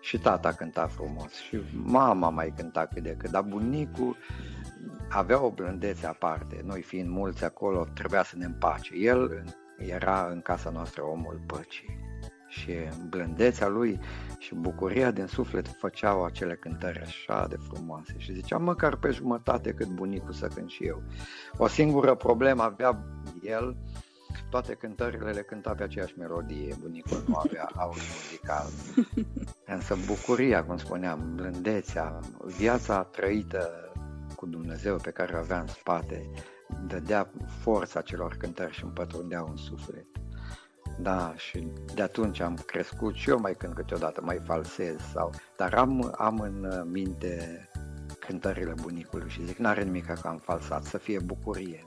Și 0.00 0.18
tata 0.18 0.52
cânta 0.52 0.86
frumos 0.86 1.32
și 1.32 1.58
mama 1.72 2.30
mai 2.30 2.52
cânta 2.56 2.86
cât 2.86 3.02
de 3.02 3.14
cât, 3.18 3.30
dar 3.30 3.42
bunicul 3.42 4.16
avea 5.08 5.42
o 5.42 5.50
blândețe 5.50 6.06
aparte. 6.06 6.62
Noi 6.64 6.82
fiind 6.82 7.08
mulți 7.08 7.44
acolo, 7.44 7.86
trebuia 7.94 8.22
să 8.22 8.36
ne 8.36 8.44
împace. 8.44 8.94
El 8.94 9.44
era 9.78 10.28
în 10.30 10.40
casa 10.40 10.70
noastră 10.70 11.02
omul 11.02 11.40
păcii 11.46 12.06
și 12.48 12.72
blândețea 13.08 13.68
lui 13.68 14.00
și 14.38 14.54
bucuria 14.54 15.10
din 15.10 15.26
suflet 15.26 15.66
făceau 15.68 16.24
acele 16.24 16.54
cântări 16.54 17.00
așa 17.00 17.46
de 17.48 17.56
frumoase 17.56 18.14
și 18.16 18.32
zicea 18.32 18.58
măcar 18.58 18.96
pe 18.96 19.10
jumătate 19.10 19.72
cât 19.72 19.86
bunicul 19.86 20.32
să 20.32 20.46
cânt 20.54 20.70
și 20.70 20.84
eu. 20.86 21.02
O 21.56 21.66
singură 21.66 22.14
problemă 22.14 22.62
avea 22.62 23.04
el, 23.42 23.76
toate 24.50 24.74
cântările 24.74 25.30
le 25.30 25.42
cânta 25.42 25.74
pe 25.74 25.82
aceeași 25.82 26.18
melodie, 26.18 26.76
bunicul 26.80 27.24
nu 27.26 27.34
avea 27.36 27.70
auz 27.74 28.00
muzical. 28.14 28.66
Însă 29.74 29.96
bucuria, 30.06 30.64
cum 30.64 30.76
spuneam, 30.76 31.34
blândețea, 31.34 32.18
viața 32.44 33.02
trăită 33.02 33.92
cu 34.36 34.46
Dumnezeu 34.46 34.96
pe 34.96 35.10
care 35.10 35.34
o 35.34 35.38
avea 35.38 35.60
în 35.60 35.66
spate, 35.66 36.30
dădea 36.86 37.30
forța 37.60 38.00
celor 38.00 38.36
cântări 38.38 38.74
și 38.74 38.84
împătrundeau 38.84 39.46
în 39.50 39.56
suflet. 39.56 40.06
Da, 41.00 41.34
și 41.36 41.68
de 41.94 42.02
atunci 42.02 42.40
am 42.40 42.54
crescut 42.66 43.14
și 43.14 43.30
eu 43.30 43.40
mai 43.40 43.54
cânt 43.54 43.74
câteodată, 43.74 44.20
mai 44.24 44.40
falsez 44.44 44.96
sau... 45.12 45.30
Dar 45.56 45.74
am, 45.74 46.14
am 46.16 46.38
în 46.38 46.84
minte 46.90 47.68
cântările 48.18 48.74
bunicului 48.80 49.30
și 49.30 49.44
zic, 49.44 49.56
n-are 49.56 49.82
nimic 49.82 50.04
că 50.06 50.28
am 50.28 50.38
falsat, 50.38 50.84
să 50.84 50.98
fie 50.98 51.18
bucurie, 51.18 51.84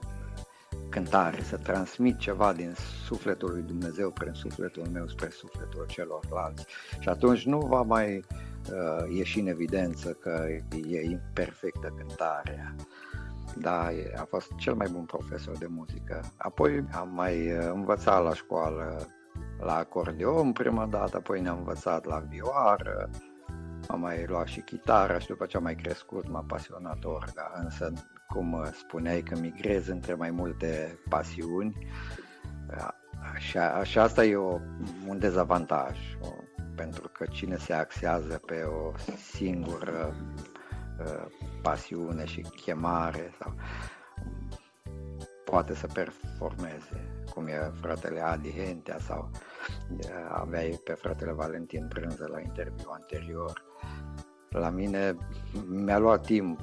cântare, 0.92 1.42
să 1.42 1.56
transmit 1.56 2.18
ceva 2.18 2.52
din 2.52 2.74
sufletul 3.04 3.50
lui 3.50 3.62
Dumnezeu 3.62 4.10
prin 4.10 4.32
sufletul 4.32 4.86
meu 4.92 5.06
spre 5.06 5.28
sufletul 5.30 5.84
celorlalți. 5.88 6.66
Și 6.98 7.08
atunci 7.08 7.44
nu 7.46 7.58
va 7.58 7.82
mai 7.82 8.16
uh, 8.16 9.16
ieși 9.16 9.40
în 9.40 9.46
evidență 9.46 10.10
că 10.10 10.46
e 10.90 11.00
imperfectă 11.00 11.94
cântarea. 11.96 12.74
Da, 13.56 13.88
a 14.16 14.24
fost 14.28 14.54
cel 14.56 14.74
mai 14.74 14.88
bun 14.92 15.04
profesor 15.04 15.56
de 15.58 15.66
muzică. 15.68 16.20
Apoi 16.36 16.84
am 16.92 17.08
mai 17.14 17.56
uh, 17.56 17.70
învățat 17.72 18.22
la 18.22 18.34
școală 18.34 19.06
la 19.60 19.76
acordeon 19.76 20.52
prima 20.52 20.86
dată, 20.86 21.16
apoi 21.16 21.40
ne-am 21.40 21.58
învățat 21.58 22.04
la 22.04 22.18
vioară, 22.18 23.10
am 23.88 24.00
mai 24.00 24.24
luat 24.26 24.46
și 24.46 24.60
chitară 24.60 25.18
și 25.18 25.26
după 25.26 25.46
ce 25.46 25.56
am 25.56 25.62
mai 25.62 25.74
crescut 25.74 26.28
m-a 26.28 26.44
pasionat 26.46 27.04
orga, 27.04 27.52
însă 27.62 27.92
cum 28.32 28.52
uh, 28.52 28.68
spuneai 28.72 29.22
că 29.22 29.38
migrez 29.40 29.86
între 29.88 30.14
mai 30.14 30.30
multe 30.30 30.98
pasiuni 31.08 31.76
și, 33.38 33.58
și 33.82 33.98
asta 33.98 34.24
e 34.24 34.36
o, 34.36 34.58
un 35.08 35.18
dezavantaj, 35.18 35.98
o, 36.20 36.28
pentru 36.74 37.08
că 37.08 37.24
cine 37.30 37.56
se 37.56 37.72
axează 37.72 38.40
pe 38.46 38.62
o 38.62 38.92
singură 39.32 40.14
uh, 41.00 41.26
pasiune 41.62 42.24
și 42.24 42.40
chemare 42.40 43.32
sau 43.38 43.54
poate 45.44 45.74
să 45.74 45.86
performeze, 45.86 47.24
cum 47.34 47.46
e 47.46 47.72
fratele 47.80 48.20
Adi 48.20 48.52
Hentea 48.52 48.98
sau 48.98 49.30
aveai 50.32 50.80
pe 50.84 50.92
fratele 50.92 51.32
Valentin 51.32 51.88
Prânză 51.88 52.28
la 52.30 52.40
interviu 52.40 52.88
anterior. 52.92 53.64
La 54.48 54.68
mine 54.68 55.16
mi-a 55.68 55.98
luat 55.98 56.24
timp. 56.24 56.60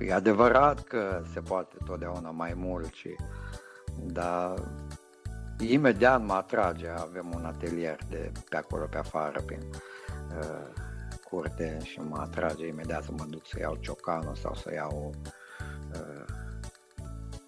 E 0.00 0.12
adevărat 0.12 0.84
că 0.84 1.22
se 1.32 1.40
poate 1.40 1.76
totdeauna 1.84 2.30
mai 2.30 2.52
mult, 2.56 2.92
și, 2.92 3.16
dar 4.06 4.54
imediat 5.58 6.24
mă 6.24 6.32
atrage. 6.32 6.88
Avem 6.88 7.32
un 7.34 7.44
atelier 7.44 7.98
de 8.08 8.32
pe 8.48 8.56
acolo, 8.56 8.86
pe 8.90 8.98
afară, 8.98 9.40
prin 9.46 9.60
uh, 10.38 10.86
curte 11.30 11.78
și 11.82 12.00
mă 12.00 12.16
atrage 12.20 12.66
imediat 12.66 13.02
să 13.02 13.10
mă 13.16 13.24
duc 13.28 13.46
să 13.46 13.58
iau 13.60 13.76
ciocanul 13.80 14.34
sau 14.34 14.54
să 14.54 14.72
iau 14.72 15.14
uh, 15.94 16.24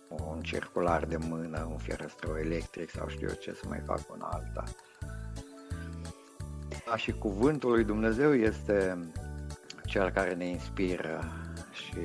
un 0.08 0.40
circular 0.40 1.04
de 1.04 1.16
mână, 1.16 1.68
un 1.70 1.78
fierăstrău 1.78 2.36
electric 2.36 2.90
sau 2.90 3.08
știu 3.08 3.28
eu 3.28 3.34
ce 3.34 3.52
să 3.52 3.64
mai 3.68 3.80
fac 3.84 4.00
un 4.12 4.20
alta. 4.22 4.64
Da, 6.86 6.96
și 6.96 7.12
cuvântul 7.12 7.70
lui 7.70 7.84
Dumnezeu 7.84 8.34
este 8.34 8.98
cel 9.84 10.10
care 10.10 10.34
ne 10.34 10.46
inspiră 10.46 11.24
și 11.81 11.99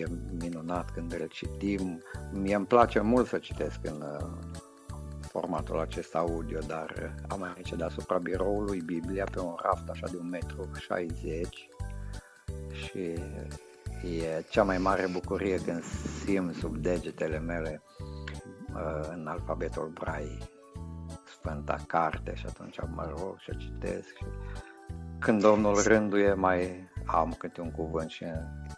e 0.00 0.06
minunat 0.40 0.90
când 0.90 1.12
îl 1.12 1.26
citim. 1.26 2.02
Mie 2.32 2.54
îmi 2.54 2.66
place 2.66 3.00
mult 3.00 3.26
să 3.26 3.38
citesc 3.38 3.78
în 3.82 4.04
formatul 5.20 5.80
acesta 5.80 6.18
audio, 6.18 6.58
dar 6.66 7.14
am 7.28 7.42
aici 7.42 7.72
deasupra 7.72 8.18
biroului 8.18 8.80
Biblia 8.80 9.24
pe 9.32 9.40
un 9.40 9.54
raft 9.62 9.88
așa 9.88 10.06
de 10.10 10.16
un 10.16 10.28
metru 10.28 10.70
60 10.78 11.68
și 12.72 12.98
e 14.18 14.44
cea 14.50 14.62
mai 14.62 14.78
mare 14.78 15.08
bucurie 15.12 15.56
când 15.56 15.82
simt 16.24 16.54
sub 16.54 16.76
degetele 16.76 17.38
mele 17.38 17.82
uh, 18.74 19.08
în 19.10 19.26
alfabetul 19.26 19.90
Braille 19.94 20.48
Sfânta 21.24 21.76
Carte 21.86 22.34
și 22.34 22.46
atunci 22.48 22.78
mă 22.94 23.14
rog 23.18 23.38
și 23.38 23.56
citesc 23.56 24.06
și 24.06 24.24
când 25.18 25.40
Domnul 25.40 25.82
rânduie 25.82 26.34
mai 26.34 26.85
am 27.06 27.34
câte 27.38 27.60
un 27.60 27.70
cuvânt 27.70 28.10
și 28.10 28.24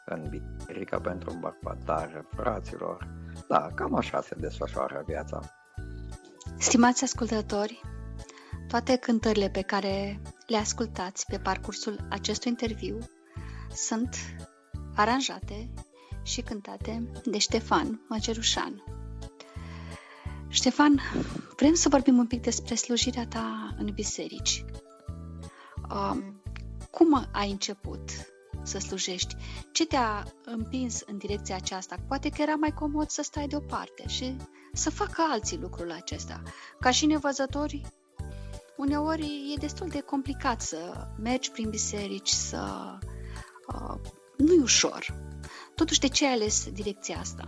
în 0.05 0.29
biserica 0.29 1.01
pentru 1.01 1.31
îmbărbatare, 1.31 2.27
fraților. 2.37 3.09
Da, 3.49 3.69
cam 3.75 3.95
așa 3.95 4.21
se 4.21 4.35
desfășoară 4.35 5.03
viața. 5.07 5.41
Stimați 6.59 7.05
ascultători, 7.05 7.81
toate 8.69 8.97
cântările 8.97 9.49
pe 9.49 9.61
care 9.61 10.21
le 10.47 10.57
ascultați 10.57 11.27
pe 11.27 11.39
parcursul 11.39 12.07
acestui 12.11 12.51
interviu 12.51 12.99
sunt 13.75 14.17
aranjate 14.95 15.71
și 16.23 16.41
cântate 16.41 17.11
de 17.25 17.39
Ștefan 17.39 18.01
Măcerușan. 18.09 18.83
Ștefan, 20.49 21.01
vrem 21.57 21.75
să 21.75 21.89
vorbim 21.89 22.19
un 22.19 22.27
pic 22.27 22.43
despre 22.43 22.75
slujirea 22.75 23.27
ta 23.27 23.75
în 23.79 23.91
biserici. 23.95 24.65
Um, 25.91 26.38
cum 26.91 27.29
ai 27.33 27.51
început 27.51 28.11
să 28.63 28.79
slujești? 28.79 29.37
Ce 29.73 29.87
te-a 29.87 30.25
împins 30.45 31.01
în 31.07 31.19
direcția 31.19 31.57
aceasta? 31.57 31.97
Poate 32.09 32.29
că 32.29 32.43
era 32.43 32.55
mai 32.55 32.71
comod 32.71 33.09
să 33.09 33.23
stai 33.23 33.47
deoparte 33.47 34.07
și 34.07 34.37
să 34.73 34.91
facă 34.91 35.27
alții 35.31 35.59
lucrul 35.59 35.93
acesta. 35.93 36.43
Ca 36.81 36.91
și 36.91 37.07
nevăzători, 37.07 37.83
uneori 38.77 39.53
e 39.55 39.61
destul 39.61 39.89
de 39.89 40.01
complicat 40.01 40.61
să 40.61 41.09
mergi 41.23 41.51
prin 41.51 41.71
biserici, 41.71 42.29
să... 42.29 42.93
Uh, 43.75 43.95
nu 44.37 44.53
e 44.53 44.61
ușor. 44.63 45.15
Totuși, 45.75 46.01
de 46.01 46.09
ce 46.09 46.27
ai 46.27 46.33
ales 46.33 46.71
direcția 46.73 47.19
asta? 47.19 47.45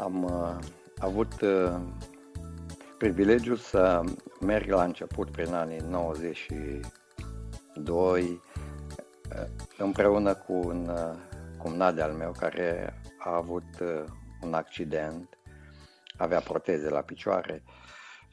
Am 0.00 0.24
uh, 0.24 0.58
avut 0.98 1.40
uh, 1.40 1.80
privilegiul 2.98 3.56
să 3.56 4.00
merg 4.40 4.70
la 4.70 4.84
început 4.84 5.30
prin 5.30 5.52
anii 5.52 5.80
92 5.88 8.22
uh, 8.22 8.40
împreună 9.78 10.34
cu 10.34 10.52
un 10.52 10.88
uh, 10.88 11.14
cumnat 11.58 11.94
de 11.94 12.02
al 12.02 12.12
meu 12.12 12.32
care 12.38 13.00
a 13.18 13.36
avut 13.36 13.80
uh, 13.80 14.04
un 14.42 14.54
accident, 14.54 15.38
avea 16.16 16.40
proteze 16.40 16.88
la 16.88 17.00
picioare 17.00 17.62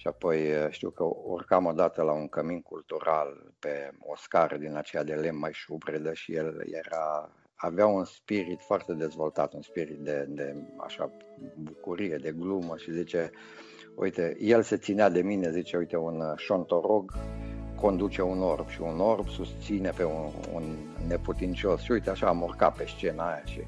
și 0.04 0.10
apoi 0.10 0.48
eh, 0.48 0.68
știu 0.70 0.90
că 0.90 1.04
urcam 1.24 1.66
odată 1.66 2.02
la 2.02 2.12
un 2.12 2.28
cămin 2.28 2.62
cultural 2.62 3.54
pe 3.60 3.92
o 4.00 4.16
scară 4.16 4.58
din 4.58 4.76
aceea 4.76 5.04
de 5.04 5.14
lemn 5.14 5.38
mai 5.38 5.54
șubredă 5.54 6.14
și 6.14 6.34
el 6.34 6.64
era, 6.72 7.32
avea 7.56 7.86
un 7.86 8.06
spirit 8.06 8.62
foarte 8.62 8.94
dezvoltat, 8.94 9.54
un 9.54 9.62
spirit 9.62 9.98
de, 9.98 10.26
de 10.30 10.56
așa 10.78 11.12
bucurie, 11.56 12.16
de 12.16 12.32
glumă 12.32 12.78
și 12.78 12.92
zice, 12.92 13.32
uite, 13.96 14.38
el 14.40 14.62
se 14.62 14.78
ținea 14.78 15.10
de 15.10 15.22
mine, 15.22 15.52
zice, 15.52 15.78
uite, 15.78 15.98
un 15.98 16.22
șontorog 16.36 17.14
conduce 17.76 18.22
un 18.22 18.42
orb 18.42 18.68
și 18.68 18.82
un 18.82 19.00
orb 19.00 19.28
susține 19.28 19.90
pe 19.90 20.04
un, 20.04 20.30
un 20.54 20.64
neputincios 21.08 21.82
și 21.82 21.92
uite 21.92 22.10
așa 22.10 22.28
am 22.28 22.42
urcat 22.42 22.76
pe 22.76 22.86
scena 22.86 23.28
aia 23.28 23.42
și 23.46 23.62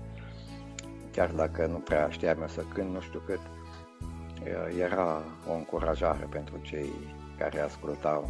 chiar 1.11 1.31
dacă 1.31 1.65
nu 1.65 1.77
prea 1.77 2.09
știam 2.09 2.41
eu 2.41 2.47
să 2.47 2.63
cânt, 2.73 2.93
nu 2.93 2.99
știu 2.99 3.21
cât, 3.25 3.39
era 4.79 5.23
o 5.49 5.53
încurajare 5.53 6.27
pentru 6.29 6.59
cei 6.61 6.89
care 7.37 7.59
ascultau. 7.59 8.29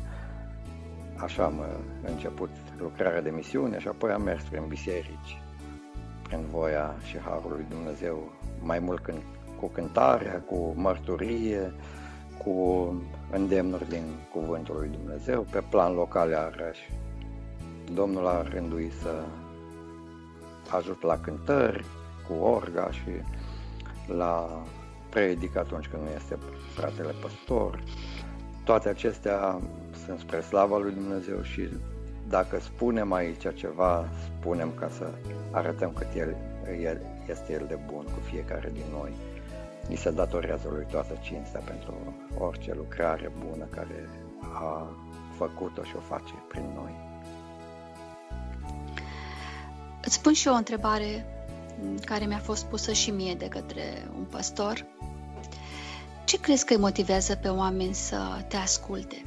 Așa 1.17 1.43
am 1.43 1.64
început 2.07 2.49
lucrarea 2.80 3.22
de 3.22 3.30
misiune 3.30 3.80
și 3.80 3.88
apoi 3.88 4.11
am 4.11 4.22
mers 4.22 4.43
prin 4.43 4.65
biserici, 4.67 5.41
prin 6.24 6.45
voia 6.51 6.95
și 7.03 7.17
harul 7.17 7.51
lui 7.51 7.65
Dumnezeu, 7.69 8.32
mai 8.61 8.80
mult 8.80 9.03
când, 9.03 9.22
cu 9.59 9.67
cântarea, 9.67 10.42
cu 10.42 10.74
mărturie, 10.75 11.74
cu 12.43 12.53
îndemnuri 13.32 13.90
din 13.90 14.03
Cuvântul 14.32 14.75
lui 14.75 14.90
Dumnezeu, 14.90 15.45
pe 15.51 15.64
plan 15.69 15.93
local 15.93 16.30
iarăși. 16.30 16.92
Domnul 17.93 18.27
a 18.27 18.42
rânduit 18.42 18.93
să 18.93 19.24
ajut 20.69 21.01
la 21.01 21.17
cântări, 21.17 21.85
cu 22.27 22.34
orga 22.43 22.92
și 22.92 23.11
la 24.08 24.64
predic 25.09 25.58
atunci 25.58 25.88
când 25.88 26.03
nu 26.03 26.09
este 26.16 26.38
fratele 26.74 27.14
păstor. 27.22 27.84
Toate 28.64 28.90
acestea 28.90 29.59
sunt 30.06 30.19
spre 30.19 30.42
slava 30.42 30.77
lui 30.77 30.92
Dumnezeu 30.92 31.42
și 31.42 31.69
dacă 32.27 32.59
spunem 32.59 33.14
aici 33.14 33.53
ceva, 33.56 34.06
spunem 34.24 34.72
ca 34.80 34.90
să 34.90 35.09
arătăm 35.51 35.92
cât 35.92 36.08
el, 36.16 36.35
el 36.82 37.01
este 37.30 37.53
El 37.53 37.66
de 37.67 37.80
bun 37.92 38.03
cu 38.03 38.19
fiecare 38.24 38.69
din 38.74 38.85
noi. 38.92 39.11
Ni 39.88 39.96
se 39.96 40.12
datorează 40.12 40.68
lui 40.72 40.86
toată 40.92 41.20
cinstea 41.22 41.60
pentru 41.60 42.16
orice 42.38 42.74
lucrare 42.74 43.32
bună 43.46 43.66
care 43.66 44.10
a 44.54 44.96
făcut-o 45.38 45.84
și 45.84 45.96
o 45.96 46.00
face 46.00 46.34
prin 46.48 46.72
noi. 46.76 46.96
Îți 50.02 50.22
pun 50.22 50.34
și 50.34 50.48
eu 50.48 50.54
o 50.54 50.58
întrebare 50.58 51.26
care 52.06 52.26
mi-a 52.26 52.38
fost 52.38 52.66
pusă 52.66 52.92
și 52.92 53.12
mie 53.12 53.34
de 53.34 53.48
către 53.48 54.08
un 54.18 54.24
păstor. 54.24 54.86
Ce 56.26 56.40
crezi 56.40 56.66
că 56.66 56.74
îi 56.74 56.80
motivează 56.80 57.36
pe 57.36 57.48
oameni 57.48 57.94
să 57.94 58.46
te 58.48 58.56
asculte? 58.56 59.24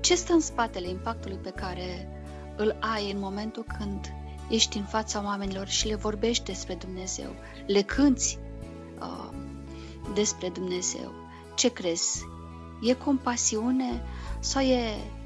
Ce 0.00 0.14
stă 0.14 0.32
în 0.32 0.40
spatele 0.40 0.88
impactului 0.88 1.36
pe 1.36 1.50
care 1.50 2.08
îl 2.56 2.76
ai 2.80 3.10
în 3.10 3.18
momentul 3.18 3.64
când 3.78 4.12
ești 4.48 4.76
în 4.76 4.84
fața 4.84 5.22
oamenilor 5.24 5.66
și 5.66 5.86
le 5.86 5.94
vorbești 5.94 6.44
despre 6.44 6.74
Dumnezeu, 6.74 7.30
le 7.66 7.82
cânți 7.82 8.38
uh, 9.00 9.28
despre 10.14 10.48
Dumnezeu? 10.48 11.12
Ce 11.54 11.72
crezi? 11.72 12.24
E 12.82 12.94
compasiune 12.94 14.02
sau 14.40 14.62
e 14.62 14.80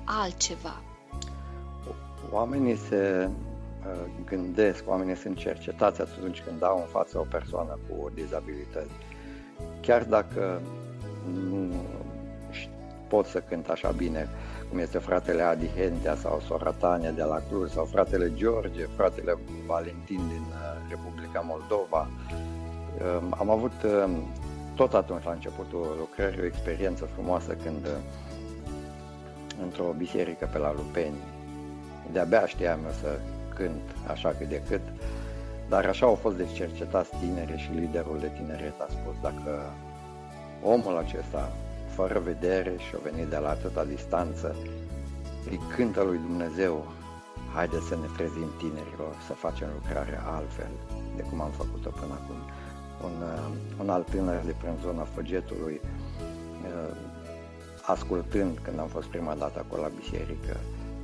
altceva? 0.04 0.82
Oamenii 2.30 2.76
se 2.76 3.28
uh, 3.28 4.24
gândesc, 4.24 4.88
oamenii 4.88 5.16
sunt 5.16 5.36
cercetați 5.36 6.00
atunci 6.00 6.40
când 6.40 6.58
dau 6.58 6.78
în 6.78 6.86
față 6.86 7.18
o 7.18 7.26
persoană 7.30 7.78
cu 7.88 8.10
dizabilități. 8.14 8.92
Chiar 9.80 10.04
dacă 10.04 10.62
nu 11.32 11.74
pot 13.08 13.26
să 13.26 13.38
cânt 13.48 13.68
așa 13.68 13.90
bine 13.90 14.28
cum 14.68 14.78
este 14.78 14.98
fratele 14.98 15.42
Adi 15.42 15.68
Hentea 15.76 16.16
sau 16.16 16.42
sora 16.46 16.70
Tania 16.70 17.10
de 17.10 17.22
la 17.22 17.42
Cluj 17.48 17.70
sau 17.70 17.84
fratele 17.84 18.32
George, 18.34 18.86
fratele 18.96 19.38
Valentin 19.66 20.16
din 20.16 20.44
uh, 20.48 20.88
Republica 20.88 21.40
Moldova. 21.40 22.08
Um, 23.20 23.34
am 23.38 23.50
avut 23.50 23.82
um, 23.82 24.10
tot 24.78 24.94
atunci 24.94 25.24
la 25.24 25.30
începutul 25.30 25.96
lucrării 25.98 26.40
o 26.40 26.44
experiență 26.44 27.04
frumoasă 27.04 27.52
când 27.64 27.86
uh, 27.86 27.92
într-o 29.62 29.94
biserică 29.96 30.48
pe 30.52 30.58
la 30.58 30.72
Lupeni, 30.72 31.16
de-abia 32.12 32.46
știam 32.46 32.80
eu 32.84 32.92
să 33.00 33.20
cânt 33.54 33.82
așa 34.06 34.34
cât 34.38 34.48
de 34.48 34.62
cât, 34.68 34.80
dar 35.68 35.84
așa 35.86 36.06
au 36.06 36.14
fost 36.14 36.36
deci 36.36 36.52
cercetați 36.52 37.10
tineri 37.20 37.58
și 37.58 37.70
liderul 37.70 38.18
de 38.18 38.30
tineret 38.36 38.80
a 38.80 38.86
spus 38.88 39.14
dacă 39.22 39.72
omul 40.62 40.96
acesta, 40.96 41.52
fără 41.88 42.18
vedere 42.18 42.74
și 42.78 42.94
a 42.94 43.08
venit 43.10 43.26
de 43.26 43.36
la 43.36 43.48
atâta 43.48 43.84
distanță, 43.84 44.56
îi 45.50 45.60
cântă 45.76 46.02
lui 46.02 46.18
Dumnezeu, 46.18 46.86
haideți 47.54 47.86
să 47.86 47.94
ne 47.94 48.08
trezim 48.16 48.50
tinerilor, 48.58 49.14
să 49.26 49.32
facem 49.32 49.68
lucrarea 49.74 50.22
altfel 50.36 50.72
de 51.16 51.22
cum 51.22 51.40
am 51.40 51.50
făcut-o 51.50 51.90
până 51.90 52.12
acum. 52.20 52.40
Un, 53.04 53.22
uh, 53.22 53.56
un 53.80 53.90
alt 53.90 54.10
tânăr 54.10 54.44
de 54.44 54.54
prin 54.60 54.76
zona 54.80 55.04
Făgetului, 55.04 55.80
uh, 56.64 56.96
ascultând 57.82 58.58
când 58.58 58.78
am 58.78 58.88
fost 58.88 59.08
prima 59.08 59.34
dată 59.34 59.58
acolo 59.58 59.82
la 59.82 59.88
biserică, 59.88 60.56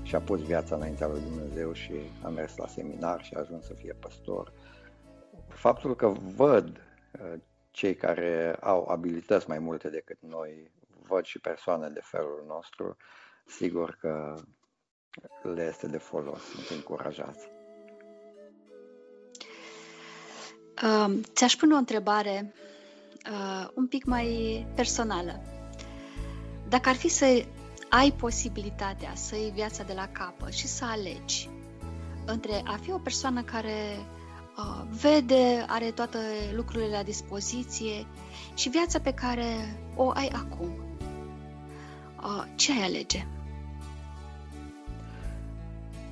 și-a 0.02 0.20
pus 0.20 0.42
viața 0.42 0.74
înaintea 0.74 1.06
lui 1.06 1.20
Dumnezeu 1.20 1.72
și 1.72 1.92
a 2.22 2.28
mers 2.28 2.56
la 2.56 2.66
seminar 2.66 3.24
și 3.24 3.34
a 3.34 3.40
ajuns 3.40 3.64
să 3.64 3.74
fie 3.74 3.92
păstor. 3.92 4.52
Faptul 5.48 5.96
că 5.96 6.08
văd 6.36 6.80
uh, 7.20 7.40
cei 7.70 7.94
care 7.94 8.56
au 8.60 8.88
abilități 8.88 9.48
mai 9.48 9.58
multe 9.58 9.88
decât 9.88 10.18
noi, 10.20 10.70
văd 11.02 11.24
și 11.24 11.38
persoane 11.38 11.88
de 11.88 12.00
felul 12.02 12.44
nostru, 12.46 12.96
sigur 13.46 13.96
că 14.00 14.34
le 15.42 15.66
este 15.66 15.86
de 15.86 15.98
folos, 15.98 16.42
sunt 16.42 16.78
încurajați. 16.78 17.53
Uh, 20.82 21.14
ți-aș 21.32 21.54
pune 21.54 21.74
o 21.74 21.76
întrebare 21.76 22.54
uh, 23.30 23.68
un 23.74 23.86
pic 23.86 24.04
mai 24.04 24.66
personală. 24.74 25.40
Dacă 26.68 26.88
ar 26.88 26.94
fi 26.94 27.08
să 27.08 27.44
ai 27.88 28.12
posibilitatea 28.12 29.10
să 29.14 29.36
iei 29.36 29.50
viața 29.50 29.82
de 29.82 29.92
la 29.92 30.08
capăt 30.12 30.52
și 30.52 30.66
să 30.66 30.84
alegi 30.84 31.48
între 32.24 32.62
a 32.64 32.78
fi 32.82 32.92
o 32.92 32.98
persoană 32.98 33.42
care 33.42 33.98
uh, 34.56 34.82
vede, 35.00 35.64
are 35.68 35.90
toate 35.90 36.18
lucrurile 36.54 36.96
la 36.96 37.02
dispoziție 37.02 38.06
și 38.54 38.68
viața 38.68 38.98
pe 38.98 39.12
care 39.12 39.78
o 39.94 40.10
ai 40.10 40.28
acum. 40.28 40.68
Uh, 42.22 42.44
ce 42.54 42.72
ai 42.72 42.82
alege? 42.82 43.26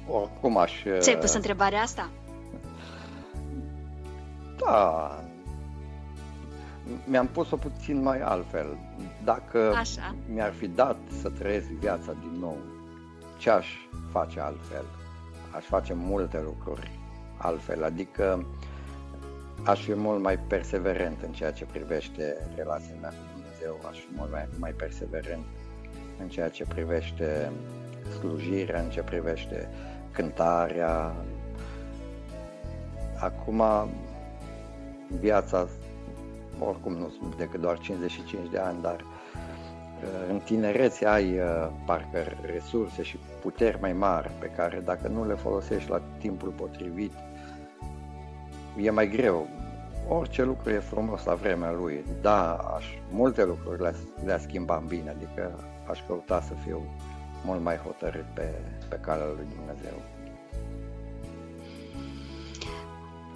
Oricum 0.08 0.56
aș... 0.56 0.72
Ți-ai 0.98 1.18
pus 1.18 1.32
întrebarea 1.32 1.80
asta? 1.80 2.10
Da. 4.64 5.24
Mi-am 7.04 7.26
pus-o 7.26 7.56
puțin 7.56 8.02
mai 8.02 8.20
altfel. 8.20 8.78
Dacă 9.24 9.72
Așa. 9.76 10.14
mi-ar 10.32 10.52
fi 10.52 10.66
dat 10.66 10.96
să 11.20 11.28
trăiesc 11.28 11.66
viața 11.66 12.12
din 12.12 12.40
nou, 12.40 12.56
ce 13.38 13.50
aș 13.50 13.66
face 14.10 14.40
altfel? 14.40 14.84
Aș 15.50 15.64
face 15.64 15.94
multe 15.94 16.40
lucruri 16.44 16.90
altfel, 17.36 17.84
adică 17.84 18.46
aș 19.64 19.84
fi 19.84 19.94
mult 19.94 20.22
mai 20.22 20.38
perseverent 20.38 21.22
în 21.22 21.32
ceea 21.32 21.52
ce 21.52 21.64
privește 21.64 22.36
relația 22.56 22.94
mea 23.00 23.08
cu 23.08 23.16
Dumnezeu, 23.32 23.88
aș 23.90 23.98
fi 23.98 24.08
mult 24.16 24.30
mai, 24.30 24.48
mai 24.58 24.72
perseverent 24.72 25.44
în 26.20 26.28
ceea 26.28 26.48
ce 26.48 26.64
privește 26.64 27.52
slujirea, 28.18 28.80
în 28.80 28.90
ce 28.90 29.00
privește 29.02 29.68
cântarea. 30.12 31.14
Acum, 33.20 33.62
viața, 35.20 35.68
oricum 36.58 36.92
nu 36.92 37.12
sunt 37.20 37.36
decât 37.36 37.60
doar 37.60 37.78
55 37.78 38.50
de 38.50 38.58
ani, 38.58 38.82
dar 38.82 39.00
uh, 39.00 40.30
în 40.30 40.38
tinerețe 40.38 41.06
ai 41.06 41.38
uh, 41.38 41.68
parcă 41.86 42.18
resurse 42.42 43.02
și 43.02 43.18
puteri 43.40 43.80
mai 43.80 43.92
mari 43.92 44.30
pe 44.38 44.46
care 44.46 44.82
dacă 44.84 45.08
nu 45.08 45.26
le 45.26 45.34
folosești 45.34 45.90
la 45.90 46.02
timpul 46.18 46.48
potrivit, 46.48 47.12
e 48.76 48.90
mai 48.90 49.08
greu. 49.08 49.48
Orice 50.08 50.42
lucru 50.42 50.70
e 50.70 50.78
frumos 50.78 51.24
la 51.24 51.34
vremea 51.34 51.72
lui. 51.72 52.04
Da, 52.20 52.52
aș, 52.54 52.84
multe 53.10 53.44
lucruri 53.44 53.80
le-a, 53.80 53.94
le 54.24 54.38
schimbat 54.38 54.80
în 54.80 54.86
bine, 54.86 55.10
adică 55.10 55.58
aș 55.90 56.06
căuta 56.06 56.40
să 56.40 56.52
fiu 56.64 56.80
mult 57.44 57.62
mai 57.62 57.76
hotărât 57.76 58.24
pe, 58.34 58.54
pe 58.88 58.98
calea 59.00 59.26
lui 59.26 59.46
Dumnezeu. 59.56 60.02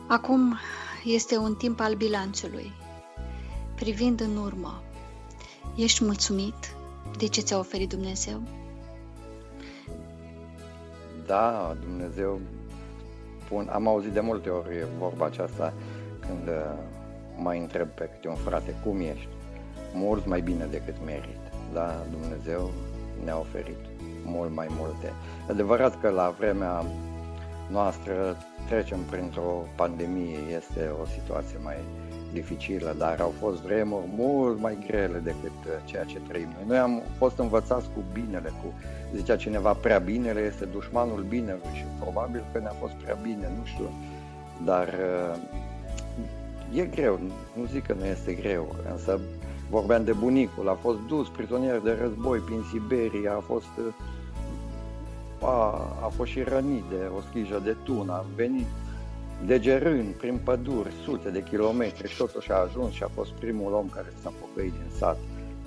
Acum 0.09 0.57
este 1.07 1.37
un 1.37 1.55
timp 1.55 1.81
al 1.81 1.95
bilanțului. 1.95 2.73
Privind 3.75 4.21
în 4.21 4.37
urmă, 4.37 4.83
ești 5.77 6.05
mulțumit 6.05 6.75
de 7.19 7.27
ce 7.27 7.41
ți-a 7.41 7.59
oferit 7.59 7.89
Dumnezeu? 7.89 8.43
Da, 11.27 11.77
Dumnezeu 11.81 12.41
spun, 13.45 13.69
am 13.73 13.89
auzit 13.89 14.13
de 14.13 14.21
multe 14.21 14.49
ori 14.49 14.87
vorba 14.99 15.25
aceasta 15.25 15.73
când 16.21 16.49
uh, 16.49 16.73
mai 17.37 17.59
întreb 17.59 17.89
pe 17.89 18.05
câte 18.13 18.29
un 18.29 18.35
frate 18.35 18.75
cum 18.85 19.01
ești, 19.01 19.29
mult 19.95 20.27
mai 20.27 20.41
bine 20.41 20.67
decât 20.71 20.95
merit. 21.05 21.41
Da, 21.73 22.07
Dumnezeu 22.11 22.71
ne-a 23.25 23.39
oferit 23.39 23.79
mult 24.25 24.55
mai 24.55 24.67
multe. 24.71 25.13
Adevărat 25.49 26.01
că 26.01 26.09
la 26.09 26.35
vremea 26.39 26.85
noastră 27.71 28.37
trecem 28.69 28.99
printr-o 29.11 29.65
pandemie, 29.77 30.39
este 30.57 30.91
o 31.03 31.07
situație 31.07 31.59
mai 31.63 31.77
dificilă, 32.33 32.95
dar 32.99 33.21
au 33.21 33.33
fost 33.41 33.61
vremuri 33.61 34.07
mult 34.17 34.61
mai 34.61 34.79
grele 34.87 35.19
decât 35.19 35.59
uh, 35.67 35.73
ceea 35.85 36.05
ce 36.05 36.19
trăim 36.29 36.49
noi. 36.55 36.65
Noi 36.67 36.79
am 36.79 37.03
fost 37.19 37.39
învățați 37.39 37.89
cu 37.95 38.01
binele, 38.13 38.53
cu 38.63 38.73
zicea 39.15 39.37
cineva 39.37 39.73
prea 39.73 39.99
binele 39.99 40.41
este 40.41 40.65
dușmanul 40.65 41.25
binelui 41.29 41.75
și 41.75 41.85
probabil 42.01 42.45
că 42.53 42.59
ne-a 42.59 42.75
fost 42.81 42.93
prea 42.93 43.19
bine, 43.23 43.53
nu 43.59 43.65
știu, 43.65 43.91
dar 44.65 44.89
uh, 44.89 46.81
e 46.81 46.85
greu, 46.85 47.21
nu 47.55 47.65
zic 47.65 47.87
că 47.87 47.95
nu 47.99 48.05
este 48.05 48.33
greu, 48.33 48.75
însă 48.93 49.21
vorbeam 49.71 50.05
de 50.05 50.13
bunicul, 50.13 50.69
a 50.69 50.79
fost 50.81 50.99
dus 51.09 51.29
prizonier 51.29 51.79
de 51.79 51.97
război 52.01 52.39
prin 52.39 52.63
Siberia, 52.73 53.33
a 53.35 53.41
fost 53.41 53.73
a, 55.41 55.71
a 56.03 56.09
fost 56.09 56.31
și 56.31 56.43
rănit 56.43 56.85
de 56.85 57.11
o 57.17 57.21
schijă 57.21 57.61
de 57.65 57.77
tun, 57.85 58.09
a 58.09 58.25
venit 58.35 58.67
degerând 59.47 60.15
prin 60.15 60.39
păduri 60.45 60.93
sute 60.93 61.31
de 61.31 61.43
kilometri 61.43 62.09
și 62.09 62.17
totuși 62.17 62.53
a 62.53 62.57
ajuns 62.57 62.93
și 62.93 63.03
a 63.03 63.09
fost 63.09 63.33
primul 63.33 63.73
om 63.73 63.89
care 63.89 64.13
s-a 64.23 64.33
pocăit 64.41 64.73
din 64.73 64.91
sat 64.91 65.17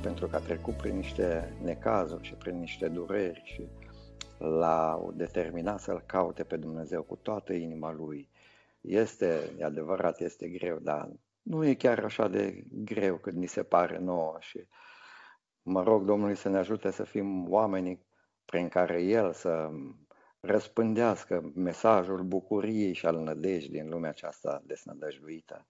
pentru 0.01 0.27
că 0.27 0.35
a 0.35 0.39
trecut 0.39 0.73
prin 0.73 0.95
niște 0.95 1.53
necazuri 1.64 2.23
și 2.23 2.33
prin 2.33 2.59
niște 2.59 2.88
dureri 2.88 3.41
și 3.45 3.67
l-a 4.38 5.09
determinat 5.14 5.80
să-L 5.80 6.03
caute 6.06 6.43
pe 6.43 6.57
Dumnezeu 6.57 7.01
cu 7.01 7.15
toată 7.15 7.53
inima 7.53 7.93
lui. 7.93 8.30
Este, 8.81 9.39
e 9.57 9.64
adevărat, 9.64 10.19
este 10.19 10.48
greu, 10.48 10.77
dar 10.81 11.09
nu 11.41 11.65
e 11.65 11.73
chiar 11.73 12.03
așa 12.03 12.27
de 12.27 12.64
greu 12.69 13.15
cât 13.15 13.33
ni 13.33 13.45
se 13.45 13.64
pare 13.64 13.99
nouă 13.99 14.38
și 14.39 14.67
mă 15.61 15.83
rog 15.83 16.06
Domnului 16.06 16.35
să 16.35 16.49
ne 16.49 16.57
ajute 16.57 16.91
să 16.91 17.03
fim 17.03 17.51
oamenii 17.51 18.07
prin 18.50 18.69
care 18.69 19.02
El 19.02 19.34
să 19.34 19.69
răspândească 20.40 21.52
mesajul 21.56 22.24
bucuriei 22.24 22.94
și 22.94 23.06
al 23.06 23.18
nădejdii 23.18 23.69
din 23.69 23.90
lumea 23.90 24.10
aceasta 24.10 24.61
desnădăjduită. 24.66 25.68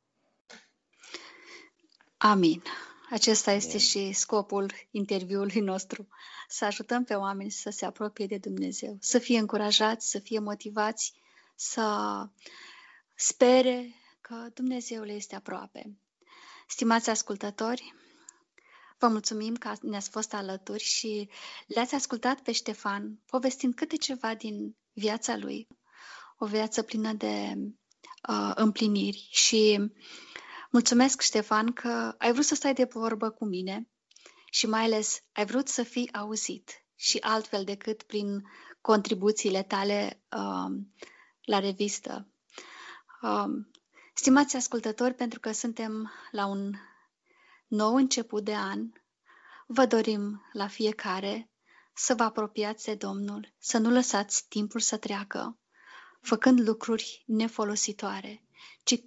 Amin. 2.17 2.61
Acesta 3.09 3.51
este 3.51 3.77
și 3.77 4.11
scopul 4.11 4.71
interviului 4.91 5.61
nostru, 5.61 6.07
să 6.47 6.65
ajutăm 6.65 7.03
pe 7.03 7.13
oameni 7.13 7.51
să 7.51 7.69
se 7.69 7.85
apropie 7.85 8.25
de 8.25 8.37
Dumnezeu, 8.37 8.97
să 8.99 9.19
fie 9.19 9.39
încurajați, 9.39 10.09
să 10.09 10.19
fie 10.19 10.39
motivați, 10.39 11.13
să 11.55 12.27
spere 13.15 13.93
că 14.21 14.49
Dumnezeu 14.53 15.05
este 15.05 15.35
aproape. 15.35 15.97
Stimați 16.67 17.09
ascultători, 17.09 17.93
Vă 18.99 19.07
mulțumim 19.07 19.55
că 19.55 19.73
ne-ați 19.81 20.09
fost 20.09 20.33
alături 20.33 20.83
și 20.83 21.29
le-ați 21.67 21.95
ascultat 21.95 22.39
pe 22.39 22.51
Ștefan 22.51 23.19
povestind 23.25 23.75
câte 23.75 23.95
ceva 23.95 24.35
din 24.35 24.75
viața 24.93 25.37
lui, 25.37 25.67
o 26.37 26.45
viață 26.45 26.81
plină 26.81 27.13
de 27.13 27.53
uh, 28.29 28.51
împliniri 28.55 29.27
și 29.31 29.91
mulțumesc, 30.71 31.21
Ștefan, 31.21 31.71
că 31.73 32.15
ai 32.17 32.31
vrut 32.31 32.45
să 32.45 32.55
stai 32.55 32.73
de 32.73 32.83
vorbă 32.83 33.29
cu 33.29 33.45
mine 33.45 33.89
și 34.51 34.67
mai 34.67 34.83
ales 34.83 35.19
ai 35.31 35.45
vrut 35.45 35.67
să 35.67 35.83
fii 35.83 36.13
auzit 36.13 36.71
și 36.95 37.17
altfel 37.21 37.63
decât 37.63 38.03
prin 38.03 38.43
contribuțiile 38.81 39.63
tale 39.63 40.23
uh, 40.37 40.77
la 41.41 41.59
revistă. 41.59 42.27
Uh, 43.21 43.45
stimați 44.13 44.55
ascultători, 44.55 45.13
pentru 45.13 45.39
că 45.39 45.51
suntem 45.51 46.11
la 46.31 46.45
un 46.45 46.73
nou 47.69 47.95
început 47.95 48.43
de 48.43 48.55
an, 48.55 48.91
vă 49.67 49.85
dorim 49.85 50.41
la 50.53 50.67
fiecare 50.67 51.49
să 51.93 52.15
vă 52.15 52.23
apropiați 52.23 52.85
de 52.85 52.95
Domnul, 52.95 53.53
să 53.57 53.77
nu 53.77 53.89
lăsați 53.89 54.47
timpul 54.47 54.79
să 54.79 54.97
treacă, 54.97 55.59
făcând 56.21 56.67
lucruri 56.67 57.23
nefolositoare, 57.25 58.43
ci 58.83 59.03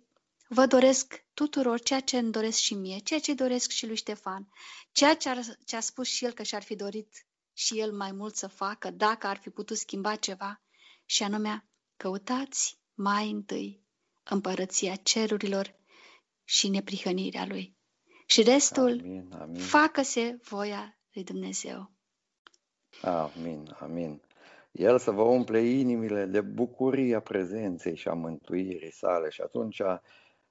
vă 0.49 0.67
doresc 0.67 1.25
tuturor 1.35 1.81
ceea 1.81 2.01
ce 2.01 2.19
îmi 2.19 2.33
doresc 2.33 2.59
și 2.59 2.75
mie, 2.75 2.99
ceea 2.99 3.21
ce 3.21 3.35
doresc 3.35 3.71
și 3.71 3.87
lui 3.87 3.97
Ștefan, 3.97 4.49
ceea 4.93 5.17
ce, 5.17 5.29
ar, 5.29 5.39
ce 5.65 5.77
a 5.77 5.81
spus 5.81 6.09
și 6.09 6.25
el 6.25 6.33
că 6.33 6.43
și-ar 6.43 6.63
fi 6.63 6.77
dorit 6.77 7.27
și 7.53 7.79
el 7.79 7.93
mai 7.93 8.13
mult 8.13 8.37
să 8.37 8.47
facă, 8.47 8.91
dacă 8.91 9.27
ar 9.27 9.37
fi 9.37 9.51
putut 9.51 9.77
schimba 9.77 10.17
ceva, 10.17 10.61
și 11.05 11.23
anume, 11.23 11.67
căutați 11.97 12.79
mai 12.95 13.31
întâi 13.31 13.83
împărăția 14.23 14.97
cerurilor 14.97 15.75
și 16.45 16.69
neprihănirea 16.69 17.47
lui 17.47 17.77
și 18.27 18.43
restul 18.43 19.01
Amin, 19.03 19.33
amin. 19.41 19.61
facă-se 19.61 20.39
voia 20.43 20.99
lui 21.13 21.25
Dumnezeu. 21.25 21.91
Amin, 23.03 23.77
amin. 23.81 24.23
El 24.73 24.99
să 24.99 25.11
vă 25.11 25.23
umple 25.23 25.61
inimile 25.61 26.25
de 26.25 26.41
bucuria 26.41 27.21
prezenței 27.21 27.97
și 27.97 28.09
a 28.09 28.13
mântuirii 28.13 28.93
sale 28.93 29.29
și 29.29 29.41
atunci 29.41 29.83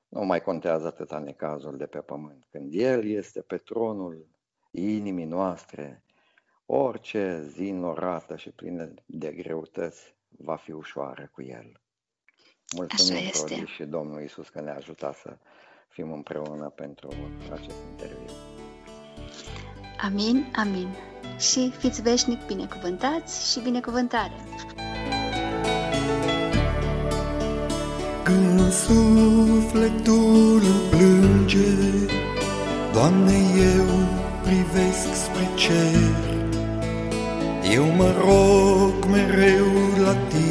nu 0.07 0.23
mai 0.23 0.41
contează 0.41 0.87
atâta 0.87 1.19
necazul 1.19 1.77
de 1.77 1.85
pe 1.85 1.99
pământ. 1.99 2.47
Când 2.51 2.73
El 2.73 3.05
este 3.05 3.41
pe 3.41 3.57
tronul 3.57 4.27
inimii 4.71 5.25
noastre, 5.25 6.03
orice 6.65 7.41
zi 7.47 7.71
norată 7.71 8.35
și 8.35 8.49
plină 8.49 8.93
de 9.05 9.31
greutăți 9.31 10.15
va 10.27 10.55
fi 10.55 10.71
ușoară 10.71 11.29
cu 11.31 11.41
El. 11.41 11.81
Mulțumim, 12.75 13.31
Rodi, 13.33 13.65
și 13.65 13.83
Domnul 13.83 14.21
Isus 14.21 14.49
că 14.49 14.61
ne-a 14.61 14.75
ajutat 14.75 15.15
să 15.15 15.37
fim 15.91 16.11
împreună 16.11 16.71
pentru 16.75 17.09
acest 17.51 17.75
interviu. 17.91 18.33
Amin, 20.01 20.45
amin. 20.55 20.87
Și 21.39 21.71
fiți 21.77 22.01
veșnic 22.01 22.45
binecuvântați 22.45 23.51
și 23.51 23.59
binecuvântare. 23.59 24.33
Când 28.23 28.71
sufletul 28.71 30.61
îmi 30.63 30.89
plânge, 30.89 31.67
Doamne, 32.93 33.37
eu 33.75 33.85
privesc 34.43 35.13
spre 35.13 35.47
cer, 35.55 36.39
Eu 37.73 37.85
mă 37.85 38.13
rog 38.19 39.05
mereu 39.05 39.65
la 40.03 40.13
Tine 40.13 40.50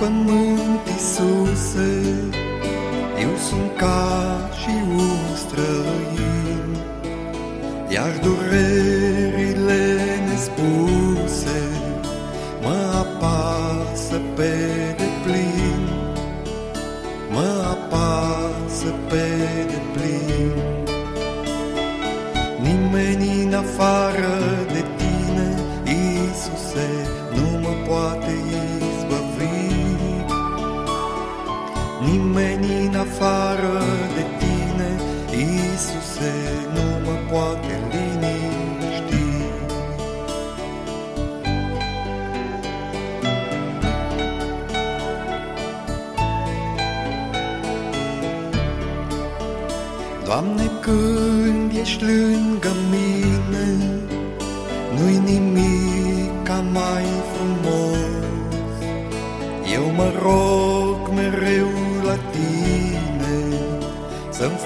acest 0.00 0.12
pământ, 0.12 0.86
Iisuse, 0.86 2.00
eu 3.20 3.36
sunt 3.48 3.76
ca 3.76 4.29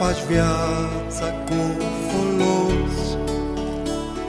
faci 0.05 0.25
viața 0.29 1.27
cu 1.49 1.61
folos. 2.09 2.97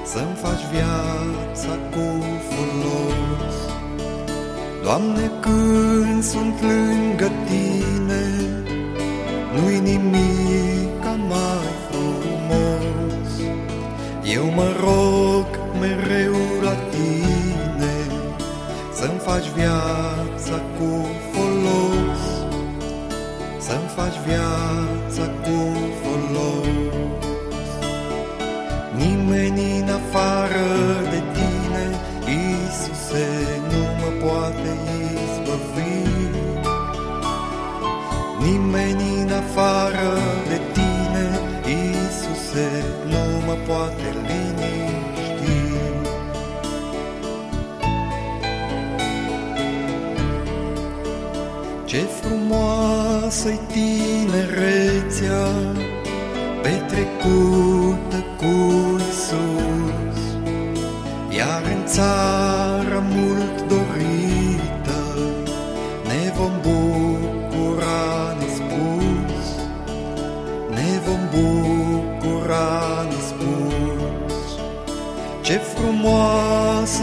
Să-mi 0.06 0.36
faci 0.44 0.66
viața 0.72 1.74
cu 1.92 2.06
folos. 2.50 3.56
Doamne, 4.84 5.32
când 5.42 6.24
sunt 6.24 6.62
lângă 6.62 7.32
tine 7.48 8.26
Nu-i 9.56 9.80
nimic 9.80 11.02
ca 11.02 11.16
mai 11.30 11.68
frumos. 11.90 13.30
Eu 14.36 14.46
mă 14.56 14.68
rog 14.80 15.46
mereu 15.80 16.36
la 16.64 16.76
tine 16.90 17.96
Să-mi 18.94 19.20
faci 19.20 19.50
viața 19.56 20.15
poate 43.66 44.16
liniști. 44.28 45.56
Ce 51.86 51.98
frumoasă-i 51.98 53.60
tinerețea, 53.68 53.95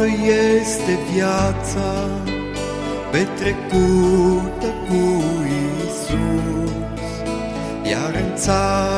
frumoasă 0.03 0.23
este 0.61 0.99
viața 1.13 2.09
petrecută 3.11 4.67
cu 4.89 5.23
Isus, 5.85 6.17
iar 7.91 8.15
în 8.15 8.37
țară 8.37 8.92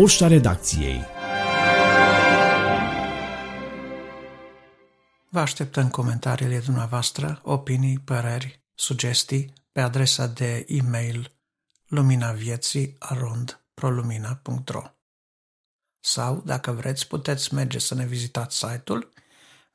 Poșta 0.00 0.26
redacției. 0.26 1.04
Vă 5.28 5.40
așteptăm 5.40 5.90
comentariile 5.90 6.58
dumneavoastră, 6.58 7.40
opinii, 7.44 7.98
păreri, 7.98 8.64
sugestii 8.74 9.52
pe 9.72 9.80
adresa 9.80 10.26
de 10.26 10.64
e-mail 10.68 11.32
luminavieții.arond.prolumina.ro 11.86 14.82
Sau, 16.00 16.42
dacă 16.44 16.72
vreți, 16.72 17.06
puteți 17.06 17.54
merge 17.54 17.78
să 17.78 17.94
ne 17.94 18.06
vizitați 18.06 18.56
site-ul 18.56 19.12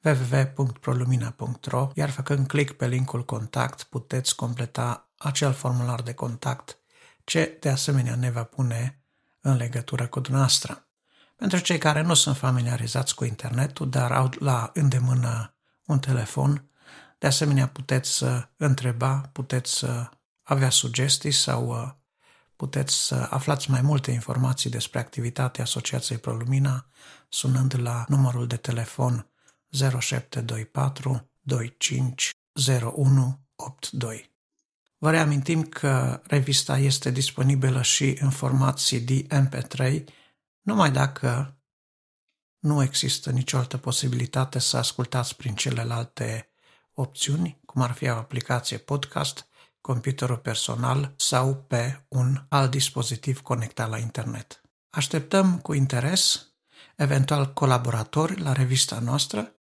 www.prolumina.ro 0.03 1.91
iar 1.93 2.09
făcând 2.09 2.47
click 2.47 2.77
pe 2.77 2.87
linkul 2.87 3.25
contact 3.25 3.83
puteți 3.83 4.35
completa 4.35 5.09
acel 5.17 5.53
formular 5.53 6.01
de 6.01 6.13
contact 6.13 6.77
ce 7.23 7.57
de 7.61 7.69
asemenea 7.69 8.15
ne 8.15 8.31
va 8.31 8.43
pune 8.43 9.04
în 9.45 9.55
legătură 9.55 10.07
cu 10.07 10.19
dumneavoastră. 10.19 10.87
Pentru 11.35 11.59
cei 11.59 11.77
care 11.77 12.01
nu 12.01 12.13
sunt 12.13 12.37
familiarizați 12.37 13.15
cu 13.15 13.25
internetul, 13.25 13.89
dar 13.89 14.11
au 14.11 14.29
la 14.39 14.71
îndemână 14.73 15.53
un 15.85 15.99
telefon, 15.99 16.69
de 17.17 17.27
asemenea 17.27 17.67
puteți 17.67 18.15
să 18.15 18.47
întreba, 18.57 19.29
puteți 19.31 19.77
să 19.77 20.09
avea 20.43 20.69
sugestii 20.69 21.31
sau 21.31 21.67
uh, 21.67 21.91
puteți 22.55 23.05
să 23.05 23.27
aflați 23.29 23.69
mai 23.69 23.81
multe 23.81 24.11
informații 24.11 24.69
despre 24.69 24.99
activitatea 24.99 25.63
Asociației 25.63 26.17
Prolumina 26.17 26.85
sunând 27.29 27.79
la 27.79 28.05
numărul 28.07 28.47
de 28.47 28.57
telefon 28.57 29.29
0724 29.99 31.29
25 31.41 32.29
0182. 32.53 34.34
Vă 34.97 35.11
reamintim 35.11 35.63
că 35.63 36.21
revista 36.23 36.77
este 36.77 37.09
disponibilă 37.11 37.81
și 37.81 38.17
în 38.21 38.29
format 38.29 38.79
CD 38.79 39.09
MP3, 39.33 40.03
numai 40.61 40.91
dacă 40.91 41.59
nu 42.59 42.83
există 42.83 43.31
nicio 43.31 43.57
altă 43.57 43.77
posibilitate 43.77 44.59
să 44.59 44.77
ascultați 44.77 45.35
prin 45.35 45.55
celelalte 45.55 46.49
opțiuni, 46.93 47.61
cum 47.65 47.81
ar 47.81 47.91
fi 47.91 48.09
o 48.09 48.15
aplicație 48.15 48.77
podcast, 48.77 49.47
computerul 49.81 50.37
personal 50.37 51.13
sau 51.17 51.55
pe 51.55 52.05
un 52.07 52.45
alt 52.49 52.71
dispozitiv 52.71 53.41
conectat 53.41 53.89
la 53.89 53.97
internet. 53.97 54.61
Așteptăm 54.89 55.59
cu 55.59 55.73
interes 55.73 56.47
eventual 56.95 57.53
colaboratori 57.53 58.39
la 58.39 58.51
revista 58.51 58.99
noastră, 58.99 59.55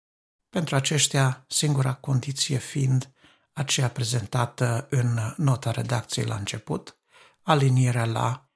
pentru 0.48 0.74
aceștia 0.74 1.44
singura 1.48 1.94
condiție 1.94 2.58
fiind 2.58 3.11
aceea 3.52 3.90
prezentată 3.90 4.86
în 4.90 5.18
nota 5.36 5.70
redacției 5.70 6.24
la 6.24 6.34
început, 6.34 6.98
alinierea 7.42 8.04
la 8.04 8.50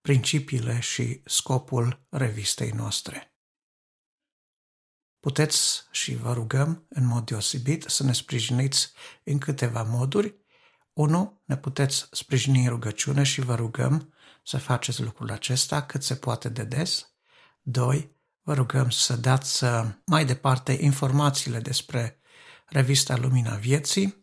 principiile 0.00 0.80
și 0.80 1.22
scopul 1.24 2.06
revistei 2.08 2.70
noastre. 2.70 3.34
Puteți 5.20 5.86
și 5.90 6.14
vă 6.14 6.32
rugăm 6.32 6.86
în 6.88 7.06
mod 7.06 7.24
deosebit 7.24 7.84
să 7.88 8.04
ne 8.04 8.12
sprijiniți 8.12 8.92
în 9.24 9.38
câteva 9.38 9.82
moduri. 9.82 10.38
1. 10.92 11.42
Ne 11.44 11.56
puteți 11.56 12.08
sprijini 12.10 12.62
în 12.62 12.68
rugăciune 12.68 13.22
și 13.22 13.40
vă 13.40 13.54
rugăm 13.54 14.14
să 14.44 14.58
faceți 14.58 15.02
lucrul 15.02 15.30
acesta 15.30 15.82
cât 15.82 16.02
se 16.02 16.14
poate 16.16 16.48
de 16.48 16.64
des. 16.64 17.14
2. 17.62 18.16
Vă 18.42 18.54
rugăm 18.54 18.90
să 18.90 19.16
dați 19.16 19.64
mai 20.04 20.24
departe 20.24 20.72
informațiile 20.72 21.60
despre 21.60 22.20
revista 22.66 23.16
Lumina 23.16 23.54
Vieții 23.54 24.19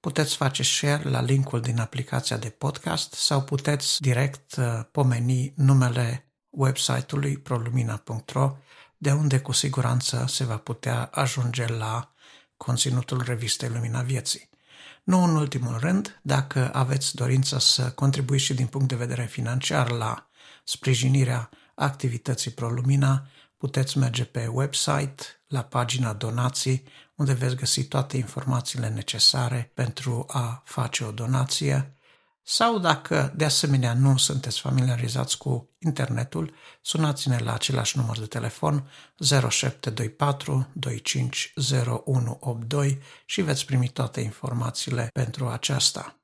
Puteți 0.00 0.36
face 0.36 0.62
share 0.62 1.08
la 1.08 1.20
linkul 1.20 1.60
din 1.60 1.78
aplicația 1.78 2.36
de 2.36 2.48
podcast 2.48 3.12
sau 3.12 3.42
puteți 3.42 4.00
direct 4.00 4.56
uh, 4.56 4.80
pomeni 4.90 5.52
numele 5.56 6.32
website-ului 6.50 7.38
prolumina.ro 7.38 8.56
de 8.96 9.12
unde 9.12 9.40
cu 9.40 9.52
siguranță 9.52 10.24
se 10.28 10.44
va 10.44 10.56
putea 10.56 11.04
ajunge 11.12 11.66
la 11.66 12.12
conținutul 12.56 13.22
revistei 13.22 13.68
Lumina 13.68 14.02
Vieții. 14.02 14.48
Nu 15.04 15.22
în 15.22 15.36
ultimul 15.36 15.78
rând, 15.78 16.20
dacă 16.22 16.70
aveți 16.74 17.14
dorință 17.14 17.58
să 17.58 17.90
contribuiți 17.90 18.44
și 18.44 18.54
din 18.54 18.66
punct 18.66 18.88
de 18.88 18.96
vedere 18.96 19.24
financiar 19.24 19.90
la 19.90 20.28
sprijinirea 20.64 21.50
activității 21.74 22.50
ProLumina, 22.50 23.26
puteți 23.56 23.98
merge 23.98 24.24
pe 24.24 24.46
website, 24.46 25.22
la 25.46 25.62
pagina 25.62 26.12
donații, 26.12 26.84
unde 27.18 27.32
veți 27.32 27.56
găsi 27.56 27.84
toate 27.84 28.16
informațiile 28.16 28.88
necesare 28.88 29.70
pentru 29.74 30.24
a 30.28 30.62
face 30.64 31.04
o 31.04 31.10
donație 31.10 31.92
sau 32.42 32.78
dacă 32.78 33.32
de 33.36 33.44
asemenea 33.44 33.94
nu 33.94 34.16
sunteți 34.16 34.60
familiarizați 34.60 35.38
cu 35.38 35.70
internetul, 35.78 36.54
sunați-ne 36.82 37.38
la 37.38 37.54
același 37.54 37.96
număr 37.96 38.18
de 38.18 38.26
telefon 38.26 38.90
0724 39.50 40.68
25 40.72 41.52
0182 41.56 42.98
și 43.24 43.42
veți 43.42 43.66
primi 43.66 43.88
toate 43.88 44.20
informațiile 44.20 45.10
pentru 45.12 45.48
aceasta. 45.48 46.20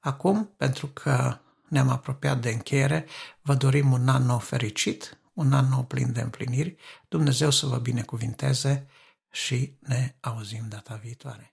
Acum, 0.00 0.54
pentru 0.56 0.86
că 0.86 1.38
ne-am 1.68 1.88
apropiat 1.88 2.40
de 2.40 2.50
încheiere, 2.50 3.06
vă 3.42 3.54
dorim 3.54 3.92
un 3.92 4.08
an 4.08 4.24
nou 4.24 4.38
fericit, 4.38 5.18
un 5.32 5.52
an 5.52 5.68
nou 5.68 5.82
plin 5.82 6.12
de 6.12 6.20
împliniri, 6.20 6.76
Dumnezeu 7.08 7.50
să 7.50 7.66
vă 7.66 7.76
binecuvinteze 7.76 8.86
și 9.30 9.74
ne 9.78 10.14
auzim 10.20 10.68
data 10.68 10.94
viitoare. 10.94 11.49